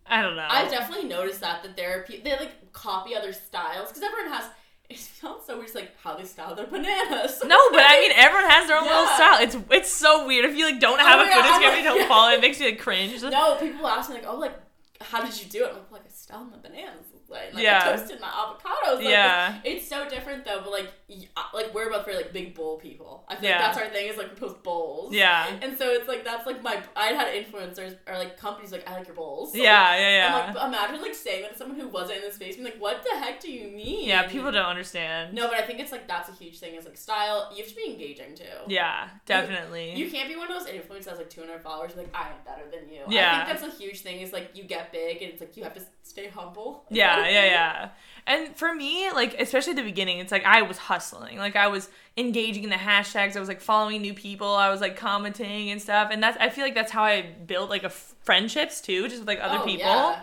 I 0.06 0.20
don't 0.22 0.36
know. 0.36 0.46
I've 0.48 0.70
definitely 0.70 1.08
noticed 1.08 1.40
that 1.40 1.62
that 1.62 1.76
there 1.76 1.98
are 1.98 2.02
people 2.02 2.30
they 2.30 2.36
like 2.36 2.72
copy 2.72 3.14
other 3.16 3.32
styles 3.32 3.88
because 3.88 4.02
everyone 4.02 4.32
has. 4.32 4.44
It 4.90 4.98
sounds 4.98 5.46
so 5.46 5.54
weird, 5.54 5.66
it's 5.68 5.74
like 5.74 5.96
how 5.98 6.14
they 6.14 6.24
style 6.24 6.54
their 6.54 6.66
bananas. 6.66 7.42
no, 7.46 7.58
but 7.70 7.80
I 7.80 8.00
mean, 8.02 8.12
everyone 8.14 8.50
has 8.50 8.68
their 8.68 8.76
own 8.76 8.84
little 8.84 9.06
style. 9.06 9.38
It's 9.42 9.56
it's 9.70 9.90
so 9.90 10.26
weird 10.26 10.44
if 10.44 10.54
you 10.56 10.66
like 10.66 10.78
don't 10.78 11.00
have 11.00 11.20
Oh 11.20 11.22
a 11.22 11.26
food 11.26 11.32
God, 11.32 11.44
I'm 11.46 11.62
like- 11.62 11.78
you 11.78 11.84
don't 11.90 12.00
yeah. 12.00 12.08
follow. 12.08 12.30
It 12.32 12.40
makes 12.42 12.60
me 12.60 12.66
like 12.66 12.78
cringe. 12.78 13.22
no, 13.22 13.54
people 13.56 13.86
ask 13.86 14.10
me 14.10 14.16
like, 14.16 14.26
oh, 14.28 14.36
like 14.38 14.52
how 15.00 15.24
did 15.24 15.40
you 15.40 15.48
do 15.48 15.64
it? 15.64 15.70
I'm 15.70 15.76
like, 15.90 16.02
oh, 16.04 16.06
I 16.06 16.10
style 16.10 16.44
my 16.44 16.58
bananas. 16.58 17.06
Like 17.54 17.62
Yeah. 17.64 17.80
I 17.84 17.96
toasted 17.96 18.20
my 18.20 18.28
avocados. 18.28 18.96
Like, 18.96 19.04
Yeah. 19.04 19.60
It's 19.64 19.86
so 19.88 20.08
different 20.08 20.44
though, 20.44 20.60
but 20.62 20.70
like, 20.70 20.88
uh, 21.36 21.42
like 21.52 21.74
we're 21.74 21.90
both 21.90 22.04
very 22.04 22.16
like 22.16 22.32
big 22.32 22.54
bowl 22.54 22.78
people. 22.78 23.24
I 23.28 23.34
think 23.34 23.44
Yeah. 23.44 23.58
like 23.58 23.74
that's 23.74 23.78
our 23.78 23.88
thing 23.92 24.08
is 24.08 24.16
like 24.16 24.30
we 24.30 24.36
post 24.36 24.62
bowls. 24.62 25.12
Yeah. 25.14 25.46
And 25.62 25.76
so 25.78 25.90
it's 25.90 26.08
like 26.08 26.24
that's 26.24 26.46
like 26.46 26.62
my 26.62 26.82
I 26.96 27.06
had 27.08 27.28
influencers 27.34 27.96
or 28.08 28.16
like 28.18 28.36
companies 28.38 28.72
like 28.72 28.88
I 28.88 28.96
like 28.98 29.06
your 29.06 29.16
bowls. 29.16 29.54
Yeah, 29.54 29.96
yeah, 29.96 30.10
yeah. 30.10 30.36
I'm 30.48 30.54
like, 30.54 30.64
imagine 30.66 31.02
like 31.02 31.14
saying 31.14 31.42
that 31.42 31.52
to 31.52 31.58
someone 31.58 31.78
who 31.78 31.88
wasn't 31.88 32.18
in 32.18 32.28
the 32.28 32.34
space, 32.34 32.54
being 32.56 32.64
like, 32.64 32.80
"What 32.80 33.02
the 33.02 33.18
heck 33.18 33.40
do 33.40 33.50
you 33.50 33.68
mean?" 33.68 34.08
yeah, 34.08 34.26
people 34.26 34.50
don't 34.52 34.66
understand. 34.66 35.34
No, 35.34 35.48
but 35.48 35.56
I 35.58 35.62
think 35.62 35.80
it's 35.80 35.92
like 35.92 36.06
that's 36.08 36.28
a 36.28 36.32
huge 36.32 36.58
thing. 36.58 36.74
Is 36.74 36.84
like 36.84 36.96
style. 36.96 37.50
You 37.54 37.62
have 37.62 37.68
to 37.70 37.76
be 37.76 37.86
engaging 37.90 38.34
too. 38.34 38.44
Yeah, 38.66 39.08
definitely. 39.26 39.94
You 39.94 40.10
can't 40.10 40.28
be 40.28 40.36
one 40.36 40.50
of 40.50 40.58
those 40.58 40.68
influencers 40.72 41.04
that 41.04 41.10
has 41.10 41.18
like 41.18 41.30
200 41.30 41.62
followers 41.62 41.92
like 41.96 42.08
I 42.14 42.28
am 42.28 42.34
better 42.44 42.64
than 42.70 42.88
you. 42.90 43.02
Yeah. 43.08 43.42
I 43.42 43.44
think 43.46 43.60
that's 43.60 43.74
a 43.74 43.78
huge 43.82 44.00
thing. 44.00 44.20
Is 44.20 44.32
like 44.32 44.50
you 44.54 44.64
get 44.64 44.92
big 44.92 45.22
and 45.22 45.32
it's 45.32 45.40
like 45.40 45.56
you 45.56 45.62
have 45.64 45.74
to 45.74 45.82
stay 46.02 46.28
humble. 46.28 46.84
Yeah, 46.90 47.23
yeah, 47.28 47.44
yeah. 47.44 47.88
And 48.26 48.56
for 48.56 48.74
me, 48.74 49.10
like 49.12 49.38
especially 49.40 49.72
at 49.72 49.76
the 49.76 49.82
beginning, 49.82 50.18
it's 50.18 50.32
like 50.32 50.44
I 50.46 50.62
was 50.62 50.78
hustling. 50.78 51.36
Like 51.38 51.56
I 51.56 51.66
was 51.68 51.90
engaging 52.16 52.64
in 52.64 52.70
the 52.70 52.76
hashtags. 52.76 53.36
I 53.36 53.40
was 53.40 53.48
like 53.48 53.60
following 53.60 54.00
new 54.00 54.14
people. 54.14 54.48
I 54.54 54.70
was 54.70 54.80
like 54.80 54.96
commenting 54.96 55.70
and 55.70 55.80
stuff. 55.82 56.08
And 56.10 56.22
that's 56.22 56.38
I 56.40 56.48
feel 56.48 56.64
like 56.64 56.74
that's 56.74 56.90
how 56.92 57.02
I 57.04 57.22
built 57.22 57.68
like 57.68 57.82
a 57.82 57.86
f- 57.86 58.14
friendships 58.22 58.80
too, 58.80 59.08
just 59.08 59.18
with 59.20 59.28
like 59.28 59.40
other 59.42 59.58
Oh, 59.58 59.64
people. 59.64 59.80
Yeah. 59.86 60.20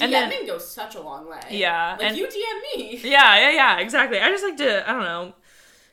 And 0.00 0.12
DMing 0.12 0.28
then- 0.30 0.46
goes 0.46 0.70
such 0.70 0.94
a 0.94 1.00
long 1.00 1.28
way. 1.28 1.40
Yeah, 1.50 1.96
Like 1.98 2.08
and- 2.08 2.16
you 2.18 2.26
DM 2.26 2.76
me. 2.76 3.00
Yeah, 3.02 3.36
yeah, 3.38 3.50
yeah, 3.50 3.78
exactly. 3.78 4.18
I 4.20 4.28
just 4.28 4.44
like 4.44 4.58
to 4.58 4.88
I 4.88 4.92
don't 4.92 5.04
know 5.04 5.32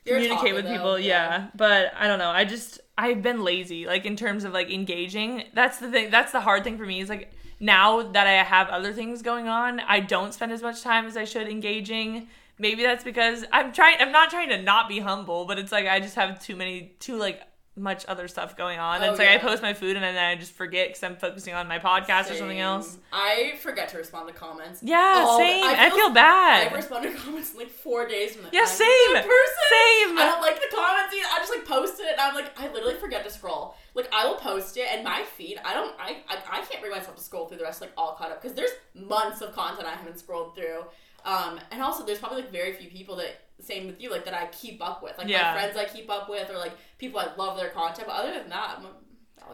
You're 0.04 0.16
communicate 0.20 0.54
with 0.54 0.64
though, 0.66 0.72
people. 0.72 0.98
Yeah. 0.98 1.48
but 1.54 1.92
I 1.98 2.06
don't 2.06 2.18
know. 2.18 2.30
I 2.30 2.44
just 2.44 2.80
I've 2.98 3.22
been 3.22 3.42
lazy 3.44 3.86
like 3.86 4.04
in 4.04 4.14
terms 4.16 4.44
of 4.44 4.52
like 4.52 4.70
engaging. 4.70 5.44
That's 5.54 5.78
the 5.78 5.90
thing. 5.90 6.10
That's 6.10 6.32
the 6.32 6.40
hard 6.40 6.64
thing 6.64 6.76
for 6.76 6.84
me 6.84 7.00
is 7.00 7.08
like 7.08 7.32
now 7.58 8.02
that 8.02 8.26
I 8.26 8.42
have 8.42 8.68
other 8.68 8.92
things 8.92 9.22
going 9.22 9.48
on, 9.48 9.80
I 9.80 10.00
don't 10.00 10.34
spend 10.34 10.52
as 10.52 10.62
much 10.62 10.82
time 10.82 11.06
as 11.06 11.16
I 11.16 11.24
should 11.24 11.48
engaging. 11.48 12.28
Maybe 12.58 12.82
that's 12.82 13.04
because 13.04 13.44
I'm 13.52 13.72
trying. 13.72 13.96
I'm 14.00 14.12
not 14.12 14.30
trying 14.30 14.48
to 14.50 14.60
not 14.60 14.88
be 14.88 15.00
humble, 15.00 15.44
but 15.44 15.58
it's 15.58 15.72
like 15.72 15.86
I 15.86 16.00
just 16.00 16.14
have 16.14 16.42
too 16.42 16.56
many, 16.56 16.94
too 17.00 17.16
like 17.16 17.42
much 17.76 18.06
other 18.08 18.26
stuff 18.26 18.56
going 18.56 18.78
on. 18.78 19.02
Oh, 19.02 19.10
it's 19.10 19.18
like 19.18 19.28
I 19.28 19.36
post 19.38 19.62
my 19.62 19.74
food 19.74 19.96
and 19.96 20.02
then 20.04 20.16
I 20.16 20.34
just 20.34 20.52
forget 20.52 20.88
because 20.88 21.02
I'm 21.02 21.16
focusing 21.16 21.52
on 21.52 21.68
my 21.68 21.78
podcast 21.78 22.30
or 22.30 22.34
something 22.34 22.58
else. 22.58 22.96
I 23.12 23.54
forget 23.60 23.90
to 23.90 23.98
respond 23.98 24.28
to 24.28 24.34
comments. 24.34 24.82
Yeah, 24.82 25.24
all 25.26 25.38
the- 25.38 25.44
same. 25.44 25.64
I 25.64 25.90
feel, 25.90 26.10
bad. 26.10 26.72
I 26.72 26.74
respond 26.74 27.04
to 27.04 27.12
comments 27.18 27.52
in 27.52 27.58
like 27.58 27.68
four 27.70 28.08
days 28.08 28.34
from 28.34 28.44
the 28.44 28.50
Yeah, 28.52 28.64
same. 28.64 29.12
person. 29.12 29.26
Same. 29.28 30.18
I 30.18 30.30
don't 30.32 30.40
like 30.40 30.56
the 30.56 30.74
comments. 30.74 31.14
either. 31.14 31.26
I 31.30 31.38
just 31.38 31.50
like 31.54 31.64
post 31.66 32.00
it, 32.00 32.06
and 32.12 32.20
I'm 32.20 32.34
like, 32.34 32.58
I 32.58 32.72
literally 32.72 32.94
forget 32.96 33.22
to 33.24 33.30
scroll. 33.30 33.74
Like 33.94 34.08
I 34.12 34.26
will 34.26 34.36
post 34.36 34.76
it, 34.78 34.86
and 34.90 35.04
my 35.04 35.22
feed, 35.36 35.58
I 35.64 35.74
don't, 35.74 35.94
I, 35.98 36.18
I, 36.28 36.60
I 36.60 36.60
can't 36.64 36.80
bring 36.80 36.92
myself 36.92 37.16
to 37.16 37.22
scroll 37.22 37.46
through 37.46 37.58
the 37.58 37.64
rest 37.64 37.80
like 37.80 37.92
all 37.96 38.14
caught 38.14 38.30
up 38.30 38.40
because 38.42 38.56
there's 38.56 38.70
months 38.94 39.40
of 39.42 39.52
content 39.54 39.86
I 39.86 39.92
haven't 39.92 40.18
scrolled 40.18 40.54
through. 40.54 40.84
Um, 41.24 41.58
and 41.72 41.82
also 41.82 42.04
there's 42.06 42.18
probably 42.18 42.42
like 42.42 42.52
very 42.52 42.72
few 42.74 42.88
people 42.88 43.16
that 43.16 43.40
same 43.60 43.86
with 43.86 44.00
you 44.00 44.10
like 44.10 44.24
that 44.26 44.34
I 44.34 44.46
keep 44.46 44.82
up 44.84 45.02
with, 45.02 45.16
like 45.18 45.28
Yeah. 45.28 45.52
my 45.54 45.60
friends 45.60 45.76
I 45.76 45.84
keep 45.84 46.10
up 46.10 46.28
with, 46.28 46.50
or 46.50 46.58
like 46.58 46.72
people 46.98 47.18
I 47.20 47.28
love 47.36 47.56
their 47.58 47.70
content. 47.70 48.06
But 48.08 48.16
other 48.16 48.32
than 48.32 48.48
that, 48.50 48.76
I'm, 48.78 48.86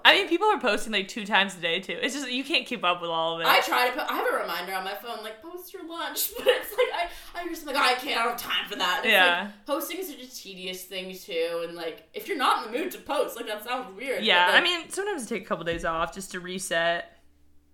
I 0.06 0.14
mean, 0.14 0.28
people 0.28 0.46
are 0.48 0.58
posting 0.58 0.90
like 0.92 1.06
two 1.08 1.26
times 1.26 1.54
a 1.56 1.60
day 1.60 1.78
too. 1.78 1.98
It's 2.00 2.14
just 2.14 2.30
you 2.30 2.44
can't 2.44 2.64
keep 2.66 2.82
up 2.82 3.02
with 3.02 3.10
all 3.10 3.34
of 3.34 3.42
it. 3.42 3.46
I 3.46 3.60
try 3.60 3.88
to 3.88 3.92
put. 3.92 4.10
I 4.10 4.14
have 4.14 4.26
a 4.26 4.38
reminder 4.38 4.72
on 4.72 4.84
my 4.84 4.94
phone, 4.94 5.22
like 5.22 5.42
post 5.42 5.72
your 5.74 5.86
lunch, 5.86 6.30
but 6.38 6.46
it's 6.46 6.70
like 6.72 6.88
I, 6.94 7.08
I 7.44 7.48
just 7.48 7.66
like 7.66 7.76
I 7.76 7.94
can't. 7.94 8.18
I 8.18 8.24
don't 8.24 8.32
have 8.32 8.40
time 8.40 8.68
for 8.70 8.76
that. 8.76 9.00
And 9.04 9.12
Yeah. 9.12 9.42
like, 9.44 9.66
posting 9.66 9.98
is 9.98 10.08
such 10.08 10.22
a 10.22 10.34
tedious 10.34 10.84
thing 10.84 11.14
too, 11.16 11.64
and 11.68 11.76
like 11.76 12.08
if 12.14 12.26
you're 12.26 12.38
not 12.38 12.66
in 12.66 12.72
the 12.72 12.78
mood 12.78 12.90
to 12.92 12.98
post, 12.98 13.36
like 13.36 13.46
that 13.48 13.64
sounds 13.64 13.94
weird. 13.96 14.24
yeah, 14.24 14.46
but, 14.46 14.54
I 14.56 14.62
mean, 14.62 14.88
sometimes 14.88 15.24
I 15.26 15.28
take 15.28 15.42
a 15.42 15.46
couple 15.46 15.64
days 15.64 15.84
off 15.84 16.14
just 16.14 16.30
to 16.32 16.40
reset. 16.40 17.10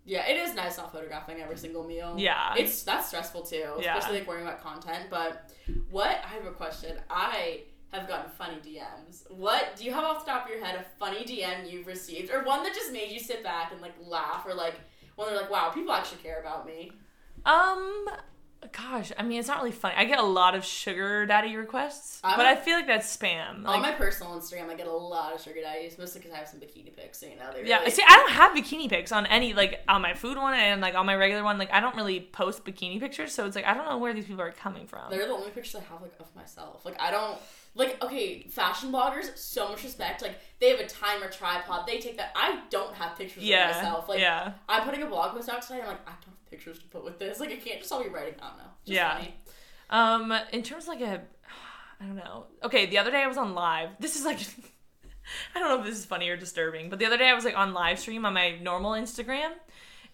Yeah, 0.08 0.26
it 0.26 0.36
is 0.36 0.54
nice 0.54 0.78
not 0.78 0.90
photographing 0.90 1.40
every 1.40 1.56
single 1.58 1.84
meal. 1.84 2.14
Yeah. 2.18 2.54
it's 2.56 2.82
that's 2.82 3.08
stressful 3.08 3.42
too, 3.42 3.64
Yeah. 3.78 3.96
especially 3.96 4.20
like 4.20 4.28
worrying 4.28 4.46
about 4.46 4.62
content. 4.62 5.04
But 5.10 5.50
what 5.90 6.08
I 6.24 6.28
have 6.28 6.46
a 6.46 6.50
question. 6.52 6.96
I 7.10 7.60
have 7.92 8.06
gotten 8.08 8.30
funny 8.32 8.56
DMs. 8.66 9.30
What 9.30 9.76
do 9.76 9.84
you 9.84 9.92
have 9.92 10.04
off 10.04 10.24
the 10.24 10.30
top 10.30 10.44
of 10.44 10.50
your 10.50 10.62
head 10.64 10.74
a 10.76 10.84
funny 10.98 11.24
DM 11.24 11.70
you've 11.70 11.86
received, 11.86 12.30
or 12.32 12.42
one 12.44 12.62
that 12.62 12.74
just 12.74 12.92
made 12.92 13.10
you 13.10 13.18
sit 13.20 13.42
back 13.42 13.72
and 13.72 13.80
like 13.80 13.94
laugh, 14.04 14.44
or 14.46 14.54
like 14.54 14.74
one 15.16 15.28
they're 15.28 15.40
like, 15.40 15.50
wow, 15.50 15.70
people 15.70 15.92
actually 15.92 16.22
care 16.22 16.40
about 16.40 16.66
me. 16.66 16.92
Um, 17.46 18.06
gosh, 18.72 19.12
I 19.16 19.22
mean, 19.22 19.38
it's 19.38 19.48
not 19.48 19.58
really 19.58 19.72
funny. 19.72 19.94
I 19.96 20.04
get 20.04 20.18
a 20.18 20.22
lot 20.24 20.54
of 20.54 20.64
sugar 20.64 21.24
daddy 21.26 21.54
requests, 21.56 22.20
I'm 22.24 22.36
but 22.36 22.46
a- 22.46 22.50
I 22.50 22.56
feel 22.56 22.76
like 22.76 22.86
that's 22.86 23.16
spam. 23.16 23.56
on 23.58 23.62
Like, 23.62 23.82
my 23.82 23.92
personal 23.92 24.32
Instagram, 24.38 24.68
I 24.68 24.74
get 24.74 24.86
a 24.86 24.92
lot 24.92 25.32
of 25.32 25.40
sugar 25.40 25.60
daddies, 25.60 25.96
mostly 25.98 26.20
because 26.20 26.34
I 26.34 26.38
have 26.38 26.48
some 26.48 26.60
bikini 26.60 26.94
pics, 26.94 27.18
so 27.18 27.26
you 27.26 27.36
know 27.36 27.50
they're 27.52 27.64
yeah, 27.64 27.78
really- 27.78 27.90
see, 27.92 28.02
I 28.06 28.16
don't 28.16 28.32
have 28.32 28.52
bikini 28.52 28.88
pics 28.88 29.12
on 29.12 29.26
any 29.26 29.52
like 29.54 29.80
on 29.88 30.02
my 30.02 30.14
food 30.14 30.36
one 30.36 30.54
and 30.54 30.80
like 30.80 30.94
on 30.94 31.06
my 31.06 31.14
regular 31.14 31.44
one. 31.44 31.58
Like, 31.58 31.72
I 31.72 31.80
don't 31.80 31.94
really 31.96 32.20
post 32.20 32.64
bikini 32.64 32.98
pictures, 33.00 33.32
so 33.32 33.46
it's 33.46 33.56
like 33.56 33.64
I 33.66 33.74
don't 33.74 33.86
know 33.88 33.98
where 33.98 34.12
these 34.12 34.26
people 34.26 34.42
are 34.42 34.52
coming 34.52 34.86
from. 34.86 35.10
They're 35.10 35.26
the 35.26 35.32
only 35.34 35.50
pictures 35.50 35.76
I 35.76 35.84
have 35.92 36.02
like 36.02 36.14
of 36.18 36.34
myself. 36.34 36.84
Like 36.84 37.00
I 37.00 37.10
don't 37.10 37.38
like 37.74 38.02
okay, 38.02 38.42
fashion 38.50 38.90
bloggers, 38.90 39.36
so 39.38 39.68
much 39.68 39.84
respect. 39.84 40.20
Like 40.22 40.34
they 40.58 40.70
have 40.70 40.80
a 40.80 40.86
timer 40.86 41.28
tripod, 41.30 41.86
they 41.86 41.98
take 41.98 42.16
that. 42.16 42.32
I 42.34 42.60
don't 42.70 42.94
have 42.94 43.16
pictures 43.16 43.44
yeah, 43.44 43.70
of 43.70 43.76
myself. 43.76 44.08
Like 44.08 44.18
yeah, 44.20 44.52
I'm 44.68 44.82
putting 44.82 45.02
a 45.02 45.06
blog 45.06 45.34
post 45.34 45.48
out 45.48 45.62
today. 45.62 45.80
I'm 45.80 45.86
like 45.86 46.08
I 46.08 46.12
don't 46.24 46.34
pictures 46.50 46.78
to 46.80 46.86
put 46.86 47.04
with 47.04 47.18
this. 47.18 47.40
Like 47.40 47.50
I 47.50 47.56
can't 47.56 47.80
just 47.80 47.92
all 47.92 48.02
be 48.02 48.08
writing. 48.08 48.34
I 48.42 48.48
don't 48.48 48.58
know. 48.58 48.64
Just 48.84 48.94
Yeah. 48.96 49.16
funny. 49.16 49.34
Um, 49.90 50.32
in 50.52 50.62
terms 50.62 50.84
of 50.84 50.88
like 50.88 51.00
a, 51.00 51.22
I 52.00 52.04
don't 52.04 52.16
know. 52.16 52.46
Okay, 52.62 52.86
the 52.86 52.98
other 52.98 53.10
day 53.10 53.22
I 53.22 53.26
was 53.26 53.36
on 53.38 53.54
live. 53.54 53.90
This 54.00 54.16
is 54.16 54.24
like, 54.24 54.38
I 55.54 55.58
don't 55.58 55.68
know 55.68 55.78
if 55.80 55.84
this 55.86 55.98
is 55.98 56.04
funny 56.06 56.28
or 56.28 56.36
disturbing, 56.36 56.90
but 56.90 56.98
the 56.98 57.06
other 57.06 57.16
day 57.18 57.28
I 57.28 57.34
was 57.34 57.44
like 57.44 57.56
on 57.56 57.72
live 57.74 57.98
stream 57.98 58.24
on 58.26 58.34
my 58.34 58.58
normal 58.58 58.92
Instagram, 58.92 59.50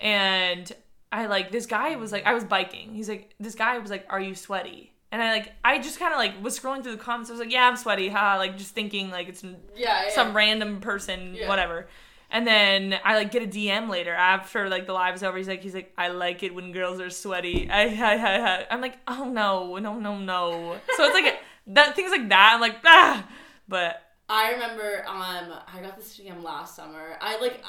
and 0.00 0.70
I 1.12 1.26
like 1.26 1.50
this 1.52 1.66
guy 1.66 1.96
was 1.96 2.12
like 2.12 2.26
I 2.26 2.34
was 2.34 2.44
biking. 2.44 2.94
He's 2.94 3.08
like 3.08 3.34
this 3.40 3.54
guy 3.54 3.78
was 3.78 3.90
like, 3.90 4.06
"Are 4.08 4.20
you 4.20 4.34
sweaty?" 4.34 4.92
And 5.12 5.22
I 5.22 5.32
like 5.32 5.52
I 5.64 5.78
just 5.78 5.98
kind 5.98 6.12
of 6.12 6.18
like 6.18 6.42
was 6.42 6.58
scrolling 6.58 6.82
through 6.82 6.92
the 6.96 7.02
comments. 7.02 7.30
I 7.30 7.34
was 7.34 7.40
like, 7.40 7.52
"Yeah, 7.52 7.68
I'm 7.68 7.76
sweaty." 7.76 8.08
Ha, 8.08 8.36
like 8.36 8.58
just 8.58 8.74
thinking 8.74 9.10
like 9.10 9.28
it's 9.28 9.44
Yeah, 9.44 9.54
yeah. 9.76 10.08
some 10.10 10.36
random 10.36 10.80
person, 10.80 11.34
Yeah. 11.34 11.48
whatever. 11.48 11.86
And 12.34 12.44
then 12.44 12.98
I 13.04 13.14
like 13.14 13.30
get 13.30 13.44
a 13.44 13.46
DM 13.46 13.88
later 13.88 14.12
after 14.12 14.68
like 14.68 14.86
the 14.86 14.92
live 14.92 15.14
is 15.14 15.22
over. 15.22 15.38
He's 15.38 15.46
like, 15.46 15.62
he's 15.62 15.72
like, 15.72 15.92
I 15.96 16.08
like 16.08 16.42
it 16.42 16.52
when 16.52 16.72
girls 16.72 17.00
are 17.00 17.08
sweaty. 17.08 17.70
I, 17.70 17.82
I, 17.84 18.14
I. 18.16 18.66
I'm 18.72 18.80
like, 18.80 18.98
oh 19.06 19.30
no, 19.30 19.76
no, 19.76 20.00
no, 20.00 20.18
no. 20.18 20.76
So 20.96 21.04
it's 21.04 21.14
like 21.14 21.38
that 21.68 21.94
things 21.94 22.10
like 22.10 22.28
that. 22.30 22.54
I'm 22.54 22.60
like, 22.60 22.78
ah. 22.84 23.24
But 23.68 24.02
I 24.28 24.50
remember 24.50 25.04
um 25.06 25.52
I 25.72 25.80
got 25.80 25.96
this 25.96 26.18
DM 26.18 26.42
last 26.42 26.74
summer. 26.74 27.16
I 27.20 27.40
like 27.40 27.62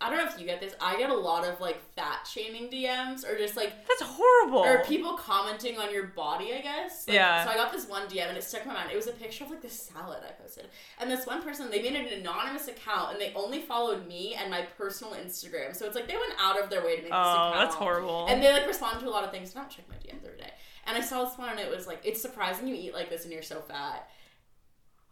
I 0.00 0.10
don't 0.10 0.18
know 0.18 0.30
if 0.32 0.38
you 0.38 0.46
get 0.46 0.60
this. 0.60 0.74
I 0.80 0.96
get 0.96 1.10
a 1.10 1.16
lot 1.16 1.44
of 1.44 1.60
like 1.60 1.80
fat 1.96 2.26
shaming 2.30 2.70
DMs 2.70 3.28
or 3.28 3.36
just 3.36 3.56
like 3.56 3.72
that's 3.86 4.02
horrible. 4.02 4.58
or 4.60 4.84
people 4.84 5.14
commenting 5.14 5.76
on 5.78 5.92
your 5.92 6.08
body, 6.08 6.54
I 6.54 6.60
guess. 6.60 7.06
Like, 7.08 7.14
Yeah. 7.16 7.44
So 7.44 7.50
I 7.50 7.54
got 7.54 7.72
this 7.72 7.88
one 7.88 8.06
DM 8.06 8.28
and 8.28 8.36
it 8.36 8.44
stuck 8.44 8.62
in 8.62 8.68
my 8.68 8.74
mind. 8.74 8.90
It 8.92 8.96
was 8.96 9.08
a 9.08 9.12
picture 9.12 9.44
of 9.44 9.50
like 9.50 9.62
this 9.62 9.72
salad 9.72 10.20
I 10.26 10.32
posted, 10.40 10.66
and 11.00 11.10
this 11.10 11.26
one 11.26 11.42
person 11.42 11.70
they 11.70 11.82
made 11.82 11.96
an 11.96 12.20
anonymous 12.20 12.68
account 12.68 13.12
and 13.12 13.20
they 13.20 13.32
only 13.34 13.60
followed 13.60 14.06
me 14.06 14.34
and 14.34 14.50
my 14.50 14.62
personal 14.76 15.14
Instagram. 15.14 15.74
So 15.74 15.86
it's 15.86 15.96
like 15.96 16.06
they 16.06 16.16
went 16.16 16.34
out 16.40 16.62
of 16.62 16.70
their 16.70 16.84
way 16.84 16.96
to 16.96 17.02
make 17.02 17.10
this 17.10 17.12
oh, 17.12 17.32
account. 17.32 17.54
that's 17.56 17.74
horrible. 17.74 18.26
And 18.28 18.42
they 18.42 18.52
like 18.52 18.66
respond 18.66 19.00
to 19.00 19.08
a 19.08 19.10
lot 19.10 19.24
of 19.24 19.32
things. 19.32 19.52
Don't 19.52 19.68
check 19.68 19.84
my 19.88 19.96
DMs 19.96 20.24
every 20.24 20.38
day. 20.38 20.52
And 20.86 20.96
I 20.96 21.00
saw 21.02 21.24
this 21.24 21.36
one 21.36 21.50
and 21.50 21.60
it 21.60 21.70
was 21.74 21.86
like, 21.86 22.00
it's 22.02 22.22
surprising 22.22 22.66
you 22.66 22.74
eat 22.74 22.94
like 22.94 23.10
this 23.10 23.24
and 23.24 23.32
you're 23.32 23.42
so 23.42 23.60
fat. 23.60 24.08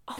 Oh 0.08 0.16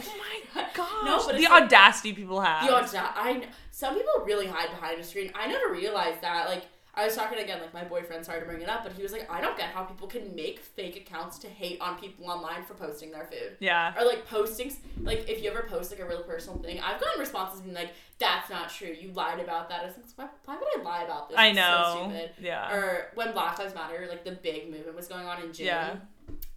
my 0.55 0.63
gosh. 0.73 0.89
No, 1.05 1.23
but 1.25 1.37
the 1.37 1.43
like- 1.43 1.63
audacity 1.63 2.13
people 2.13 2.41
have. 2.41 2.67
The 2.67 2.73
audacity. 2.75 2.97
I 2.99 3.43
some 3.71 3.95
people 3.95 4.23
really 4.25 4.47
hide 4.47 4.69
behind 4.69 4.99
a 4.99 5.03
screen. 5.03 5.31
I 5.35 5.47
never 5.47 5.71
realized 5.73 6.21
that. 6.21 6.47
Like 6.49 6.65
I 6.95 7.05
was 7.05 7.15
talking 7.15 7.37
again, 7.37 7.61
like 7.61 7.75
my 7.75 7.83
boyfriend. 7.83 8.25
Sorry 8.25 8.39
to 8.39 8.45
bring 8.47 8.59
it 8.61 8.67
up, 8.69 8.83
but 8.83 8.91
he 8.93 9.03
was 9.03 9.11
like, 9.11 9.31
I 9.31 9.39
don't 9.39 9.55
get 9.55 9.67
how 9.69 9.83
people 9.83 10.07
can 10.07 10.33
make 10.35 10.59
fake 10.61 10.95
accounts 10.95 11.37
to 11.39 11.47
hate 11.47 11.79
on 11.79 11.99
people 11.99 12.25
online 12.27 12.63
for 12.65 12.73
posting 12.73 13.11
their 13.11 13.25
food. 13.25 13.55
yeah. 13.59 13.93
Or 13.99 14.03
like 14.03 14.27
postings, 14.27 14.77
like 15.03 15.29
if 15.29 15.43
you 15.43 15.51
ever 15.51 15.67
post 15.69 15.91
like 15.91 15.99
a 15.99 16.05
real 16.07 16.23
personal 16.23 16.57
thing, 16.57 16.79
I've 16.79 16.99
gotten 16.99 17.19
responses 17.19 17.61
being 17.61 17.75
like, 17.75 17.91
"That's 18.17 18.49
not 18.49 18.69
true. 18.71 18.95
You 18.99 19.11
lied 19.11 19.39
about 19.39 19.69
that." 19.69 19.81
I 19.83 19.85
was 19.85 19.93
like, 19.95 20.05
why, 20.15 20.27
why 20.45 20.57
would 20.59 20.79
I 20.79 20.83
lie 20.83 21.03
about 21.03 21.29
this? 21.29 21.37
I 21.37 21.47
It's 21.49 21.59
so 21.59 21.63
know. 21.63 22.09
stupid. 22.09 22.31
yeah. 22.41 22.73
Or 22.75 23.11
when 23.13 23.31
Black 23.31 23.59
Lives 23.59 23.75
Matter, 23.75 24.07
like 24.09 24.23
the 24.23 24.31
big 24.31 24.71
movement 24.71 24.95
was 24.95 25.07
going 25.07 25.27
on 25.27 25.39
in 25.43 25.53
June. 25.53 25.67
Yeah. 25.67 25.95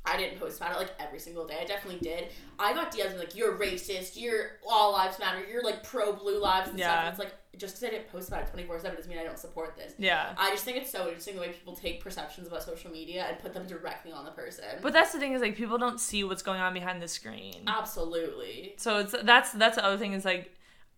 I 0.04 0.16
didn't 0.16 0.40
post 0.40 0.58
about 0.58 0.72
it 0.72 0.78
like 0.78 0.92
every 0.98 1.18
single 1.18 1.46
day. 1.46 1.58
I 1.60 1.64
definitely 1.64 2.00
did. 2.00 2.28
I 2.58 2.72
got 2.72 2.90
DMs 2.92 3.18
like, 3.18 3.36
"You're 3.36 3.56
racist. 3.58 4.12
You're 4.20 4.52
all 4.68 4.92
lives 4.92 5.18
matter. 5.18 5.40
You're 5.50 5.62
like 5.62 5.82
pro 5.84 6.12
blue 6.12 6.38
lives 6.40 6.70
and 6.70 6.78
stuff." 6.78 6.98
And 7.00 7.08
it's 7.10 7.18
like 7.18 7.34
just 7.58 7.74
because 7.74 7.84
I 7.88 7.90
didn't 7.90 8.10
post 8.10 8.28
about 8.28 8.42
it 8.44 8.48
twenty 8.50 8.66
four 8.66 8.78
seven 8.80 8.96
doesn't 8.96 9.10
mean 9.10 9.18
I 9.18 9.24
don't 9.24 9.38
support 9.38 9.76
this. 9.76 9.92
yeah. 9.98 10.32
I 10.38 10.50
just 10.50 10.64
think 10.64 10.78
it's 10.78 10.90
so 10.90 11.06
interesting 11.06 11.34
the 11.34 11.42
way 11.42 11.48
people 11.50 11.74
take 11.76 12.02
perceptions 12.02 12.46
about 12.48 12.62
social 12.62 12.90
media 12.90 13.26
and 13.28 13.38
put 13.40 13.52
them 13.52 13.66
directly 13.66 14.10
on 14.12 14.24
the 14.24 14.30
person. 14.30 14.64
But 14.80 14.92
that's 14.94 15.12
the 15.12 15.18
thing 15.18 15.34
is 15.34 15.42
like 15.42 15.56
people 15.56 15.76
don't 15.76 16.00
see 16.00 16.24
what's 16.24 16.42
going 16.42 16.60
on 16.60 16.72
behind 16.72 17.02
the 17.02 17.08
screen. 17.08 17.64
absolutely. 17.66 18.74
So 18.78 18.98
it's 18.98 19.14
that's 19.22 19.52
that's 19.52 19.76
the 19.76 19.84
other 19.84 19.98
thing 19.98 20.14
is 20.14 20.24
like, 20.24 20.54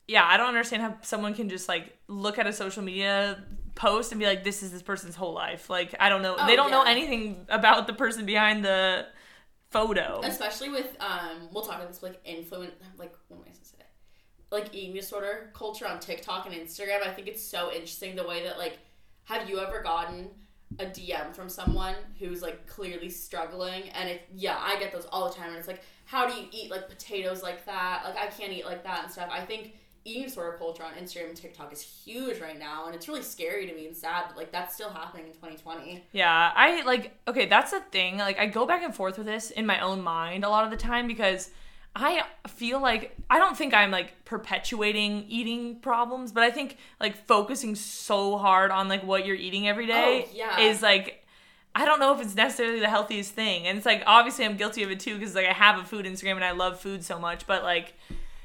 yeah, 0.06 0.24
I 0.24 0.36
don't 0.36 0.48
understand 0.48 0.82
how 0.82 0.96
someone 1.02 1.34
can 1.34 1.48
just 1.48 1.68
like 1.68 1.96
look 2.06 2.38
at 2.38 2.46
a 2.46 2.52
social 2.52 2.82
media 2.82 3.42
post 3.74 4.12
and 4.12 4.18
be 4.18 4.26
like, 4.26 4.44
this 4.44 4.62
is 4.62 4.70
this 4.72 4.82
person's 4.82 5.14
whole 5.16 5.32
life. 5.34 5.68
Like 5.70 5.94
I 6.00 6.08
don't 6.08 6.22
know, 6.22 6.36
Oh, 6.38 6.46
they 6.46 6.56
don't 6.56 6.70
know 6.70 6.82
anything 6.82 7.46
about 7.48 7.86
the 7.86 7.92
person 7.94 8.26
behind 8.26 8.64
the 8.64 9.06
photo. 9.70 10.20
especially 10.24 10.68
with 10.68 10.94
um 11.00 11.48
we'll 11.50 11.62
talk 11.64 11.76
about 11.76 11.88
this 11.88 12.02
like 12.02 12.20
influence 12.26 12.72
like 12.98 13.14
what 13.28 13.38
am 13.38 13.44
I 13.48 13.52
supposed 13.52 13.72
to 13.72 13.76
say 13.78 13.84
like 14.50 14.66
eating 14.74 14.94
disorder 14.94 15.50
culture 15.54 15.86
on 15.88 15.98
TikTok 15.98 16.44
and 16.44 16.54
Instagram 16.54 17.02
I 17.06 17.10
think 17.10 17.26
it's 17.26 17.42
so 17.42 17.70
interesting 17.72 18.14
the 18.14 18.26
way 18.26 18.44
that 18.44 18.58
like 18.58 18.78
have 19.24 19.48
you 19.48 19.60
ever 19.60 19.80
gotten 19.82 20.28
a 20.78 20.84
DM 20.86 21.34
from 21.34 21.48
someone 21.48 21.94
who's 22.18 22.40
like 22.40 22.66
clearly 22.66 23.10
struggling, 23.10 23.90
and 23.90 24.08
it 24.08 24.22
yeah, 24.34 24.56
I 24.58 24.78
get 24.78 24.90
those 24.90 25.04
all 25.12 25.28
the 25.28 25.34
time, 25.34 25.50
and 25.50 25.58
it's 25.58 25.68
like, 25.68 25.82
how 26.06 26.26
do 26.26 26.32
you 26.34 26.46
eat 26.50 26.70
like 26.70 26.88
potatoes 26.88 27.42
like 27.42 27.66
that? 27.66 28.02
Like 28.06 28.16
I 28.16 28.26
can't 28.28 28.52
eat 28.52 28.64
like 28.64 28.82
that 28.84 29.04
and 29.04 29.12
stuff. 29.12 29.28
I 29.30 29.44
think 29.44 29.74
eating 30.04 30.24
disorder 30.24 30.56
culture 30.58 30.82
on 30.82 30.92
Instagram 30.94 31.28
and 31.28 31.36
TikTok 31.36 31.72
is 31.72 31.80
huge 31.80 32.40
right 32.40 32.58
now, 32.58 32.86
and 32.86 32.94
it's 32.94 33.06
really 33.08 33.22
scary 33.22 33.66
to 33.66 33.74
me 33.74 33.86
and 33.86 33.96
sad 33.96 34.24
that 34.28 34.36
like 34.36 34.50
that's 34.52 34.74
still 34.74 34.90
happening 34.90 35.26
in 35.26 35.32
2020. 35.32 36.04
Yeah, 36.12 36.52
I 36.54 36.82
like 36.82 37.16
okay, 37.28 37.46
that's 37.46 37.70
the 37.70 37.80
thing. 37.80 38.18
Like 38.18 38.38
I 38.38 38.46
go 38.46 38.66
back 38.66 38.82
and 38.82 38.94
forth 38.94 39.16
with 39.18 39.26
this 39.26 39.50
in 39.50 39.66
my 39.66 39.80
own 39.80 40.02
mind 40.02 40.44
a 40.44 40.48
lot 40.48 40.64
of 40.64 40.70
the 40.70 40.76
time 40.76 41.06
because 41.06 41.50
I 41.94 42.22
feel 42.48 42.80
like 42.80 43.14
I 43.28 43.38
don't 43.38 43.56
think 43.56 43.74
I'm 43.74 43.90
like 43.90 44.24
perpetuating 44.24 45.26
eating 45.28 45.76
problems, 45.76 46.32
but 46.32 46.42
I 46.42 46.50
think 46.50 46.78
like 47.00 47.16
focusing 47.26 47.74
so 47.74 48.38
hard 48.38 48.70
on 48.70 48.88
like 48.88 49.04
what 49.04 49.26
you're 49.26 49.36
eating 49.36 49.68
every 49.68 49.86
day 49.86 50.26
Oh, 50.26 50.30
yeah. 50.34 50.60
is 50.60 50.82
like 50.82 51.18
I 51.74 51.84
don't 51.86 52.00
know 52.00 52.14
if 52.14 52.20
it's 52.20 52.34
necessarily 52.34 52.80
the 52.80 52.88
healthiest 52.88 53.32
thing. 53.32 53.66
And 53.66 53.76
it's 53.78 53.86
like 53.86 54.02
obviously 54.06 54.44
I'm 54.44 54.56
guilty 54.56 54.82
of 54.82 54.90
it 54.90 55.00
too 55.00 55.18
because 55.18 55.34
like 55.34 55.46
I 55.46 55.52
have 55.52 55.78
a 55.78 55.84
food 55.84 56.06
Instagram 56.06 56.32
and 56.36 56.44
I 56.44 56.52
love 56.52 56.80
food 56.80 57.04
so 57.04 57.18
much, 57.18 57.46
but 57.46 57.62
like 57.62 57.94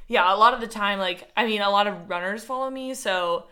yeah, 0.08 0.34
a 0.34 0.36
lot 0.36 0.54
of 0.54 0.62
the 0.62 0.68
time 0.68 1.00
like 1.00 1.30
I 1.36 1.46
mean 1.46 1.62
a 1.62 1.70
lot 1.70 1.88
of 1.88 2.10
runners 2.10 2.44
follow 2.44 2.70
me, 2.70 2.94
so 2.94 3.46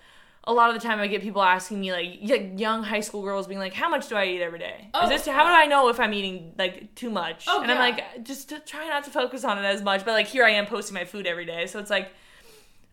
a 0.48 0.54
lot 0.54 0.70
of 0.70 0.80
the 0.80 0.88
time 0.88 1.00
I 1.00 1.08
get 1.08 1.22
people 1.22 1.42
asking 1.42 1.82
me 1.82 1.92
like 1.92 2.20
young 2.22 2.84
high 2.84 3.00
school 3.00 3.24
girls 3.24 3.48
being 3.48 3.60
like, 3.60 3.74
"How 3.74 3.90
much 3.90 4.08
do 4.08 4.16
I 4.16 4.26
eat 4.26 4.42
every 4.42 4.60
day? 4.60 4.90
Oh, 4.94 5.04
Is 5.04 5.10
this 5.10 5.26
how 5.34 5.44
oh. 5.44 5.48
do 5.48 5.54
I 5.54 5.66
know 5.66 5.90
if 5.90 6.00
I'm 6.00 6.14
eating 6.14 6.54
like 6.58 6.94
too 6.96 7.10
much?" 7.10 7.46
Oh, 7.48 7.62
and 7.62 7.72
I'm 7.72 7.80
like, 7.80 8.24
just 8.24 8.54
try 8.66 8.88
not 8.88 9.04
to 9.06 9.10
focus 9.10 9.44
on 9.44 9.58
it 9.58 9.68
as 9.68 9.82
much. 9.82 10.06
But 10.06 10.12
like 10.12 10.28
here 10.28 10.46
I 10.46 10.52
am 10.52 10.66
posting 10.66 10.94
my 10.94 11.06
food 11.06 11.28
every 11.28 11.46
day, 11.46 11.68
so 11.68 11.80
it's 11.80 11.90
like 11.90 12.12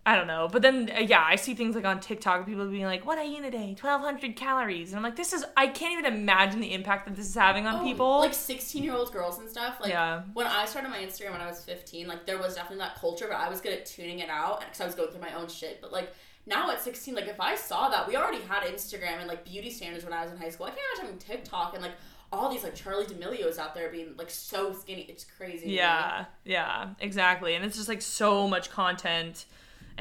I 0.04 0.16
don't 0.16 0.26
know. 0.26 0.48
But 0.50 0.62
then 0.62 0.90
uh, 0.96 1.00
yeah, 1.00 1.22
I 1.24 1.36
see 1.36 1.54
things 1.54 1.76
like 1.76 1.84
on 1.84 2.00
TikTok, 2.00 2.44
people 2.44 2.66
being 2.68 2.86
like, 2.86 3.06
"What 3.06 3.18
I 3.18 3.24
eat 3.24 3.38
in 3.38 3.44
a 3.44 3.50
day? 3.52 3.74
Twelve 3.78 4.00
hundred 4.00 4.34
calories," 4.34 4.88
and 4.90 4.96
I'm 4.96 5.02
like, 5.04 5.14
"This 5.14 5.32
is 5.32 5.44
I 5.56 5.68
can't 5.68 5.92
even 5.98 6.12
imagine 6.12 6.60
the 6.60 6.72
impact 6.74 7.06
that 7.06 7.14
this 7.14 7.28
is 7.28 7.34
having 7.36 7.66
on 7.68 7.80
Oh, 7.80 7.84
people." 7.84 8.18
like 8.18 8.34
16 8.34 8.82
year 8.82 8.94
old 8.94 9.12
girls 9.12 9.38
and 9.38 9.48
stuff. 9.48 9.78
Like 9.80 9.90
Yeah. 9.90 10.22
when 10.34 10.46
I 10.48 10.64
started 10.66 10.88
my 10.88 10.98
Instagram 10.98 11.30
when 11.32 11.40
I 11.40 11.46
was 11.46 11.62
15, 11.64 12.08
like 12.08 12.26
there 12.26 12.38
was 12.38 12.56
definitely 12.56 12.78
that 12.78 12.96
culture, 12.96 13.26
but 13.28 13.36
I 13.36 13.48
was 13.48 13.60
good 13.60 13.72
at 13.74 13.86
tuning 13.86 14.18
it 14.18 14.28
out 14.28 14.60
because 14.60 14.80
I 14.80 14.86
was 14.86 14.94
going 14.96 15.10
through 15.10 15.20
my 15.20 15.34
own 15.34 15.46
shit. 15.48 15.80
But 15.80 15.92
like 15.92 16.12
now 16.46 16.68
at 16.72 16.80
16, 16.82 17.14
like 17.14 17.28
if 17.28 17.40
I 17.40 17.54
saw 17.54 17.88
that, 17.90 18.08
we 18.08 18.16
already 18.16 18.42
had 18.42 18.64
Instagram 18.64 19.18
and 19.20 19.28
like 19.28 19.44
beauty 19.44 19.70
standards 19.70 20.02
when 20.04 20.12
I 20.12 20.22
was 20.24 20.32
in 20.32 20.36
high 20.38 20.50
school. 20.50 20.66
I 20.66 20.70
can't 20.70 20.80
imagine 20.98 21.14
having 21.14 21.18
TikTok 21.20 21.74
and 21.74 21.82
like 21.82 21.92
all 22.32 22.50
these 22.50 22.64
like 22.64 22.74
Charli 22.74 23.06
D'Amelio's 23.06 23.58
out 23.58 23.72
there 23.72 23.88
being 23.88 24.14
like 24.18 24.30
so 24.30 24.72
skinny. 24.72 25.02
It's 25.02 25.22
crazy. 25.22 25.70
Yeah, 25.70 26.24
yeah, 26.44 26.88
exactly. 26.98 27.54
And 27.54 27.64
it's 27.64 27.76
just 27.76 27.88
like 27.88 28.02
so 28.02 28.48
much 28.48 28.68
content 28.68 29.44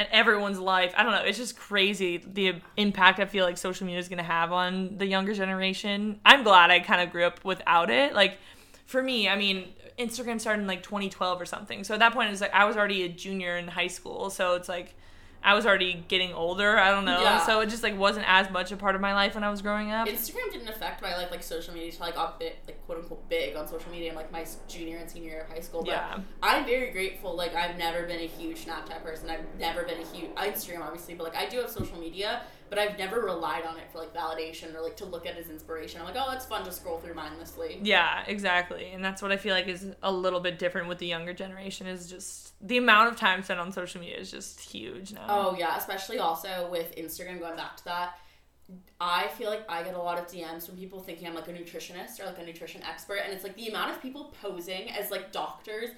and 0.02 0.10
everyone's 0.12 0.60
life. 0.60 0.94
I 0.98 1.04
don't 1.04 1.12
know. 1.12 1.22
It's 1.22 1.38
just 1.38 1.58
crazy 1.58 2.18
the 2.18 2.56
impact 2.76 3.20
I 3.20 3.26
feel 3.26 3.46
like 3.46 3.58
social 3.58 3.86
media 3.86 4.00
is 4.00 4.10
going 4.10 4.18
to 4.18 4.24
have 4.24 4.52
on 4.52 4.98
the 4.98 5.06
younger 5.06 5.34
generation. 5.34 6.20
I'm 6.26 6.44
glad 6.44 6.72
I 6.72 6.80
kind 6.80 7.02
of 7.02 7.12
grew 7.12 7.24
up 7.24 7.46
without 7.46 7.92
it. 7.92 8.14
Like 8.16 8.40
for 8.86 9.04
me, 9.04 9.30
I 9.30 9.36
mean, 9.36 9.74
Instagram 10.00 10.42
started 10.42 10.62
in 10.62 10.68
like 10.68 10.82
2012 10.82 11.40
or 11.40 11.46
something. 11.46 11.84
So 11.84 11.94
at 11.94 12.00
that 12.00 12.14
point, 12.14 12.30
it 12.30 12.32
was 12.32 12.42
like 12.42 12.54
I 12.54 12.66
was 12.66 12.76
already 12.76 13.04
a 13.04 13.10
junior 13.10 13.58
in 13.58 13.68
high 13.68 13.88
school. 13.88 14.32
So 14.32 14.56
it's 14.56 14.68
like 14.68 14.96
I 15.44 15.56
was 15.56 15.66
already 15.66 16.04
getting 16.08 16.34
older. 16.34 16.78
I 16.78 16.92
don't 16.92 17.06
know. 17.06 17.22
Yeah. 17.22 17.44
So 17.46 17.62
it 17.62 17.70
just 17.70 17.82
like 17.84 17.98
wasn't 17.98 18.26
as 18.28 18.50
much 18.52 18.72
a 18.72 18.78
part 18.78 18.96
of 18.96 19.02
my 19.02 19.14
life 19.14 19.34
when 19.36 19.44
I 19.44 19.50
was 19.50 19.62
growing 19.62 19.92
up. 19.92 20.08
Instagram 20.08 20.52
didn't 20.52 20.68
affect 20.68 21.02
my 21.02 21.16
like 21.16 21.32
like 21.32 21.42
social 21.44 21.74
media 21.74 21.90
until 21.90 22.06
I 22.06 22.12
got 22.12 22.40
bit 22.40 22.58
like 22.68 22.86
quote 22.86 23.00
unquote 23.00 23.28
big 23.30 23.56
on 23.56 23.68
social 23.68 23.92
media 23.92 24.10
in 24.10 24.16
like 24.16 24.32
my 24.32 24.46
junior 24.68 24.98
and 24.98 25.10
senior 25.10 25.32
year 25.32 25.42
of 25.42 25.50
high 25.50 25.60
school. 25.62 25.82
But 25.82 25.92
Yeah. 25.92 26.20
I'm 26.44 26.66
very 26.66 26.92
grateful. 26.92 27.36
Like 27.36 27.56
I've 27.56 27.78
never 27.78 28.06
been 28.06 28.20
a 28.20 28.28
huge 28.28 28.66
Snapchat 28.66 29.04
person. 29.04 29.30
I've 29.30 29.46
never 29.60 29.84
been 29.84 30.00
a 30.00 30.06
huge 30.16 30.30
Instagram 30.36 30.82
obviously, 30.82 31.16
but 31.16 31.24
like 31.24 31.36
I 31.36 31.48
do 31.50 31.58
have 31.58 31.70
social 31.70 32.00
media, 32.00 32.44
but 32.72 32.80
I've 32.80 32.98
never 32.98 33.20
relied 33.20 33.66
on 33.66 33.76
it 33.76 33.92
for 33.92 33.98
like 33.98 34.14
validation 34.14 34.74
or 34.74 34.80
like 34.80 34.96
to 34.96 35.06
look 35.06 35.26
at 35.26 35.38
as 35.38 35.50
inspiration. 35.50 36.00
I'm 36.00 36.08
like, 36.08 36.16
oh, 36.18 36.32
that's 36.32 36.46
fun 36.46 36.64
to 36.64 36.72
scroll 36.72 37.00
through 37.00 37.16
mindlessly. 37.16 37.78
Yeah, 37.84 38.24
exactly. 38.26 38.92
And 38.94 39.04
that's 39.04 39.22
what 39.22 39.30
I 39.30 39.36
feel 39.36 39.54
like 39.54 39.68
is 39.68 39.88
a 40.02 40.12
little 40.12 40.40
bit 40.40 40.58
different 40.58 40.88
with 40.88 40.98
the 40.98 41.06
younger 41.06 41.34
generation 41.34 41.86
is 41.86 42.10
just 42.10 42.54
the 42.66 42.78
amount 42.78 43.10
of 43.10 43.18
time 43.18 43.44
spent 43.44 43.60
on 43.60 43.74
social 43.74 44.00
media 44.00 44.18
is 44.18 44.32
just 44.32 44.62
huge 44.62 45.12
now. 45.12 45.26
Oh 45.28 45.56
yeah, 45.60 45.78
especially 45.78 46.20
also 46.20 46.70
with 46.72 46.96
Instagram. 46.96 47.40
Going 47.40 47.58
back 47.58 47.76
to 47.76 47.84
that, 47.84 48.18
I 49.02 49.28
feel 49.38 49.50
like 49.50 49.70
I 49.70 49.84
get 49.84 49.96
a 49.96 50.02
lot 50.02 50.18
of 50.18 50.28
DMs 50.28 50.66
from 50.66 50.78
people 50.78 51.02
thinking 51.02 51.28
I'm 51.28 51.36
like 51.36 51.50
a 51.50 51.54
nutritionist 51.54 52.22
or 52.22 52.26
like 52.26 52.40
a 52.40 52.46
nutrition 52.46 52.82
expert, 52.84 53.20
and 53.26 53.34
it's 53.34 53.44
like 53.44 53.58
the 53.58 53.68
amount 53.68 53.92
of 53.92 54.02
people 54.02 54.34
posing 54.42 54.90
as 54.92 55.12
like 55.12 55.34
doctors. 55.34 55.90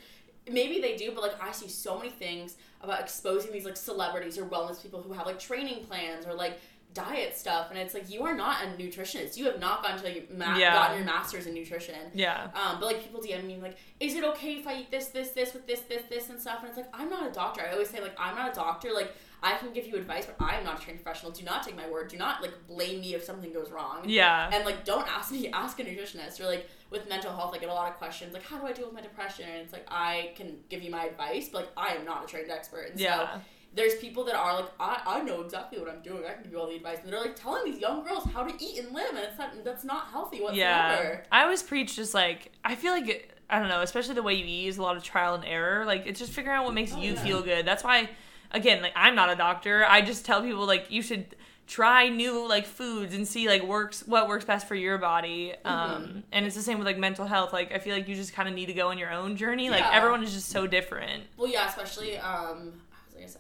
Maybe 0.50 0.82
they 0.82 0.96
do, 0.98 1.12
but 1.14 1.22
like 1.22 1.42
I 1.42 1.52
see 1.52 1.68
so 1.70 1.98
many 1.98 2.10
things 2.10 2.56
about 2.82 3.00
exposing 3.00 3.52
these 3.54 3.66
like 3.66 3.78
celebrities 3.78 4.38
or 4.38 4.46
wellness 4.46 4.82
people 4.82 5.02
who 5.02 5.14
have 5.14 5.26
like 5.26 5.40
training 5.40 5.86
plans 5.86 6.26
or 6.26 6.34
like 6.34 6.60
diet 6.94 7.36
stuff, 7.36 7.68
and 7.72 7.80
it's 7.80 7.94
like 7.96 8.10
you 8.10 8.24
are 8.24 8.36
not 8.36 8.58
a 8.64 8.68
nutritionist. 8.82 9.36
You 9.38 9.46
have 9.46 9.60
not 9.60 9.82
gone 9.82 9.98
to 10.00 10.12
your 10.14 10.24
ma- 10.36 10.58
Yeah. 10.58 10.74
gotten 10.74 10.98
your 10.98 11.06
master's 11.06 11.48
in 11.48 11.54
nutrition. 11.56 11.96
Yeah. 12.14 12.50
Um, 12.54 12.80
but 12.80 12.86
like 12.88 13.02
people 13.02 13.20
DM 13.22 13.46
me 13.46 13.58
like, 13.62 13.78
is 14.00 14.16
it 14.16 14.24
okay 14.24 14.56
if 14.60 14.68
I 14.68 14.82
eat 14.82 14.92
this, 14.92 15.08
this, 15.08 15.30
this 15.30 15.54
with 15.54 15.66
this, 15.66 15.80
this, 15.82 16.04
this 16.10 16.30
and 16.30 16.40
stuff? 16.40 16.60
And 16.60 16.68
it's 16.70 16.78
like 16.78 16.90
I'm 16.94 17.10
not 17.10 17.28
a 17.28 17.32
doctor. 17.34 17.62
I 17.68 17.72
always 17.72 17.90
say 17.90 18.00
like 18.02 18.16
I'm 18.20 18.36
not 18.36 18.52
a 18.52 18.54
doctor. 18.54 18.90
Like 18.94 19.12
I 19.42 19.56
can 19.58 19.74
give 19.74 19.88
you 19.88 19.96
advice, 19.96 20.26
but 20.28 20.36
I 20.46 20.56
am 20.58 20.64
not 20.66 20.80
a 20.80 20.84
trained 20.84 21.02
professional. 21.04 21.32
Do 21.32 21.44
not 21.44 21.64
take 21.64 21.76
my 21.76 21.90
word. 21.90 22.10
Do 22.10 22.18
not 22.18 22.42
like 22.44 22.52
blame 22.68 23.02
me 23.02 23.16
if 23.16 23.24
something 23.24 23.52
goes 23.52 23.72
wrong. 23.72 24.02
Yeah. 24.06 24.50
And 24.54 24.64
like 24.64 24.86
don't 24.86 25.08
ask 25.08 25.32
me, 25.32 25.48
ask 25.54 25.80
a 25.80 25.84
nutritionist. 25.84 26.40
Or 26.42 26.46
like 26.46 26.70
with 26.94 27.10
mental 27.10 27.36
health, 27.36 27.54
I 27.54 27.58
get 27.58 27.68
a 27.70 27.74
lot 27.74 27.92
of 27.92 27.98
questions 27.98 28.34
like 28.34 28.44
how 28.44 28.58
do 28.60 28.66
I 28.68 28.72
deal 28.72 28.86
with 28.86 28.94
my 28.94 29.02
depression? 29.02 29.46
And 29.50 29.58
it's 29.64 29.74
like 29.74 29.86
I 29.90 30.32
can 30.38 30.58
give 30.70 30.82
you 30.82 30.92
my 30.92 31.06
advice, 31.06 31.50
but 31.52 31.64
like 31.64 31.72
I 31.76 31.96
am 31.96 32.06
not 32.06 32.24
a 32.24 32.28
trained 32.28 32.50
expert. 32.50 32.92
And 32.92 33.00
Yeah. 33.00 33.18
so 33.36 33.42
there's 33.76 33.96
people 33.96 34.24
that 34.26 34.36
are 34.36 34.54
like, 34.62 34.72
I, 34.80 35.02
I 35.06 35.22
know 35.24 35.42
exactly 35.42 35.80
what 35.80 35.90
I'm 35.90 36.02
doing. 36.04 36.24
I 36.30 36.34
can 36.34 36.44
give 36.44 36.52
you 36.52 36.60
all 36.60 36.68
the 36.68 36.76
advice. 36.76 37.00
And 37.04 37.12
they're 37.12 37.20
like 37.20 37.36
telling 37.36 37.66
these 37.70 37.82
young 37.82 38.04
girls 38.06 38.24
how 38.32 38.44
to 38.44 38.64
eat 38.64 38.78
and 38.80 38.94
live, 38.94 39.10
and 39.10 39.18
it's 39.20 39.38
not 39.40 39.52
that's 39.66 39.84
not 39.84 40.08
healthy 40.12 40.38
whatsoever. 40.42 40.58
Yeah. 40.60 41.20
I 41.32 41.44
always 41.44 41.64
preach 41.64 41.96
just 41.96 42.14
like 42.14 42.52
I 42.64 42.76
feel 42.76 42.94
like 42.94 43.08
it- 43.10 43.30
I 43.50 43.60
don't 43.60 43.68
know, 43.70 43.82
especially 43.82 44.14
the 44.16 44.24
way 44.24 44.36
you 44.36 44.46
eat 44.46 44.68
is 44.68 44.78
a 44.78 44.82
lot 44.82 44.96
of 44.96 45.04
trial 45.04 45.34
and 45.36 45.44
error. 45.46 45.86
Like 45.86 46.04
it's 46.06 46.20
just 46.20 46.32
figuring 46.32 46.58
out 46.58 46.66
what 46.66 46.74
makes 46.74 46.94
Oh, 46.94 46.98
you 47.02 47.14
yeah. 47.14 47.24
feel 47.24 47.42
good. 47.42 47.66
That's 47.66 47.84
why 47.84 48.10
again, 48.52 48.82
like 48.82 48.94
I'm 48.96 49.16
not 49.16 49.30
a 49.32 49.36
doctor. 49.36 49.86
I 49.88 50.02
just 50.02 50.26
tell 50.26 50.42
people 50.42 50.66
like 50.68 50.86
you 50.90 51.02
should 51.02 51.36
try 51.66 52.10
new 52.10 52.48
like 52.48 52.66
foods 52.66 53.14
and 53.14 53.28
see 53.28 53.48
like 53.48 53.64
works 53.64 54.06
what 54.06 54.28
works 54.28 54.46
best 54.46 54.68
for 54.68 54.76
your 54.76 54.98
body. 54.98 55.54
Mm-hmm. 55.66 55.68
Um 56.04 56.24
and 56.32 56.46
it's 56.46 56.56
the 56.56 56.62
same 56.62 56.78
with 56.78 56.86
like 56.88 56.98
mental 56.98 57.26
health. 57.26 57.54
Like 57.54 57.72
I 57.74 57.80
feel 57.80 57.96
like 57.96 58.08
you 58.08 58.16
just 58.16 58.34
kind 58.34 58.50
of 58.50 58.56
need 58.56 58.66
to 58.68 58.74
go 58.74 58.90
on 58.90 58.98
your 58.98 59.12
own 59.12 59.36
journey. 59.38 59.70
Like 59.70 59.80
Yeah. 59.82 59.92
everyone 59.94 60.24
is 60.24 60.34
just 60.34 60.50
so 60.50 60.68
different. 60.68 61.24
Well, 61.38 61.48
yeah, 61.50 61.68
especially 61.68 62.18
um, 62.18 62.74
i 62.92 63.06
was 63.06 63.14
gonna 63.16 63.28
say? 63.28 63.40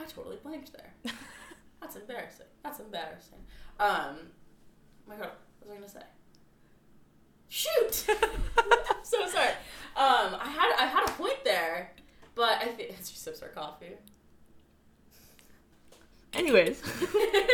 I 0.00 0.04
totally 0.04 0.36
blanked 0.42 0.72
there. 0.72 0.92
That's 1.80 1.96
embarrassing. 1.96 2.46
That's 2.62 2.80
embarrassing. 2.80 3.38
Um, 3.80 4.16
my 5.06 5.16
god, 5.16 5.30
what 5.60 5.68
was 5.68 5.70
I 5.70 5.74
gonna 5.74 5.88
say? 5.88 6.02
Shoot! 7.48 8.06
I'm 8.08 8.30
so 9.02 9.26
sorry. 9.28 9.50
Um, 9.96 10.36
I 10.40 10.48
had 10.48 10.74
I 10.78 10.86
had 10.86 11.08
a 11.08 11.12
point 11.12 11.44
there, 11.44 11.92
but 12.34 12.58
I 12.62 12.66
think 12.66 12.90
it's 12.90 13.10
just 13.10 13.22
sips 13.22 13.42
our 13.42 13.48
coffee. 13.48 13.92
Anyways. 16.34 16.82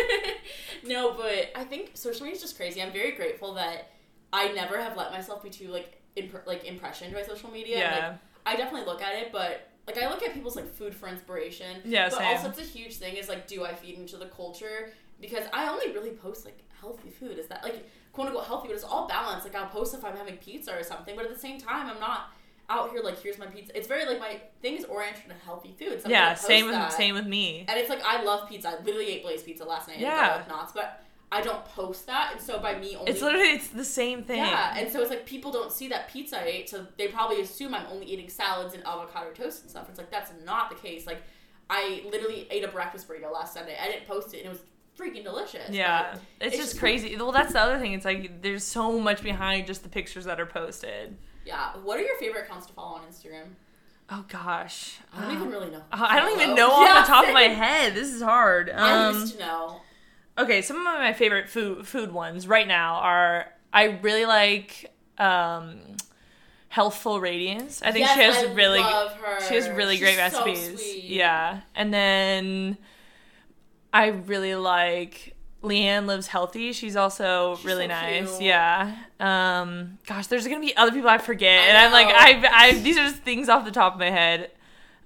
no, 0.84 1.14
but 1.14 1.50
I 1.54 1.64
think 1.64 1.90
social 1.94 2.22
media 2.24 2.36
is 2.36 2.42
just 2.42 2.56
crazy. 2.56 2.82
I'm 2.82 2.92
very 2.92 3.12
grateful 3.12 3.54
that 3.54 3.90
I 4.32 4.52
never 4.52 4.80
have 4.80 4.96
let 4.96 5.12
myself 5.12 5.42
be 5.42 5.50
too 5.50 5.68
like 5.68 6.00
imp- 6.16 6.46
like 6.46 6.64
impressioned 6.64 7.14
by 7.14 7.22
social 7.22 7.50
media. 7.50 7.78
Yeah. 7.78 8.08
Like, 8.08 8.18
I 8.46 8.56
definitely 8.56 8.86
look 8.86 9.02
at 9.02 9.14
it, 9.16 9.32
but 9.32 9.68
like 9.86 9.98
I 9.98 10.08
look 10.08 10.22
at 10.22 10.34
people's 10.34 10.56
like 10.56 10.72
food 10.72 10.94
for 10.94 11.08
inspiration. 11.08 11.80
Yeah, 11.84 12.08
But 12.08 12.18
same. 12.18 12.26
also, 12.28 12.48
it's 12.50 12.60
a 12.60 12.62
huge 12.62 12.96
thing. 12.96 13.16
Is 13.16 13.28
like, 13.28 13.46
do 13.46 13.64
I 13.64 13.74
feed 13.74 13.98
into 13.98 14.16
the 14.16 14.26
culture? 14.26 14.92
Because 15.20 15.44
I 15.52 15.68
only 15.68 15.92
really 15.92 16.10
post 16.10 16.44
like 16.44 16.58
healthy 16.80 17.10
food. 17.10 17.38
Is 17.38 17.48
that 17.48 17.64
like 17.64 17.88
quote 18.12 18.28
unquote 18.28 18.46
healthy? 18.46 18.68
But 18.68 18.74
it's 18.74 18.84
all 18.84 19.08
balanced. 19.08 19.44
Like 19.46 19.56
I'll 19.56 19.68
post 19.68 19.94
if 19.94 20.04
I'm 20.04 20.16
having 20.16 20.36
pizza 20.36 20.78
or 20.78 20.82
something, 20.84 21.16
but 21.16 21.24
at 21.24 21.32
the 21.34 21.40
same 21.40 21.58
time, 21.60 21.88
I'm 21.90 22.00
not 22.00 22.32
out 22.70 22.90
here 22.90 23.02
like 23.02 23.20
here's 23.22 23.38
my 23.38 23.46
pizza. 23.46 23.76
It's 23.76 23.88
very 23.88 24.04
like 24.06 24.20
my 24.20 24.40
thing 24.62 24.76
is 24.76 24.84
oriented 24.84 25.28
to 25.28 25.34
healthy 25.44 25.74
food. 25.78 26.02
So 26.02 26.08
yeah, 26.08 26.34
same 26.34 26.66
with 26.66 26.74
that. 26.74 26.92
same 26.92 27.14
with 27.14 27.26
me. 27.26 27.64
And 27.68 27.78
it's 27.78 27.88
like 27.88 28.02
I 28.04 28.22
love 28.22 28.48
pizza. 28.48 28.68
I 28.68 28.82
literally 28.82 29.08
ate 29.08 29.22
Blaze 29.22 29.42
pizza 29.42 29.64
last 29.64 29.88
night. 29.88 29.98
Yeah. 29.98 30.28
Garlic 30.28 30.48
knots, 30.48 30.72
but 30.72 31.02
I 31.30 31.42
don't 31.42 31.62
post 31.66 32.06
that, 32.06 32.32
and 32.32 32.40
so 32.40 32.58
by 32.58 32.78
me 32.78 32.96
only. 32.96 33.10
It's 33.10 33.20
literally 33.20 33.50
it's 33.50 33.68
the 33.68 33.84
same 33.84 34.22
thing. 34.22 34.38
yeah, 34.38 34.74
and 34.78 34.90
so 34.90 35.00
it's 35.00 35.10
like 35.10 35.26
people 35.26 35.50
don't 35.52 35.70
see 35.72 35.88
that 35.88 36.08
pizza 36.10 36.40
I 36.40 36.44
ate, 36.44 36.70
so 36.70 36.86
they 36.96 37.08
probably 37.08 37.40
assume 37.42 37.74
I'm 37.74 37.86
only 37.90 38.06
eating 38.06 38.30
salads 38.30 38.74
and 38.74 38.82
avocado 38.86 39.30
toast 39.32 39.62
and 39.62 39.70
stuff. 39.70 39.88
It's 39.90 39.98
like 39.98 40.10
that's 40.10 40.32
not 40.44 40.70
the 40.70 40.76
case. 40.76 41.06
Like 41.06 41.22
I 41.68 42.02
literally 42.10 42.46
ate 42.50 42.64
a 42.64 42.68
breakfast 42.68 43.08
burrito 43.08 43.30
last 43.30 43.52
Sunday. 43.52 43.76
I 43.80 43.88
didn't 43.88 44.06
post 44.06 44.32
it, 44.32 44.38
and 44.38 44.46
it 44.46 44.50
was 44.50 44.60
freaking 44.98 45.22
delicious. 45.22 45.68
Yeah, 45.70 46.14
it's, 46.14 46.22
it's 46.40 46.56
just 46.56 46.68
just- 46.70 46.80
crazy. 46.80 47.14
Well, 47.16 47.32
that's 47.32 47.52
the 47.52 47.60
other 47.60 47.78
thing. 47.78 47.92
It's 47.92 48.06
like 48.06 48.40
there's 48.40 48.64
so 48.64 48.98
much 48.98 49.22
behind 49.22 49.66
just 49.66 49.82
the 49.82 49.88
pictures 49.90 50.24
that 50.24 50.40
are 50.40 50.46
posted. 50.46 51.16
Yeah. 51.48 51.72
What 51.82 51.98
are 51.98 52.02
your 52.02 52.16
favorite 52.18 52.44
accounts 52.44 52.66
to 52.66 52.72
follow 52.74 52.96
on 52.98 53.02
Instagram? 53.10 53.46
Oh 54.10 54.24
gosh, 54.28 54.98
I 55.14 55.22
don't 55.22 55.34
even 55.34 55.50
really 55.50 55.70
know. 55.70 55.82
Uh, 55.92 56.06
I 56.08 56.20
don't 56.20 56.38
even 56.40 56.54
know 56.54 56.70
off 56.70 56.86
Yeah, 56.86 57.00
the 57.02 57.06
top 57.06 57.26
of 57.26 57.34
my 57.34 57.42
head. 57.42 57.94
This 57.94 58.08
is 58.12 58.22
hard. 58.22 58.70
I 58.70 59.06
Um, 59.08 59.14
used 59.20 59.34
to 59.34 59.40
know. 59.40 59.80
okay, 60.38 60.62
some 60.62 60.76
of 60.78 60.84
my 60.84 61.12
favorite 61.12 61.48
food 61.48 61.86
food 61.86 62.12
ones 62.12 62.46
right 62.46 62.66
now 62.68 62.94
are 62.96 63.52
I 63.72 63.98
really 64.02 64.24
like 64.24 64.90
um, 65.18 65.80
Healthful 66.68 67.20
Radiance. 67.20 67.82
I 67.82 67.92
think 67.92 68.06
Yes, 68.06 68.16
she 68.16 68.22
has 68.22 68.36
I 68.50 68.54
really 68.54 68.82
she 69.48 69.54
has 69.56 69.68
really 69.70 69.96
She's 69.96 70.04
great 70.04 70.16
recipes. 70.18 70.82
Yeah, 71.02 71.60
and 71.74 71.92
then 71.92 72.78
I 73.92 74.06
really 74.06 74.54
like 74.54 75.34
Leanne 75.62 76.06
lives 76.06 76.28
healthy. 76.28 76.72
She's 76.72 76.94
also 76.96 77.56
She's 77.56 77.64
really 77.64 77.84
so 77.84 77.88
nice. 77.88 78.30
cute. 78.30 78.42
Yeah. 78.42 78.96
Um. 79.18 79.98
Gosh, 80.06 80.28
there's 80.28 80.46
gonna 80.46 80.60
be 80.60 80.76
other 80.76 80.92
people 80.92 81.08
I 81.10 81.18
forget, 81.18 81.58
I 81.60 81.66
and 81.66 81.76
I'm 81.78 81.92
like. 81.92 82.06
I, 82.08 82.48
I, 82.68 82.72
these 82.78 82.96
are 82.96 83.04
just 83.06 83.22
things 83.22 83.48
off 83.48 83.64
the 83.64 83.70
top 83.72 83.94
of 83.94 83.98
my 83.98 84.10
head. 84.10 84.50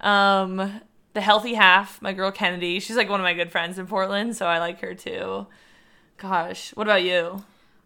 Um. 0.01 0.81
The 1.13 1.21
healthy 1.21 1.53
half, 1.53 2.01
my 2.01 2.11
girl 2.11 2.31
Kennedy. 2.31 2.79
She's 2.79 2.95
like 2.97 3.07
one 3.07 3.19
of 3.19 3.23
my 3.23 3.35
good 3.35 3.51
friends 3.51 3.77
in 3.77 3.85
Portland, 3.85 4.35
so 4.35 4.47
I 4.47 4.57
like 4.57 4.79
her 4.81 4.95
too. 4.95 5.45
Gosh, 6.17 6.71
what 6.75 6.87
about 6.87 7.03
you? 7.03 7.43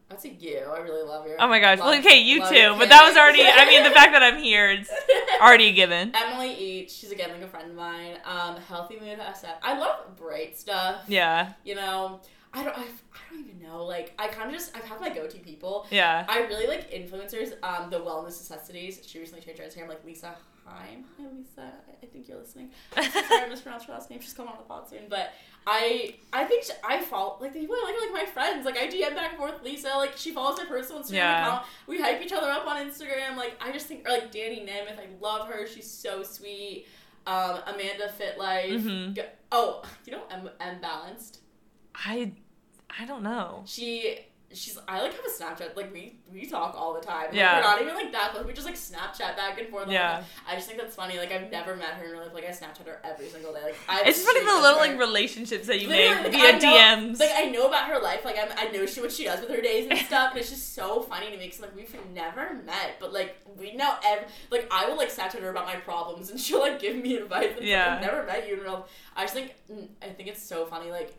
That's 0.10 0.24
a 0.24 0.30
you. 0.30 0.60
I 0.60 0.80
really 0.80 1.04
love 1.04 1.28
you. 1.28 1.36
Oh 1.38 1.50
my 1.50 1.60
gosh. 1.60 1.80
Love- 1.80 1.90
Well, 1.90 2.00
okay, 2.00 2.20
you 2.22 2.38
too. 2.48 2.76
But 2.78 2.88
that 2.88 3.04
was 3.06 3.18
already. 3.18 3.42
I 3.44 3.66
mean, 3.66 3.84
the 3.84 3.90
fact 3.92 4.14
that 4.14 4.24
I'm 4.24 4.42
here, 4.42 4.72
it's 4.72 4.90
already 5.42 5.66
a 5.68 5.74
given. 5.74 6.14
Emily 6.16 6.54
Eats, 6.54 6.96
she's 6.96 7.12
again 7.12 7.30
like 7.32 7.42
a 7.42 7.48
friend 7.48 7.70
of 7.72 7.76
mine. 7.76 8.18
Um, 8.24 8.56
Healthy 8.62 9.00
Mood 9.02 9.20
SF. 9.20 9.56
I 9.62 9.78
love 9.78 10.16
bright 10.16 10.58
stuff. 10.58 11.02
Yeah. 11.10 11.52
You 11.66 11.76
know, 11.76 12.22
I 12.54 12.64
don't. 12.64 12.78
I, 12.78 12.82
I 12.84 12.86
don't 13.32 13.40
even 13.48 13.62
know. 13.62 13.84
Like, 13.86 14.14
I 14.18 14.28
kind 14.28 14.50
of 14.50 14.56
just. 14.56 14.74
I 14.76 14.80
have 14.80 14.88
had 14.88 15.02
my 15.02 15.10
go-to 15.10 15.38
people. 15.40 15.86
Yeah. 15.92 16.26
I 16.28 16.40
really 16.44 16.68
like 16.68 16.92
influencers. 16.92 17.54
Um, 17.64 17.90
the 17.90 18.00
Wellness 18.00 18.26
Necessities. 18.40 19.02
She 19.06 19.20
recently 19.20 19.44
changed 19.44 19.62
her 19.62 19.68
Instagram. 19.68 19.90
Like 19.90 20.04
Lisa 20.06 20.36
Heim. 20.66 21.04
Hi, 21.18 21.24
Lisa. 21.36 21.62
I- 21.62 21.94
think 22.08 22.30
you're 22.30 22.38
listening. 22.38 22.70
Sorry, 22.96 23.44
I 23.44 23.48
mispronounced 23.50 23.86
her 23.88 23.92
last 23.94 24.10
name. 24.10 24.22
She's 24.22 24.32
coming 24.34 24.52
on 24.54 24.58
the 24.60 24.64
pod 24.64 24.88
soon. 24.90 25.02
But 25.10 25.34
I, 25.68 26.16
I 26.32 26.46
think 26.46 26.64
she, 26.64 26.72
I 26.88 27.02
follow 27.02 27.38
like 27.42 27.52
the 27.52 27.60
people 27.60 27.76
I 27.76 27.84
like 27.84 27.96
are 27.96 28.14
like 28.14 28.26
my 28.26 28.32
friends. 28.32 28.66
Like 28.66 28.78
I 28.78 28.88
DM 28.88 29.14
back 29.14 29.32
and 29.32 29.38
forth. 29.38 29.62
Lisa. 29.62 29.90
Like 29.98 30.16
she 30.16 30.32
follows 30.32 30.58
my 30.58 30.64
personal 30.66 31.02
Instagram 31.04 31.12
Yeah. 31.16 31.48
account. 31.48 31.66
We 31.86 32.00
hype 32.00 32.22
each 32.22 32.32
other 32.32 32.50
up 32.50 32.66
on 32.66 32.78
Instagram. 32.78 33.36
Like 33.36 33.58
I 33.62 33.74
just 33.74 33.88
think, 33.88 34.08
or 34.08 34.12
like 34.14 34.32
Danny 34.32 34.62
Nemeth. 34.66 34.98
I 34.98 35.08
love 35.20 35.48
her. 35.50 35.68
She's 35.68 35.90
so 35.90 36.24
sweet. 36.24 36.88
Um, 37.28 37.60
Amanda 37.68 38.08
Fit 38.18 38.38
Life. 38.40 38.72
Mhm. 38.72 39.20
Oh, 39.52 39.84
you 40.06 40.14
know 40.14 40.22
M, 40.32 40.50
M 40.62 40.80
Balanced. 40.82 41.42
I, 42.06 42.32
I 43.00 43.06
don't 43.06 43.24
know. 43.24 43.64
She 43.66 44.20
she's 44.54 44.78
I 44.88 45.02
like 45.02 45.12
have 45.14 45.26
a 45.26 45.44
Snapchat 45.44 45.76
like 45.76 45.92
we 45.92 46.16
we 46.32 46.46
talk 46.46 46.74
all 46.74 46.94
the 46.94 47.02
time. 47.02 47.26
Like, 47.26 47.34
Yeah. 47.36 47.58
we're 47.58 47.64
not 47.64 47.82
even 47.82 47.94
like 47.96 48.12
that 48.14 48.32
close. 48.32 48.46
We 48.46 48.54
just 48.54 48.66
like 48.66 48.76
Snapchat 48.76 49.36
back 49.36 49.60
and 49.60 49.68
forth. 49.68 49.90
Yeah. 49.90 50.14
time. 50.18 50.24
I 50.48 50.56
just 50.56 50.68
think 50.68 50.80
that's 50.80 50.96
funny. 50.96 51.18
Like 51.18 51.32
I've 51.34 51.52
never 51.52 51.76
met 51.76 51.96
her 51.96 52.06
in 52.06 52.12
real 52.12 52.22
life. 52.22 52.34
Like 52.34 52.46
I 52.46 52.52
Snapchat 52.52 52.86
her 52.86 53.02
every 53.04 53.28
single 53.28 53.52
day. 53.54 53.62
Like 53.64 53.76
I 53.90 54.04
It's 54.06 54.18
just 54.24 54.26
funny 54.26 54.40
the 54.46 54.46
little 54.62 54.80
her. 54.80 54.88
like 54.88 54.98
relationships 55.00 55.68
that 55.68 55.82
you 55.82 55.90
Literally, 55.90 56.24
make 56.24 56.34
like, 56.34 56.60
via 56.62 56.70
know- 56.70 56.78
DMs. 56.78 57.20
Like 57.20 57.32
I 57.36 57.46
know 57.50 57.68
about 57.68 57.90
her 57.90 58.00
life. 58.00 58.24
Like 58.24 58.38
I'm, 58.40 58.50
I 58.58 58.72
know 58.72 58.86
she 58.86 59.02
what 59.02 59.12
she 59.12 59.26
does 59.26 59.42
with 59.42 59.50
her 59.50 59.62
days 59.62 59.88
and 59.90 60.00
stuff. 60.08 60.32
and 60.32 60.40
it's 60.40 60.50
just 60.50 60.74
so 60.74 61.02
funny 61.02 61.26
to 61.30 61.38
me 61.38 61.46
because 61.46 61.60
like 61.60 61.76
we've 61.76 61.94
never 62.14 62.54
met, 62.66 62.96
but 63.02 63.12
like 63.12 63.36
we 63.58 63.76
know 63.76 63.96
every 64.06 64.28
like 64.50 64.68
I 64.72 64.88
will 64.88 64.96
like 64.98 65.12
Snapchat 65.14 65.42
her 65.42 65.50
about 65.50 65.66
my 65.66 65.76
problems 65.76 66.30
and 66.30 66.40
she'll 66.40 66.60
like 66.62 66.80
give 66.80 66.96
me 66.96 67.18
advice. 67.18 67.52
And, 67.58 67.66
Yeah. 67.68 67.86
Like, 67.90 67.96
I've 67.98 68.02
never 68.02 68.26
met 68.26 68.48
you 68.48 68.54
in 68.54 68.60
real. 68.62 68.74
life. 68.76 68.84
I 69.14 69.24
just 69.24 69.34
think 69.34 69.56
mm, 69.70 69.88
I 70.02 70.06
think 70.08 70.30
it's 70.30 70.42
so 70.42 70.66
funny. 70.66 70.90
Like 70.90 71.14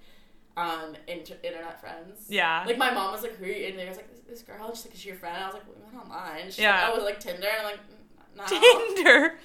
um 0.59 0.97
inter- 1.07 1.37
internet 1.43 1.81
friends. 1.81 2.27
yeah. 2.29 2.65
Like 2.67 2.79
my 2.79 2.91
mom 2.93 3.13
was 3.13 3.23
like, 3.23 3.37
"Who 3.37 3.45
are 3.45 3.49
you?" 3.49 3.67
And 3.69 3.81
I 3.81 3.89
was 3.89 3.97
like, 3.97 4.27
"This 4.27 4.43
girl." 4.43 4.75
She's 4.75 4.85
like, 4.87 4.95
"Is 4.95 5.01
she 5.01 5.09
your 5.09 5.17
friend?" 5.19 5.37
I 5.37 5.47
was 5.47 5.55
like, 5.55 5.65
"We 5.69 5.75
met 5.83 6.03
online." 6.03 6.47
She's 6.47 6.59
Yeah. 6.59 6.83
like, 6.89 6.91
"Oh, 6.93 6.97
was 6.97 7.05
like 7.05 7.21
Tinder?" 7.21 7.47
And 7.49 7.67
I'm 7.67 7.73
like, 7.73 7.81
"No." 8.51 8.95
Tinder. 8.95 9.39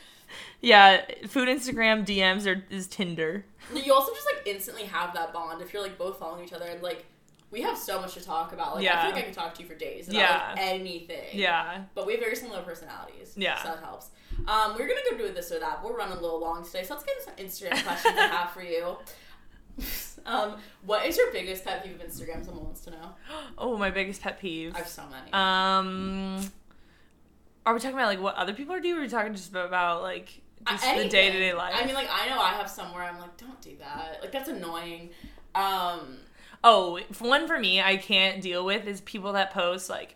Yeah, 0.61 1.01
food 1.27 1.47
Instagram 1.49 2.05
DMs 2.05 2.47
are 2.47 2.63
is 2.69 2.87
Tinder. 2.87 3.45
You 3.73 3.93
also 3.93 4.13
just 4.13 4.27
like 4.33 4.47
instantly 4.47 4.83
have 4.85 5.13
that 5.13 5.31
bond 5.33 5.61
if 5.61 5.73
you're 5.73 5.81
like 5.81 5.97
both 5.97 6.17
following 6.19 6.43
each 6.45 6.53
other 6.53 6.65
and 6.65 6.81
like 6.81 7.05
we 7.51 7.61
have 7.61 7.77
so 7.77 8.01
much 8.01 8.15
to 8.15 8.21
talk 8.23 8.51
about. 8.53 8.75
Like 8.77 8.87
I 8.87 9.01
feel 9.03 9.11
like 9.11 9.19
I 9.19 9.25
can 9.25 9.33
talk 9.33 9.53
to 9.55 9.61
you 9.61 9.67
for 9.67 9.75
days 9.75 10.07
about 10.07 10.19
Yeah. 10.19 10.51
like 10.55 10.59
anything. 10.59 11.25
Yeah. 11.33 11.83
But 11.93 12.07
we 12.07 12.13
have 12.13 12.21
very 12.21 12.35
similar 12.35 12.63
personalities. 12.63 13.33
Yeah. 13.37 13.61
So 13.61 13.69
that 13.69 13.79
helps. 13.79 14.09
Um, 14.47 14.73
we're 14.75 14.87
gonna 14.87 15.01
go 15.11 15.17
do 15.17 15.31
this 15.33 15.51
or 15.51 15.59
that. 15.59 15.83
We're 15.83 15.95
running 15.95 16.17
a 16.17 16.21
little 16.21 16.39
long 16.39 16.65
today, 16.65 16.83
so 16.83 16.95
let's 16.95 17.05
get 17.05 17.15
into 17.17 17.25
some 17.59 17.69
Instagram 17.69 17.83
questions 17.85 18.15
I 18.17 18.25
have 18.27 18.49
for 18.51 18.63
you. 18.63 18.97
um, 20.25 20.55
what 20.85 21.05
is 21.05 21.17
your 21.17 21.31
biggest 21.31 21.65
pet 21.65 21.83
peeve 21.83 21.95
of 21.99 22.07
Instagram? 22.07 22.45
Someone 22.45 22.65
wants 22.65 22.81
to 22.81 22.91
know. 22.91 23.09
Oh, 23.57 23.77
my 23.77 23.89
biggest 23.89 24.21
pet 24.21 24.39
peeve. 24.39 24.73
I 24.75 24.79
have 24.79 24.87
so 24.87 25.03
many. 25.09 25.31
Um, 25.33 26.39
are 27.65 27.73
we 27.73 27.79
talking 27.79 27.95
about 27.95 28.07
like 28.07 28.21
what 28.21 28.35
other 28.35 28.53
people 28.53 28.73
are 28.75 28.79
doing? 28.79 28.95
Or 28.95 28.99
are 28.99 29.01
we 29.03 29.07
talking 29.09 29.33
just 29.33 29.51
about 29.51 30.01
like 30.01 30.41
just 30.67 30.83
the 30.83 31.07
day 31.09 31.31
to 31.31 31.39
day 31.39 31.53
life? 31.53 31.73
I 31.75 31.85
mean, 31.85 31.95
like 31.95 32.09
I 32.11 32.29
know 32.29 32.39
I 32.39 32.51
have 32.53 32.69
somewhere 32.69 33.03
I'm 33.03 33.19
like, 33.19 33.37
don't 33.37 33.59
do 33.61 33.75
that. 33.79 34.19
Like 34.21 34.31
that's 34.31 34.49
annoying. 34.49 35.09
Um, 35.55 36.17
oh, 36.63 36.99
one 37.19 37.47
for 37.47 37.59
me, 37.59 37.81
I 37.81 37.97
can't 37.97 38.41
deal 38.41 38.65
with 38.65 38.87
is 38.87 39.01
people 39.01 39.33
that 39.33 39.51
post 39.51 39.89
like 39.89 40.15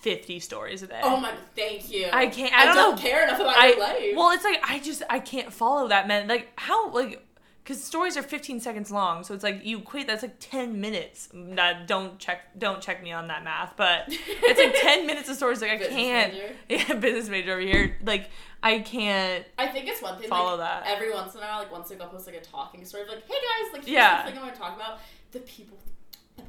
fifty 0.00 0.40
stories 0.40 0.82
a 0.82 0.86
day. 0.86 1.00
oh 1.02 1.18
my, 1.18 1.32
thank 1.54 1.90
you. 1.92 2.08
I 2.12 2.26
can't- 2.28 2.54
I 2.54 2.64
don't 2.74 2.96
know. 2.96 3.02
care 3.02 3.22
enough 3.24 3.38
about 3.38 3.56
I 3.56 3.68
your 3.68 3.78
life. 3.78 4.12
well, 4.16 4.30
it's 4.30 4.44
like 4.44 4.60
I 4.62 4.78
just 4.78 5.02
I 5.10 5.18
can't 5.20 5.52
follow 5.52 5.88
that 5.88 6.08
man. 6.08 6.26
Like 6.26 6.48
how 6.56 6.90
like 6.90 7.24
because 7.70 7.84
stories 7.84 8.16
are 8.16 8.22
15 8.22 8.58
seconds 8.58 8.90
long, 8.90 9.22
so 9.22 9.32
it's 9.32 9.44
like 9.44 9.64
you 9.64 9.78
equate 9.78 10.08
that's 10.08 10.22
like 10.22 10.34
10 10.40 10.80
minutes. 10.80 11.28
That 11.32 11.86
don't 11.86 12.18
check 12.18 12.58
don't 12.58 12.80
check 12.80 13.00
me 13.00 13.12
on 13.12 13.28
that 13.28 13.44
math, 13.44 13.74
but 13.76 14.06
it's 14.08 14.58
like 14.58 14.74
10 14.82 15.06
minutes 15.06 15.28
of 15.28 15.36
stories. 15.36 15.62
Like 15.62 15.70
I 15.70 15.76
Business 15.76 15.94
can't. 15.94 16.32
major. 16.32 16.52
Yeah, 16.90 16.94
business 16.94 17.28
major 17.28 17.52
over 17.52 17.60
here. 17.60 17.96
Like 18.04 18.28
I 18.60 18.80
can't. 18.80 19.44
I 19.56 19.68
think 19.68 19.86
it's 19.86 20.02
one 20.02 20.18
thing. 20.18 20.28
Follow 20.28 20.58
like, 20.58 20.84
that. 20.84 20.84
Every 20.86 21.12
once 21.14 21.34
in 21.34 21.40
a 21.40 21.44
while, 21.44 21.60
like 21.60 21.70
once 21.70 21.90
like 21.90 22.00
I'll 22.00 22.08
post 22.08 22.26
like 22.26 22.36
a 22.36 22.40
talking 22.40 22.84
story, 22.84 23.04
of, 23.04 23.08
like, 23.08 23.22
hey 23.28 23.34
guys, 23.34 23.72
like 23.72 23.84
here's 23.84 23.94
Yeah. 23.94 24.22
the 24.24 24.30
thing 24.32 24.38
I'm 24.40 24.46
gonna 24.48 24.56
talk 24.58 24.74
about. 24.74 24.98
The 25.30 25.38
people 25.40 25.78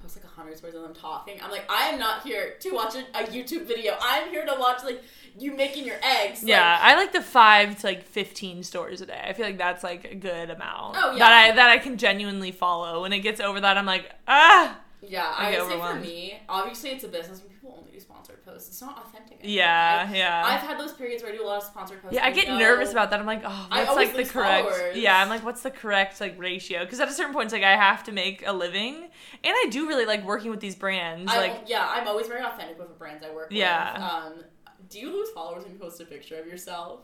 post 0.02 0.16
like 0.16 0.26
a 0.26 0.28
hundred 0.28 0.58
stories 0.58 0.76
of 0.76 0.82
them 0.82 0.93
talking. 0.93 1.39
I'm 1.41 1.52
like, 1.52 1.70
I 1.70 1.89
am 1.89 1.99
not 1.99 2.24
here 2.24 2.56
to 2.60 2.72
watch 2.72 2.95
a, 2.95 2.99
a 3.14 3.24
YouTube 3.26 3.66
video. 3.66 3.95
I'm 4.02 4.30
here 4.30 4.45
to 4.45 4.56
watch 4.60 4.84
like 4.84 5.04
you 5.38 5.56
making 5.56 5.86
your 5.86 5.97
eggs. 6.04 6.43
Yeah, 6.43 6.72
Like, 6.74 6.82
I 6.82 6.95
like 6.95 7.14
the 7.14 7.22
five 7.22 7.80
to 7.80 7.88
like 7.88 8.04
15 8.04 8.64
stories 8.64 9.02
a 9.02 9.06
day. 9.06 9.22
I 9.24 9.34
feel 9.34 9.45
like 9.45 9.58
that's 9.58 9.84
like 9.84 10.06
a 10.06 10.16
good 10.16 10.49
amount. 10.49 10.97
Oh, 10.97 11.12
yeah. 11.12 11.20
That 11.20 11.32
I 11.32 11.56
that 11.56 11.70
I 11.70 11.78
can 11.78 11.97
genuinely 11.97 12.52
follow. 12.52 13.02
When 13.02 13.14
it 13.14 13.20
gets 13.20 13.39
over 13.39 13.60
that, 13.60 13.78
I'm 13.78 13.86
like 13.86 14.12
ah. 14.28 14.80
yeah. 15.02 15.34
I 15.38 15.47
I, 15.47 15.52
get 15.52 15.62
would 15.62 15.72
say 15.72 15.80
for 15.80 15.95
me, 15.95 16.39
obviously 16.49 16.89
it's 16.91 17.04
a 17.04 17.08
business 17.08 17.41
only 17.78 17.92
do 17.92 18.00
sponsored 18.00 18.44
posts. 18.46 18.70
It's 18.70 18.82
not 18.82 18.98
authentic. 19.06 19.40
anymore. 19.40 19.56
Yeah, 19.58 20.08
I, 20.10 20.16
yeah. 20.16 20.44
I've 20.46 20.62
had 20.62 20.80
those 20.80 20.94
periods 20.94 21.24
where 21.24 21.32
I 21.32 21.36
do 21.36 21.44
a 21.44 21.46
lot 21.46 21.58
of 21.58 21.64
sponsored 21.64 22.02
posts. 22.02 22.16
Yeah, 22.16 22.26
I 22.26 22.32
get 22.32 22.48
know- 22.48 22.58
nervous 22.58 22.92
about 22.92 23.10
that. 23.12 23.20
I'm 23.20 23.26
like, 23.26 23.44
oh, 23.46 23.68
I 23.72 23.84
what's 23.84 23.96
like 23.96 24.12
the 24.12 24.18
lose 24.20 24.32
correct? 24.32 24.70
followers. 24.70 24.98
Yeah, 24.98 25.22
I'm 25.22 25.30
like, 25.30 25.44
what's 25.44 25.62
the 25.62 25.72
correct 25.72 26.20
like 26.22 26.36
ratio? 26.40 26.84
Because 26.84 27.00
at 27.00 27.08
a 27.08 27.12
certain 27.14 27.34
point, 27.34 27.46
it's 27.46 27.54
like 27.54 27.64
I 27.64 27.76
have 27.76 28.04
to 28.06 28.12
make 28.12 28.44
a 28.46 28.54
living, 28.54 28.96
and 28.96 29.10
I 29.44 29.68
do 29.70 29.88
really 29.88 30.06
like 30.06 30.26
working 30.26 30.52
with 30.52 30.60
these 30.60 30.76
brands. 30.76 31.32
I, 31.32 31.38
like, 31.38 31.64
yeah, 31.68 31.88
I'm 31.90 32.08
always 32.08 32.28
very 32.28 32.44
authentic 32.44 32.78
with 32.80 32.88
the 32.90 32.96
brands 32.96 33.24
I 33.24 33.34
work 33.34 33.48
Yeah. 33.52 33.94
with. 33.94 34.02
Um, 34.42 34.46
do 34.90 35.00
you 35.00 35.12
lose 35.12 35.30
followers 35.30 35.64
when 35.64 35.74
you 35.74 35.80
post 35.80 36.02
a 36.02 36.06
picture 36.06 36.38
of 36.40 36.48
yourself? 36.48 37.02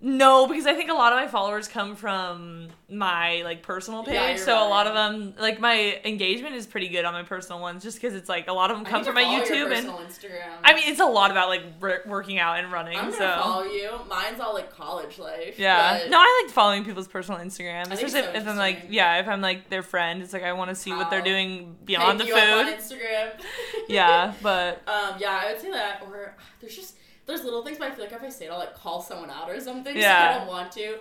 No, 0.00 0.46
because 0.46 0.66
I 0.66 0.74
think 0.74 0.90
a 0.90 0.94
lot 0.94 1.12
of 1.12 1.18
my 1.18 1.26
followers 1.26 1.68
come 1.68 1.96
from 1.96 2.68
my 2.88 3.42
like 3.42 3.62
personal 3.62 4.04
page. 4.04 4.14
Yeah, 4.14 4.36
so 4.36 4.54
a 4.56 4.68
lot 4.68 4.86
of 4.86 4.94
them, 4.94 5.34
like 5.38 5.58
my 5.60 6.00
engagement 6.04 6.54
is 6.54 6.66
pretty 6.66 6.88
good 6.88 7.04
on 7.04 7.12
my 7.12 7.22
personal 7.22 7.60
ones, 7.60 7.82
just 7.82 8.00
because 8.00 8.14
it's 8.14 8.28
like 8.28 8.48
a 8.48 8.52
lot 8.52 8.70
of 8.70 8.76
them 8.76 8.84
come 8.86 9.04
from 9.04 9.14
my 9.14 9.24
YouTube 9.24 9.72
and. 9.76 9.86
Instagram. 9.88 10.50
I 10.62 10.74
mean, 10.74 10.84
it's 10.86 11.00
a 11.00 11.06
lot 11.06 11.30
about 11.30 11.48
like 11.48 11.62
r- 11.82 12.02
working 12.06 12.38
out 12.38 12.58
and 12.58 12.70
running. 12.72 12.96
I'm 12.98 13.10
so 13.12 13.18
follow 13.18 13.64
you. 13.64 13.90
Mine's 14.08 14.38
all 14.40 14.54
like 14.54 14.70
college 14.74 15.18
life. 15.18 15.58
Yeah. 15.58 15.98
but- 16.00 16.10
No, 16.10 16.18
I 16.18 16.42
like 16.44 16.52
following 16.54 16.84
people's 16.84 17.08
personal 17.08 17.40
Instagram. 17.40 17.90
Especially 17.90 18.10
so 18.10 18.18
if, 18.30 18.34
if 18.36 18.48
I'm 18.48 18.56
like, 18.56 18.86
yeah, 18.90 19.18
if 19.20 19.28
I'm 19.28 19.40
like 19.40 19.68
their 19.70 19.82
friend, 19.82 20.22
it's 20.22 20.32
like 20.32 20.42
I 20.44 20.52
want 20.52 20.68
to 20.70 20.74
see 20.76 20.90
what 20.92 21.10
they're 21.10 21.22
doing 21.22 21.76
beyond 21.84 22.20
the 22.20 22.26
you 22.26 22.36
up 22.36 22.42
on 22.58 22.66
food. 22.66 22.78
Instagram. 22.78 23.30
Yeah, 23.88 24.32
but 24.42 24.82
um, 24.88 25.16
yeah, 25.18 25.40
I 25.42 25.52
would 25.52 25.60
say 25.60 25.70
that. 25.70 26.02
Or 26.06 26.34
there's 26.60 26.76
just 26.76 26.96
there's 27.26 27.44
little 27.44 27.62
things, 27.64 27.78
but 27.78 27.90
I 27.90 27.94
feel 27.94 28.04
like 28.04 28.12
if 28.12 28.22
I 28.22 28.28
say 28.28 28.46
it, 28.46 28.50
I'll 28.50 28.58
like 28.58 28.74
call 28.74 29.00
someone 29.02 29.30
out 29.30 29.50
or 29.50 29.60
something. 29.60 29.96
Yeah. 29.96 30.32
So 30.32 30.34
I 30.34 30.38
don't 30.38 30.48
want 30.48 30.72
to. 30.72 30.98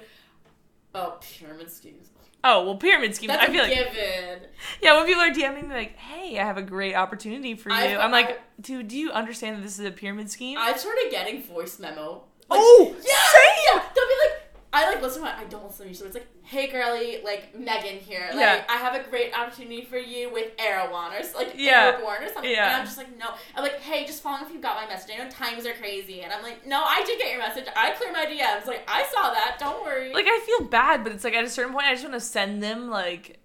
Oh, 0.94 1.18
pyramid 1.20 1.70
schemes. 1.70 2.10
oh 2.44 2.64
well, 2.66 2.76
pyramid 2.78 3.16
schemes. 3.16 3.30
That's 3.34 3.44
I 3.44 3.52
feel 3.52 3.62
a 3.64 3.68
like 3.68 3.74
given. 3.76 4.40
yeah, 4.82 4.96
when 4.98 5.06
people 5.06 5.22
are 5.22 5.30
DMing 5.32 5.68
me 5.68 5.76
like, 5.76 5.96
"Hey, 5.98 6.40
I 6.40 6.44
have 6.46 6.58
a 6.58 6.62
great 6.62 6.96
opportunity 6.96 7.54
for 7.56 7.70
you," 7.70 7.76
I've- 7.76 7.96
I'm 7.96 8.12
like, 8.12 8.30
I- 8.30 8.38
"Dude, 8.62 8.88
do 8.88 8.98
you 8.98 9.12
understand 9.12 9.58
that 9.58 9.62
this 9.64 9.78
is 9.78 9.86
a 9.86 9.92
pyramid 9.92 10.30
scheme?" 10.32 10.58
I've 10.60 10.80
started 10.80 11.08
getting 11.12 11.44
voice 11.44 11.80
memo. 11.80 12.24
Like, 12.50 12.60
oh, 12.62 12.96
yeah, 12.96 13.02
same. 13.02 13.66
yeah. 13.76 13.84
They'll 13.94 14.08
be 14.08 14.14
like, 14.30 14.35
I 14.76 14.90
like 14.90 15.02
listen 15.02 15.22
to 15.24 15.28
it. 15.30 15.34
I 15.38 15.46
don't 15.46 15.66
listen 15.66 15.86
to 15.86 15.90
you, 15.90 15.96
so 15.96 16.06
it's 16.06 16.14
like, 16.16 16.28
hey 16.44 16.68
girly, 16.68 17.22
like 17.24 17.58
Megan 17.58 17.98
here. 18.00 18.28
Like, 18.32 18.40
Yeah. 18.40 18.64
I 18.70 18.78
have 18.78 18.94
a 18.94 19.08
great 19.10 19.38
opportunity 19.38 19.84
for 19.86 19.98
you 19.98 20.32
with 20.32 20.52
Erewhon 20.60 21.14
or 21.14 21.20
like 21.38 21.54
Yeah. 21.56 21.94
Airborne 21.96 22.24
or 22.24 22.34
something. 22.34 22.52
Yeah. 22.52 22.68
And 22.68 22.76
I'm 22.78 22.86
just 22.86 22.98
like, 22.98 23.18
no. 23.18 23.28
I'm 23.56 23.64
like, 23.64 23.80
hey, 23.80 24.06
just 24.06 24.22
following 24.22 24.46
if 24.46 24.54
you 24.54 24.60
got 24.60 24.76
my 24.76 24.88
message. 24.88 25.12
I 25.18 25.24
know 25.24 25.30
times 25.30 25.66
are 25.66 25.74
crazy, 25.74 26.22
and 26.22 26.34
I'm 26.34 26.44
like, 26.44 26.66
no, 26.68 26.84
I 26.84 27.04
did 27.06 27.18
get 27.20 27.30
your 27.32 27.40
message. 27.40 27.66
I 27.76 27.92
cleared 27.92 28.14
my 28.14 28.26
DMs. 28.26 28.66
Like, 28.68 28.84
I 28.88 29.06
saw 29.14 29.32
that. 29.32 29.58
Don't 29.60 29.82
worry. 29.84 30.14
Like 30.14 30.26
I 30.28 30.40
feel 30.46 30.68
bad, 30.68 31.04
but 31.04 31.14
it's 31.14 31.24
like 31.24 31.34
at 31.34 31.44
a 31.46 31.50
certain 31.50 31.74
point, 31.74 31.86
I 31.88 31.92
just 31.94 32.04
want 32.04 32.14
to 32.16 32.20
send 32.20 32.62
them 32.62 32.90
like 32.90 33.40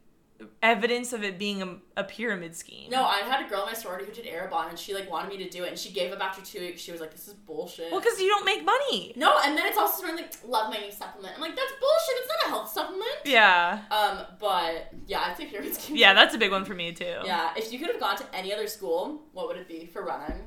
evidence 0.63 1.13
of 1.13 1.23
it 1.23 1.39
being 1.39 1.63
a, 1.63 1.77
a 1.97 2.05
pyramid 2.05 2.57
scheme. 2.57 2.91
no, 2.91 3.05
I 3.05 3.19
had 3.19 3.45
a 3.45 3.49
girl 3.49 3.61
in 3.63 3.67
my 3.67 3.73
sorority 3.75 4.05
who 4.07 4.13
did 4.13 4.27
Arbonne, 4.27 4.69
and 4.71 4.79
she 4.79 4.95
like 4.95 5.11
wanted 5.11 5.29
me 5.29 5.37
to 5.45 5.51
do 5.51 5.65
it, 5.65 5.69
and 5.71 5.79
she 5.79 5.91
gave 5.93 6.13
up 6.13 6.21
after 6.21 6.43
two 6.45 6.61
weeks. 6.61 6.81
She 6.81 6.93
was 6.93 7.01
like, 7.01 7.13
this 7.13 7.29
is 7.29 7.35
bullshit. 7.35 7.91
well, 7.91 8.01
because 8.01 8.21
you 8.21 8.29
don't 8.29 8.45
make 8.45 8.65
money. 8.65 9.13
no, 9.17 9.39
and 9.45 9.57
then 9.57 9.67
it's 9.67 9.79
also 9.79 10.03
something 10.07 10.17
like, 10.25 10.35
love 10.47 10.73
my 10.73 10.79
new 10.81 10.91
supplement. 10.91 11.35
I'm 11.35 11.41
like, 11.41 11.57
that's 11.57 11.73
bullshit. 11.73 12.23
It's 12.23 12.29
not 12.29 12.47
a 12.47 12.49
health 12.51 12.71
supplement. 12.71 13.07
Yeah, 13.25 13.81
Um, 13.91 14.27
but 14.39 14.93
yeah, 15.07 15.21
I'd 15.27 15.37
say 15.37 15.47
pyramid 15.47 15.75
schemes. 15.75 15.99
yeah, 15.99 16.15
that's 16.15 16.35
a 16.35 16.39
big 16.39 16.51
one 16.51 16.65
for 16.65 16.75
me 16.75 16.93
too. 16.93 17.17
Yeah, 17.25 17.51
if 17.57 17.73
you 17.73 17.79
could 17.79 17.89
have 17.91 18.01
gone 18.01 18.17
to 18.17 18.25
any 18.35 18.53
other 18.53 18.67
school, 18.67 19.23
what 19.33 19.47
would 19.49 19.57
it 19.57 19.69
be 19.69 19.87
for 19.87 20.03
running? 20.05 20.39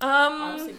Um. 0.00 0.10
Honestly. 0.42 0.74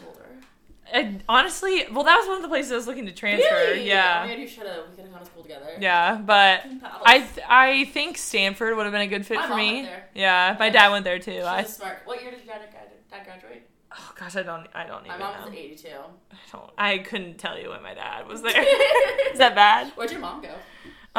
And 0.94 1.24
honestly, 1.28 1.86
well, 1.92 2.04
that 2.06 2.18
was 2.18 2.28
one 2.28 2.38
of 2.38 2.42
the 2.44 2.48
places 2.48 2.72
I 2.72 2.76
was 2.76 2.88
looking 2.88 3.06
to 3.08 3.12
transfer. 3.12 3.54
Really? 3.54 3.88
Yeah. 3.88 4.22
Oh 4.24 4.28
my 4.28 4.34
god, 4.34 4.40
you 4.42 4.48
should 4.48 4.66
have. 4.68 4.90
We 4.90 4.96
could 4.96 5.04
have 5.06 5.12
gone 5.12 5.20
to 5.22 5.26
school 5.26 5.44
together. 5.44 5.68
Yeah, 5.80 6.16
but 6.24 6.64
I 7.06 7.20
th- 7.20 7.46
I 7.50 7.86
think 7.86 8.18
Stanford 8.18 8.76
would 8.76 8.84
have 8.86 8.94
been 8.94 9.02
a 9.02 9.08
good 9.08 9.26
fit 9.26 9.36
My 9.38 9.44
for 9.44 9.50
mom 9.50 9.58
me. 9.60 9.90
Yeah, 10.16 10.56
my 10.60 10.70
dad 10.70 10.92
went 10.92 11.04
there 11.04 11.20
too. 11.20 11.32
She's 11.34 11.44
I 11.44 11.64
smart. 11.64 12.00
What 12.06 12.22
year 12.22 12.32
did 12.32 12.46
your 12.46 12.56
dad, 12.56 12.70
dad 13.12 13.26
graduate? 13.26 13.68
oh 13.92 14.12
gosh, 14.20 14.36
I 14.36 14.44
don't 14.44 14.68
I 14.74 14.86
don't 14.86 15.04
My 15.08 15.16
even 15.16 15.20
mom 15.20 15.40
know. 15.42 15.46
was 15.48 15.54
82. 15.56 15.88
I, 15.90 16.36
don't, 16.52 16.70
I 16.78 16.98
couldn't 17.00 17.38
tell 17.38 17.60
you 17.60 17.70
when 17.70 17.84
my 17.84 17.94
dad 17.94 18.28
was 18.28 18.42
there. 18.42 18.62
Is 19.32 19.38
that 19.40 19.56
bad? 19.56 19.92
Where'd 19.96 20.12
your 20.12 20.20
mom 20.22 20.42
go? 20.42 20.54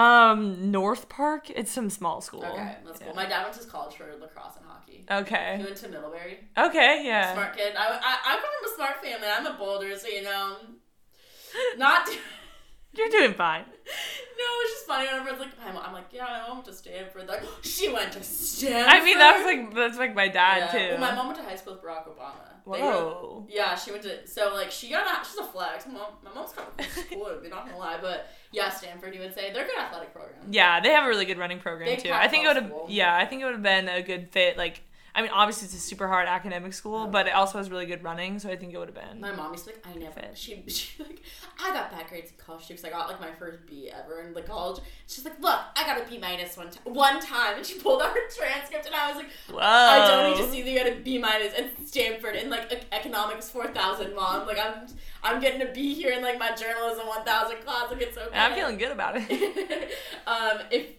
Um, 0.01 0.71
North 0.71 1.09
Park. 1.09 1.51
It's 1.51 1.73
some 1.73 1.91
small 1.91 2.21
school. 2.21 2.45
Okay, 2.45 2.77
that's 2.87 3.01
cool. 3.01 3.15
My 3.15 3.27
dad 3.27 3.43
went 3.45 3.61
to 3.61 3.67
college 3.67 3.97
for 3.97 4.05
lacrosse 4.21 4.57
and 4.57 4.65
hockey. 4.67 4.78
He 5.09 5.15
Okay. 5.15 5.59
went 5.63 5.77
to 5.77 5.89
Middlebury. 5.89 6.39
Okay. 6.57 7.03
Yeah. 7.05 7.33
Smart 7.35 7.57
kid. 7.57 7.75
I, 7.77 7.87
I, 7.87 8.35
I 8.35 8.41
come 8.41 8.51
from 8.63 8.73
a 8.73 8.75
smart 8.77 9.03
family. 9.05 9.29
I'm 9.29 9.47
a 9.47 9.59
Boulder, 9.59 9.97
so 9.97 10.09
you 10.09 10.23
know, 10.23 10.57
not. 11.77 12.09
You're 12.95 13.11
doing 13.11 13.35
fine. 13.35 13.65
No, 13.67 14.45
it's 14.63 14.73
just 14.73 14.87
funny 14.87 15.07
whenever 15.07 15.29
it's 15.31 15.41
like, 15.41 15.75
mom, 15.75 15.83
I'm 15.85 15.93
like, 15.93 16.07
yeah, 16.11 16.25
my 16.25 16.49
mom 16.49 16.57
went 16.59 16.67
to 16.67 16.73
Stanford. 16.73 17.29
They're 17.29 17.37
like, 17.37 17.45
she 17.63 17.93
went 17.93 18.13
to 18.13 18.23
Stanford. 18.23 18.89
I 18.89 19.05
mean, 19.05 19.19
that's 19.19 19.45
like 19.45 19.75
that's 19.75 19.99
like 19.99 20.15
my 20.15 20.29
dad 20.29 20.71
Yeah. 20.73 20.79
too. 20.79 20.91
Well, 20.93 21.01
my 21.01 21.15
mom 21.15 21.27
went 21.27 21.39
to 21.39 21.45
high 21.45 21.57
school 21.57 21.75
with 21.75 21.83
Barack 21.83 22.09
Obama. 22.09 22.55
Whoa. 22.65 23.45
were- 23.47 23.55
yeah, 23.55 23.75
she 23.77 23.91
went 23.93 24.03
to. 24.05 24.27
So 24.27 24.53
like, 24.55 24.71
she 24.71 24.89
got 24.91 25.07
out. 25.07 25.27
She's 25.27 25.37
a 25.39 25.45
flex. 25.45 25.87
My 25.87 25.93
mom, 25.95 26.07
my 26.25 26.33
mom's 26.35 26.53
kind 26.53 26.69
of 26.79 27.09
cool. 27.11 27.25
They're 27.43 27.51
not 27.51 27.67
gonna 27.67 27.79
lie, 27.79 27.99
but 28.01 28.29
yeah, 28.53 28.71
Stanford. 28.71 29.15
You 29.15 29.21
would 29.21 29.35
say 29.35 29.53
they're 29.53 29.65
a 29.65 29.67
good 29.67 29.79
athletic 29.79 30.13
program. 30.13 30.35
Yeah, 30.51 30.81
they 30.81 30.91
have 30.91 31.05
a 31.05 31.09
really 31.09 31.25
good 31.27 31.39
running 31.39 31.61
program 31.61 31.89
Big 31.91 32.01
too. 32.05 32.11
I 32.13 32.27
think 32.29 32.45
it 32.45 32.49
would 32.49 32.57
have. 32.63 32.73
Yeah, 32.89 33.15
I 33.17 33.27
think 33.27 33.43
it 33.43 33.45
would 33.45 33.55
have 33.55 33.63
been 33.63 33.89
a 33.89 34.03
good 34.03 34.31
fit. 34.33 34.57
Like, 34.57 34.83
I 35.19 35.23
mean, 35.23 35.33
obviously 35.33 35.65
it's 35.65 35.75
a 35.75 35.81
super 35.81 36.07
hard 36.07 36.29
academic 36.29 36.73
school, 36.73 37.09
but 37.09 37.27
it 37.27 37.35
also 37.35 37.59
has 37.59 37.73
really 37.73 37.87
good 37.87 38.05
running, 38.05 38.39
so 38.39 38.49
I 38.49 38.55
think 38.55 38.73
it 38.73 38.79
would 38.79 38.87
have 38.87 38.95
been. 38.95 39.21
My 39.21 39.33
mom 39.33 39.51
used 39.51 39.65
to 39.65 39.73
be 39.73 39.77
like, 39.77 39.97
I 39.97 39.99
never. 39.99 40.13
Fit. 40.13 40.39
She, 40.39 40.63
she 40.69 41.03
like, 41.03 41.21
I 41.61 41.73
got 41.73 41.91
bad 41.91 42.07
grades 42.09 42.31
in 42.31 42.37
college 42.37 42.69
too, 42.69 42.75
because 42.75 42.85
I 42.85 42.91
got 42.91 43.09
like 43.09 43.21
my 43.21 43.33
first 43.33 43.67
B 43.67 43.91
ever 43.91 44.21
in 44.21 44.33
the 44.33 44.43
college. 44.43 44.81
She's 45.09 45.25
like, 45.25 45.41
look, 45.41 45.59
I 45.75 45.85
got 45.85 46.01
a 46.01 46.09
B 46.09 46.19
minus 46.19 46.57
one 46.57 46.71
time, 46.71 46.95
one 46.95 47.21
time, 47.21 47.57
and 47.57 47.67
she 47.67 47.81
pulled 47.81 48.01
out 48.01 48.11
her 48.11 48.29
transcript, 48.33 48.87
and 48.87 48.95
I 48.95 49.09
was 49.09 49.17
like, 49.17 49.31
Whoa. 49.51 49.59
I 49.59 50.07
don't 50.07 50.31
need 50.31 50.45
to 50.45 50.53
see 50.53 50.63
that 50.63 50.71
you 50.71 50.79
got 50.79 50.87
a 50.87 51.03
B 51.03 51.19
minus 51.19 51.53
at 51.59 51.85
Stanford 51.85 52.37
in 52.37 52.49
like 52.49 52.85
economics 52.93 53.51
four 53.51 53.67
thousand, 53.67 54.15
mom. 54.15 54.47
Like 54.47 54.61
I'm, 54.61 54.87
I'm 55.25 55.41
getting 55.41 55.63
a 55.63 55.73
B 55.73 55.95
here 55.95 56.13
in 56.13 56.23
like 56.23 56.39
my 56.39 56.55
journalism 56.55 57.09
one 57.09 57.25
thousand 57.25 57.57
class. 57.65 57.91
Like 57.91 58.03
it's 58.03 58.17
okay. 58.17 58.39
I'm 58.39 58.55
feeling 58.55 58.79
good 58.79 58.93
about 58.93 59.17
it. 59.17 59.91
um, 60.29 60.61
if 60.71 60.91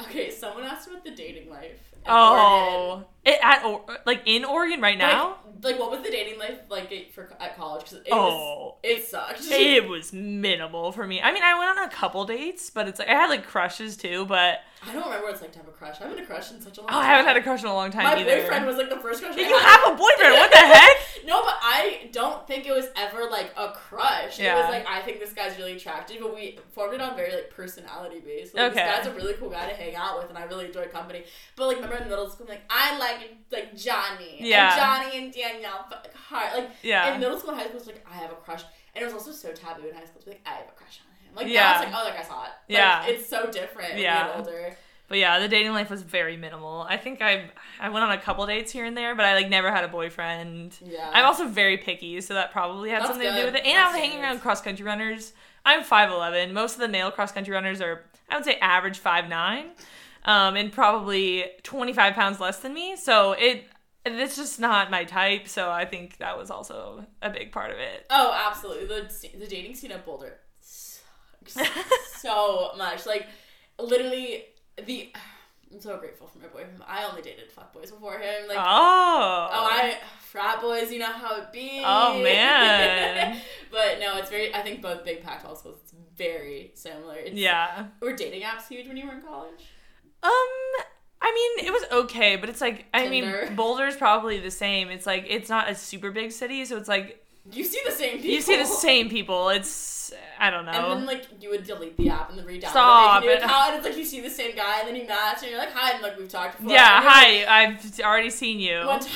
okay, 0.00 0.30
someone 0.30 0.64
asked 0.64 0.88
about 0.88 1.04
the 1.04 1.10
dating 1.10 1.50
life. 1.50 1.72
Oh. 2.08 3.04
It, 3.26 3.40
at 3.42 3.64
or, 3.64 3.84
like 4.06 4.22
in 4.24 4.44
Oregon 4.44 4.80
right 4.80 4.96
now. 4.96 5.38
Like, 5.60 5.72
like, 5.72 5.78
what 5.80 5.90
was 5.90 6.02
the 6.02 6.10
dating 6.10 6.38
life 6.38 6.60
like 6.68 6.92
it- 6.92 7.12
for 7.12 7.28
at 7.40 7.56
college? 7.56 7.82
Because 7.82 7.98
it 7.98 8.10
was, 8.10 8.32
Oh, 8.32 8.76
it 8.84 9.04
sucked. 9.04 9.40
it 9.50 9.88
was 9.88 10.12
minimal 10.12 10.92
for 10.92 11.06
me. 11.06 11.20
I 11.20 11.32
mean, 11.32 11.42
I 11.42 11.58
went 11.58 11.76
on 11.76 11.84
a 11.84 11.90
couple 11.90 12.24
dates, 12.24 12.70
but 12.70 12.86
it's 12.86 13.00
like 13.00 13.08
I 13.08 13.14
had 13.14 13.26
like 13.28 13.44
crushes 13.44 13.96
too. 13.96 14.26
But 14.26 14.60
I 14.86 14.92
don't 14.92 15.02
remember 15.04 15.24
what 15.24 15.32
it's 15.32 15.42
like 15.42 15.52
to 15.52 15.58
have 15.58 15.66
a 15.66 15.72
crush. 15.72 15.96
I 16.00 16.04
haven't 16.04 16.18
had 16.18 16.24
a 16.24 16.26
crush 16.26 16.52
in 16.52 16.60
such 16.60 16.78
a 16.78 16.82
long 16.82 16.90
oh, 16.90 16.92
time. 16.92 17.02
I 17.02 17.06
haven't 17.06 17.26
had 17.26 17.36
a 17.36 17.42
crush 17.42 17.62
in 17.62 17.68
a 17.68 17.74
long 17.74 17.90
time 17.90 18.04
My 18.04 18.16
either. 18.20 18.42
boyfriend 18.42 18.66
was 18.66 18.76
like 18.76 18.90
the 18.90 19.00
first 19.00 19.22
crush. 19.22 19.36
I 19.36 19.40
you 19.40 19.58
have 19.58 19.80
a 19.86 19.96
boyfriend? 19.96 20.34
What 20.34 20.52
the 20.52 20.58
heck? 20.76 20.96
No, 21.26 21.42
but 21.42 21.56
I 21.60 22.08
don't 22.12 22.46
think 22.46 22.66
it 22.66 22.72
was 22.72 22.86
ever 22.96 23.28
like 23.30 23.52
a 23.56 23.70
crush. 23.70 24.38
Yeah. 24.38 24.54
It 24.54 24.60
was 24.60 24.70
like 24.70 24.86
I 24.86 25.00
think 25.02 25.18
this 25.18 25.32
guy's 25.32 25.56
really 25.58 25.72
attractive, 25.76 26.18
but 26.20 26.34
we 26.34 26.58
formed 26.72 26.94
it 26.94 27.00
on 27.00 27.16
very 27.16 27.34
like 27.34 27.50
personality 27.50 28.20
based. 28.20 28.54
Like, 28.54 28.72
Okay. 28.72 28.86
This 28.86 28.98
guy's 28.98 29.06
a 29.06 29.16
really 29.16 29.34
cool 29.34 29.50
guy 29.50 29.68
to 29.68 29.74
hang 29.74 29.96
out 29.96 30.18
with, 30.18 30.28
and 30.28 30.38
I 30.38 30.44
really 30.44 30.66
enjoy 30.66 30.86
company. 30.86 31.24
But 31.56 31.68
like, 31.68 31.76
remember 31.76 31.96
in 31.96 32.08
middle 32.08 32.28
school, 32.30 32.46
I'm 32.46 32.50
like 32.50 32.64
I 32.70 32.98
like 32.98 33.15
like 33.50 33.76
Johnny, 33.76 34.36
Yeah. 34.40 34.72
and 34.72 34.80
Johnny 34.80 35.24
and 35.24 35.32
Danielle, 35.32 35.86
but 35.88 36.04
like. 36.04 36.12
Like 36.56 36.70
Yeah. 36.82 37.14
in 37.14 37.20
middle 37.20 37.38
school 37.38 37.50
and 37.50 37.60
high 37.60 37.66
school, 37.66 37.78
it's 37.78 37.86
like 37.86 38.04
I 38.10 38.14
have 38.16 38.32
a 38.32 38.34
crush, 38.34 38.62
and 38.94 39.02
it 39.02 39.04
was 39.04 39.14
also 39.14 39.30
so 39.30 39.52
taboo 39.52 39.86
in 39.88 39.94
high 39.94 40.04
school 40.04 40.20
to 40.20 40.26
be 40.26 40.32
like 40.32 40.40
I 40.44 40.54
have 40.54 40.66
a 40.66 40.72
crush 40.72 40.98
on 41.06 41.24
him. 41.24 41.36
Like 41.36 41.46
Yeah. 41.46 41.62
now 41.62 41.82
it's 41.82 41.92
like 41.92 42.02
oh 42.02 42.04
that 42.04 42.16
guy's 42.16 42.26
hot. 42.28 42.42
Like, 42.44 42.52
Yeah. 42.78 43.06
it's 43.06 43.28
so 43.28 43.46
different. 43.50 43.90
When 43.94 44.02
Yeah. 44.02 44.26
you 44.26 44.32
get 44.32 44.38
older. 44.48 44.76
But 45.08 45.18
yeah, 45.18 45.38
the 45.38 45.46
dating 45.46 45.72
life 45.72 45.88
was 45.88 46.02
very 46.02 46.36
minimal. 46.36 46.84
I 46.88 46.96
think 46.96 47.22
I 47.22 47.48
I 47.78 47.90
went 47.90 48.04
on 48.04 48.10
a 48.10 48.18
couple 48.18 48.44
dates 48.46 48.72
here 48.72 48.84
and 48.84 48.96
there, 48.96 49.14
but 49.14 49.24
I 49.24 49.34
like 49.34 49.48
never 49.48 49.70
had 49.70 49.84
a 49.84 49.88
boyfriend. 49.88 50.76
Yeah. 50.80 51.08
I'm 51.14 51.24
also 51.24 51.46
very 51.46 51.76
picky, 51.78 52.20
so 52.20 52.34
that 52.34 52.50
probably 52.50 52.90
had 52.90 53.02
That's 53.02 53.10
something 53.12 53.28
to 53.32 53.38
do 53.40 53.44
with 53.46 53.54
it. 53.54 53.64
And 53.64 53.76
That's 53.78 53.94
I 53.94 53.98
was 53.98 54.04
hanging 54.04 54.20
around 54.20 54.40
cross 54.40 54.60
country 54.60 54.84
runners. 54.84 55.32
I'm 55.64 55.84
5'11. 55.84 56.52
Most 56.52 56.74
of 56.74 56.80
the 56.80 56.88
male 56.88 57.12
cross 57.12 57.30
country 57.30 57.54
runners 57.54 57.80
are, 57.80 58.04
I 58.28 58.34
would 58.34 58.44
say, 58.44 58.56
average 58.60 58.98
5'9, 58.98 59.70
um, 60.26 60.56
and 60.56 60.72
probably 60.72 61.46
25 61.62 62.14
pounds 62.14 62.40
less 62.40 62.58
than 62.58 62.74
me. 62.74 62.96
So 62.96 63.32
it 63.32 63.64
it's 64.04 64.36
just 64.36 64.60
not 64.60 64.90
my 64.90 65.04
type. 65.04 65.48
So 65.48 65.70
I 65.70 65.84
think 65.84 66.18
that 66.18 66.36
was 66.36 66.50
also 66.50 67.06
a 67.22 67.30
big 67.30 67.52
part 67.52 67.70
of 67.70 67.78
it. 67.78 68.06
Oh, 68.10 68.36
absolutely. 68.46 68.86
The 68.86 69.38
the 69.38 69.46
dating 69.46 69.74
scene 69.74 69.92
at 69.92 70.04
Boulder 70.04 70.34
sucks 70.60 71.56
so 72.20 72.72
much. 72.76 73.06
Like 73.06 73.26
literally 73.78 74.44
the. 74.84 75.12
I'm 75.72 75.80
so 75.80 75.96
grateful 75.98 76.28
for 76.28 76.38
my 76.38 76.46
boyfriend. 76.46 76.80
I 76.86 77.04
only 77.04 77.22
dated 77.22 77.50
fuckboys 77.50 77.90
before 77.90 78.18
him. 78.18 78.46
Like 78.48 78.56
oh. 78.56 79.48
oh, 79.52 79.68
I 79.68 79.98
frat 80.20 80.60
boys. 80.60 80.92
You 80.92 81.00
know 81.00 81.10
how 81.10 81.40
it 81.40 81.52
be. 81.52 81.82
Oh, 81.84 82.22
man. 82.22 83.40
but 83.72 83.98
no, 83.98 84.16
it's 84.16 84.30
very. 84.30 84.54
I 84.54 84.62
think 84.62 84.80
both 84.80 85.04
big 85.04 85.24
Pac-12 85.24 85.58
schools. 85.58 85.78
It's 85.82 85.92
very 86.16 86.70
similar. 86.74 87.16
It's, 87.16 87.34
Yeah. 87.34 87.86
Were 88.00 88.14
dating 88.14 88.42
apps 88.42 88.68
huge 88.68 88.86
when 88.86 88.96
you 88.96 89.06
were 89.08 89.14
in 89.14 89.22
college? 89.22 89.64
Um, 90.26 90.84
I 91.22 91.32
mean, 91.56 91.66
it 91.66 91.72
was 91.72 91.84
okay, 92.04 92.36
but 92.36 92.48
it's 92.48 92.60
like 92.60 92.86
I 92.94 93.08
Tinder. 93.08 93.44
mean, 93.46 93.56
Boulder's 93.56 93.96
probably 93.96 94.38
the 94.40 94.50
same. 94.50 94.88
It's 94.90 95.06
like 95.06 95.26
it's 95.28 95.48
not 95.48 95.70
a 95.70 95.74
super 95.74 96.10
big 96.10 96.32
city, 96.32 96.64
so 96.64 96.76
it's 96.76 96.88
like 96.88 97.24
You 97.50 97.64
see 97.64 97.80
the 97.84 97.90
same 97.92 98.12
people. 98.18 98.30
you 98.30 98.40
see 98.40 98.56
the 98.56 98.64
same 98.66 99.08
people. 99.08 99.48
It's 99.50 100.12
I 100.38 100.50
don't 100.50 100.64
know. 100.66 100.72
And 100.72 101.00
then 101.00 101.06
like 101.06 101.24
you 101.40 101.50
would 101.50 101.64
delete 101.64 101.96
the 101.96 102.08
app 102.10 102.30
and 102.30 102.38
then 102.38 102.46
re-download 102.46 102.68
Stop 102.70 103.24
it. 103.24 103.42
Account, 103.42 103.68
and 103.68 103.76
it's 103.78 103.86
like 103.86 103.96
you 103.96 104.04
see 104.04 104.20
the 104.20 104.30
same 104.30 104.54
guy 104.54 104.80
and 104.80 104.88
then 104.88 104.96
you 104.96 105.06
match 105.06 105.38
and 105.42 105.50
you're 105.50 105.58
like 105.58 105.72
hi 105.72 105.92
and 105.94 106.02
like 106.02 106.18
we've 106.18 106.28
talked 106.28 106.58
before. 106.58 106.72
yeah, 106.72 107.00
you're 107.00 107.04
like, 107.10 107.46
hi. 107.46 107.62
I've 107.64 108.00
already 108.00 108.30
seen 108.30 108.60
you. 108.60 108.84
One 108.86 109.00
time, 109.00 109.10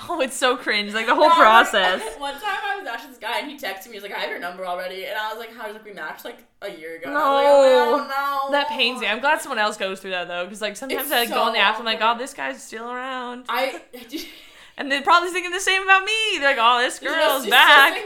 Oh, 0.08 0.20
it's 0.20 0.36
so 0.36 0.56
cringe. 0.56 0.94
Like 0.94 1.06
the 1.06 1.14
whole 1.14 1.28
No, 1.28 1.34
process. 1.34 2.00
One 2.18 2.34
time 2.34 2.42
I 2.64 2.76
was 2.78 2.86
actually 2.86 3.10
this 3.10 3.18
guy 3.18 3.38
and 3.40 3.50
he 3.50 3.56
texted 3.58 3.86
me. 3.88 3.94
He's 3.94 4.02
like, 4.02 4.14
"I 4.14 4.20
have 4.20 4.30
your 4.30 4.38
number 4.38 4.64
already," 4.66 5.04
and 5.06 5.16
I 5.18 5.30
was 5.32 5.38
like, 5.38 5.54
"How 5.54 5.64
does 5.64 5.74
like 5.74 5.84
we 5.84 5.92
matched 5.92 6.24
like 6.24 6.38
a 6.62 6.70
year 6.70 6.96
ago?" 6.96 7.08
And 7.08 7.16
I 7.16 7.20
was 7.20 7.26
like, 7.44 7.46
oh, 7.46 8.06
No. 8.08 8.44
oh, 8.44 8.46
no, 8.46 8.52
That 8.52 8.68
pains 8.68 9.00
me. 9.00 9.06
I'm 9.06 9.20
glad 9.20 9.40
someone 9.40 9.58
else 9.58 9.76
goes 9.76 10.00
through 10.00 10.10
that 10.12 10.28
though, 10.28 10.44
because 10.44 10.60
like 10.62 10.76
sometimes 10.76 11.02
It's 11.04 11.12
I 11.12 11.20
like 11.20 11.28
go 11.28 11.34
so 11.36 11.42
on 11.42 11.52
the 11.52 11.58
apps. 11.58 11.78
I'm 11.78 11.84
like, 11.84 11.98
oh, 12.00 12.16
this 12.18 12.34
guy's 12.34 12.62
still 12.62 12.90
around, 12.90 13.44
I. 13.48 13.80
and 14.76 14.90
they're 14.92 15.02
probably 15.02 15.30
thinking 15.30 15.50
the 15.50 15.60
same 15.60 15.82
about 15.82 16.04
me. 16.04 16.12
They're 16.38 16.56
like, 16.56 16.58
oh, 16.60 16.80
this 16.80 16.98
girl's 16.98 17.46
back. 17.46 17.98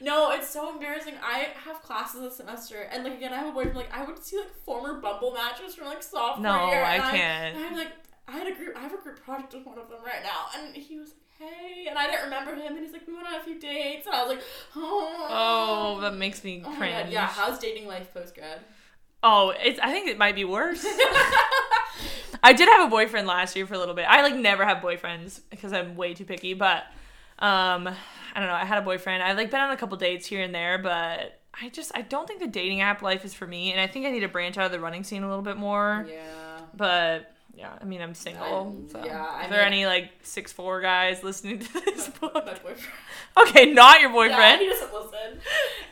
No, 0.00 0.32
it's 0.32 0.50
so 0.50 0.68
embarrassing. 0.72 1.14
I 1.22 1.50
have 1.64 1.80
classes 1.82 2.20
this 2.22 2.36
semester, 2.36 2.88
and 2.90 3.04
like 3.04 3.14
again, 3.14 3.32
I 3.32 3.36
have 3.36 3.46
a 3.46 3.52
boyfriend. 3.52 3.76
Like 3.76 3.96
I 3.96 4.04
would 4.04 4.18
see 4.22 4.36
like 4.36 4.52
former 4.64 4.94
Bumble 5.00 5.32
matches 5.32 5.76
from 5.76 5.86
like 5.86 6.02
sophomore 6.02 6.42
No, 6.42 6.70
year. 6.72 6.82
I 6.84 6.98
can't. 6.98 7.56
and 7.56 7.64
I'm 7.66 7.76
like, 7.76 7.92
I 8.28 8.32
had 8.32 8.46
a 8.46 8.54
group. 8.54 8.76
I 8.76 8.80
have 8.80 8.92
a 8.92 8.98
group 8.98 9.22
project 9.24 9.52
with 9.54 9.66
one 9.66 9.78
of 9.78 9.88
them 9.88 9.98
right 10.04 10.22
now, 10.22 10.46
and 10.60 10.74
he 10.76 10.96
was 10.98 11.08
like, 11.10 11.50
"Hey," 11.50 11.86
and 11.88 11.98
I 11.98 12.06
didn't 12.06 12.24
remember 12.24 12.54
him, 12.54 12.74
and 12.76 12.78
he's 12.84 12.92
like, 12.92 13.06
"We 13.06 13.14
went 13.14 13.26
on 13.26 13.34
a 13.34 13.42
few 13.42 13.58
dates," 13.58 14.06
and 14.06 14.14
I 14.14 14.22
was 14.24 14.36
like, 14.36 14.44
"Oh, 14.76 15.26
Oh, 15.28 16.00
that 16.02 16.14
makes 16.14 16.42
me 16.44 16.62
Oh 16.64 16.70
cringe. 16.76 17.10
Yeah, 17.10 17.26
how's 17.26 17.58
dating 17.58 17.86
life 17.88 18.12
post 18.14 18.34
grad? 18.34 18.60
Oh, 19.24 19.52
it's. 19.60 19.78
I 19.80 19.90
think 19.92 20.08
it 20.08 20.18
might 20.18 20.34
be 20.34 20.44
worse. 20.44 20.84
I 22.44 22.52
did 22.52 22.68
have 22.68 22.86
a 22.86 22.90
boyfriend 22.90 23.26
last 23.26 23.54
year 23.54 23.66
for 23.66 23.74
a 23.74 23.78
little 23.78 23.94
bit. 23.94 24.04
I 24.08 24.22
like 24.22 24.34
never 24.34 24.64
have 24.64 24.78
boyfriends 24.78 25.40
because 25.50 25.72
I'm 25.72 25.94
way 25.96 26.14
too 26.14 26.24
picky. 26.24 26.54
But 26.54 26.84
um, 27.38 27.86
I 27.88 27.94
don't 28.40 28.46
know. 28.48 28.54
I 28.54 28.64
had 28.64 28.78
a 28.78 28.82
boyfriend. 28.82 29.22
I've 29.22 29.36
like 29.36 29.50
been 29.50 29.60
on 29.60 29.70
a 29.70 29.76
couple 29.76 29.96
dates 29.96 30.26
here 30.26 30.42
and 30.42 30.54
there, 30.54 30.78
but 30.78 31.40
I 31.60 31.68
just 31.68 31.92
I 31.94 32.02
don't 32.02 32.26
think 32.26 32.40
the 32.40 32.48
dating 32.48 32.80
app 32.80 33.02
life 33.02 33.24
is 33.24 33.32
for 33.34 33.46
me. 33.46 33.70
And 33.72 33.80
I 33.80 33.86
think 33.86 34.06
I 34.06 34.10
need 34.10 34.20
to 34.20 34.28
branch 34.28 34.58
out 34.58 34.66
of 34.66 34.72
the 34.72 34.80
running 34.80 35.04
scene 35.04 35.22
a 35.22 35.28
little 35.28 35.42
bit 35.42 35.56
more. 35.56 36.06
yeah. 36.08 36.60
But 36.74 37.31
yeah, 37.62 37.78
I 37.80 37.84
mean 37.84 38.00
I'm 38.02 38.14
single. 38.14 38.44
I'm- 38.44 38.88
so. 38.90 39.04
yeah, 39.04 39.24
I 39.24 39.44
Is 39.44 39.50
there 39.50 39.58
mean- 39.64 39.72
any 39.72 39.86
like 39.86 40.10
six 40.22 40.52
four 40.52 40.80
guys 40.80 41.22
listening 41.22 41.60
to 41.60 41.72
this 41.86 42.10
My 42.20 42.28
book? 42.28 42.44
boyfriend. 42.62 42.78
Okay, 43.48 43.72
not 43.72 44.00
your 44.00 44.10
Yeah, 44.10 44.14
boyfriend. 44.16 44.60
he 44.60 44.68
doesn't 44.68 44.92
listen. 44.92 45.40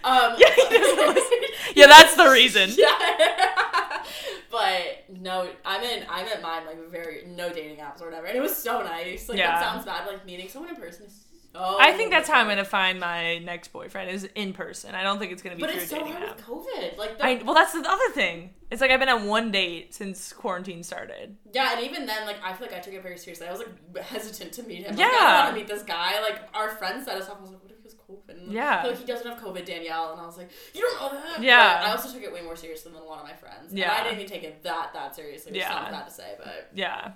Um, 0.04 0.34
Yeah, 0.38 0.54
he 0.54 0.78
doesn't 0.78 0.98
listen. 1.14 1.38
Yeah, 1.74 1.86
that's 1.86 2.14
the 2.16 2.28
reason. 2.30 2.70
Yeah. 2.76 4.02
but 4.50 5.04
no, 5.08 5.48
I'm 5.64 5.82
in. 5.82 6.04
I'm 6.10 6.26
at 6.26 6.42
mine 6.42 6.66
like 6.66 6.90
very 6.90 7.22
no 7.26 7.50
dating 7.52 7.76
apps 7.78 8.02
or 8.02 8.06
whatever, 8.06 8.26
and 8.26 8.36
it 8.36 8.40
was 8.40 8.54
so 8.56 8.82
nice. 8.82 9.28
Like 9.28 9.38
Yeah. 9.38 9.52
that 9.52 9.62
sounds 9.62 9.84
bad. 9.86 10.06
Like 10.06 10.24
meeting 10.26 10.48
someone 10.48 10.70
in 10.74 10.76
person 10.80 11.06
is 11.06 11.24
so. 11.52 11.76
I 11.80 11.92
think 11.92 12.10
that's 12.10 12.28
how 12.28 12.38
I'm 12.40 12.46
gonna 12.48 12.64
find 12.64 13.00
my 13.00 13.38
next 13.38 13.68
boyfriend 13.72 14.10
is 14.10 14.24
in 14.34 14.52
person. 14.52 14.94
I 14.94 15.02
don't 15.02 15.18
think 15.18 15.32
it's 15.32 15.42
gonna 15.42 15.56
be 15.56 15.60
But 15.62 15.70
through 15.70 15.80
it's 15.80 15.90
so 15.90 15.96
dating 15.98 16.12
hard 16.12 16.28
app. 16.28 16.36
with 16.36 16.46
COVID. 16.46 16.96
Like 16.98 17.18
the, 17.18 17.24
I 17.26 17.42
well, 17.44 17.54
that's 17.54 17.72
the 17.72 17.80
other 17.88 18.08
thing. 18.14 18.54
It's 18.70 18.80
like 18.80 18.90
I've 18.92 19.00
been 19.00 19.08
on 19.08 19.26
one 19.26 19.50
date 19.50 19.92
since 19.94 20.32
quarantine 20.32 20.82
started. 20.84 21.36
yeah, 21.52 21.72
and 21.76 21.84
even 21.84 22.06
then, 22.06 22.24
like 22.26 22.36
I 22.44 22.52
feel 22.52 22.68
like 22.68 22.76
I 22.76 22.80
took 22.80 22.94
it 22.94 23.02
very 23.02 23.18
seriously. 23.18 23.46
I 23.48 23.50
was 23.52 23.60
like 23.60 24.04
hesitant 24.04 24.52
to 24.52 24.62
meet 24.62 24.82
him. 24.84 24.90
Like, 24.96 24.98
Yeah. 25.00 25.06
I 25.18 25.40
want 25.44 25.54
to 25.54 25.60
meet 25.60 25.68
this 25.68 25.82
guy. 25.82 26.20
Like 26.22 26.40
our 26.54 26.70
friends 26.70 27.06
set 27.06 27.16
us 27.20 27.28
up. 27.28 27.38
I 27.38 27.42
was 27.42 27.50
like, 27.50 27.62
what 27.62 27.72
if 27.72 27.78
he 27.78 27.82
has 27.84 27.94
COVID? 27.94 28.42
And, 28.44 28.52
Yeah. 28.52 28.84
Like 28.86 28.98
he 28.98 29.04
doesn't 29.04 29.26
have 29.26 29.40
COVID, 29.42 29.64
Danielle. 29.64 30.12
And 30.12 30.20
I 30.20 30.26
was 30.26 30.36
like, 30.38 30.50
you 30.72 30.80
don't 30.82 31.00
know 31.14 31.20
that. 31.20 31.42
Yeah. 31.42 31.80
But 31.80 31.88
I 31.88 31.90
also 31.92 32.12
took 32.12 32.22
it 32.22 32.32
way 32.32 32.42
more 32.42 32.54
seriously 32.56 32.92
than 32.92 33.00
a 33.02 33.04
lot 33.04 33.18
of 33.18 33.24
my 33.24 33.34
friends. 33.34 33.72
Yeah. 33.74 33.90
And 33.90 34.00
I 34.00 34.04
didn't 34.04 34.20
even 34.20 34.30
take 34.30 34.44
it 34.44 34.62
that 34.62 34.90
that 34.94 35.16
seriously. 35.16 35.50
Which 35.52 35.62
Yeah. 35.62 35.90
bad 35.90 36.06
to 36.06 36.12
say, 36.12 36.34
but 36.38 36.70
Yeah, 36.74 37.12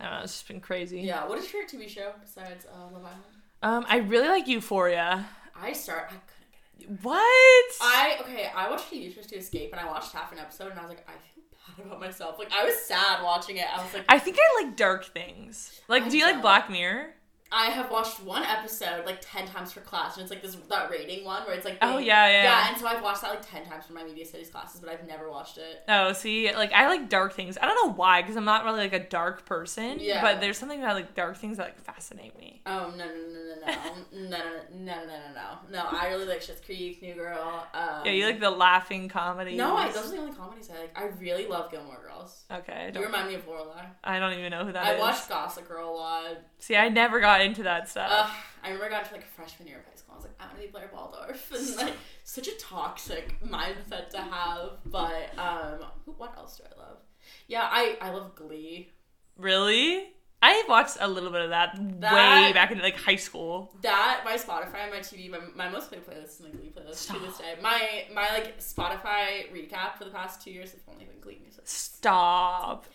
I 0.00 0.04
don't 0.04 0.12
know. 0.14 0.20
It's 0.22 0.32
just 0.32 0.48
been 0.48 0.60
crazy. 0.60 1.00
yeah. 1.02 1.26
What 1.28 1.38
is 1.38 1.52
your 1.52 1.66
TV 1.66 1.86
show 1.88 2.12
besides 2.20 2.64
uh, 2.64 2.84
Love 2.92 3.04
Island? 3.04 3.22
Um, 3.62 3.86
I 3.88 3.98
really 3.98 4.28
like 4.28 4.48
Euphoria. 4.48 5.26
I 5.60 5.72
start. 5.72 6.06
I 6.08 6.08
couldn't 6.08 6.52
get 6.52 6.90
it. 6.90 7.02
What? 7.02 7.72
I 7.80 8.18
okay. 8.20 8.50
I 8.54 8.68
watched 8.68 8.90
shows 8.90 9.26
to 9.26 9.36
escape, 9.36 9.70
and 9.72 9.80
I 9.80 9.86
watched 9.86 10.12
half 10.12 10.32
an 10.32 10.38
episode, 10.38 10.70
and 10.72 10.80
I 10.80 10.82
was 10.82 10.90
like, 10.90 11.06
I 11.08 11.12
feel 11.12 11.44
bad 11.76 11.86
about 11.86 12.00
myself. 12.00 12.38
Like 12.38 12.52
I 12.52 12.64
was 12.64 12.74
sad 12.74 13.22
watching 13.22 13.58
it. 13.58 13.66
I 13.72 13.82
was 13.82 13.94
like, 13.94 14.04
I 14.08 14.18
think 14.18 14.36
I 14.40 14.64
like 14.64 14.76
dark 14.76 15.04
things. 15.06 15.80
Like, 15.88 16.04
I 16.04 16.08
do 16.08 16.18
you 16.18 16.24
like. 16.24 16.42
Black 16.42 16.70
Mirror? 16.70 17.14
I 17.52 17.66
have 17.66 17.90
watched 17.90 18.22
one 18.22 18.42
episode 18.42 19.04
like 19.04 19.18
ten 19.20 19.46
times 19.46 19.72
for 19.72 19.80
class, 19.80 20.16
and 20.16 20.22
it's 20.22 20.30
like 20.30 20.42
this 20.42 20.56
that 20.70 20.90
rating 20.90 21.24
one 21.24 21.42
where 21.44 21.54
it's 21.54 21.64
like 21.64 21.78
Oh 21.82 21.98
yeah, 21.98 22.26
yeah. 22.28 22.42
yeah. 22.44 22.68
And 22.70 22.78
so 22.78 22.86
I've 22.86 23.02
watched 23.02 23.20
that 23.22 23.30
like 23.30 23.46
ten 23.48 23.64
times 23.64 23.84
for 23.84 23.92
my 23.92 24.02
media 24.04 24.24
studies 24.24 24.48
classes, 24.50 24.80
but 24.80 24.88
I've 24.88 25.06
never 25.06 25.30
watched 25.30 25.58
it. 25.58 25.82
Oh, 25.88 26.12
see, 26.12 26.52
like 26.54 26.72
I 26.72 26.88
like 26.88 27.08
dark 27.08 27.34
things. 27.34 27.58
I 27.60 27.66
don't 27.66 27.86
know 27.86 27.92
why, 27.92 28.22
because 28.22 28.36
I'm 28.36 28.44
not 28.46 28.64
really 28.64 28.80
like 28.80 28.94
a 28.94 29.06
dark 29.06 29.44
person. 29.44 29.98
Yeah. 30.00 30.22
But 30.22 30.40
there's 30.40 30.56
something 30.56 30.80
about 30.80 30.94
like 30.94 31.14
dark 31.14 31.36
things 31.36 31.58
that 31.58 31.64
like 31.64 31.80
fascinate 31.80 32.38
me. 32.38 32.62
Oh 32.64 32.92
no 32.96 33.04
no 33.04 33.12
no 33.12 33.44
no 33.44 33.66
no 33.66 33.72
no 34.12 34.38
no 34.38 34.38
no 34.72 34.94
no 34.94 35.04
no 35.06 35.32
no 35.34 35.58
no! 35.70 35.86
I 35.90 36.08
really 36.08 36.26
like 36.26 36.40
Schitt's 36.40 36.60
Creek, 36.64 37.02
New 37.02 37.14
Girl. 37.14 37.66
Um, 37.74 38.02
Yeah, 38.06 38.12
you 38.12 38.24
like 38.24 38.40
the 38.40 38.50
laughing 38.50 39.08
comedies. 39.08 39.58
No, 39.58 39.76
I, 39.76 39.90
those 39.90 40.06
are 40.06 40.10
the 40.12 40.18
only 40.18 40.32
comedies 40.34 40.70
I 40.74 40.80
like. 40.80 40.98
I 40.98 41.04
really 41.20 41.46
love 41.46 41.70
Gilmore 41.70 42.00
Girls. 42.02 42.44
Okay, 42.50 42.90
I 42.94 42.98
You 42.98 43.04
remind 43.04 43.28
me 43.28 43.34
of 43.34 43.46
Lorelai. 43.46 43.86
I 44.02 44.18
don't 44.18 44.32
even 44.38 44.50
know 44.50 44.64
who 44.64 44.72
that 44.72 44.94
is. 44.94 44.98
I 44.98 44.98
watched 44.98 45.28
Gossip 45.28 45.68
Girl 45.68 45.90
a 45.90 45.94
lot. 45.94 46.38
See, 46.58 46.76
I 46.76 46.88
never 46.88 47.20
got 47.20 47.41
into 47.42 47.62
that 47.64 47.88
stuff. 47.88 48.10
Ugh, 48.10 48.30
I 48.62 48.66
remember 48.68 48.86
I 48.86 48.88
got 48.90 49.04
to 49.06 49.14
like 49.14 49.24
freshman 49.24 49.68
year 49.68 49.78
of 49.78 49.84
high 49.84 49.96
school. 49.96 50.14
I 50.14 50.16
was 50.16 50.24
like, 50.24 50.34
I 50.40 50.46
want 50.46 50.56
to 50.56 50.62
be 50.62 50.68
Blair 50.68 50.90
Waldorf, 50.92 51.52
and 51.54 51.76
like 51.76 51.94
such 52.24 52.48
a 52.48 52.56
toxic 52.58 53.40
mindset 53.44 54.10
to 54.10 54.18
have. 54.18 54.78
But 54.86 55.36
um, 55.38 55.84
what 56.16 56.36
else 56.36 56.56
do 56.58 56.64
I 56.64 56.78
love? 56.80 56.98
Yeah, 57.46 57.68
I 57.70 57.96
I 58.00 58.10
love 58.10 58.34
Glee. 58.34 58.90
really? 59.36 60.08
I 60.44 60.64
watched 60.68 60.96
a 60.98 61.06
little 61.06 61.30
bit 61.30 61.42
of 61.42 61.50
that, 61.50 61.78
way 61.78 62.52
back 62.52 62.72
in 62.72 62.80
like 62.80 62.96
high 62.96 63.14
school. 63.14 63.72
That 63.82 64.22
my 64.24 64.34
Spotify, 64.34 64.90
my 64.90 64.98
TV, 64.98 65.30
my, 65.30 65.38
my 65.54 65.68
most 65.68 65.88
played 65.88 66.04
playlist 66.04 66.30
is 66.30 66.40
my 66.40 66.48
Glee 66.48 66.72
playlist 66.76 67.06
to 67.12 67.18
this 67.20 67.38
day. 67.38 67.54
My 67.62 68.06
my 68.12 68.28
like 68.32 68.58
Spotify 68.58 69.52
recap 69.54 69.98
for 69.98 70.04
the 70.04 70.10
past 70.10 70.42
two 70.42 70.50
years 70.50 70.72
has 70.72 70.80
only 70.92 71.04
been 71.04 71.20
Glee 71.20 71.38
music. 71.40 71.62
Stop. 71.64 72.86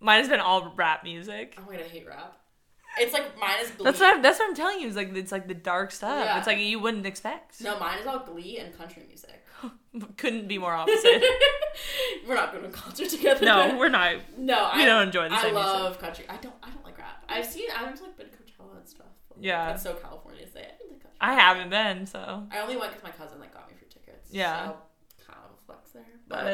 Mine 0.00 0.18
has 0.18 0.28
been 0.28 0.40
all 0.40 0.72
rap 0.76 1.04
music. 1.04 1.54
Oh 1.56 1.62
my 1.70 1.76
god, 1.76 1.84
I 1.84 1.88
hate 1.88 2.06
rap. 2.08 2.36
It's 3.00 3.12
like 3.12 3.38
mine 3.38 3.56
is 3.62 3.70
Glee. 3.72 3.84
That's 3.84 4.00
what 4.00 4.16
I'm, 4.16 4.22
that's 4.22 4.38
what 4.38 4.48
I'm 4.48 4.54
telling 4.54 4.80
you. 4.80 4.88
Is 4.88 4.96
like 4.96 5.14
it's 5.14 5.32
like 5.32 5.48
the 5.48 5.54
dark 5.54 5.90
stuff. 5.92 6.24
Yeah. 6.24 6.38
It's 6.38 6.46
like 6.46 6.58
you 6.58 6.78
wouldn't 6.80 7.06
expect. 7.06 7.60
no, 7.60 7.78
mine 7.78 7.98
is 7.98 8.06
all 8.06 8.20
Glee 8.20 8.58
and 8.58 8.76
country 8.76 9.04
music. 9.08 9.44
Couldn't 10.16 10.46
be 10.48 10.58
more 10.58 10.72
opposite. 10.72 11.22
we're 12.28 12.34
not 12.34 12.52
going 12.52 12.64
to 12.64 12.70
concert 12.70 13.08
together. 13.08 13.44
no, 13.44 13.76
we're 13.78 13.88
not. 13.88 14.16
no. 14.36 14.70
We 14.74 14.82
I 14.82 14.86
don't 14.86 15.08
enjoy 15.08 15.28
the 15.28 15.34
I 15.34 15.42
same 15.42 15.54
music. 15.54 15.72
love 15.72 15.98
country. 15.98 16.24
I 16.28 16.36
don't. 16.36 16.54
I 16.62 16.70
don't 16.70 16.84
like 16.84 16.98
rap. 16.98 17.24
I've 17.28 17.46
seen. 17.46 17.68
I've 17.76 18.00
like 18.00 18.16
been 18.16 18.26
to 18.26 18.32
Coachella 18.32 18.76
and 18.78 18.88
stuff. 18.88 19.06
Yeah. 19.40 19.66
That's 19.66 19.82
so 19.82 19.94
California 19.94 20.44
to 20.44 20.52
say. 20.52 20.60
I 20.60 20.78
don't 20.78 20.90
like. 20.92 21.12
I 21.20 21.34
haven't 21.34 21.70
been, 21.70 22.06
so 22.06 22.46
I 22.52 22.60
only 22.60 22.76
went 22.76 22.92
because 22.92 23.02
my 23.02 23.10
cousin 23.10 23.40
like 23.40 23.52
got 23.52 23.68
me 23.68 23.74
free 23.76 23.88
tickets. 23.88 24.28
Yeah. 24.30 24.66
So, 24.68 24.76
kind 25.26 25.38
of 25.44 25.58
a 25.58 25.66
flex 25.66 25.90
there. 25.90 26.04
But. 26.28 26.46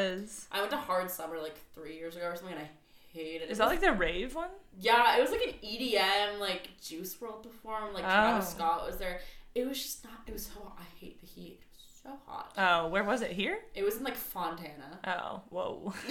I 0.51 0.59
went 0.59 0.71
to 0.71 0.77
Hard 0.77 1.11
Summer 1.11 1.39
like 1.39 1.59
three 1.75 1.95
years 1.97 2.15
ago 2.15 2.25
or 2.27 2.35
something, 2.35 2.55
and 2.55 2.65
I 2.65 2.69
hated 3.15 3.43
it. 3.43 3.51
Is 3.51 3.57
It 3.57 3.59
that 3.59 3.65
was- 3.65 3.71
like 3.71 3.81
the 3.81 3.93
rave 3.93 4.35
one? 4.35 4.49
Yeah, 4.79 5.17
it 5.17 5.21
was 5.21 5.31
like 5.31 5.41
an 5.43 5.53
EDM, 5.63 6.39
like 6.39 6.69
Juice 6.81 7.15
WRLD 7.15 7.43
performed. 7.43 7.93
Like 7.93 8.03
Travis 8.03 8.47
Oh. 8.53 8.55
Scott 8.57 8.85
was 8.85 8.97
there. 8.97 9.21
It 9.55 9.65
was 9.67 9.81
just 9.81 10.03
not. 10.03 10.13
It 10.27 10.33
was 10.33 10.45
so. 10.47 10.73
I 10.77 10.83
hate 10.99 11.19
the 11.21 11.27
heat. 11.27 11.61
So 12.03 12.09
hot. 12.27 12.53
Oh, 12.57 12.87
where 12.89 13.03
was 13.03 13.21
it? 13.21 13.31
Here? 13.31 13.57
It 13.73 13.83
was 13.83 13.95
in 13.97 14.03
like 14.03 14.15
Fontana. 14.15 14.99
Oh, 15.07 15.41
whoa. 15.49 15.93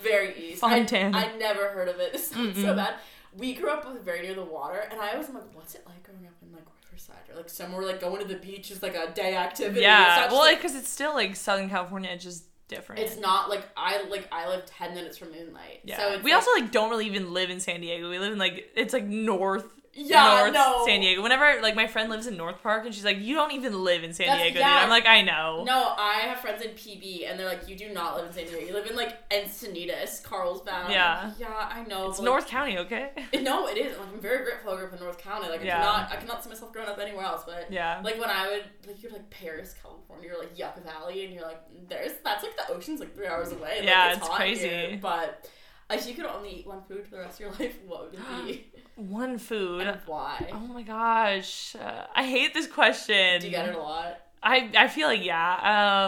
very 0.00 0.34
east. 0.50 0.60
Fontana. 0.60 1.16
I, 1.16 1.24
I 1.32 1.36
never 1.36 1.68
heard 1.70 1.88
of 1.88 1.98
it. 2.00 2.12
This 2.14 2.28
sounds 2.28 2.60
so 2.60 2.74
bad. 2.74 2.94
We 3.36 3.54
grew 3.54 3.70
up 3.70 3.90
with 3.90 4.04
very 4.04 4.22
near 4.22 4.34
the 4.34 4.44
water, 4.44 4.84
and 4.90 5.00
I 5.00 5.16
was 5.18 5.28
like, 5.30 5.42
what's 5.54 5.74
it 5.74 5.84
like 5.86 6.02
growing 6.04 6.26
up 6.26 6.34
in 6.42 6.52
like 6.52 6.62
Riverside 6.86 7.16
or 7.32 7.36
like 7.38 7.48
somewhere 7.48 7.84
like 7.84 8.00
going 8.00 8.20
to 8.20 8.28
the 8.28 8.36
beach 8.36 8.70
is 8.70 8.82
like 8.82 8.94
a 8.94 9.10
day 9.12 9.34
activity. 9.36 9.80
Yeah, 9.80 10.28
well, 10.30 10.38
like, 10.40 10.58
because 10.58 10.76
it's 10.76 10.88
still 10.88 11.12
like 11.14 11.34
Southern 11.34 11.68
California. 11.68 12.16
Just 12.16 12.44
different. 12.68 13.02
it's 13.02 13.18
not 13.18 13.48
like 13.50 13.66
I 13.76 14.04
like 14.08 14.28
I 14.32 14.48
live 14.48 14.66
ten 14.66 14.94
minutes 14.94 15.16
from 15.18 15.32
Moonlight. 15.32 15.80
yeah. 15.84 15.96
So 15.98 16.12
it's 16.14 16.24
we 16.24 16.32
like- 16.32 16.42
also 16.46 16.50
like 16.60 16.70
don't 16.72 16.90
really 16.90 17.06
even 17.06 17.32
live 17.32 17.50
in 17.50 17.60
San 17.60 17.80
Diego. 17.80 18.08
We 18.10 18.18
live 18.18 18.32
in 18.32 18.38
like 18.38 18.70
it's 18.76 18.92
like 18.92 19.04
north. 19.04 19.66
Yeah 19.96 20.38
North 20.40 20.52
no 20.54 20.82
San 20.86 21.00
Diego. 21.00 21.22
Whenever 21.22 21.60
like 21.62 21.74
my 21.76 21.86
friend 21.86 22.10
lives 22.10 22.26
in 22.26 22.36
North 22.36 22.62
Park 22.62 22.84
and 22.84 22.94
she's 22.94 23.04
like, 23.04 23.18
"You 23.20 23.34
don't 23.34 23.52
even 23.52 23.84
live 23.84 24.02
in 24.02 24.12
San 24.12 24.26
That's- 24.26 24.42
Diego." 24.44 24.58
yeah. 24.60 24.74
Dude. 24.74 24.82
I'm 24.84 24.90
like, 24.90 25.06
"I 25.06 25.22
know." 25.22 25.62
No, 25.64 25.94
I 25.96 26.14
have 26.24 26.40
friends 26.40 26.62
in 26.62 26.70
PB, 26.72 27.30
and 27.30 27.38
they're 27.38 27.46
like, 27.46 27.68
"You 27.68 27.76
do 27.76 27.90
not 27.90 28.16
live 28.16 28.26
in 28.26 28.32
San 28.32 28.44
Diego. 28.46 28.58
You 28.66 28.72
live 28.72 28.86
in 28.86 28.96
like 28.96 29.28
Encinitas, 29.30 30.22
Carlsbad." 30.22 30.90
Yeah. 30.90 31.24
like, 31.28 31.38
yeah, 31.38 31.68
I 31.70 31.84
know. 31.84 32.08
It's 32.08 32.18
but, 32.18 32.24
North 32.24 32.46
County, 32.48 32.78
okay? 32.78 33.10
Like, 33.32 33.42
no, 33.42 33.68
it 33.68 33.76
is. 33.78 33.96
Like, 33.98 34.08
I'm 34.14 34.20
very 34.20 34.44
grateful 34.44 34.72
I 34.72 34.76
grew 34.76 34.86
up 34.86 34.92
in 34.94 35.00
North 35.00 35.18
County. 35.18 35.48
Like, 35.48 35.60
I 35.62 35.64
Yeah. 35.64 35.76
cannot, 35.78 36.12
I 36.12 36.16
cannot 36.16 36.42
see 36.42 36.48
myself 36.50 36.72
growing 36.72 36.88
up 36.88 36.98
anywhere 36.98 37.24
else. 37.24 37.42
But 37.46 37.70
yeah. 37.70 38.00
like 38.02 38.18
when 38.18 38.30
I 38.30 38.48
would, 38.48 38.64
like 38.88 39.02
you're 39.02 39.12
like 39.12 39.30
Perris, 39.30 39.74
California, 39.80 40.28
you're 40.28 40.38
like 40.38 40.58
Yucca 40.58 40.80
Valley, 40.80 41.24
and 41.24 41.32
you're 41.32 41.42
like, 41.44 41.60
there's 41.88 42.12
that's 42.24 42.42
like 42.42 42.56
the 42.56 42.72
ocean's 42.74 43.00
like 43.00 43.14
three 43.14 43.26
hours 43.26 43.52
away. 43.52 43.76
Like, 43.78 43.84
Yeah, 43.88 44.12
it's, 44.14 44.28
crazy. 44.28 44.68
here. 44.68 44.98
But 45.00 45.48
if 45.90 46.06
you 46.08 46.14
could 46.14 46.26
only 46.26 46.50
eat 46.60 46.66
one 46.66 46.82
food 46.88 47.04
for 47.06 47.16
the 47.16 47.22
rest 47.22 47.34
of 47.34 47.40
your 47.40 47.50
life, 47.60 47.76
what 47.86 48.10
would 48.10 48.14
it 48.20 48.44
be? 48.46 48.66
One 48.96 49.38
food. 49.38 49.86
and 49.86 50.00
why? 50.06 50.48
Oh 50.52 50.58
my 50.60 50.82
gosh. 50.82 51.74
Uh, 51.74 52.06
I 52.14 52.24
hate 52.24 52.54
this 52.54 52.66
question. 52.66 53.40
Do 53.40 53.46
you 53.46 53.52
get 53.52 53.68
it 53.68 53.74
a 53.74 53.78
lot? 53.78 54.18
I 54.42 54.70
I 54.76 54.88
feel 54.88 55.08
like 55.08 55.24
yeah. 55.24 55.52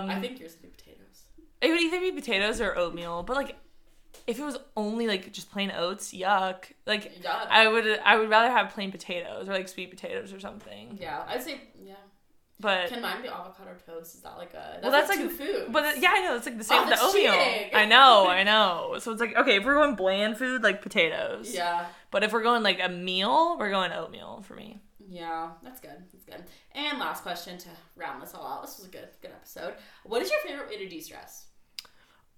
Um 0.03 0.11
I 0.11 0.21
think 0.21 0.39
yours 0.39 0.53
would 0.53 0.63
be 0.63 0.69
potatoes. 0.69 1.23
it 1.61 1.69
would 1.71 1.81
either 1.81 2.01
be 2.01 2.13
potatoes 2.13 2.61
or 2.61 2.77
oatmeal, 2.77 3.23
but 3.23 3.37
like 3.37 3.57
if 4.27 4.39
it 4.39 4.45
was 4.45 4.59
only 4.77 5.07
like 5.07 5.33
just 5.33 5.51
plain 5.51 5.71
oats, 5.71 6.13
yuck. 6.13 6.73
Like 6.87 7.19
Yeah. 7.23 7.47
I 7.49 7.67
would 7.69 7.87
I 8.05 8.17
would 8.17 8.29
rather 8.31 8.51
have 8.51 8.71
plain 8.73 8.91
potatoes 8.93 9.49
or 9.49 9.53
like 9.53 9.69
sweet 9.69 9.91
potatoes 9.91 10.33
or 10.33 10.39
something. 10.41 10.99
yeah, 11.01 11.25
I'd 11.29 11.43
say 11.43 11.61
yeah. 11.83 11.95
But 12.59 12.89
Can 12.89 13.03
mine 13.03 13.20
be 13.20 13.28
avocado 13.28 13.73
toast? 13.85 14.15
Is 14.15 14.23
that 14.23 14.39
like 14.39 14.55
a 14.55 14.78
that's 14.81 14.83
Well, 14.83 14.93
that's 14.93 15.09
like, 15.11 15.19
like- 15.19 15.28
two 15.28 15.35
foods? 15.37 15.69
but 15.70 15.99
yeah, 16.01 16.11
I 16.15 16.20
know 16.24 16.37
it's 16.37 16.47
like 16.47 16.57
the 16.57 16.65
same 16.65 16.81
with 16.81 16.89
the 16.89 16.97
that's 16.97 17.03
oatmeal. 17.15 17.33
I 17.74 17.85
know, 17.85 18.27
I 18.31 18.43
know. 18.45 18.97
So 18.99 19.12
it's 19.12 19.20
like 19.20 19.37
okay, 19.37 19.57
if 19.57 19.65
we're 19.65 19.74
going 19.74 19.95
bland 19.95 20.39
food 20.39 20.62
like 20.62 20.81
potatoes. 20.81 21.55
yeah, 21.55 21.87
But 22.11 22.24
if 22.24 22.33
we're 22.33 22.43
going 22.43 22.62
like 22.62 22.81
a 22.83 22.89
meal, 22.89 23.59
we're 23.59 23.70
going 23.70 23.93
oatmeal 23.93 24.43
for 24.47 24.55
me. 24.55 24.81
yeah, 25.07 25.51
that's 25.62 25.81
good. 25.81 26.03
That's 26.15 26.24
good. 26.24 26.45
And 26.73 26.99
last 26.99 27.23
question 27.23 27.59
to 27.59 27.69
round 27.95 28.23
this 28.23 28.33
all 28.35 28.47
out. 28.47 28.62
This 28.62 28.78
was 28.78 28.87
a 28.87 28.91
good 28.91 29.09
good 29.20 29.33
episode. 29.33 29.74
What 30.05 30.23
is 30.23 30.31
your 30.31 30.41
favorite 30.41 30.69
way 30.70 30.78
to 30.78 30.89
de 30.89 31.01
stress? 31.01 31.45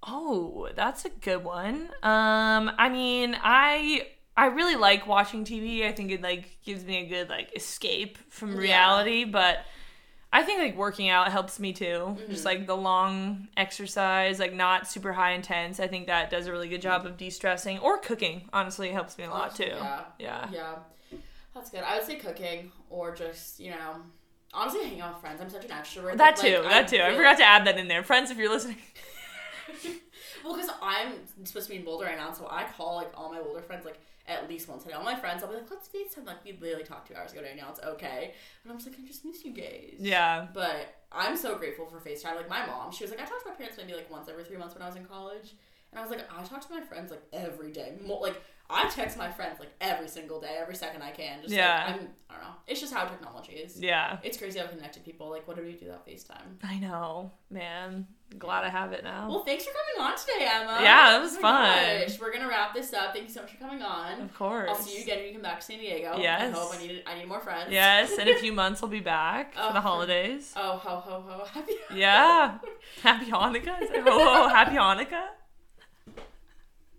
Oh, 0.02 0.68
that's 0.74 1.04
a 1.04 1.10
good 1.10 1.42
one. 1.44 1.90
Um, 2.02 2.70
I 2.78 2.88
mean, 2.88 3.36
I 3.42 4.08
I 4.36 4.46
really 4.46 4.76
like 4.76 5.06
watching 5.06 5.44
TV. 5.44 5.86
I 5.86 5.92
think 5.92 6.10
it 6.12 6.22
like 6.22 6.58
gives 6.64 6.84
me 6.84 6.98
a 6.98 7.06
good 7.06 7.28
like 7.28 7.54
escape 7.56 8.18
from 8.30 8.52
Yeah. 8.52 8.58
reality, 8.60 9.24
but 9.24 9.58
I 10.32 10.42
think 10.42 10.60
like 10.60 10.76
working 10.76 11.08
out 11.08 11.30
helps 11.30 11.58
me 11.58 11.72
too. 11.72 11.84
Mm-hmm. 11.84 12.30
Just 12.30 12.44
like 12.44 12.66
the 12.66 12.76
long 12.76 13.48
exercise, 13.56 14.38
like 14.38 14.52
not 14.52 14.86
super 14.86 15.12
high 15.12 15.32
intense. 15.32 15.80
I 15.80 15.86
think 15.86 16.06
that 16.06 16.30
does 16.30 16.46
a 16.46 16.52
really 16.52 16.68
good 16.68 16.82
job 16.82 17.06
of 17.06 17.16
de-stressing 17.16 17.78
or 17.78 17.98
cooking. 17.98 18.48
Honestly, 18.52 18.90
helps 18.90 19.16
me 19.16 19.24
a 19.24 19.30
lot 19.30 19.56
too. 19.56 19.64
Yeah. 19.64 20.04
Yeah. 20.18 20.48
Yeah, 20.52 20.74
that's 21.54 21.70
good. 21.70 21.80
I 21.80 21.96
would 21.96 22.06
say 22.06 22.16
cooking 22.16 22.72
or 22.90 23.14
just 23.14 23.58
you 23.58 23.70
know, 23.70 23.96
honestly, 24.52 24.84
hanging 24.84 25.00
out 25.00 25.14
with 25.14 25.22
friends. 25.22 25.40
I'm 25.40 25.48
such 25.48 25.64
an 25.64 25.70
extrovert. 25.70 26.18
That 26.18 26.36
like, 26.36 26.40
too. 26.40 26.62
that 26.62 26.88
too. 26.88 27.00
I 27.00 27.14
forgot 27.14 27.38
to 27.38 27.44
add 27.44 27.66
that 27.66 27.78
in 27.78 27.88
there. 27.88 28.02
Friends, 28.02 28.30
if 28.30 28.36
you're 28.36 28.50
listening. 28.50 28.76
well, 30.44 30.54
because 30.54 30.70
I'm 30.82 31.12
supposed 31.44 31.68
to 31.68 31.72
be 31.72 31.78
in 31.78 31.84
Boulder 31.84 32.04
right 32.04 32.18
now, 32.18 32.32
so 32.32 32.46
I 32.50 32.64
call 32.64 32.96
like 32.96 33.10
all 33.14 33.32
my 33.32 33.40
Boulder 33.40 33.62
friends 33.62 33.86
like 33.86 33.98
at 34.28 34.48
least 34.48 34.68
once 34.68 34.84
a 34.84 34.88
day. 34.88 34.94
All 34.94 35.02
my 35.02 35.16
friends, 35.16 35.42
I'll 35.42 35.48
be 35.48 35.56
like, 35.56 35.70
let's 35.70 35.88
FaceTime. 35.88 36.26
Like 36.26 36.44
we 36.44 36.52
literally 36.60 36.84
talked 36.84 37.08
two 37.08 37.14
hours 37.16 37.32
ago 37.32 37.42
right 37.42 37.56
now. 37.56 37.68
It's 37.70 37.80
okay. 37.80 38.34
And 38.62 38.70
I'm 38.72 38.78
just 38.78 38.88
like, 38.90 38.98
I 39.02 39.06
just 39.06 39.24
miss 39.24 39.44
you 39.44 39.52
guys. 39.52 39.94
Yeah. 39.98 40.46
But 40.52 40.94
I'm 41.10 41.36
so 41.36 41.56
grateful 41.56 41.86
for 41.86 41.98
FaceTime. 41.98 42.36
Like 42.36 42.48
my 42.48 42.66
mom, 42.66 42.92
she 42.92 43.04
was 43.04 43.10
like, 43.10 43.20
I 43.20 43.24
talked 43.24 43.42
to 43.44 43.48
my 43.50 43.54
parents 43.56 43.76
maybe 43.78 43.94
like 43.94 44.10
once 44.10 44.28
every 44.28 44.44
three 44.44 44.56
months 44.58 44.74
when 44.74 44.82
I 44.82 44.86
was 44.86 44.96
in 44.96 45.04
college. 45.04 45.54
And 45.90 45.98
I 45.98 46.02
was 46.02 46.10
like, 46.10 46.20
I 46.30 46.42
talk 46.44 46.60
to 46.68 46.74
my 46.74 46.82
friends 46.82 47.10
like 47.10 47.22
every 47.32 47.72
day. 47.72 47.94
Mo- 48.06 48.18
like 48.18 48.40
I 48.70 48.86
text 48.90 49.16
my 49.16 49.30
friends 49.30 49.58
like 49.58 49.70
every 49.80 50.08
single 50.08 50.38
day, 50.38 50.58
every 50.60 50.76
second 50.76 51.02
I 51.02 51.10
can. 51.12 51.40
Just 51.40 51.54
Yeah. 51.54 51.84
like, 51.86 51.94
I'm, 52.02 52.08
I 52.28 52.34
don't 52.34 52.42
know. 52.42 52.54
It's 52.66 52.80
just 52.80 52.92
how 52.92 53.06
technology 53.06 53.52
is. 53.52 53.80
Yeah. 53.80 54.18
It's 54.22 54.36
crazy 54.36 54.58
how 54.58 54.66
connected 54.66 55.02
people. 55.06 55.30
Like, 55.30 55.48
what 55.48 55.56
do 55.56 55.62
we 55.62 55.72
do 55.72 55.86
without 55.86 56.06
FaceTime? 56.06 56.56
I 56.62 56.78
know, 56.78 57.32
man. 57.50 58.06
Glad 58.38 58.62
I 58.64 58.68
have 58.68 58.92
it 58.92 59.02
now. 59.04 59.26
Well, 59.28 59.42
thanks 59.42 59.64
for 59.64 59.70
coming 59.72 60.10
on 60.12 60.18
today, 60.18 60.46
Emma. 60.52 60.80
Yeah, 60.82 61.16
it 61.16 61.20
was 61.20 61.36
Oh 61.38 61.40
fun. 61.40 62.00
gosh. 62.02 62.20
We're 62.20 62.32
gonna 62.32 62.46
wrap 62.48 62.74
this 62.74 62.92
up. 62.92 63.14
Thank 63.14 63.26
you 63.28 63.32
so 63.32 63.40
much 63.40 63.52
for 63.52 63.56
coming 63.58 63.82
on. 63.82 64.20
Of 64.20 64.34
course. 64.34 64.68
I'll 64.68 64.76
see 64.76 64.96
you 64.98 65.02
again 65.02 65.18
when 65.18 65.26
you 65.28 65.32
come 65.32 65.42
back 65.42 65.60
to 65.60 65.66
San 65.66 65.78
Diego. 65.78 66.14
Yes. 66.18 66.54
I 66.54 66.58
hope 66.58 66.74
I 66.74 66.78
need 66.78 67.02
I 67.06 67.14
need 67.18 67.26
more 67.26 67.40
friends. 67.40 67.70
Yes, 67.72 68.18
in 68.18 68.28
a 68.28 68.36
few 68.36 68.52
months 68.62 68.82
we'll 68.82 68.90
be 68.90 69.00
back 69.00 69.54
Oh, 69.58 69.68
for 69.68 69.72
the 69.72 69.80
holidays. 69.80 70.52
Oh 70.56 70.76
ho 70.76 70.96
ho 70.96 71.24
ho! 71.26 71.44
Happy. 71.52 71.72
Yeah. 71.94 72.58
Happy 73.02 73.26
Hanukkah. 73.30 73.76
Oh, 73.80 74.44
oh, 74.44 74.48
happy 74.48 74.76
Hanukkah. 74.76 75.28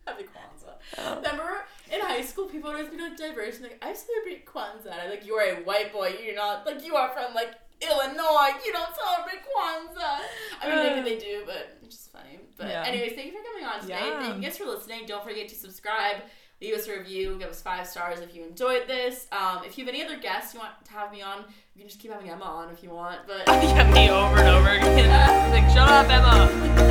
Happy 0.08 0.24
Kwanzaa. 0.24 0.74
Oh. 0.98 1.16
Remember 1.18 1.58
in 1.94 2.02
high 2.02 2.22
school, 2.24 2.46
people 2.46 2.72
would 2.72 2.78
always 2.80 2.92
be 2.92 3.00
like 3.02 3.16
diverse 3.18 3.56
and 3.58 3.64
like, 3.66 3.84
I 3.84 3.94
celebrate 3.94 4.46
Kwanzaa. 4.48 4.92
And 4.92 5.02
I'm 5.02 5.10
like, 5.12 5.26
you're 5.28 5.42
a 5.42 5.56
white 5.58 5.94
boy. 5.94 6.16
You're 6.26 6.36
not 6.36 6.66
like 6.66 6.84
you 6.84 6.96
are 6.96 7.10
from 7.10 7.36
like 7.36 7.52
Illinois. 7.82 8.52
You 8.66 8.72
don't 8.74 8.94
celebrate 8.96 9.42
Kwanzaa. 9.44 10.20
I 10.62 10.70
mean, 10.70 11.04
maybe 11.04 11.10
they 11.10 11.18
do, 11.18 11.44
but 11.46 11.78
it's 11.84 11.96
just 11.96 12.12
funny. 12.12 12.40
But 12.58 12.68
Yeah. 12.68 12.84
anyways, 12.86 13.14
thank 13.14 13.28
you 13.28 13.34
for 13.38 13.44
coming 13.44 13.66
on 13.66 13.80
today. 13.82 14.00
Yeah. 14.06 14.20
Thank 14.22 14.36
you 14.38 14.42
guys 14.42 14.58
for 14.58 14.66
listening. 14.66 15.06
Don't 15.06 15.24
forget 15.24 15.48
to 15.50 15.56
subscribe, 15.56 16.18
leave 16.62 16.76
us 16.76 16.88
a 16.88 16.98
review, 16.98 17.38
give 17.40 17.50
us 17.50 17.62
five 17.62 17.88
stars 17.88 18.20
if 18.20 18.36
you 18.36 18.44
enjoyed 18.44 18.86
this. 18.88 19.28
Um, 19.32 19.64
if 19.66 19.78
you 19.78 19.86
have 19.86 19.94
any 19.94 20.04
other 20.04 20.18
guests 20.18 20.54
you 20.54 20.60
want 20.60 20.74
to 20.86 20.92
have 20.92 21.12
me 21.12 21.22
on, 21.22 21.46
you 21.74 21.82
can 21.82 21.88
just 21.90 22.00
keep 22.02 22.12
having 22.12 22.30
Emma 22.30 22.44
on 22.44 22.70
if 22.74 22.84
you 22.84 22.90
want. 22.90 23.20
But 23.28 23.48
yeah, 23.48 23.90
me 23.94 24.10
over 24.10 24.40
and 24.40 24.48
over 24.50 24.70
again. 24.70 25.52
like, 25.52 25.70
shut 25.74 25.88
up, 25.90 26.10
Emma. 26.10 26.89